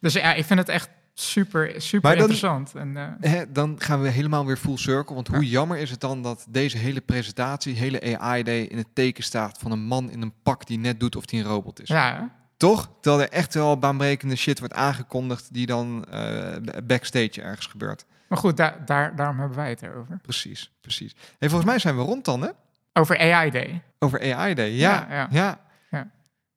Dus 0.00 0.12
ja, 0.12 0.34
ik 0.34 0.44
vind 0.44 0.58
het 0.58 0.68
echt 0.68 0.88
super, 1.20 1.82
super 1.82 2.10
dan, 2.10 2.18
interessant. 2.18 2.74
En, 2.74 2.96
uh, 2.96 3.08
hè, 3.20 3.52
dan 3.52 3.74
gaan 3.78 4.02
we 4.02 4.08
helemaal 4.08 4.46
weer 4.46 4.56
full 4.56 4.76
circle. 4.76 5.14
Want 5.14 5.28
hoe 5.28 5.48
jammer 5.48 5.78
is 5.78 5.90
het 5.90 6.00
dan 6.00 6.22
dat 6.22 6.46
deze 6.48 6.76
hele 6.76 7.00
presentatie, 7.00 7.74
hele 7.74 8.18
AI-day 8.18 8.60
in 8.60 8.76
het 8.76 8.88
teken 8.92 9.24
staat 9.24 9.58
van 9.58 9.70
een 9.70 9.82
man 9.82 10.10
in 10.10 10.22
een 10.22 10.32
pak 10.42 10.66
die 10.66 10.78
net 10.78 11.00
doet 11.00 11.16
of 11.16 11.30
hij 11.30 11.40
een 11.40 11.46
robot 11.46 11.80
is. 11.80 11.88
Ja, 11.88 12.30
Toch? 12.56 12.90
Terwijl 13.00 13.22
er 13.22 13.30
echt 13.30 13.54
wel 13.54 13.78
baanbrekende 13.78 14.36
shit 14.36 14.58
wordt 14.58 14.74
aangekondigd 14.74 15.54
die 15.54 15.66
dan 15.66 16.04
uh, 16.12 16.56
backstage 16.84 17.42
ergens 17.42 17.66
gebeurt. 17.66 18.04
Maar 18.28 18.38
goed, 18.38 18.56
daar, 18.56 18.84
daar, 18.84 19.16
daarom 19.16 19.38
hebben 19.38 19.56
wij 19.56 19.68
het 19.68 19.82
erover. 19.82 20.18
Precies, 20.22 20.72
precies. 20.80 21.14
Hey, 21.38 21.48
volgens 21.48 21.70
mij 21.70 21.78
zijn 21.78 21.96
we 21.96 22.02
rond 22.02 22.24
dan, 22.24 22.42
hè? 22.42 22.48
Over 22.92 23.18
AI 23.18 23.50
Day. 23.50 23.82
Over 23.98 24.34
AI 24.34 24.54
Day, 24.54 24.70
ja. 24.70 25.06
Ja, 25.10 25.28
ja. 25.30 25.58
ja. 25.90 26.10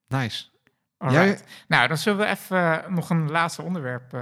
Nice. 0.07 0.45
Alright. 0.97 1.43
Nou, 1.68 1.88
dan 1.88 1.97
zullen 1.97 2.20
we 2.20 2.26
even 2.26 2.84
eh, 2.84 2.89
nog 2.89 3.09
een 3.09 3.32
laatste 3.32 3.62
onderwerp. 3.62 4.14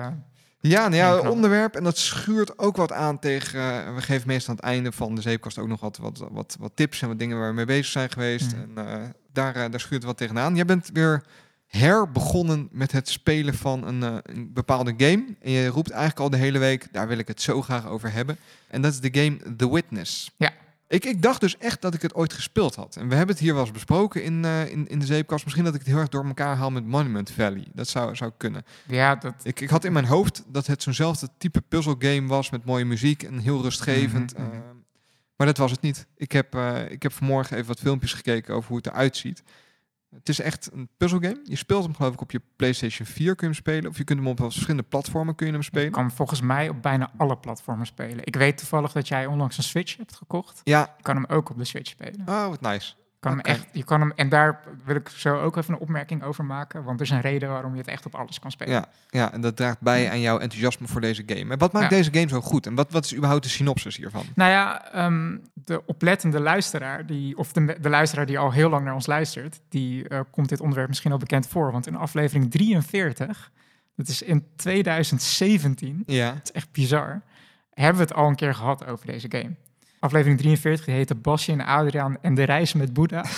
Ja, 0.62 0.88
nou 0.88 0.96
ja, 0.96 1.30
onderwerp. 1.30 1.76
En 1.76 1.84
dat 1.84 1.98
schuurt 1.98 2.60
ook 2.60 2.76
wat 2.76 2.92
aan 2.92 3.20
tegen... 3.20 3.60
eh, 3.60 3.96
we 3.96 4.02
geven 4.02 4.28
meestal 4.28 4.50
aan 4.50 4.56
het 4.56 4.66
einde 4.66 4.92
van 4.92 5.16
de 5.16 5.22
zeepkast 5.22 5.58
ook 5.58 5.68
nog 5.68 5.80
wat, 5.80 5.98
wat, 5.98 6.24
wat, 6.32 6.56
wat 6.60 6.72
tips 6.76 7.02
en 7.02 7.08
wat 7.08 7.20
dingen 7.20 7.40
waar 7.40 7.50
we 7.50 7.56
mee 7.56 7.66
bezig 7.66 7.86
zijn 7.86 8.10
geweest. 8.10 8.56
Mm. 8.56 8.78
En 8.78 8.88
eh, 8.88 9.04
daar, 9.34 9.56
eh, 9.56 9.72
daar 9.72 9.80
schuurt 9.80 10.04
wat 10.04 10.18
tegenaan. 10.18 10.56
Jij 10.56 10.66
bent 10.66 10.90
weer 10.94 11.24
herbegonnen 11.66 12.68
met 12.72 12.92
het 12.92 13.10
spelen 13.10 13.54
van 13.54 13.88
een, 13.88 14.02
een 14.02 14.54
bepaalde 14.54 14.94
game. 14.98 15.36
En 15.42 15.52
je 15.52 15.68
roept 15.68 15.90
eigenlijk 15.90 16.20
al 16.20 16.30
de 16.30 16.38
hele 16.38 16.60
week, 16.60 16.88
daar 16.92 17.08
wil 17.08 17.18
ik 17.18 17.28
het 17.28 17.42
zo 17.42 17.62
graag 17.62 17.88
over 17.88 18.12
hebben. 18.14 18.38
En 18.68 18.82
dat 18.82 18.92
is 18.92 19.00
de 19.00 19.22
game 19.22 19.56
The 19.56 19.74
Witness. 19.74 20.32
Ja. 20.38 20.52
Ik, 20.90 21.06
ik 21.06 21.22
dacht 21.22 21.42
dus 21.42 21.58
echt 21.58 21.82
dat 21.82 21.94
ik 21.94 22.02
het 22.02 22.14
ooit 22.14 22.34
gespeeld 22.34 22.76
had. 22.76 22.96
En 22.96 23.10
we 23.10 23.16
hebben 23.16 23.36
het 23.36 23.44
hier 23.44 23.54
wel 23.54 23.62
eens 23.62 23.72
besproken 23.72 24.24
in, 24.24 24.46
eh, 24.46 24.72
in, 24.72 24.88
in 24.88 25.00
de 25.00 25.06
zeepkast. 25.06 25.44
Misschien 25.44 25.66
dat 25.66 25.74
ik 25.74 25.80
het 25.80 25.90
heel 25.90 25.98
erg 25.98 26.10
door 26.10 26.26
elkaar 26.26 26.56
haal 26.56 26.72
met 26.72 26.86
Monument 26.86 27.32
Valley. 27.32 27.68
Dat 27.74 27.88
zou, 27.88 28.16
zou 28.16 28.32
kunnen. 28.38 28.64
ja, 28.88 29.16
dat, 29.16 29.34
Ik, 29.44 29.60
ik 29.60 29.70
had 29.70 29.84
in 29.84 29.94
mijn 29.94 30.06
hoofd 30.06 30.44
dat 30.48 30.68
het 30.68 30.84
zo'nzelfde 30.84 31.30
type 31.38 31.62
puzzelgame 31.62 32.28
was 32.28 32.50
met 32.50 32.66
mooie 32.66 32.86
muziek 32.86 33.24
en 33.24 33.40
heel 33.40 33.62
rustgevend. 33.62 34.34
Mhm, 34.34 34.44
mhm. 34.44 34.56
eh, 34.56 34.60
maar 35.36 35.48
dat 35.48 35.58
was 35.58 35.72
het 35.72 35.82
niet. 35.82 36.08
Ik 36.16 36.32
heb, 36.32 36.56
eh, 36.56 36.92
ik 36.92 37.04
heb 37.04 37.14
vanmorgen 37.14 37.56
even 37.56 37.68
wat 37.68 37.80
filmpjes 37.80 38.14
gekeken 38.14 38.56
over 38.56 38.68
hoe 38.68 38.78
het 38.78 38.88
eruit 38.88 39.18
ziet. 39.18 39.44
Het 40.16 40.30
is 40.30 40.40
echt 40.40 40.70
een 40.74 40.90
puzzelgame. 40.98 41.40
Je 41.44 41.56
speelt 41.56 41.84
hem 41.84 41.96
geloof 41.96 42.14
ik 42.14 42.22
op 42.22 42.32
je 42.32 42.42
PlayStation 42.56 43.08
4 43.08 43.36
kun 43.36 43.48
je 43.48 43.54
hem 43.54 43.64
spelen. 43.64 43.90
Of 43.90 43.98
je 43.98 44.04
kunt 44.04 44.20
hem 44.20 44.28
op 44.28 44.40
verschillende 44.40 44.84
platformen 44.84 45.36
kun 45.36 45.46
je 45.46 45.52
hem 45.52 45.62
je 45.62 45.68
spelen. 45.68 45.92
kan 45.92 46.12
volgens 46.12 46.42
mij 46.42 46.70
op 46.70 46.82
bijna 46.82 47.12
alle 47.18 47.38
platformen 47.38 47.86
spelen. 47.86 48.20
Ik 48.26 48.36
weet 48.36 48.58
toevallig 48.58 48.92
dat 48.92 49.08
jij 49.08 49.26
onlangs 49.26 49.58
een 49.58 49.64
Switch 49.64 49.98
hebt 49.98 50.16
gekocht. 50.16 50.62
Ja, 50.64 50.94
Je 50.98 51.04
kan 51.04 51.16
hem 51.16 51.26
ook 51.26 51.50
op 51.50 51.58
de 51.58 51.64
Switch 51.66 51.90
spelen. 51.90 52.22
oh 52.26 52.48
wat 52.48 52.62
nice. 52.62 52.94
Kan 53.20 53.32
hem 53.32 53.40
echt, 53.42 53.66
je 53.72 53.84
kan 53.84 54.00
hem, 54.00 54.12
en 54.16 54.30
daar 54.30 54.60
wil 54.86 54.96
ik 54.96 55.10
zo 55.10 55.40
ook 55.40 55.58
even 55.58 55.74
een 55.74 55.80
opmerking 55.80 56.24
over 56.24 56.46
maken. 56.46 56.84
Want 56.84 57.00
er 57.00 57.06
is 57.06 57.12
een 57.12 57.22
reden 57.22 57.50
waarom 57.50 57.72
je 57.74 57.78
het 57.80 57.88
echt 57.88 58.06
op 58.06 58.16
alles 58.16 58.40
kan 58.40 58.52
spelen. 58.52 58.74
Ja, 58.74 58.86
ja, 59.10 59.32
en 59.34 59.42
dat 59.42 59.56
draagt 59.56 59.82
bij 59.82 60.10
aan 60.10 60.20
jouw 60.20 60.38
enthousiasme 60.40 60.88
voor 60.88 61.02
deze 61.02 61.24
game. 61.26 61.52
En 61.54 61.60
wat 61.60 61.72
maakt 61.72 61.90
Ja. 61.90 61.98
deze 61.98 62.14
game 62.14 62.28
zo 62.28 62.42
goed? 62.42 62.66
En 62.66 62.76
wat, 62.76 62.92
wat 62.92 63.06
is 63.06 63.16
überhaupt 63.16 63.44
de 63.44 63.50
synopsis 63.50 63.98
hiervan? 63.98 64.24
Nou 64.36 64.52
ja, 64.52 64.92
ehm, 64.92 65.38
de 65.54 65.86
oplettende 65.86 66.40
luisteraar, 66.40 67.06
die, 67.06 67.38
of 67.38 67.52
de, 67.52 67.78
de 67.82 67.90
luisteraar 67.90 68.26
die 68.26 68.40
al 68.40 68.52
heel 68.52 68.70
lang 68.70 68.86
naar 68.86 68.94
ons 68.94 69.06
luistert, 69.08 69.60
die 69.70 70.08
eh, 70.08 70.20
komt 70.32 70.50
dit 70.50 70.60
onderwerp 70.60 70.88
misschien 70.88 71.12
al 71.12 71.18
bekend 71.18 71.48
voor. 71.48 71.72
Want 71.72 71.88
in 71.88 71.96
aflevering 71.96 72.52
43, 72.52 73.52
dat 73.96 74.08
is 74.08 74.22
in 74.22 74.46
2017, 74.56 76.04
Ja. 76.06 76.32
dat 76.32 76.42
is 76.44 76.52
echt 76.52 76.72
bizar, 76.72 77.22
hebben 77.74 78.02
we 78.02 78.08
het 78.08 78.14
al 78.18 78.28
een 78.28 78.36
keer 78.36 78.54
gehad 78.56 78.86
over 78.86 79.06
deze 79.06 79.28
game. 79.32 79.56
Aflevering 80.00 80.38
43 80.40 80.86
die 80.86 80.94
heette 80.96 81.16
Basje 81.16 81.52
en 81.52 81.62
Adriaan 81.66 82.18
en 82.22 82.34
de 82.36 82.44
reis 82.44 82.74
met 82.74 82.94
Boeddha. 82.94 83.24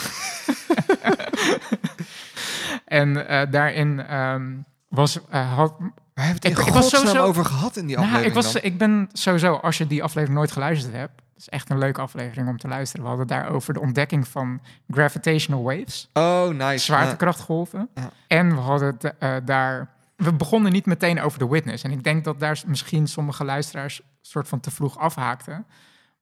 en 2.86 3.28
eh, 3.28 3.51
daarin 3.51 3.99
ehm, 4.07 4.51
was, 4.88 5.20
eh, 5.30 5.53
had, 5.55 5.74
Waar 6.14 6.26
hebben 6.26 6.41
we 6.41 6.49
het 6.59 6.68
Ik- 6.68 6.74
was 6.74 6.89
sowieso- 6.89 7.24
over 7.24 7.45
gehad 7.45 7.76
in 7.78 7.86
die 7.86 7.95
Nou, 7.95 8.07
aflevering 8.07 8.38
ik, 8.38 8.43
was, 8.43 8.53
dan? 8.53 8.64
ik 8.64 8.78
ben 8.78 9.09
sowieso, 9.14 9.53
als 9.53 9.78
je 9.78 9.88
die 9.88 10.03
aflevering 10.03 10.38
nooit 10.38 10.51
geluisterd 10.51 10.93
hebt, 10.95 11.22
het 11.34 11.39
is 11.41 11.49
echt 11.49 11.70
een 11.70 11.78
leuke 11.78 12.01
aflevering 12.01 12.47
om 12.47 12.57
te 12.57 12.68
luisteren. 12.68 13.03
We 13.03 13.09
hadden 13.09 13.28
daar 13.28 13.49
over 13.49 13.74
de 13.74 13.80
ontdekking 13.80 14.28
van 14.28 14.62
gravitational 14.89 15.64
waves, 15.64 16.09
Oh, 16.14 16.47
nice. 16.49 16.86
zwaartekrachtgolven. 16.86 17.89
Ja. 17.95 18.09
En 18.28 18.49
we 18.55 18.62
hadden 18.62 18.97
eh, 19.20 19.36
daar. 19.45 19.89
We 20.16 20.34
begonnen 20.34 20.72
niet 20.72 20.86
meteen 20.86 21.22
over 21.22 21.39
de 21.39 21.47
witness. 21.47 21.84
En 21.84 21.91
ik 21.91 22.03
denk 22.03 22.24
dat 22.24 22.39
daar 22.39 22.62
misschien 22.66 23.07
sommige 23.07 23.43
luisteraars 23.45 24.01
soort 24.22 24.47
van 24.47 24.59
te 24.59 24.72
vroeg 24.72 24.97
afhaakten. 24.97 25.66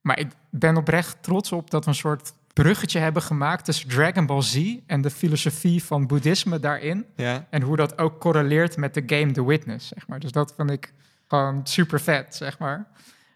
Maar 0.01 0.19
ik 0.19 0.27
ben 0.49 0.77
oprecht 0.77 1.23
trots 1.23 1.51
op 1.51 1.69
dat 1.69 1.83
we 1.83 1.89
een 1.89 1.95
soort 1.95 2.33
bruggetje 2.53 2.99
hebben 2.99 3.21
gemaakt 3.21 3.65
tussen 3.65 3.89
Dragon 3.89 4.25
Ball 4.25 4.41
Z 4.41 4.75
en 4.85 5.01
de 5.01 5.09
filosofie 5.09 5.83
van 5.83 6.07
boeddhisme 6.07 6.59
daarin. 6.59 7.05
Ja. 7.15 7.47
En 7.49 7.61
hoe 7.61 7.75
dat 7.75 7.97
ook 7.97 8.19
correleert 8.19 8.77
met 8.77 8.93
de 8.93 9.03
game 9.05 9.31
The 9.31 9.45
Witness, 9.45 9.87
zeg 9.87 10.07
maar. 10.07 10.19
Dus 10.19 10.31
dat 10.31 10.53
vind 10.55 10.71
ik 10.71 10.93
gewoon 11.27 11.61
super 11.63 12.01
vet, 12.01 12.35
zeg 12.35 12.59
maar. 12.59 12.87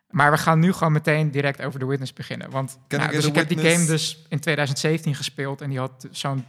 Maar 0.09 0.31
we 0.31 0.37
gaan 0.37 0.59
nu 0.59 0.73
gewoon 0.73 0.93
meteen 0.93 1.31
direct 1.31 1.61
over 1.61 1.79
The 1.79 1.85
Witness 1.85 2.13
beginnen. 2.13 2.49
Want 2.49 2.79
nou, 2.87 3.11
dus 3.11 3.25
ik 3.25 3.35
heb 3.35 3.47
die 3.47 3.57
game 3.57 3.85
dus 3.85 4.25
in 4.29 4.39
2017 4.39 5.15
gespeeld... 5.15 5.61
en 5.61 5.69
die 5.69 5.79
had 5.79 6.07
zo'n 6.11 6.45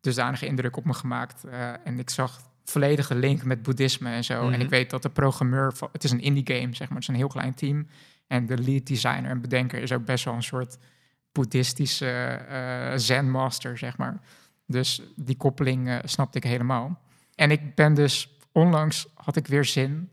dusdanige 0.00 0.46
indruk 0.46 0.76
op 0.76 0.84
me 0.84 0.94
gemaakt. 0.94 1.44
eh, 1.44 1.70
en 1.84 1.98
ik 1.98 2.10
zag 2.10 2.40
volledige 2.64 3.14
link 3.14 3.44
met 3.44 3.62
boeddhisme 3.62 4.10
en 4.10 4.24
zo. 4.24 4.44
Mhm. 4.44 4.52
En 4.52 4.60
ik 4.60 4.68
weet 4.68 4.90
dat 4.90 5.02
de 5.02 5.08
programmeur... 5.08 5.72
Van, 5.72 5.88
het 5.92 6.04
is 6.04 6.10
een 6.10 6.20
indie 6.20 6.56
game, 6.56 6.74
zeg 6.74 6.88
maar. 6.88 6.98
Het 6.98 7.02
is 7.02 7.08
een 7.08 7.14
heel 7.14 7.28
klein 7.28 7.54
team. 7.54 7.86
En 8.26 8.46
de 8.46 8.58
lead 8.58 8.86
designer 8.86 9.30
en 9.30 9.40
bedenker 9.40 9.82
is 9.82 9.92
ook 9.92 10.04
best 10.04 10.24
wel 10.24 10.34
een 10.34 10.42
soort 10.42 10.78
boeddhistische 11.32 12.10
eh 12.48 12.92
zen-master, 12.96 13.78
zeg 13.78 13.96
maar. 13.96 14.20
Dus 14.66 15.02
die 15.16 15.36
koppeling 15.36 15.88
eh, 15.88 15.96
snapte 16.04 16.38
ik 16.38 16.44
helemaal. 16.44 17.00
En 17.34 17.50
ik 17.50 17.74
ben 17.74 17.94
dus 17.94 18.38
onlangs 18.52 19.06
had 19.14 19.36
ik 19.36 19.46
weer 19.46 19.64
zin 19.64 20.10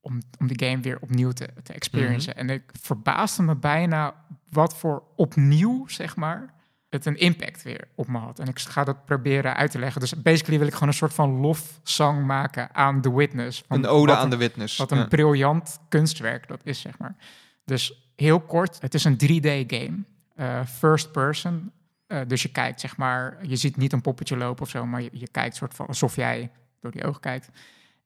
om, 0.00 0.18
om 0.38 0.46
die 0.46 0.68
game 0.68 0.82
weer 0.82 0.98
opnieuw 1.00 1.30
te, 1.30 1.48
te 1.62 1.72
experiencen. 1.72 2.36
En 2.36 2.50
ik 2.50 2.62
verbaasde 2.80 3.42
me 3.42 3.56
bijna 3.56 4.14
wat 4.50 4.76
voor 4.76 5.02
opnieuw, 5.16 5.88
zeg 5.88 6.16
maar, 6.16 6.54
het 6.90 7.06
een 7.06 7.16
impact 7.16 7.62
weer 7.62 7.88
op 7.94 8.08
me 8.08 8.18
had. 8.18 8.38
En 8.38 8.46
ik 8.46 8.58
ga 8.58 8.84
dat 8.84 9.04
proberen 9.04 9.56
uit 9.56 9.70
te 9.70 9.78
leggen. 9.78 10.00
Dus 10.00 10.22
basically 10.22 10.58
wil 10.58 10.66
ik 10.68 10.72
gewoon 10.74 10.88
een 10.88 10.94
soort 10.94 11.14
van 11.14 11.30
lofzang 11.40 12.26
maken 12.26 12.74
aan 12.74 13.00
The 13.00 13.14
Witness. 13.14 13.64
Van 13.68 13.76
Een 13.78 13.86
ode 13.86 14.16
aan 14.16 14.28
de 14.28 14.34
een- 14.34 14.40
witness. 14.40 14.76
Wat 14.76 14.90
een 14.90 14.98
Ja. 14.98 15.06
briljant 15.06 15.78
kunstwerk 15.88 16.48
dat 16.48 16.60
is, 16.64 16.80
zeg 16.80 16.98
maar. 16.98 17.16
Dus 17.64 18.12
heel 18.16 18.40
kort, 18.40 18.80
het 18.80 18.94
is 18.94 19.04
een 19.04 19.16
3D-game. 19.16 19.98
eh, 20.34 20.66
first 20.66 21.12
person. 21.12 21.72
Eh, 22.06 22.20
dus 22.26 22.42
je 22.42 22.48
kijkt, 22.48 22.80
zeg 22.80 22.96
maar, 22.96 23.46
je 23.46 23.56
ziet 23.56 23.76
niet 23.76 23.92
een 23.92 24.00
poppetje 24.00 24.36
lopen 24.36 24.62
of 24.62 24.68
zo, 24.70 24.86
maar 24.86 25.02
je, 25.02 25.10
je 25.12 25.28
kijkt 25.28 25.56
soort 25.56 25.74
van 25.74 25.86
alsof 25.86 26.16
jij 26.16 26.50
door 26.80 26.90
die 26.90 27.04
ogen 27.04 27.20
kijkt. 27.20 27.48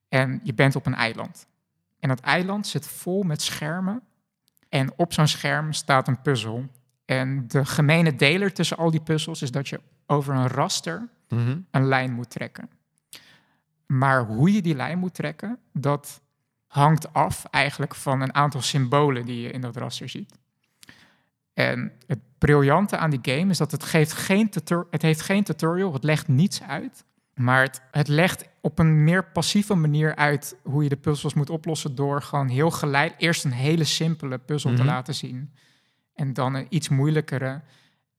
En 0.09 0.39
je 0.43 0.53
bent 0.53 0.75
op 0.75 0.85
een 0.85 0.93
eiland. 0.95 1.47
En 1.99 2.09
dat 2.09 2.19
eiland 2.19 2.67
zit 2.67 2.87
vol 2.87 3.23
met 3.23 3.41
schermen. 3.41 4.01
En 4.69 4.93
op 4.95 5.13
zo'n 5.13 5.27
scherm 5.27 5.73
staat 5.73 6.07
een 6.07 6.21
puzzel. 6.21 6.65
En 7.05 7.47
de 7.47 7.65
gemene 7.65 8.15
deler 8.15 8.53
tussen 8.53 8.77
al 8.77 8.91
die 8.91 9.01
puzzels 9.01 9.41
is 9.41 9.51
dat 9.51 9.67
je 9.67 9.79
over 10.05 10.35
een 10.35 10.47
raster 10.47 11.07
Mhm. 11.29 11.57
een 11.71 11.87
lijn 11.87 12.13
moet 12.13 12.29
trekken. 12.29 12.69
Maar 13.85 14.25
hoe 14.25 14.53
je 14.53 14.61
die 14.61 14.75
lijn 14.75 14.99
moet 14.99 15.13
trekken, 15.13 15.59
dat 15.73 16.21
hangt 16.69 17.13
af 17.13 17.45
eigenlijk 17.45 17.95
van 17.95 18.21
een 18.21 18.33
aantal 18.33 18.61
symbolen 18.61 19.25
die 19.25 19.41
je 19.41 19.51
in 19.51 19.61
dat 19.61 19.75
raster 19.75 20.09
ziet. 20.09 20.33
En 21.53 21.91
het 22.07 22.19
briljante 22.37 22.97
aan 22.97 23.09
die 23.09 23.19
game 23.35 23.49
is 23.51 23.57
dat 23.57 23.71
het, 23.71 23.83
geeft 23.83 24.13
geen 24.13 24.49
het 24.89 25.01
heeft 25.01 25.21
geen 25.21 25.43
tutorial, 25.43 25.93
het 25.93 26.03
legt 26.03 26.27
niets 26.27 26.61
uit. 26.61 27.03
Maar 27.33 27.61
het, 27.61 27.81
het 27.91 28.07
legt 28.07 28.47
op 28.61 28.79
een 28.79 29.03
meer 29.03 29.25
passieve 29.25 29.75
manier 29.75 30.15
uit 30.15 30.55
hoe 30.63 30.83
je 30.83 30.89
de 30.89 30.97
puzzels 30.97 31.33
moet 31.33 31.49
oplossen 31.49 31.95
door 31.95 32.21
gewoon 32.21 32.47
heel 32.47 32.71
geleid 32.71 33.13
eerst 33.17 33.43
een 33.45 33.51
hele 33.51 33.83
simpele 33.83 34.37
puzzel 34.37 34.69
te 34.69 34.81
Mhm. 34.81 34.91
laten 34.91 35.15
zien. 35.15 35.53
En 36.13 36.33
dan 36.33 36.53
een 36.53 36.65
iets 36.69 36.89
moeilijkere. 36.89 37.61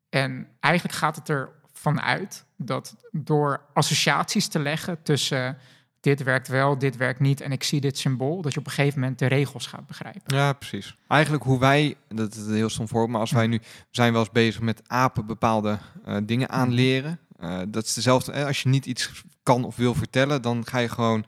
En 0.08 0.46
eigenlijk 0.60 0.94
gaat 0.94 1.16
het 1.16 1.28
ervan 1.28 2.00
uit 2.00 2.44
dat 2.56 2.96
door 3.10 3.60
associaties 3.74 4.48
te 4.48 4.58
leggen 4.58 5.02
tussen 5.02 5.58
dit 6.00 6.22
werkt 6.22 6.48
wel, 6.48 6.78
dit 6.78 6.96
werkt 6.96 7.20
niet 7.20 7.40
en 7.40 7.52
ik 7.52 7.62
zie 7.62 7.80
dit 7.80 7.98
symbool, 7.98 8.42
dat 8.42 8.52
je 8.52 8.58
op 8.60 8.66
een 8.66 8.72
gegeven 8.72 9.00
moment 9.00 9.18
de 9.18 9.26
regels 9.26 9.66
gaat 9.66 9.86
begrijpen. 9.86 10.22
Ja, 10.36 10.52
precies. 10.52 10.96
Eigenlijk 11.08 11.42
hoe 11.44 11.58
wij, 11.58 11.94
dat 12.08 12.34
is 12.34 12.46
heel 12.46 12.70
stom 12.70 12.88
voorbeeld, 12.88 13.10
maar 13.12 13.20
als 13.20 13.30
wij 13.32 13.46
nu 13.46 13.56
we 13.58 13.64
zijn 13.90 14.12
wel 14.12 14.20
eens 14.20 14.30
bezig 14.30 14.60
met 14.60 14.82
apen 14.86 15.26
bepaalde 15.26 15.78
eh, 16.04 16.16
dingen 16.22 16.48
aanleren. 16.50 17.18
Eh, 17.38 17.58
dat 17.68 17.84
is 17.84 17.94
dezelfde. 17.94 18.32
eh, 18.32 18.46
als 18.46 18.62
je 18.62 18.68
niet 18.68 18.86
iets 18.86 19.22
kan 19.42 19.64
of 19.64 19.76
wil 19.76 19.94
vertellen, 19.94 20.42
dan 20.42 20.66
ga 20.66 20.78
je 20.78 20.88
gewoon 20.88 21.24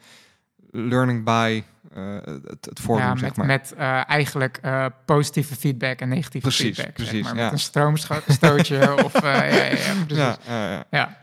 learning 0.70 1.24
by 1.24 1.62
eh, 1.94 2.16
het, 2.24 2.64
het 2.64 2.80
voordoen, 2.80 3.06
ja, 3.06 3.16
zeg 3.16 3.22
met, 3.22 3.36
maar. 3.36 3.46
met 3.46 3.72
eigenlijk 4.06 4.60
positieve 5.04 5.54
feedback 5.56 6.00
en 6.00 6.08
negatieve 6.08 6.46
Precies, 6.46 6.74
feedback. 6.74 6.94
precies, 6.94 7.12
zeg 7.12 7.22
maar, 7.22 7.36
ja. 7.36 7.42
Met 7.44 7.52
een 7.52 7.58
stroomstootje 7.58 8.94
of... 9.04 9.20
ja, 9.22 9.44
ja, 9.44 9.54
ja, 9.64 9.70
precies. 10.06 10.16
ja, 10.16 10.36
ja, 10.46 10.70
ja. 10.70 10.84
Ja. 10.90 11.20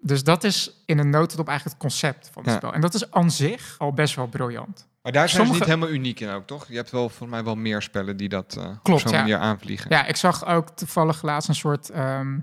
Dus 0.00 0.24
dat 0.24 0.44
is 0.44 0.82
in 0.86 0.98
een 0.98 1.10
notendop 1.10 1.48
eigenlijk 1.48 1.78
het 1.80 1.90
concept 1.90 2.30
van 2.32 2.42
het 2.42 2.50
Ja. 2.52 2.56
spel. 2.58 2.72
En 2.72 2.80
dat 2.80 2.94
is 2.94 3.10
aan 3.10 3.30
zich 3.30 3.74
al 3.78 3.92
best 3.92 4.14
wel 4.14 4.26
briljant. 4.26 4.86
Maar 5.02 5.12
daar 5.12 5.28
zijn 5.28 5.46
Sommige- 5.46 5.64
ze 5.64 5.70
niet 5.70 5.80
helemaal 5.80 6.00
uniek 6.00 6.20
in 6.20 6.28
ook, 6.28 6.46
toch? 6.46 6.66
Je 6.68 6.76
hebt 6.76 6.90
wel 6.90 7.08
volgens 7.08 7.30
mij 7.30 7.44
wel 7.44 7.54
meer 7.56 7.82
spellen 7.82 8.16
die 8.16 8.28
dat 8.28 8.56
eh 8.56 8.64
op 8.68 8.82
Klopt, 8.82 9.00
zo'n 9.00 9.10
ja. 9.12 9.18
manier 9.18 9.36
aanvliegen. 9.36 9.90
Ja, 9.90 10.06
ik 10.06 10.16
zag 10.16 10.46
ook 10.46 10.68
toevallig 10.70 11.22
laatst 11.22 11.48
een 11.48 11.54
soort 11.54 11.90
ehm, 11.90 12.38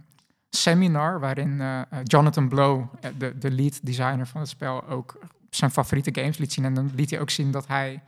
seminar 0.49 1.19
waarin 1.19 1.61
eh, 1.61 1.79
eh, 1.79 1.85
Jonathan 2.03 2.49
Blow, 2.49 2.83
de, 3.17 3.37
de 3.37 3.51
lead 3.51 3.79
designer 3.83 4.27
van 4.27 4.41
het 4.41 4.49
spel, 4.49 4.87
ook 4.87 5.19
zijn 5.49 5.71
favoriete 5.71 6.21
games 6.21 6.37
liet 6.37 6.53
zien. 6.53 6.65
En 6.65 6.73
dan 6.73 6.91
liet 6.95 7.09
hij 7.09 7.19
ook 7.19 7.29
zien 7.29 7.51
dat 7.51 7.67
hij 7.67 8.03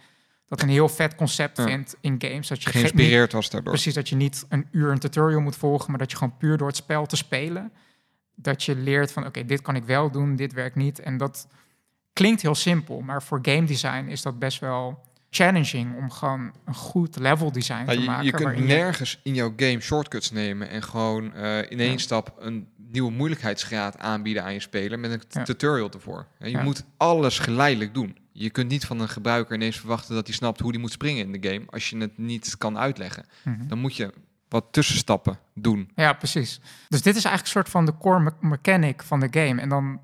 dat 0.48 0.62
een 0.62 0.70
heel 0.70 0.90
vet 0.90 1.16
concept 1.16 1.58
Ja. 1.58 1.64
vindt 1.64 1.96
in 2.02 2.16
games. 2.18 2.48
Dat 2.48 2.64
je 2.64 2.70
ge- 2.70 2.78
Geïnspireerd 2.78 3.32
was 3.32 3.50
daardoor. 3.50 3.72
Precies, 3.72 3.94
dat 3.94 4.10
je 4.10 4.16
niet 4.16 4.46
een 4.50 4.68
uur 4.72 4.92
een 4.92 5.00
tutorial 5.00 5.42
moet 5.42 5.56
volgen, 5.56 5.90
maar 5.90 6.00
dat 6.00 6.12
je 6.12 6.18
gewoon 6.18 6.38
puur 6.38 6.58
door 6.58 6.68
het 6.68 6.76
spel 6.76 7.06
te 7.06 7.16
spelen, 7.16 7.72
dat 8.40 8.64
je 8.64 8.76
leert 8.76 9.12
van 9.12 9.26
oké, 9.26 9.46
dit 9.46 9.62
kan 9.62 9.76
ik 9.76 9.84
wel 9.84 10.12
doen, 10.12 10.36
dit 10.36 10.54
werkt 10.54 10.76
niet. 10.76 11.00
En 11.00 11.18
dat 11.18 11.48
klinkt 12.14 12.42
heel 12.42 12.56
simpel, 12.56 13.02
maar 13.02 13.24
voor 13.24 13.40
game 13.42 13.64
design 13.66 14.08
is 14.08 14.22
dat 14.22 14.40
best 14.40 14.60
wel 14.60 15.06
challenging 15.30 15.96
om 15.98 16.12
gewoon 16.12 16.52
een 16.66 16.74
goed 16.76 17.18
level 17.20 17.52
design 17.52 17.86
te 17.86 18.00
je, 18.00 18.06
maken. 18.06 18.26
je 18.26 18.32
kunt 18.32 18.60
nergens 18.66 19.20
in 19.24 19.34
jouw 19.34 19.54
game 19.56 19.80
shortcuts 19.80 20.32
nemen 20.32 20.70
en 20.70 20.84
gewoon 20.84 21.34
eh, 21.34 21.58
in 21.72 21.80
één 21.80 21.92
Ja. 21.92 21.98
stap 21.98 22.36
een 22.40 22.68
nieuwe 22.78 23.12
moeilijkheidsgraad 23.12 23.98
aanbieden 23.98 24.44
aan 24.44 24.54
je 24.54 24.60
speler 24.60 25.00
met 25.00 25.12
een 25.12 25.22
Ja. 25.30 25.44
tutorial 25.44 25.90
ervoor. 25.92 26.26
En 26.40 26.50
je 26.52 26.58
Ja. 26.58 26.64
moet 26.64 26.84
alles 26.98 27.40
geleidelijk 27.40 27.94
doen. 27.94 28.18
Je 28.32 28.50
kunt 28.50 28.70
niet 28.70 28.86
van 28.86 29.00
een 29.00 29.10
gebruiker 29.10 29.56
ineens 29.56 29.78
verwachten 29.80 30.16
dat 30.16 30.28
hij 30.28 30.36
snapt 30.36 30.60
hoe 30.60 30.72
hij 30.72 30.80
moet 30.80 30.92
springen 30.92 31.26
in 31.34 31.42
de 31.42 31.50
game 31.50 31.66
als 31.70 31.90
je 31.90 31.98
het 31.98 32.18
niet 32.18 32.58
kan 32.58 32.78
uitleggen. 32.78 33.26
Mhm. 33.44 33.68
Dan 33.68 33.80
moet 33.80 33.96
je 33.96 34.14
wat 34.50 34.66
tussenstappen 34.72 35.40
doen. 35.54 35.92
Ja, 35.96 36.14
precies. 36.14 36.60
Dus 36.88 37.02
dit 37.02 37.16
is 37.16 37.24
eigenlijk 37.24 37.44
een 37.44 37.48
soort 37.62 37.70
van 37.70 37.86
de 37.86 37.98
core 37.98 38.20
me- 38.20 38.48
mechanic 38.48 39.04
van 39.04 39.20
de 39.20 39.28
game. 39.32 39.62
En 39.62 39.70
dan 39.70 40.02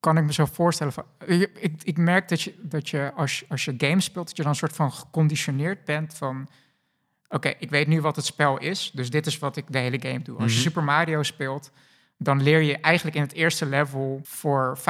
kan 0.00 0.16
ik 0.16 0.24
me 0.24 0.32
zo 0.32 0.44
voorstellen 0.44 0.92
van... 0.92 1.04
Ik, 1.26 1.50
ik, 1.58 1.82
ik 1.82 1.96
merk 1.96 2.28
dat 2.28 2.42
je, 2.42 2.54
dat 2.62 2.88
je 2.88 3.12
als, 3.16 3.38
je 3.38 3.44
als 3.48 3.64
je 3.64 3.74
games 3.78 4.04
speelt, 4.04 4.26
dat 4.26 4.36
je 4.36 4.42
dan 4.42 4.50
een 4.50 4.56
soort 4.58 4.76
van 4.76 4.92
geconditioneerd 4.92 5.84
bent 5.84 6.14
van... 6.14 6.48
Oké, 7.28 7.48
ik 7.58 7.70
weet 7.70 7.86
nu 7.86 8.00
wat 8.00 8.16
het 8.16 8.24
spel 8.24 8.58
is, 8.58 8.90
dus 8.94 9.10
dit 9.10 9.26
is 9.26 9.38
wat 9.38 9.56
ik 9.56 9.64
de 9.68 9.78
hele 9.78 10.00
game 10.02 10.22
doe. 10.22 10.38
Als 10.38 10.50
je 10.50 10.58
Mhm. 10.58 10.66
Super 10.68 10.82
Mario 10.84 11.22
speelt, 11.22 11.70
dan 12.18 12.42
leer 12.42 12.60
je 12.60 12.78
eigenlijk 12.78 13.16
in 13.16 13.22
het 13.22 13.32
eerste 13.32 13.66
level 13.66 14.20
voor 14.22 14.78
95% 14.78 14.82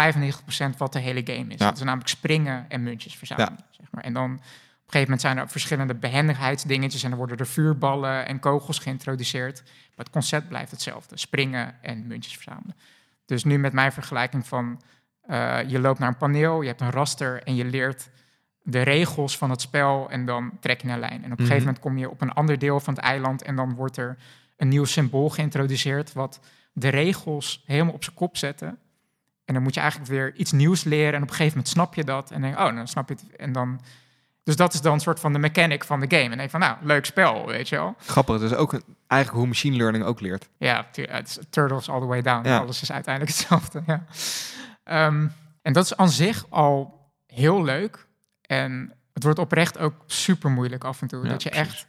wat 0.76 0.92
de 0.92 0.98
hele 0.98 1.20
game 1.24 1.52
is. 1.54 1.58
Ja. 1.58 1.66
Dat 1.66 1.76
is 1.76 1.82
namelijk 1.82 2.08
springen 2.08 2.66
en 2.68 2.82
muntjes 2.82 3.16
verzamelen. 3.16 3.58
Zeg 3.70 3.86
maar. 3.90 4.04
En 4.04 4.12
dan 4.12 4.40
een 4.94 5.00
gegeven 5.00 5.00
moment 5.02 5.20
zijn 5.20 5.38
er 5.38 5.48
verschillende 5.48 5.94
behendigheidsdingetjes 5.94 7.02
en 7.02 7.08
dan 7.08 7.18
worden 7.18 7.36
er 7.36 7.46
vuurballen 7.46 8.26
en 8.26 8.38
kogels 8.38 8.78
geïntroduceerd. 8.78 9.62
Maar 9.64 10.04
het 10.04 10.10
concept 10.10 10.48
blijft 10.48 10.70
hetzelfde: 10.70 11.18
springen 11.18 11.74
en 11.82 12.06
muntjes 12.06 12.34
verzamelen. 12.34 12.76
Dus 13.26 13.44
nu 13.44 13.58
met 13.58 13.72
mijn 13.72 13.92
vergelijking 13.92 14.46
van 14.46 14.82
eh, 15.22 15.58
je 15.66 15.78
loopt 15.78 15.98
naar 15.98 16.08
een 16.08 16.16
paneel, 16.16 16.60
je 16.60 16.68
hebt 16.68 16.80
een 16.80 16.90
raster 16.90 17.42
en 17.42 17.54
je 17.54 17.64
leert 17.64 18.10
de 18.62 18.82
regels 18.82 19.38
van 19.38 19.50
het 19.50 19.60
spel 19.60 20.10
en 20.10 20.24
dan 20.26 20.52
trek 20.60 20.82
je 20.82 20.88
een 20.88 20.98
lijn. 20.98 21.24
En 21.24 21.32
op 21.32 21.38
een 21.38 21.46
gegeven 21.46 21.54
Mhm. 21.56 21.64
moment 21.64 21.78
kom 21.78 21.98
je 21.98 22.10
op 22.10 22.20
een 22.20 22.32
ander 22.32 22.58
deel 22.58 22.80
van 22.80 22.94
het 22.94 23.02
eiland 23.02 23.42
en 23.42 23.56
dan 23.56 23.74
wordt 23.74 23.96
er 23.96 24.16
een 24.56 24.68
nieuw 24.68 24.84
symbool 24.84 25.28
geïntroduceerd 25.30 26.12
wat 26.12 26.40
de 26.72 26.88
regels 26.88 27.62
helemaal 27.66 27.94
op 27.94 28.04
zijn 28.04 28.16
kop 28.16 28.36
zetten. 28.36 28.78
En 29.44 29.54
dan 29.54 29.62
moet 29.62 29.74
je 29.74 29.80
eigenlijk 29.80 30.10
weer 30.10 30.34
iets 30.34 30.52
nieuws 30.52 30.84
leren 30.84 31.14
en 31.14 31.22
op 31.22 31.28
een 31.28 31.34
gegeven 31.34 31.56
moment 31.56 31.68
snap 31.68 31.94
je 31.94 32.04
dat 32.04 32.30
en 32.30 32.40
denk 32.40 32.58
oh, 32.58 32.74
dan 32.74 32.88
snap 32.88 33.08
je 33.08 33.14
het. 33.14 33.36
En 33.36 33.52
dan, 33.52 33.80
dus 34.44 34.56
dat 34.56 34.74
is 34.74 34.80
dan 34.80 34.92
een 34.92 35.00
soort 35.00 35.20
van 35.20 35.32
de 35.32 35.38
mechanic 35.38 35.84
van 35.84 36.00
de 36.00 36.06
game. 36.08 36.22
En 36.22 36.28
dan 36.28 36.38
denk 36.38 36.50
van, 36.50 36.60
nou, 36.60 36.76
leuk 36.82 37.04
spel, 37.04 37.46
weet 37.46 37.68
je 37.68 37.76
wel. 37.76 37.94
Grappig, 38.06 38.40
is 38.40 38.54
ook 38.54 38.72
een, 38.72 38.82
eigenlijk 39.06 39.40
hoe 39.40 39.48
machine 39.48 39.76
learning 39.76 40.04
ook 40.04 40.20
leert. 40.20 40.48
Ja, 40.58 40.86
het 40.92 41.28
is 41.28 41.38
turtles 41.50 41.88
all 41.88 42.00
the 42.00 42.06
way 42.06 42.22
down. 42.22 42.48
Ja. 42.48 42.58
Alles 42.58 42.82
is 42.82 42.92
uiteindelijk 42.92 43.34
hetzelfde. 43.36 43.82
Ja. 43.86 44.04
Ehm, 44.84 45.26
en 45.62 45.72
dat 45.72 45.84
is 45.84 45.96
aan 45.96 46.10
zich 46.10 46.44
al 46.48 47.00
heel 47.26 47.64
leuk. 47.64 48.06
En 48.42 48.92
het 49.12 49.22
wordt 49.22 49.38
oprecht 49.38 49.78
ook 49.78 49.94
super 50.06 50.50
moeilijk 50.50 50.84
af 50.84 51.00
en 51.00 51.06
toe. 51.08 51.24
Ja, 51.24 51.30
dat 51.30 51.42
je 51.42 51.48
precies. 51.48 51.68
echt. 51.72 51.86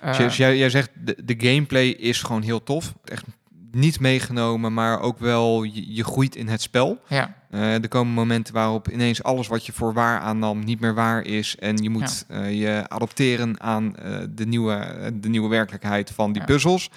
eh, 0.00 0.16
Dus 0.18 0.36
jij, 0.36 0.56
jij 0.56 0.70
zegt, 0.70 0.90
de, 0.94 1.16
de 1.24 1.34
gameplay 1.38 1.88
is 1.88 2.22
gewoon 2.22 2.42
heel 2.42 2.62
tof. 2.62 2.94
Echt 3.04 3.24
niet 3.72 4.00
meegenomen, 4.00 4.74
maar 4.74 5.00
ook 5.00 5.18
wel, 5.18 5.62
je, 5.62 5.94
je 5.94 6.04
groeit 6.04 6.36
in 6.36 6.48
het 6.48 6.62
spel. 6.62 7.00
ja, 7.08 7.38
Eh, 7.50 7.82
er 7.82 7.88
komen 7.88 8.14
momenten 8.14 8.54
waarop 8.54 8.88
ineens 8.90 9.22
alles 9.22 9.46
wat 9.48 9.66
je 9.66 9.72
voor 9.72 9.92
waar 9.92 10.20
aannam 10.20 10.64
niet 10.64 10.80
meer 10.80 10.94
waar 10.94 11.22
is. 11.24 11.56
En 11.56 11.76
je 11.76 11.90
moet 11.90 12.24
eh, 12.28 12.60
je 12.60 12.84
adopteren 12.88 13.60
aan 13.60 13.96
eh, 13.96 14.18
de, 14.30 14.46
nieuwe, 14.46 15.10
de 15.14 15.28
nieuwe 15.28 15.48
werkelijkheid 15.48 16.10
van 16.10 16.32
die 16.32 16.40
Ja. 16.40 16.46
puzzels. 16.46 16.90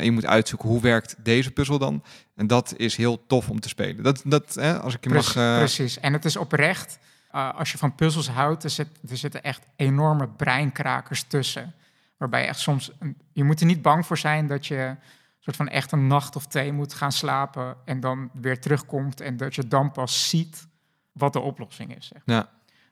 Je 0.00 0.10
moet 0.10 0.26
uitzoeken 0.26 0.68
hoe 0.68 0.80
werkt 0.80 1.16
deze 1.18 1.50
puzzel 1.50 1.78
dan. 1.78 2.02
En 2.36 2.46
dat 2.46 2.74
is 2.76 2.96
heel 2.96 3.26
tof 3.26 3.48
om 3.50 3.60
te 3.60 3.68
spelen. 3.68 4.02
Dat, 4.02 4.22
dat, 4.24 4.54
hè, 4.54 4.80
als 4.80 4.94
ik 4.94 5.04
je 5.04 5.10
precies, 5.10 5.34
mag... 5.34 5.56
precies. 5.58 6.00
En 6.00 6.12
het 6.12 6.24
is 6.24 6.36
oprecht. 6.36 6.98
als 7.30 7.72
je 7.72 7.78
van 7.78 7.94
puzzels 7.94 8.28
houdt, 8.28 8.64
er, 8.64 8.70
zit, 8.70 8.88
er 9.08 9.16
zitten 9.16 9.42
echt 9.42 9.62
enorme 9.76 10.28
breinkrakers 10.28 11.22
tussen. 11.22 11.74
Waarbij 12.16 12.40
je 12.40 12.46
echt 12.46 12.58
soms. 12.58 12.90
je 13.32 13.44
moet 13.44 13.60
er 13.60 13.66
niet 13.66 13.82
bang 13.82 14.06
voor 14.06 14.18
zijn 14.18 14.46
dat 14.46 14.66
je 14.66 14.94
soort 15.46 15.68
van 15.68 15.68
echt 15.68 15.92
een 15.92 16.06
nacht 16.06 16.36
of 16.36 16.46
twee 16.46 16.72
moet 16.72 16.94
gaan 16.94 17.12
slapen. 17.12 17.76
En 17.84 18.00
dan 18.00 18.30
weer 18.32 18.60
terugkomt. 18.60 19.20
En 19.20 19.36
dat 19.36 19.54
je 19.54 19.68
dan 19.68 19.92
pas 19.92 20.28
ziet 20.28 20.68
wat 21.12 21.32
de 21.32 21.40
oplossing 21.40 21.96
is. 21.96 22.06
Zeg. 22.06 22.22
Ja. 22.24 22.48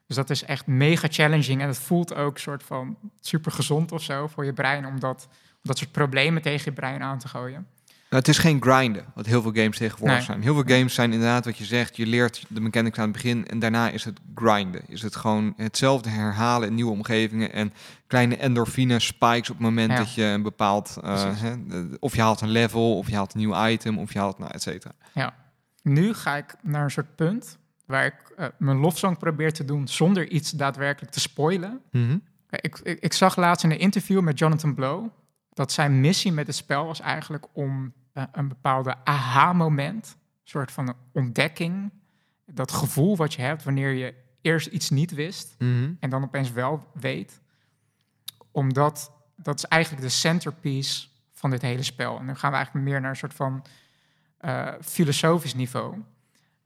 Dus 0.07 0.17
dat 0.17 0.31
is 0.31 0.45
echt 0.45 0.67
mega 0.67 1.09
challenging. 1.11 1.61
En 1.61 1.69
het 1.69 1.79
voelt 1.79 2.15
ook 2.15 2.39
soort 2.39 2.63
van 2.63 2.97
super 3.21 3.53
gezond 3.53 3.93
of 3.93 4.03
zo 4.03 4.27
voor 4.27 4.45
je 4.45 4.53
brein. 4.53 4.87
Om 4.87 5.01
dat, 5.01 5.29
om 5.31 5.61
dat 5.63 5.79
soort 5.79 5.93
problemen 5.93 6.43
tegen 6.43 6.65
je 6.65 6.73
brein 6.73 7.03
aan 7.03 7.19
te 7.19 7.29
gooien. 7.29 7.67
Nou, 8.15 8.27
het 8.27 8.35
is 8.35 8.43
geen 8.43 8.62
grinden, 8.62 9.05
wat 9.15 9.27
heel 9.27 9.43
veel 9.43 9.53
games 9.53 9.77
tegenwoordig 9.77 10.17
Nee. 10.17 10.25
zijn. 10.27 10.43
Heel 10.43 10.55
veel 10.55 10.77
games 10.77 10.95
zijn 10.95 11.12
inderdaad 11.12 11.45
wat 11.45 11.59
je 11.59 11.65
zegt, 11.65 11.97
je 11.97 12.07
leert 12.07 12.45
de 12.49 12.61
mechanics 12.61 12.99
aan 12.99 13.05
het 13.05 13.12
begin 13.12 13.47
en 13.47 13.59
daarna 13.59 13.89
is 13.91 14.05
het 14.05 14.21
grinden. 14.35 14.81
Is 14.89 15.03
het 15.03 15.17
gewoon 15.17 15.55
hetzelfde 15.57 16.09
herhalen 16.09 16.69
in 16.69 16.75
nieuwe 16.75 16.91
omgevingen 16.91 17.53
en 17.53 17.73
kleine 18.07 18.37
endorfine 18.37 18.99
spikes 18.99 19.51
op 19.51 19.57
het 19.57 19.65
moment 19.65 19.91
Ja. 19.91 19.97
dat 19.97 20.15
je 20.15 20.25
een 20.25 20.43
bepaald, 20.43 20.97
eh, 21.03 21.41
hè, 21.41 21.55
of 21.99 22.15
je 22.15 22.21
haalt 22.21 22.41
een 22.41 22.49
level, 22.51 22.99
of 22.99 23.09
je 23.09 23.15
haalt 23.15 23.35
een 23.35 23.41
nieuw 23.41 23.67
item, 23.67 23.99
of 23.99 24.12
je 24.12 24.19
haalt, 24.19 24.39
nou, 24.39 24.51
et 24.55 24.62
cetera. 24.62 24.93
Nu 25.83 26.15
ga 26.15 26.37
ik 26.37 26.55
naar 26.62 26.85
een 26.85 26.91
soort 26.91 27.17
punt 27.17 27.59
waar 27.87 28.07
ik 28.07 28.15
eh, 28.37 28.47
mijn 28.59 28.77
lofzang 28.77 29.19
probeer 29.19 29.53
te 29.53 29.65
doen 29.65 29.89
zonder 29.89 30.29
iets 30.29 30.51
daadwerkelijk 30.51 31.12
te 31.12 31.21
spoilen. 31.21 31.81
Ik, 32.51 32.79
ik, 32.83 32.99
ik 33.01 33.12
zag 33.12 33.37
laatst 33.37 33.65
in 33.65 33.71
een 33.71 33.79
interview 33.79 34.21
met 34.21 34.39
Jonathan 34.39 34.75
Blow 34.75 35.07
dat 35.53 35.73
zijn 35.73 36.01
missie 36.01 36.33
met 36.33 36.47
het 36.47 36.57
spel 36.57 36.87
was 36.87 37.01
eigenlijk 37.01 37.47
om 37.53 37.93
eh, 38.15 38.25
een 38.33 38.49
bepaalde 38.49 39.05
aha-moment, 39.05 40.07
een 40.07 40.49
soort 40.51 40.73
van 40.73 40.97
ontdekking, 41.12 41.93
dat 42.47 42.73
gevoel 42.73 43.17
wat 43.17 43.35
je 43.35 43.43
hebt 43.43 43.65
wanneer 43.65 43.91
je 43.91 44.15
eerst 44.41 44.67
iets 44.67 44.91
niet 44.91 45.15
wist 45.15 45.55
en 46.01 46.11
dan 46.11 46.23
opeens 46.23 46.53
wel 46.53 46.91
weet, 46.93 47.41
omdat 48.51 49.12
dat 49.37 49.59
is 49.59 49.65
eigenlijk 49.65 50.03
de 50.03 50.09
centerpiece 50.09 51.07
van 51.33 51.51
dit 51.51 51.62
hele 51.62 51.83
spel. 51.83 52.19
En 52.19 52.27
dan 52.27 52.37
gaan 52.37 52.51
we 52.51 52.57
eigenlijk 52.57 52.87
meer 52.87 53.01
naar 53.01 53.11
een 53.11 53.17
soort 53.17 53.35
van 53.35 53.65
eh, 54.39 54.73
filosofisch 54.81 55.55
niveau. 55.55 56.03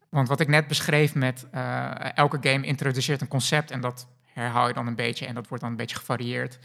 Want 0.09 0.29
wat 0.29 0.41
ik 0.41 0.49
net 0.49 0.67
beschreef 0.67 1.15
met 1.15 1.47
eh, 1.51 2.17
elke 2.17 2.39
game 2.41 2.67
introduceert 2.67 3.21
een 3.21 3.29
concept 3.29 3.71
en 3.71 3.81
dat 3.81 4.09
herhaal 4.25 4.69
je 4.69 4.75
dan 4.75 4.87
een 4.87 4.95
beetje 4.95 5.27
en 5.27 5.35
dat 5.35 5.49
wordt 5.49 5.63
dan 5.63 5.73
een 5.73 5.79
beetje 5.79 5.97
gevarieerd. 5.97 6.59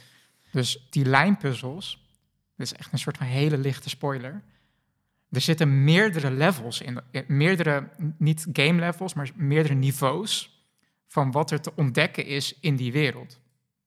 Dus 0.51 0.87
die 0.89 1.05
lijnpuzzels, 1.05 2.07
dit 2.55 2.65
is 2.65 2.73
echt 2.73 2.91
een 2.91 2.99
soort 2.99 3.17
van 3.17 3.25
hele 3.25 3.57
lichte 3.57 3.89
spoiler. 3.89 4.41
Er 5.33 5.41
zitten 5.41 5.83
meerdere 5.83 6.31
levels 6.31 6.81
in, 6.81 7.01
eh, 7.11 7.21
meerdere, 7.27 7.89
niet 8.17 8.47
game 8.53 8.79
levels, 8.79 9.13
maar 9.13 9.29
meerdere 9.35 9.73
niveaus 9.73 10.63
van 11.07 11.31
wat 11.31 11.51
er 11.51 11.61
te 11.61 11.75
ontdekken 11.75 12.25
is 12.25 12.59
in 12.59 12.75
die 12.75 12.91
wereld. 12.91 13.39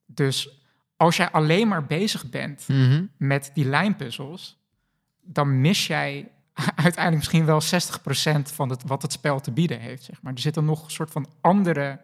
Dus 0.06 0.60
als 0.96 1.16
jij 1.16 1.30
alleen 1.30 1.68
maar 1.68 1.86
bezig 1.86 2.30
bent 2.30 2.66
met 3.16 3.50
die 3.54 3.64
lijnpuzzels, 3.64 4.58
dan 5.22 5.60
mis 5.60 5.86
jij 5.86 6.30
uiteindelijk 6.84 7.16
misschien 7.16 7.44
wel 7.44 7.62
60% 7.62 8.52
van 8.52 8.70
het, 8.70 8.82
wat 8.86 9.02
het 9.02 9.12
spel 9.12 9.40
te 9.40 9.52
bieden 9.52 9.80
heeft. 9.80 10.04
Zeg 10.04 10.22
maar. 10.22 10.32
Er 10.32 10.38
zitten 10.38 10.64
nog 10.64 10.84
een 10.84 10.90
soort 10.90 11.10
van 11.10 11.28
andere 11.40 12.00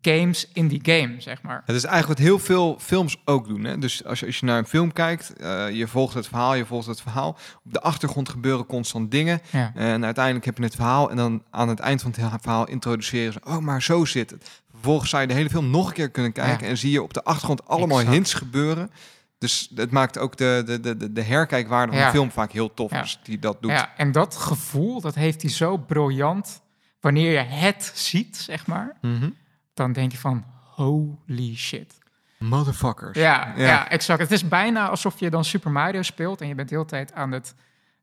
games 0.00 0.48
in 0.52 0.68
die 0.68 0.80
game, 0.82 1.14
zeg 1.20 1.42
maar. 1.42 1.62
Het 1.66 1.76
is 1.76 1.84
eigenlijk 1.84 2.18
wat 2.18 2.28
heel 2.28 2.38
veel 2.38 2.76
films 2.80 3.16
ook 3.24 3.48
doen. 3.48 3.64
Hè? 3.64 3.78
Dus 3.78 4.04
als 4.04 4.20
je, 4.20 4.26
als 4.26 4.38
je 4.38 4.46
naar 4.46 4.58
een 4.58 4.66
film 4.66 4.92
kijkt, 4.92 5.32
eh, 5.36 5.70
je 5.70 5.86
volgt 5.88 6.14
het 6.14 6.26
verhaal, 6.28 6.54
je 6.54 6.66
volgt 6.66 6.86
het 6.86 7.00
verhaal. 7.00 7.28
Op 7.64 7.72
de 7.72 7.80
achtergrond 7.80 8.28
gebeuren 8.28 8.66
constant 8.66 9.10
dingen. 9.10 9.40
Ja. 9.52 9.72
En 9.74 10.04
uiteindelijk 10.04 10.44
heb 10.44 10.56
je 10.58 10.62
het 10.64 10.74
verhaal 10.74 11.10
en 11.10 11.16
dan 11.16 11.42
aan 11.50 11.68
het 11.68 11.78
eind 11.80 12.02
van 12.02 12.12
het 12.16 12.40
verhaal 12.42 12.68
introduceren 12.68 13.32
ze, 13.32 13.40
oh, 13.44 13.58
maar 13.58 13.82
zo 13.82 14.04
zit 14.04 14.30
het. 14.30 14.62
Vervolgens 14.72 15.10
zou 15.10 15.22
je 15.22 15.28
de 15.28 15.34
hele 15.34 15.50
film 15.50 15.70
nog 15.70 15.88
een 15.88 15.94
keer 15.94 16.10
kunnen 16.10 16.32
kijken 16.32 16.64
Ja. 16.64 16.70
en 16.70 16.78
zie 16.78 16.90
je 16.90 17.02
op 17.02 17.14
de 17.14 17.24
achtergrond 17.24 17.68
allemaal 17.68 17.96
Exact. 17.98 18.14
hints 18.14 18.34
gebeuren. 18.34 18.90
Dus 19.38 19.70
het 19.74 19.90
maakt 19.90 20.18
ook 20.18 20.36
de, 20.36 20.62
de, 20.66 20.80
de, 20.80 20.96
de, 20.96 21.12
de 21.12 21.22
herkijkwaarde 21.22 21.92
van 21.92 22.00
Ja. 22.00 22.06
de 22.06 22.12
film 22.16 22.30
vaak 22.30 22.52
heel 22.52 22.74
tof 22.74 22.92
als 22.92 23.20
die 23.22 23.38
dat 23.38 23.56
doet. 23.62 23.70
Ja, 23.70 23.92
en 23.96 24.12
dat 24.12 24.36
gevoel, 24.36 25.00
dat 25.00 25.14
heeft 25.14 25.42
hij 25.42 25.50
zo 25.50 25.76
briljant. 25.76 26.62
Wanneer 27.00 27.32
je 27.32 27.38
het 27.38 27.92
ziet, 27.94 28.36
zeg 28.36 28.66
maar, 28.66 28.96
Mhm. 29.00 29.28
Dan 29.76 29.92
denk 29.92 30.12
je 30.12 30.18
van, 30.18 30.44
holy 30.74 31.54
shit. 31.56 31.98
Motherfuckers. 32.38 33.18
Ja, 33.18 33.52
ja. 33.56 33.66
Ja. 33.66 33.88
exact. 33.88 34.20
Het 34.20 34.30
is 34.30 34.48
bijna 34.48 34.88
alsof 34.88 35.20
je 35.20 35.30
dan 35.30 35.44
Super 35.44 35.70
Mario 35.70 36.02
speelt 36.02 36.40
en 36.40 36.48
je 36.48 36.54
bent 36.54 36.68
de 36.68 36.74
hele 36.74 36.86
tijd 36.86 37.12
aan 37.12 37.32
het, 37.32 37.54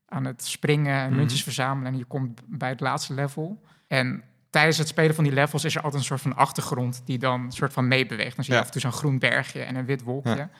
aan 0.08 0.24
het 0.24 0.44
springen 0.44 1.00
en 1.00 1.08
Mhm. 1.08 1.16
muntjes 1.18 1.42
verzamelen 1.42 1.92
en 1.92 1.98
je 1.98 2.04
komt 2.04 2.40
bij 2.46 2.68
het 2.68 2.80
laatste 2.80 3.14
level. 3.14 3.62
En 3.86 4.22
tijdens 4.50 4.78
het 4.78 4.88
spelen 4.88 5.14
van 5.14 5.24
die 5.24 5.32
levels 5.32 5.64
is 5.64 5.74
er 5.74 5.82
altijd 5.82 6.00
een 6.00 6.06
soort 6.08 6.20
van 6.20 6.36
achtergrond 6.36 7.02
die 7.04 7.18
dan 7.18 7.40
een 7.40 7.52
soort 7.52 7.72
van 7.72 7.88
meebeweegt. 7.88 8.36
Dan 8.36 8.44
zie 8.44 8.54
je 8.54 8.58
Ja. 8.60 8.66
af 8.66 8.74
en 8.74 8.80
toe 8.80 8.90
zo'n 8.90 8.98
groen 9.00 9.18
bergje 9.18 9.62
en 9.62 9.76
een 9.76 9.84
wit 9.86 10.02
wolkje. 10.02 10.30
Ja. 10.30 10.36
En 10.38 10.48
op 10.48 10.50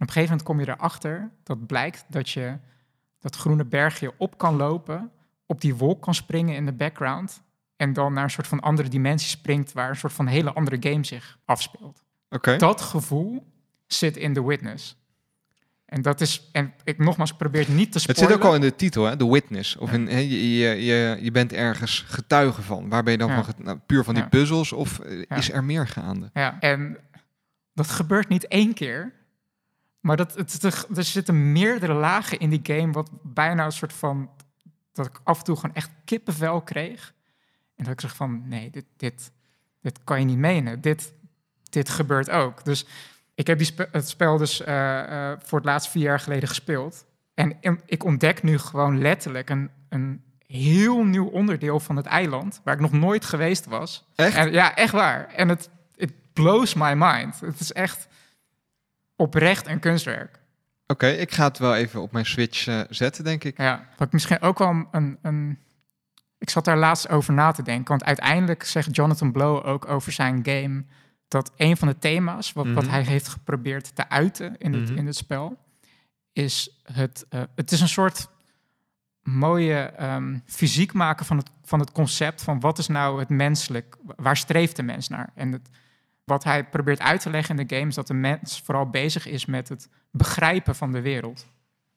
een 0.00 0.06
gegeven 0.06 0.22
moment 0.22 0.42
kom 0.42 0.60
je 0.60 0.68
erachter 0.68 1.30
dat 1.42 1.66
blijkt 1.66 2.04
dat 2.08 2.30
je 2.30 2.58
dat 3.18 3.36
groene 3.36 3.64
bergje 3.64 4.12
op 4.18 4.38
kan 4.38 4.56
lopen, 4.56 5.10
op 5.46 5.60
die 5.60 5.74
wolk 5.74 6.02
kan 6.02 6.14
springen 6.14 6.54
in 6.54 6.66
de 6.66 6.72
background 6.72 7.42
en 7.80 7.92
dan 7.92 8.12
naar 8.12 8.24
een 8.24 8.30
soort 8.30 8.46
van 8.46 8.60
andere 8.60 8.88
dimensie 8.88 9.28
springt 9.28 9.72
waar 9.72 9.88
een 9.88 9.96
soort 9.96 10.12
van 10.12 10.26
hele 10.26 10.52
andere 10.52 10.76
game 10.90 11.04
zich 11.04 11.38
afspeelt 11.44 12.04
Oké. 12.30 12.56
dat 12.56 12.80
gevoel 12.80 13.46
zit 13.86 14.16
in 14.16 14.32
The 14.32 14.46
Witness. 14.46 14.98
En 15.86 16.02
dat 16.02 16.20
is, 16.20 16.48
en 16.52 16.74
ik 16.84 16.98
nogmaals 16.98 17.36
probeer 17.36 17.60
het 17.60 17.74
niet 17.74 17.92
te 17.92 17.98
Het 17.98 18.02
spoilen. 18.02 18.28
zit 18.28 18.42
ook 18.42 18.48
al 18.48 18.54
in 18.54 18.60
de 18.60 18.76
titel, 18.76 19.04
hè? 19.04 19.16
The 19.16 19.30
Witness. 19.30 19.76
Of 19.76 19.92
in, 19.92 20.06
je, 20.06 20.58
je, 20.58 20.84
je, 20.84 21.18
je 21.20 21.30
bent 21.30 21.52
ergens 21.52 22.04
getuige 22.08 22.62
van. 22.62 22.88
Waar 22.88 23.02
ben 23.02 23.12
je 23.12 23.18
dan 23.18 23.28
Ja. 23.28 23.44
van? 23.44 23.54
Nou, 23.58 23.78
puur 23.86 24.04
van 24.04 24.14
die 24.14 24.22
Ja. 24.22 24.28
puzzels 24.28 24.72
of 24.72 24.98
eh, 24.98 25.36
is 25.38 25.52
er 25.52 25.64
meer 25.64 25.86
gaande? 25.88 26.30
Ja, 26.32 26.60
en 26.60 26.96
dat 27.74 27.88
gebeurt 27.88 28.28
niet 28.28 28.46
één 28.48 28.74
keer. 28.74 29.12
Maar 30.00 30.16
dat, 30.16 30.34
het, 30.34 30.62
er, 30.62 30.84
er 30.96 31.04
zitten 31.04 31.52
meerdere 31.52 31.92
lagen 31.94 32.38
in 32.38 32.50
die 32.50 32.60
game, 32.62 32.92
wat 32.92 33.10
bijna 33.22 33.64
een 33.64 33.72
soort 33.72 33.92
van... 33.92 34.30
dat 34.92 35.06
ik 35.06 35.20
af 35.24 35.38
en 35.38 35.44
toe 35.44 35.56
gewoon 35.56 35.74
echt 35.74 35.90
kippenvel 36.04 36.60
kreeg. 36.62 37.14
En 37.80 37.86
dat 37.86 37.94
ik 37.94 38.00
zeg 38.00 38.16
van, 38.16 38.48
nee, 38.48 38.70
dit, 38.70 38.84
dit, 38.96 39.30
dit 39.80 39.98
kan 40.04 40.18
je 40.18 40.24
niet 40.24 40.38
menen. 40.38 40.80
Dit, 40.80 41.12
dit 41.70 41.88
gebeurt 41.88 42.30
ook. 42.30 42.64
Dus 42.64 42.86
ik 43.34 43.46
heb 43.46 43.58
die 43.58 43.66
spe- 43.66 43.88
het 43.92 44.08
spel 44.08 44.36
dus 44.36 44.60
eh, 44.62 45.30
eh, 45.30 45.38
voor 45.42 45.58
het 45.58 45.66
laatst 45.66 45.90
vier 45.90 46.02
jaar 46.02 46.20
geleden 46.20 46.48
gespeeld. 46.48 47.06
En 47.34 47.56
en 47.60 47.80
ik 47.86 48.04
ontdek 48.04 48.42
nu 48.42 48.58
gewoon 48.58 49.00
letterlijk 49.00 49.50
een, 49.50 49.70
een 49.88 50.22
heel 50.46 51.04
nieuw 51.04 51.26
onderdeel 51.26 51.80
van 51.80 51.96
het 51.96 52.06
eiland... 52.06 52.60
waar 52.64 52.74
ik 52.74 52.80
nog 52.80 52.92
nooit 52.92 53.24
geweest 53.24 53.66
was. 53.66 54.06
Echt? 54.14 54.36
En, 54.36 54.52
ja, 54.52 54.74
echt 54.74 54.92
waar. 54.92 55.28
En 55.28 55.48
het 55.48 55.70
it 55.94 56.12
blows 56.32 56.74
my 56.74 56.92
mind. 56.96 57.40
Het 57.40 57.60
is 57.60 57.72
echt 57.72 58.08
oprecht 59.16 59.66
een 59.66 59.80
kunstwerk. 59.80 60.38
Oké, 60.86 61.06
ik 61.06 61.32
ga 61.32 61.44
het 61.44 61.58
wel 61.58 61.76
even 61.76 62.00
op 62.00 62.12
mijn 62.12 62.26
Switch 62.26 62.66
eh, 62.66 62.80
zetten, 62.88 63.24
denk 63.24 63.44
ik. 63.44 63.58
Ja, 63.58 63.86
wat 63.96 64.06
ik 64.06 64.12
misschien 64.12 64.40
ook 64.40 64.58
wel 64.58 64.88
een, 64.90 65.18
een... 65.22 65.58
Ik 66.40 66.50
zat 66.50 66.64
daar 66.64 66.78
laatst 66.78 67.08
over 67.08 67.32
na 67.34 67.50
te 67.50 67.62
denken. 67.62 67.88
Want 67.88 68.04
uiteindelijk 68.04 68.64
zegt 68.64 68.96
Jonathan 68.96 69.32
Blow 69.32 69.66
ook 69.66 69.88
over 69.88 70.12
zijn 70.12 70.40
game... 70.44 70.84
dat 71.28 71.52
een 71.56 71.76
van 71.76 71.88
de 71.88 71.98
thema's 71.98 72.52
wat, 72.52 72.66
wat 72.72 72.84
Mhm. 72.84 72.92
hij 72.92 73.02
heeft 73.02 73.28
geprobeerd 73.28 73.94
te 73.96 74.08
uiten 74.08 74.58
in 74.58 74.72
het, 74.72 74.88
Mhm. 74.88 74.98
in 74.98 75.06
het 75.06 75.16
spel... 75.16 75.58
is 76.32 76.80
het... 76.92 77.26
eh, 77.28 77.40
het 77.54 77.72
is 77.72 77.80
een 77.80 77.88
soort 77.88 78.28
mooie 79.22 79.74
ehm, 79.80 80.38
fysiek 80.46 80.92
maken 80.92 81.26
van 81.26 81.36
het, 81.36 81.50
van 81.64 81.80
het 81.80 81.92
concept... 81.92 82.42
van 82.42 82.60
wat 82.60 82.78
is 82.78 82.86
nou 82.86 83.18
het 83.18 83.28
menselijk... 83.28 83.96
waar 84.16 84.36
streeft 84.36 84.76
de 84.76 84.82
mens 84.82 85.08
naar? 85.08 85.30
En 85.34 85.52
het, 85.52 85.68
wat 86.24 86.44
hij 86.44 86.64
probeert 86.64 87.00
uit 87.00 87.20
te 87.20 87.30
leggen 87.30 87.58
in 87.58 87.66
de 87.66 87.74
game... 87.76 87.88
is 87.88 87.94
dat 87.94 88.06
de 88.06 88.14
mens 88.14 88.60
vooral 88.64 88.90
bezig 88.90 89.26
is 89.26 89.46
met 89.46 89.68
het 89.68 89.88
begrijpen 90.10 90.74
van 90.74 90.92
de 90.92 91.00
wereld. 91.00 91.46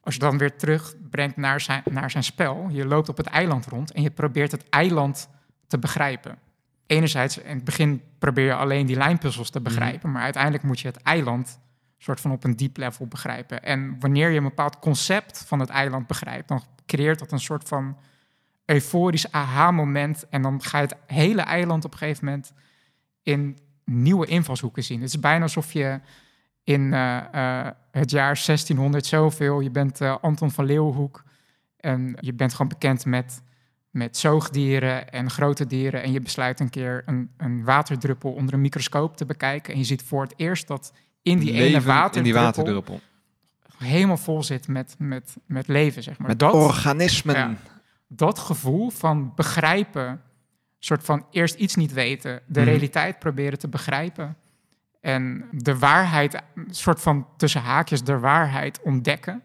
Als 0.04 0.14
je 0.14 0.20
dan 0.20 0.38
weer 0.38 0.56
terugbrengt 0.56 1.38
naar 1.38 1.62
zijn, 1.62 1.84
naar 1.92 2.12
zijn 2.12 2.24
spel, 2.24 2.68
je 2.70 2.86
loopt 2.86 3.10
op 3.10 3.18
het 3.18 3.26
eiland 3.26 3.66
rond 3.66 3.92
en 3.92 4.02
je 4.02 4.12
probeert 4.12 4.52
het 4.52 4.70
eiland 4.70 5.30
te 5.68 5.80
begrijpen. 5.80 6.38
Enerzijds, 6.86 7.38
in 7.38 7.56
het 7.56 7.64
begin 7.64 8.02
probeer 8.20 8.46
je 8.46 8.56
alleen 8.56 8.86
die 8.86 8.96
lijnpuzzels 8.96 9.50
te 9.50 9.62
begrijpen, 9.62 10.12
maar 10.12 10.22
uiteindelijk 10.22 10.64
moet 10.64 10.80
je 10.80 10.88
het 10.88 11.02
eiland 11.02 11.60
soort 12.04 12.22
van 12.22 12.32
op 12.32 12.44
een 12.44 12.56
diep 12.56 12.78
level 12.78 13.08
begrijpen. 13.08 13.64
En 13.64 14.00
wanneer 14.00 14.30
je 14.30 14.38
een 14.38 14.44
bepaald 14.44 14.80
concept 14.80 15.44
van 15.48 15.60
het 15.60 15.70
eiland 15.70 16.08
begrijpt, 16.08 16.48
dan 16.48 16.64
creëert 16.86 17.20
dat 17.20 17.32
een 17.32 17.40
soort 17.40 17.68
van 17.68 17.98
euforisch 18.66 19.32
aha-moment. 19.32 20.30
En 20.30 20.42
dan 20.42 20.62
ga 20.62 20.78
je 20.78 20.84
het 20.84 20.96
hele 21.08 21.42
eiland 21.42 21.86
op 21.86 21.92
een 21.92 21.98
gegeven 21.98 22.26
moment 22.26 22.54
in 23.24 23.58
nieuwe 23.86 24.26
invalshoeken 24.26 24.84
zien. 24.84 25.02
Het 25.02 25.10
is 25.10 25.20
bijna 25.20 25.44
alsof 25.44 25.74
je 25.74 26.00
in 26.64 26.94
eh, 26.94 27.18
eh, 27.18 27.72
het 27.92 28.12
jaar 28.12 28.42
1600 28.46 29.06
zoveel. 29.06 29.60
Je 29.60 29.72
bent 29.72 30.02
eh, 30.02 30.16
Anton 30.22 30.52
van 30.52 30.66
Leeuwenhoek 30.66 31.24
en 31.78 32.18
je 32.20 32.34
bent 32.34 32.52
gewoon 32.52 32.68
bekend 32.68 33.06
met, 33.06 33.42
met 33.90 34.18
zoogdieren 34.18 35.12
en 35.12 35.30
grote 35.30 35.68
dieren. 35.68 36.04
En 36.04 36.12
je 36.12 36.22
besluit 36.22 36.60
een 36.60 36.70
keer 36.70 37.04
een, 37.06 37.32
een 37.38 37.64
waterdruppel 37.64 38.32
onder 38.32 38.54
een 38.54 38.62
microscoop 38.62 39.18
te 39.18 39.26
bekijken. 39.26 39.74
En 39.74 39.80
je 39.80 39.86
ziet 39.86 40.04
voor 40.04 40.22
het 40.22 40.34
eerst 40.36 40.68
dat 40.68 40.94
in 41.22 41.40
die 41.40 41.52
ene 41.52 41.60
Leven 41.60 41.76
in 41.76 41.86
waterdruppel, 41.86 42.24
die 42.24 42.34
waterdruppel. 42.34 43.00
helemaal 43.78 44.18
vol 44.18 44.44
zit 44.44 44.68
met, 44.68 44.96
met, 44.98 45.36
met 45.46 45.68
leven, 45.68 46.04
zeg 46.04 46.18
maar. 46.18 46.28
Met 46.28 46.40
dat, 46.40 46.54
organismen. 46.54 47.36
Ja. 47.36 47.56
dat 48.08 48.40
gevoel 48.40 48.90
van 48.90 49.32
begrijpen, 49.36 50.22
soort 50.80 51.04
van 51.04 51.26
eerst 51.32 51.56
iets 51.56 51.76
niet 51.76 51.94
weten, 51.94 52.42
de 52.48 52.60
Mhm. 52.60 52.70
realiteit 52.70 53.20
proberen 53.20 53.60
te 53.60 53.68
begrijpen 53.68 54.38
en 55.04 55.46
de 55.52 55.78
waarheid, 55.78 56.42
soort 56.70 57.02
van 57.02 57.28
tussen 57.38 57.62
haakjes 57.62 58.04
de 58.04 58.20
waarheid 58.20 58.82
ontdekken 58.82 59.42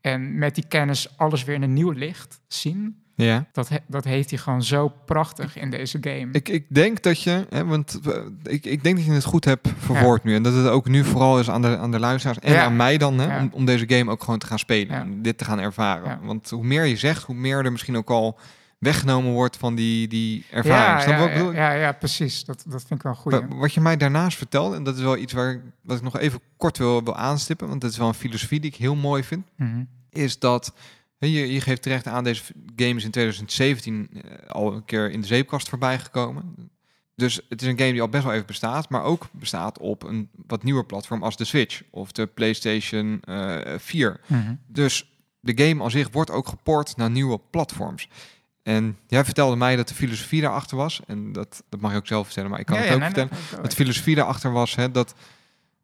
en 0.00 0.38
met 0.38 0.54
die 0.54 0.64
kennis 0.68 1.16
alles 1.18 1.44
weer 1.44 1.54
in 1.54 1.62
een 1.62 1.72
nieuw 1.72 1.90
licht 1.90 2.40
zien. 2.48 3.00
Ja. 3.14 3.46
Dat, 3.52 3.68
he- 3.68 3.78
dat 3.86 4.04
heeft 4.04 4.30
hij 4.30 4.38
gewoon 4.38 4.62
zo 4.62 4.88
prachtig 4.88 5.56
in 5.58 5.70
deze 5.70 5.98
game. 6.00 6.28
Ik, 6.32 6.48
ik 6.48 6.64
denk 6.68 7.02
dat 7.02 7.22
je, 7.22 7.46
hè, 7.50 7.64
want 7.64 8.00
eh, 8.06 8.12
ik, 8.42 8.64
ik 8.64 8.82
denk 8.82 8.96
dat 8.96 9.04
je 9.04 9.12
het 9.12 9.24
goed 9.24 9.44
hebt 9.44 9.68
verwoord 9.78 10.24
nu. 10.24 10.34
En 10.34 10.42
dat 10.42 10.54
het 10.54 10.66
ook 10.66 10.88
nu 10.88 11.04
vooral 11.04 11.38
is 11.40 11.50
aan 11.50 11.62
de, 11.62 11.76
aan 11.78 11.90
de 11.90 11.98
luisteraars 11.98 12.38
en 12.38 12.52
Ja. 12.52 12.64
aan 12.64 12.76
mij 12.76 12.98
dan, 12.98 13.18
hè, 13.18 13.26
Ja. 13.36 13.40
om, 13.40 13.48
om 13.52 13.64
deze 13.64 13.84
game 13.88 14.10
ook 14.10 14.22
gewoon 14.22 14.38
te 14.38 14.46
gaan 14.46 14.58
spelen. 14.58 15.02
Om 15.02 15.22
dit 15.22 15.38
te 15.38 15.44
gaan 15.44 15.58
ervaren. 15.60 16.18
Want 16.22 16.50
hoe 16.50 16.64
meer 16.64 16.84
je 16.84 16.96
zegt, 16.96 17.22
hoe 17.22 17.34
meer 17.34 17.64
er 17.64 17.72
misschien 17.72 17.96
ook 17.96 18.10
al 18.10 18.38
weggenomen 18.78 19.32
wordt 19.32 19.56
van 19.56 19.74
die, 19.74 20.08
die 20.08 20.44
ervaring. 20.50 21.54
ja, 21.54 21.72
ja, 21.72 21.92
precies. 21.92 22.44
Dat, 22.44 22.64
dat 22.68 22.80
vind 22.80 22.94
ik 23.00 23.02
wel 23.02 23.14
goed. 23.14 23.32
Wa- 23.32 23.48
Wat 23.48 23.74
je 23.74 23.80
mij 23.80 23.96
daarnaast 23.96 24.36
vertelde, 24.36 24.76
en 24.76 24.84
dat 24.84 24.96
is 24.96 25.02
wel 25.02 25.16
iets 25.16 25.32
waar 25.32 25.62
wat 25.82 25.96
ik 25.96 26.02
nog 26.02 26.18
even 26.18 26.40
kort 26.56 26.78
wil, 26.78 27.04
wil 27.04 27.16
aanstippen, 27.16 27.68
want 27.68 27.80
dat 27.80 27.90
is 27.90 27.96
wel 27.96 28.08
een 28.08 28.14
filosofie 28.14 28.60
die 28.60 28.70
ik 28.70 28.76
heel 28.76 28.94
mooi 28.94 29.22
vind, 29.24 29.46
Mhm. 29.56 29.82
is 30.10 30.38
dat 30.38 30.72
je, 31.18 31.52
je 31.52 31.60
geeft 31.60 31.82
terecht 31.82 32.06
aan 32.06 32.24
deze 32.24 32.42
game 32.76 32.94
is 32.94 33.04
in 33.04 33.10
2017 33.10 34.08
eh, 34.12 34.50
al 34.50 34.72
een 34.72 34.84
keer 34.84 35.10
in 35.10 35.20
de 35.20 35.26
zeepkast 35.26 35.68
voorbij 35.68 35.98
gekomen. 35.98 36.70
Dus 37.14 37.40
het 37.48 37.62
is 37.62 37.68
een 37.68 37.78
game 37.78 37.92
die 37.92 38.00
al 38.00 38.08
best 38.08 38.24
wel 38.24 38.32
even 38.32 38.46
bestaat, 38.46 38.88
maar 38.88 39.02
ook 39.02 39.26
bestaat 39.32 39.78
op 39.78 40.02
een 40.02 40.28
wat 40.46 40.62
nieuwer 40.62 40.84
platform 40.86 41.22
als 41.22 41.36
de 41.36 41.44
Switch 41.44 41.82
of 41.90 42.12
de 42.12 42.26
PlayStation 42.26 43.20
eh 43.20 43.58
4. 43.78 44.20
Mhm. 44.26 44.54
Dus 44.66 45.10
de 45.40 45.64
game 45.64 45.82
aan 45.82 45.90
zich 45.90 46.08
wordt 46.12 46.30
ook 46.30 46.48
geport 46.48 46.96
naar 46.96 47.10
nieuwe 47.10 47.40
platforms. 47.50 48.08
En 48.66 48.96
jij 49.06 49.24
vertelde 49.24 49.56
mij 49.56 49.76
dat 49.76 49.88
de 49.88 49.94
filosofie 49.94 50.40
daarachter 50.40 50.76
was, 50.76 51.00
en 51.06 51.32
dat, 51.32 51.62
dat 51.68 51.80
mag 51.80 51.90
je 51.90 51.96
ook 51.96 52.06
zelf 52.06 52.24
vertellen, 52.26 52.50
maar 52.50 52.60
ik 52.60 52.66
kan 52.66 52.76
Ja, 52.76 52.82
het 52.82 52.92
ook 52.92 52.98
nee, 52.98 53.06
vertellen. 53.08 53.30
nee, 53.32 53.50
nee, 53.52 53.60
Het 53.62 53.74
filosofie 53.74 54.14
daarachter 54.14 54.52
was 54.52 54.74
hè, 54.74 54.90
dat 54.90 55.14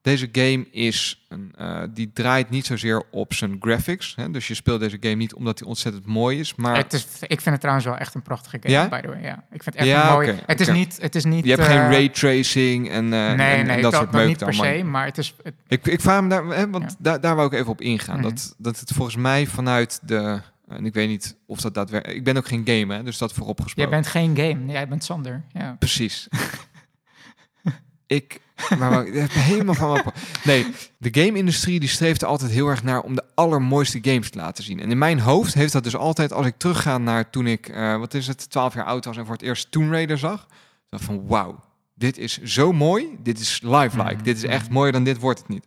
deze 0.03 0.29
game 0.33 0.67
is 0.71 1.25
een, 1.29 1.53
eh, 1.59 1.83
die 1.91 2.11
draait 2.13 2.51
niet 2.51 2.67
zozeer 2.67 3.03
op 3.11 3.35
zijn 3.35 3.57
graphics. 3.61 4.13
Hè, 4.17 4.31
dus 4.31 4.49
je 4.49 4.55
speelt 4.55 4.81
deze 4.81 4.97
game 5.01 5.15
niet 5.15 5.35
omdat 5.35 5.59
hij 5.59 5.69
ontzettend 5.69 6.07
mooi 6.07 6.39
is, 6.39 6.55
maar 6.55 6.77
Het 6.77 6.93
is, 6.93 7.07
ik 7.21 7.29
vind 7.41 7.45
het 7.45 7.61
trouwens 7.61 7.87
wel 7.87 7.97
echt 7.97 8.15
een 8.15 8.23
prachtige 8.23 8.59
game, 8.63 8.75
Ja? 8.75 8.89
by 8.89 9.01
the 9.01 9.09
way. 9.09 9.23
Ja. 9.23 9.35
Ik 9.53 9.63
vind 9.63 9.65
het 9.65 9.75
echt 9.75 9.87
Ja, 9.87 10.07
een 10.07 10.13
mooie... 10.13 10.35
het, 10.47 10.61
is 10.61 10.69
niet, 10.69 10.99
het 11.01 11.15
is 11.15 11.25
niet... 11.25 11.45
je 11.45 11.51
hebt 11.51 11.63
eh, 11.63 11.69
geen 11.69 11.91
raytracing 11.91 12.91
en, 12.91 13.13
eh, 13.13 13.31
en- 13.31 13.37
Nee, 13.37 13.55
en, 13.57 13.67
nee, 13.67 13.83
dat, 13.83 13.91
dat, 13.93 14.01
soort 14.01 14.13
dat 14.13 14.21
meuk 14.21 14.29
niet 14.29 14.39
per 14.39 14.55
se, 14.55 14.83
maar 14.85 15.05
het 15.07 15.19
is... 15.19 15.35
Het, 15.43 15.55
Ik, 15.69 15.87
ik 15.87 16.01
vraag 16.01 16.23
me 16.23 16.29
daar, 16.29 16.45
hè, 16.45 16.71
want 16.71 16.85
Ja. 16.91 16.97
daar, 16.99 17.21
daar 17.21 17.35
wou 17.37 17.47
ik 17.47 17.53
even 17.59 17.71
op 17.73 17.81
ingaan. 17.81 18.19
Mhm. 18.21 18.29
dat, 18.29 18.55
dat 18.59 18.81
het 18.81 18.91
volgens 18.93 19.17
mij 19.17 19.47
vanuit 19.47 20.01
de, 20.03 20.41
en 20.77 20.87
ik 20.87 20.95
weet 20.95 21.09
niet 21.09 21.37
of 21.47 21.61
dat 21.61 21.75
daadwerkelijk, 21.75 22.19
ik 22.19 22.25
ben 22.25 22.37
ook 22.37 22.47
geen 22.47 22.63
gamer, 22.65 22.97
hè, 22.97 23.03
dus 23.03 23.19
dat 23.19 23.33
voorop 23.33 23.57
jij 23.57 23.65
gesproken. 23.65 23.91
bent 23.93 24.07
geen 24.07 24.37
game, 24.37 24.73
jij 24.73 24.89
bent 24.89 25.05
Sander. 25.05 25.45
Ja. 25.53 25.77
Precies. 25.79 26.29
ik, 28.07 28.41
maar 28.79 29.05
helemaal 29.31 29.75
van 29.75 30.03
pa- 30.03 30.13
Nee, 30.45 30.67
de 30.99 31.21
game-industrie 31.23 31.81
die 31.81 31.89
streeft 31.89 32.23
er 32.23 32.29
altijd 32.29 32.51
heel 32.51 32.69
erg 32.69 32.83
naar 32.83 33.01
om 33.01 33.15
de 33.15 33.25
allermooiste 33.35 33.99
games 34.03 34.31
te 34.31 34.39
laten 34.39 34.65
zien. 34.65 34.81
En 34.81 34.91
in 34.91 34.99
mijn 34.99 35.21
hoofd 35.21 35.55
heeft 35.55 35.73
dat 35.73 35.85
dus 35.85 35.97
altijd, 35.97 36.33
als 36.33 36.47
ik 36.47 36.55
terugga 36.57 36.99
naar 36.99 37.31
toen 37.31 37.47
ik, 37.47 37.69
eh, 37.69 37.99
wat 37.99 38.15
is 38.15 38.27
het, 38.27 38.51
12 38.51 38.75
jaar 38.75 38.85
oud 38.85 39.05
was 39.05 39.17
en 39.17 39.25
voor 39.27 39.35
het 39.35 39.43
eerst 39.43 39.71
Tomb 39.71 39.91
Raider 39.93 40.19
zag, 40.19 40.47
van 40.91 41.27
wauw, 41.27 41.65
dit 41.95 42.19
is 42.19 42.39
zo 42.43 42.73
mooi, 42.73 43.07
dit 43.23 43.39
is 43.41 43.61
lifelike, 43.63 44.15
Mhm. 44.15 44.23
dit 44.23 44.37
is 44.37 44.45
echt 44.45 44.71
mooier 44.71 44.93
dan 44.93 45.05
dit 45.05 45.19
wordt 45.19 45.39
het 45.39 45.49
niet. 45.49 45.67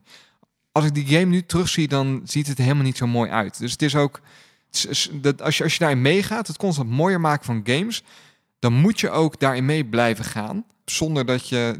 Als 0.71 0.85
ik 0.85 0.93
die 0.93 1.05
game 1.07 1.25
nu 1.25 1.45
terugzie, 1.45 1.87
dan 1.87 2.21
ziet 2.23 2.47
het 2.47 2.57
helemaal 2.57 2.83
niet 2.83 2.97
zo 2.97 3.07
mooi 3.07 3.29
uit. 3.29 3.59
Dus 3.59 3.71
het 3.71 3.81
is 3.81 3.95
ook, 3.95 4.21
dat 5.21 5.41
als 5.41 5.57
je, 5.57 5.63
als 5.63 5.73
je 5.73 5.79
daarin 5.79 6.01
meegaat, 6.01 6.47
het 6.47 6.57
constant 6.57 6.89
mooier 6.89 7.19
maken 7.21 7.45
van 7.45 7.61
games, 7.63 8.03
dan 8.59 8.73
moet 8.73 8.99
je 8.99 9.09
ook 9.09 9.39
daarin 9.39 9.65
mee 9.65 9.85
blijven 9.85 10.25
gaan. 10.25 10.65
Zonder 10.85 11.25
dat 11.25 11.49
je 11.49 11.73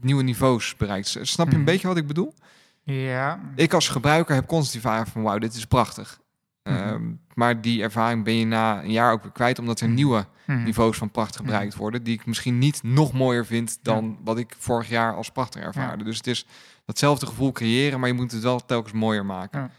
nieuwe 0.00 0.22
niveaus 0.22 0.76
bereikt. 0.76 1.16
Snap 1.22 1.46
je 1.46 1.52
een 1.52 1.58
Mhm. 1.60 1.70
beetje 1.70 1.88
wat 1.88 1.96
ik 1.96 2.06
bedoel? 2.06 2.34
ja. 2.82 3.40
Ik 3.56 3.72
als 3.72 3.88
gebruiker 3.88 4.34
heb 4.34 4.46
constant 4.46 4.72
die 4.72 4.82
ervaring 4.90 5.12
van 5.12 5.22
wauw, 5.22 5.38
dit 5.38 5.54
is 5.54 5.64
prachtig. 5.66 6.20
Mhm. 6.62 6.74
Ehm, 6.76 7.02
maar 7.34 7.60
die 7.60 7.82
ervaring 7.82 8.24
ben 8.24 8.34
je 8.34 8.46
na 8.46 8.82
een 8.82 8.90
jaar 8.90 9.12
ook 9.12 9.22
weer 9.22 9.32
kwijt, 9.32 9.58
omdat 9.58 9.80
er 9.80 9.86
Mhm. 9.86 9.94
nieuwe 9.94 10.26
niveaus 10.46 10.96
van 10.96 11.10
pracht 11.10 11.36
gebruikt 11.36 11.74
worden, 11.76 12.02
die 12.02 12.14
ik 12.14 12.26
misschien 12.26 12.58
niet 12.58 12.82
nog 12.82 13.12
mooier 13.12 13.46
vind 13.46 13.78
dan 13.82 14.18
wat 14.24 14.38
ik 14.38 14.54
vorig 14.58 14.88
jaar 14.88 15.14
als 15.14 15.30
prachtig 15.30 15.62
ervaarde. 15.62 16.04
Dus 16.04 16.16
het 16.16 16.26
is 16.26 16.46
datzelfde 16.84 17.26
gevoel 17.26 17.52
creëren, 17.52 18.00
maar 18.00 18.08
je 18.08 18.14
moet 18.14 18.32
het 18.32 18.42
wel 18.42 18.64
telkens 18.64 18.92
mooier 18.92 19.24
maken. 19.26 19.60
Ja. 19.60 19.70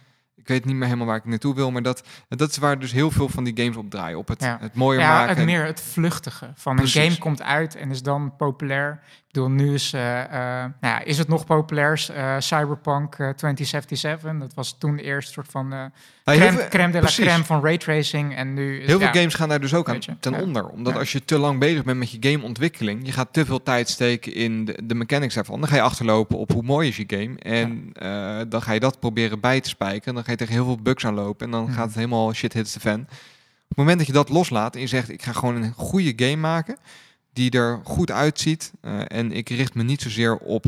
Ik 0.45 0.51
weet 0.51 0.65
niet 0.65 0.75
meer 0.75 0.85
helemaal 0.85 1.07
waar 1.07 1.15
ik 1.17 1.25
naartoe 1.25 1.55
wil, 1.55 1.71
maar 1.71 1.81
dat, 1.81 2.03
dat 2.29 2.49
is 2.49 2.57
waar 2.57 2.79
dus 2.79 2.91
heel 2.91 3.11
veel 3.11 3.29
van 3.29 3.43
die 3.43 3.57
games 3.57 3.75
op 3.75 3.89
draaien. 3.89 4.17
Op 4.17 4.27
het, 4.27 4.41
Ja. 4.41 4.57
het 4.61 4.73
mooier 4.75 5.01
Ja, 5.01 5.09
maken. 5.09 5.35
het 5.35 5.45
meer 5.45 5.65
het 5.65 5.81
vluchtige. 5.81 6.51
Van 6.55 6.75
Precies. 6.75 6.95
een 6.95 7.01
game 7.01 7.17
komt 7.17 7.41
uit 7.41 7.75
en 7.75 7.91
is 7.91 8.01
dan 8.03 8.35
populair. 8.35 8.99
Bedoel, 9.35 9.49
nu 9.49 9.73
is, 9.73 9.93
eh, 9.93 10.21
eh, 10.23 10.29
nou 10.81 10.93
ja, 10.93 11.03
is 11.03 11.17
het 11.17 11.27
nog 11.27 11.45
populair? 11.45 12.05
Eh, 12.13 12.35
Cyberpunk 12.39 13.13
eh, 13.15 13.29
2077. 13.29 14.39
Dat 14.39 14.53
was 14.53 14.75
toen 14.77 14.97
eerst 14.97 15.27
een 15.27 15.33
soort 15.33 15.47
van 15.51 15.67
Ja, 15.69 15.91
heel 16.23 16.35
crème, 16.37 16.57
veel- 16.57 16.67
crème 16.69 16.91
de 16.91 17.01
la 17.01 17.07
crème 17.07 17.43
van 17.43 17.63
raytracing. 17.63 18.35
En 18.35 18.53
nu 18.53 18.79
is, 18.79 18.85
Heel 18.87 18.99
veel 18.99 19.07
games 19.11 19.33
gaan 19.33 19.49
daar 19.49 19.59
dus 19.59 19.73
ook 19.73 19.89
aan 19.89 19.95
je, 19.99 20.19
ten 20.19 20.31
ja. 20.33 20.41
onder. 20.41 20.65
Omdat 20.67 20.97
als 20.97 21.11
je 21.11 21.25
te 21.25 21.37
lang 21.37 21.59
bezig 21.59 21.83
bent 21.83 21.97
met 21.99 22.11
je 22.11 22.17
gameontwikkeling, 22.19 23.05
je 23.05 23.11
gaat 23.11 23.27
te 23.33 23.45
veel 23.45 23.63
tijd 23.63 23.89
steken 23.89 24.33
in 24.33 24.65
de, 24.65 24.79
de 24.83 24.95
mechanics 24.95 25.33
daarvan. 25.33 25.59
Dan 25.59 25.69
ga 25.69 25.75
je 25.75 25.81
achterlopen 25.81 26.37
op 26.37 26.51
hoe 26.51 26.63
mooi 26.63 26.87
is 26.87 26.97
je 26.97 27.03
game. 27.07 27.39
En 27.39 27.89
dan 28.49 28.61
ga 28.61 28.71
je 28.71 28.79
dat 28.79 28.99
proberen 28.99 29.39
bij 29.39 29.61
te 29.61 29.69
spijken. 29.69 30.13
Dan 30.13 30.23
ga 30.23 30.31
je 30.31 30.37
tegen 30.37 30.53
heel 30.53 30.65
veel 30.65 30.79
bugs 30.81 31.05
aanlopen. 31.05 31.45
En 31.45 31.51
dan 31.51 31.63
Mhm. 31.63 31.73
gaat 31.73 31.85
het 31.87 31.95
helemaal 31.95 32.33
shit 32.33 32.53
hits 32.53 32.73
the 32.73 32.79
fan. 32.79 32.99
Op 32.99 33.67
het 33.67 33.77
moment 33.77 33.97
dat 33.97 34.07
je 34.07 34.13
dat 34.13 34.29
loslaat 34.29 34.75
en 34.75 34.81
je 34.81 34.87
zegt, 34.87 35.09
ik 35.09 35.21
ga 35.23 35.31
gewoon 35.31 35.55
een 35.63 35.73
goede 35.73 36.13
game 36.15 36.35
maken. 36.41 36.77
Die 37.35 37.51
er 37.51 37.79
goed 37.83 38.11
uitziet. 38.11 38.71
eh, 38.81 38.99
en 39.07 39.31
ik 39.31 39.49
richt 39.49 39.73
me 39.73 39.83
niet 39.83 40.01
zozeer 40.01 40.37
op 40.37 40.65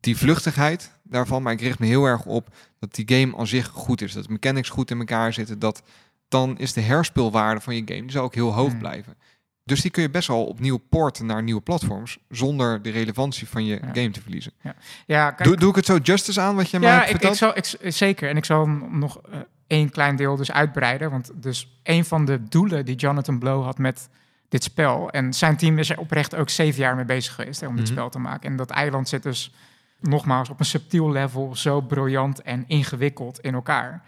die 0.00 0.16
vluchtigheid 0.16 0.92
daarvan. 1.02 1.42
Maar 1.42 1.52
ik 1.52 1.60
richt 1.60 1.78
me 1.78 1.86
heel 1.86 2.04
erg 2.04 2.24
op 2.24 2.48
dat 2.78 2.94
die 2.94 3.18
game 3.18 3.36
aan 3.36 3.46
zich 3.46 3.66
goed 3.66 4.02
is. 4.02 4.12
Dat 4.12 4.24
de 4.24 4.32
mechanics 4.32 4.68
goed 4.68 4.90
in 4.90 4.98
elkaar 4.98 5.32
zitten. 5.32 5.58
Dat 5.58 5.82
dan 6.28 6.58
is 6.58 6.72
de 6.72 6.80
herspeelwaarde 6.80 7.60
van 7.60 7.74
je 7.74 7.82
game 7.84 8.00
die 8.00 8.10
zal 8.10 8.22
ook 8.24 8.34
heel 8.34 8.52
hoog 8.52 8.70
Hmm. 8.70 8.78
blijven. 8.78 9.16
Dus 9.64 9.80
die 9.80 9.90
kun 9.90 10.02
je 10.02 10.10
best 10.10 10.28
wel 10.28 10.44
opnieuw 10.44 10.76
porten 10.76 11.26
naar 11.26 11.42
nieuwe 11.42 11.60
platforms. 11.60 12.18
Zonder 12.28 12.82
de 12.82 12.90
relevantie 12.90 13.48
van 13.48 13.64
je 13.64 13.74
Ja. 13.74 13.88
game 13.92 14.10
te 14.10 14.20
verliezen. 14.20 14.52
Ja, 15.06 15.30
kijk, 15.30 15.48
Doe, 15.48 15.56
doe 15.56 15.70
ik 15.70 15.76
het 15.76 15.86
zo 15.86 15.96
justice 15.96 16.40
aan 16.40 16.56
wat 16.56 16.70
je 16.70 16.78
mij 16.78 16.88
ja, 16.88 17.04
ik, 17.04 17.34
zal, 17.34 17.56
ik, 17.56 17.76
zeker. 17.82 18.28
En 18.28 18.36
ik 18.36 18.44
zal 18.44 18.66
nog 18.90 19.20
eh, 19.30 19.38
één 19.66 19.90
klein 19.90 20.16
deel 20.16 20.36
dus 20.36 20.52
uitbreiden. 20.52 21.10
Want 21.10 21.30
dus 21.34 21.80
een 21.82 22.04
van 22.04 22.24
de 22.24 22.42
doelen 22.48 22.84
die 22.84 22.96
Jonathan 22.96 23.38
Blow 23.38 23.64
had 23.64 23.78
met 23.78 24.08
dit 24.48 24.62
spel... 24.64 25.10
en 25.10 25.32
zijn 25.32 25.56
team 25.56 25.78
is 25.78 25.90
er 25.90 25.98
oprecht 25.98 26.34
ook 26.34 26.50
zeven 26.50 26.80
jaar 26.80 26.96
mee 26.96 27.04
bezig 27.04 27.34
geweest 27.34 27.60
hè, 27.60 27.66
om 27.66 27.76
dit 27.76 27.84
Mhm. 27.84 27.92
spel 27.92 28.08
te 28.08 28.18
maken. 28.18 28.50
En 28.50 28.56
dat 28.56 28.70
eiland 28.70 29.08
zit 29.08 29.22
dus 29.22 29.54
nogmaals 30.00 30.48
op 30.50 30.58
een 30.60 30.66
subtiel 30.66 31.10
level 31.10 31.56
zo 31.56 31.80
briljant 31.80 32.42
en 32.42 32.64
ingewikkeld 32.66 33.40
in 33.40 33.54
elkaar. 33.54 34.02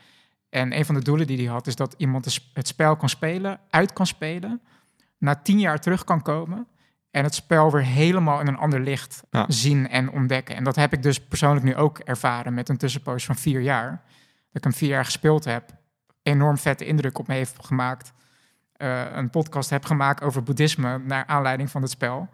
En 0.50 0.76
een 0.76 0.84
van 0.84 0.94
de 0.94 1.02
doelen 1.02 1.26
die 1.26 1.36
hij 1.36 1.46
had 1.46 1.66
is 1.66 1.76
dat 1.76 1.94
iemand 1.96 2.40
het 2.52 2.66
spel 2.68 2.96
kan 2.96 3.08
spelen, 3.08 3.60
uit 3.70 3.92
kan 3.92 4.06
spelen... 4.06 4.60
na 5.18 5.34
tien 5.34 5.58
jaar 5.60 5.78
terug 5.80 6.04
kan 6.04 6.22
komen... 6.22 6.66
en 7.10 7.24
het 7.24 7.34
spel 7.34 7.70
weer 7.72 7.84
helemaal 7.84 8.40
in 8.40 8.46
een 8.46 8.56
ander 8.58 8.80
licht 8.80 9.22
Ja. 9.30 9.44
zien 9.48 9.88
en 9.88 10.10
ontdekken. 10.10 10.56
En 10.56 10.64
dat 10.64 10.76
heb 10.76 10.92
ik 10.92 11.02
dus 11.02 11.20
persoonlijk 11.20 11.64
nu 11.64 11.76
ook 11.76 11.98
ervaren 11.98 12.54
met 12.54 12.68
een 12.68 12.76
tussenpoos 12.76 13.24
van 13.24 13.36
vier 13.36 13.60
jaar. 13.60 13.90
Dat 14.46 14.56
ik 14.56 14.64
hem 14.64 14.72
vier 14.72 14.88
jaar 14.88 15.04
gespeeld 15.04 15.44
heb. 15.44 15.70
Enorm 16.22 16.58
vette 16.58 16.86
indruk 16.86 17.18
op 17.18 17.26
me 17.26 17.34
heeft 17.34 17.56
gemaakt. 17.66 18.12
Eh, 18.80 19.02
een 19.12 19.30
podcast 19.30 19.70
heb 19.70 19.84
gemaakt 19.84 20.22
over 20.22 20.42
boeddhisme 20.42 20.98
naar 20.98 21.26
aanleiding 21.26 21.70
van 21.70 21.82
het 21.82 21.90
spel. 21.90 22.28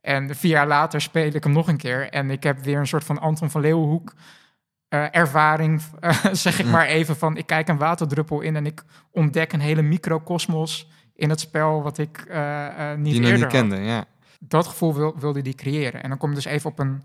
En 0.00 0.36
vier 0.36 0.50
jaar 0.50 0.66
later 0.66 1.00
speel 1.00 1.34
ik 1.34 1.44
hem 1.44 1.52
nog 1.52 1.68
een 1.68 1.76
keer. 1.76 2.10
En 2.10 2.30
ik 2.30 2.42
heb 2.42 2.58
weer 2.58 2.78
een 2.78 2.86
soort 2.86 3.04
van 3.04 3.18
Anton 3.18 3.50
van 3.50 3.60
Leeuwenhoek 3.60 4.12
eh, 4.88 5.14
ervaring, 5.14 5.82
eh, 6.00 6.24
zeg 6.32 6.58
ik 6.58 6.64
Mm. 6.64 6.70
maar 6.70 6.86
even, 6.86 7.16
van 7.16 7.36
ik 7.36 7.46
kijk 7.46 7.68
een 7.68 7.78
waterdruppel 7.78 8.40
in 8.40 8.56
en 8.56 8.66
ik 8.66 8.82
ontdek 9.10 9.52
een 9.52 9.60
hele 9.60 9.82
microcosmos 9.82 10.88
in 11.14 11.30
het 11.30 11.40
spel 11.40 11.82
wat 11.82 11.98
ik 11.98 12.18
niet 12.96 13.14
die 13.14 13.22
eerder 13.22 13.38
niet 13.38 13.46
kende, 13.46 13.76
ja. 13.76 14.04
dat 14.40 14.66
gevoel 14.66 14.94
wil, 14.94 15.18
wilde 15.18 15.42
die 15.42 15.54
creëren. 15.54 16.02
En 16.02 16.08
dan 16.08 16.18
kom 16.18 16.28
je 16.28 16.34
dus 16.34 16.44
even 16.44 16.70
op 16.70 16.78
een 16.78 17.02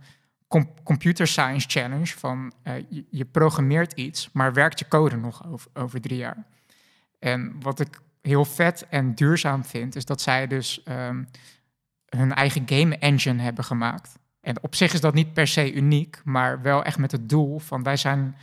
com- 0.48 0.74
computer 0.84 1.28
science 1.28 1.70
challenge 1.70 2.18
van 2.18 2.54
je, 2.90 3.06
je 3.10 3.26
programmeert 3.26 3.94
iets, 3.94 4.30
maar 4.34 4.54
werkt 4.54 4.80
je 4.80 4.88
code 4.88 5.16
nog 5.16 5.48
over, 5.48 5.70
over 5.74 6.02
drie 6.02 6.18
jaar. 6.18 6.46
En 7.20 7.56
wat 7.60 7.80
ik 7.80 8.02
heel 8.22 8.46
vet 8.46 8.88
en 8.90 9.14
duurzaam 9.16 9.64
vind, 9.66 9.96
is 9.96 10.06
dat 10.06 10.22
zij 10.22 10.48
dus 10.48 10.84
ehm, 10.84 11.24
hun 12.06 12.34
eigen 12.34 12.64
game 12.66 12.98
engine 12.98 13.42
hebben 13.42 13.64
gemaakt. 13.64 14.20
En 14.42 14.64
op 14.64 14.76
zich 14.76 14.94
is 14.94 15.02
dat 15.02 15.14
niet 15.14 15.34
per 15.34 15.48
se 15.48 15.74
uniek, 15.74 16.22
maar 16.24 16.62
wel 16.62 16.84
echt 16.84 16.98
met 16.98 17.12
het 17.12 17.30
doel 17.30 17.60
van 17.60 17.84
wij 17.84 17.98
zijn 17.98 18.36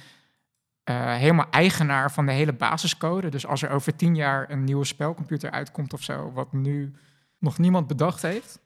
eh, 0.84 1.14
helemaal 1.14 1.50
eigenaar 1.50 2.12
van 2.12 2.26
de 2.26 2.32
hele 2.32 2.52
basiscode. 2.52 3.28
Dus 3.28 3.46
als 3.46 3.62
er 3.62 3.70
over 3.70 3.96
tien 3.96 4.14
jaar 4.16 4.50
een 4.50 4.64
nieuwe 4.64 4.84
spelcomputer 4.84 5.50
uitkomt 5.50 5.92
of 5.92 6.02
zo, 6.02 6.32
wat 6.32 6.52
nu 6.52 6.92
nog 7.38 7.59
niemand 7.59 7.86
bedacht 7.86 8.22
heeft, 8.22 8.59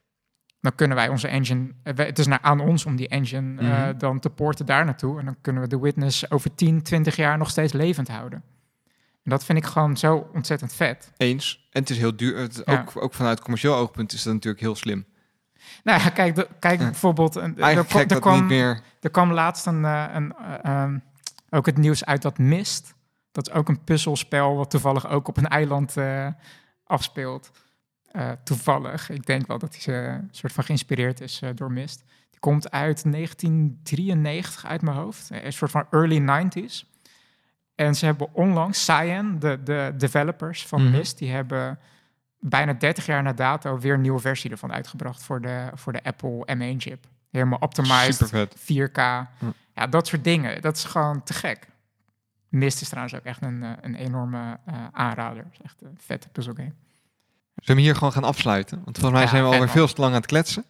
dan 0.60 0.74
kunnen 0.74 0.96
wij 0.96 1.08
onze 1.08 1.28
engine. 1.28 1.68
eh, 1.82 1.96
Het 1.96 2.18
is 2.18 2.26
naar 2.26 2.40
aan 2.42 2.60
ons 2.60 2.84
om 2.86 2.96
die 2.96 3.08
engine 3.08 3.60
eh, 3.60 3.68
Mhm. 3.68 3.98
dan 3.98 4.18
te 4.20 4.30
porten 4.30 4.66
daar 4.66 4.84
naartoe. 4.84 5.18
En 5.18 5.24
dan 5.24 5.36
kunnen 5.40 5.62
we 5.62 5.68
de 5.68 5.78
Witness 5.80 6.30
over 6.30 6.54
10, 6.54 6.82
20 6.82 7.16
jaar 7.16 7.38
nog 7.38 7.50
steeds 7.50 7.72
levend 7.72 8.08
houden. 8.08 8.42
Dat 9.24 9.44
vind 9.44 9.58
ik 9.58 9.64
gewoon 9.64 9.96
zo 9.96 10.30
ontzettend 10.34 10.72
vet. 10.74 11.12
Eens. 11.16 11.68
En 11.70 11.80
het 11.80 11.90
is 11.90 11.98
heel 11.98 12.16
duur. 12.16 12.38
Het, 12.38 12.62
Ja. 12.64 12.80
ook, 12.80 13.02
ook 13.02 13.14
vanuit 13.14 13.40
commercieel 13.40 13.74
oogpunt 13.74 14.12
is 14.12 14.22
dat 14.22 14.32
natuurlijk 14.32 14.62
heel 14.62 14.74
slim. 14.76 15.06
Nou 15.84 16.00
ja, 16.02 16.08
kijk, 16.08 16.34
de- 16.34 16.48
kijk 16.58 16.78
Ja. 16.80 16.84
bijvoorbeeld. 16.84 17.34
Er, 17.36 17.42
Eigenlijk 17.42 18.10
er, 18.10 18.20
kwam, 18.20 18.34
niet 18.40 18.48
meer... 18.48 18.80
er 19.00 19.10
kwam 19.10 19.32
laatst 19.32 19.66
een, 19.66 19.84
eh, 19.84 20.04
een, 20.12 20.34
eh, 20.36 20.54
ehm, 20.82 20.98
ook 21.50 21.66
het 21.66 21.76
nieuws 21.76 22.04
uit 22.04 22.22
dat 22.22 22.38
Mist. 22.38 22.94
Dat 23.32 23.48
is 23.48 23.54
ook 23.54 23.68
een 23.68 23.84
puzzelspel 23.84 24.56
wat 24.56 24.70
toevallig 24.70 25.08
ook 25.08 25.28
op 25.28 25.36
een 25.36 25.48
eiland 25.48 25.96
eh, 25.96 26.26
afspeelt. 26.84 27.50
Eh, 28.10 28.30
toevallig. 28.44 29.10
Ik 29.10 29.26
denk 29.26 29.46
wel 29.46 29.58
dat 29.58 29.76
hij 29.84 30.08
een 30.14 30.28
soort 30.30 30.52
van 30.52 30.64
geïnspireerd 30.64 31.20
is 31.20 31.40
eh, 31.42 31.50
door 31.54 31.72
Mist. 31.72 32.02
Die 32.30 32.40
komt 32.40 32.70
uit 32.70 33.04
1993 33.12 34.64
uit 34.66 34.82
mijn 34.82 34.96
hoofd. 34.96 35.30
Eh, 35.30 35.44
Een 35.44 35.52
soort 35.52 35.70
van 35.70 35.86
early 35.90 36.18
90s. 36.18 36.90
En 37.86 37.94
ze 37.94 38.04
hebben 38.04 38.34
onlangs, 38.34 38.84
Cyan, 38.84 39.38
de, 39.38 39.60
de 39.64 39.92
developers 39.96 40.66
van 40.66 40.82
Mhm. 40.82 40.90
Mist, 40.90 41.18
die 41.18 41.30
hebben 41.30 41.78
bijna 42.40 42.72
30 42.72 43.06
jaar 43.06 43.22
na 43.22 43.32
dato 43.32 43.78
weer 43.78 43.94
een 43.94 44.00
nieuwe 44.00 44.20
versie 44.20 44.50
ervan 44.50 44.72
uitgebracht 44.72 45.22
voor 45.22 45.40
de, 45.40 45.70
voor 45.74 45.92
de 45.92 46.02
Apple 46.02 46.46
M1-chip. 46.56 47.06
Helemaal 47.30 47.58
optimized, 47.58 48.14
Super 48.14 48.28
vet. 48.28 48.56
4K. 48.60 48.96
Hm. 49.38 49.46
Ja, 49.74 49.86
dat 49.86 50.06
soort 50.06 50.24
dingen. 50.24 50.62
Dat 50.62 50.76
is 50.76 50.84
gewoon 50.84 51.22
te 51.22 51.32
gek. 51.32 51.66
Mist 52.48 52.80
is 52.80 52.88
trouwens 52.88 53.14
ook 53.14 53.24
echt 53.24 53.42
een, 53.42 53.62
eh, 53.62 53.70
een 53.80 53.94
enorme 53.94 54.58
eh, 54.66 54.74
aanrader. 54.92 55.44
Het 55.44 55.52
is 55.52 55.64
echt 55.64 55.82
een 55.82 55.98
vette 55.98 56.28
puzzelgame. 56.28 56.72
Zullen 57.54 57.80
we 57.80 57.86
hier 57.86 57.96
gewoon 57.96 58.12
gaan 58.12 58.24
afsluiten? 58.24 58.80
Want 58.84 58.98
volgens 58.98 59.12
mij 59.12 59.22
Ja, 59.22 59.28
zijn 59.28 59.42
we 59.42 59.48
alweer 59.50 59.68
veel 59.68 59.86
te 59.86 60.00
lang 60.00 60.12
aan 60.12 60.20
het 60.20 60.26
kletsen. 60.26 60.64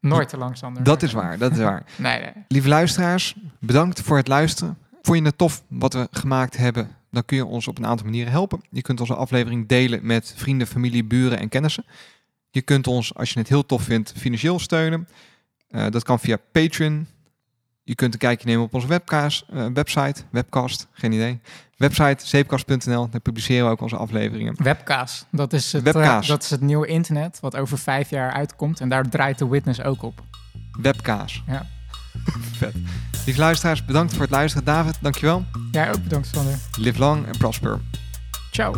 Nooit 0.00 0.28
te 0.28 0.36
lang, 0.36 0.56
Sander. 0.56 0.82
Dat 0.82 1.02
is 1.02 1.12
waar, 1.12 1.38
dat 1.38 1.52
is 1.52 1.58
waar. 1.58 1.82
Nee, 1.96 2.20
nee. 2.20 2.32
Lieve 2.48 2.68
luisteraars, 2.68 3.36
bedankt 3.58 4.00
voor 4.00 4.16
het 4.16 4.28
luisteren. 4.28 4.78
Vond 5.02 5.18
je 5.18 5.24
het 5.24 5.38
tof 5.38 5.62
wat 5.68 5.92
we 5.92 6.08
gemaakt 6.10 6.56
hebben? 6.56 6.96
Dan 7.10 7.24
kun 7.24 7.36
je 7.36 7.46
ons 7.46 7.68
op 7.68 7.78
een 7.78 7.86
aantal 7.86 8.06
manieren 8.06 8.32
helpen. 8.32 8.60
Je 8.70 8.82
kunt 8.82 9.00
onze 9.00 9.14
aflevering 9.14 9.68
delen 9.68 10.06
met 10.06 10.34
vrienden, 10.36 10.66
familie, 10.66 11.04
buren 11.04 11.38
en 11.38 11.48
kennissen. 11.48 11.84
Je 12.50 12.62
kunt 12.62 12.86
ons, 12.86 13.14
als 13.14 13.32
je 13.32 13.38
het 13.38 13.48
heel 13.48 13.66
tof 13.66 13.82
vindt, 13.82 14.12
financieel 14.16 14.58
steunen. 14.58 15.08
Eh, 15.68 15.86
dat 15.90 16.02
kan 16.02 16.18
via 16.18 16.36
Patreon. 16.52 17.06
Je 17.84 17.94
kunt 17.94 18.12
een 18.12 18.18
kijkje 18.18 18.46
nemen 18.46 18.64
op 18.64 18.74
onze 18.74 18.86
webcast, 18.86 19.44
eh, 19.50 19.66
website, 19.74 20.22
webcast, 20.30 20.86
geen 20.92 21.12
idee. 21.12 21.40
Website 21.76 22.26
zeepkast.nl, 22.26 23.08
daar 23.10 23.20
publiceren 23.20 23.64
we 23.64 23.70
ook 23.70 23.80
onze 23.80 23.96
afleveringen. 23.96 24.54
Webkaas. 24.62 25.26
Dat 25.30 25.52
is, 25.52 25.72
het, 25.72 25.86
eh, 25.86 26.20
dat 26.26 26.42
is 26.42 26.50
het 26.50 26.60
nieuwe 26.60 26.86
internet 26.86 27.40
wat 27.40 27.56
over 27.56 27.78
vijf 27.78 28.10
jaar 28.10 28.32
uitkomt. 28.32 28.80
En 28.80 28.88
daar 28.88 29.08
draait 29.08 29.38
de 29.38 29.48
Witness 29.48 29.82
ook 29.82 30.02
op. 30.02 30.22
Webkaas. 30.80 31.42
Ja. 31.46 31.66
Vet. 32.58 32.74
Lieve 33.24 33.40
luisteraars, 33.40 33.84
bedankt 33.84 34.12
voor 34.12 34.22
het 34.22 34.30
luisteren. 34.30 34.64
David, 34.64 34.94
dankjewel. 35.00 35.44
Jij 35.70 35.88
ook 35.92 36.02
bedankt, 36.02 36.28
Sander. 36.34 36.58
Live 36.78 36.98
long 36.98 37.26
en 37.26 37.36
prosper. 37.38 37.80
Ciao. 38.50 38.72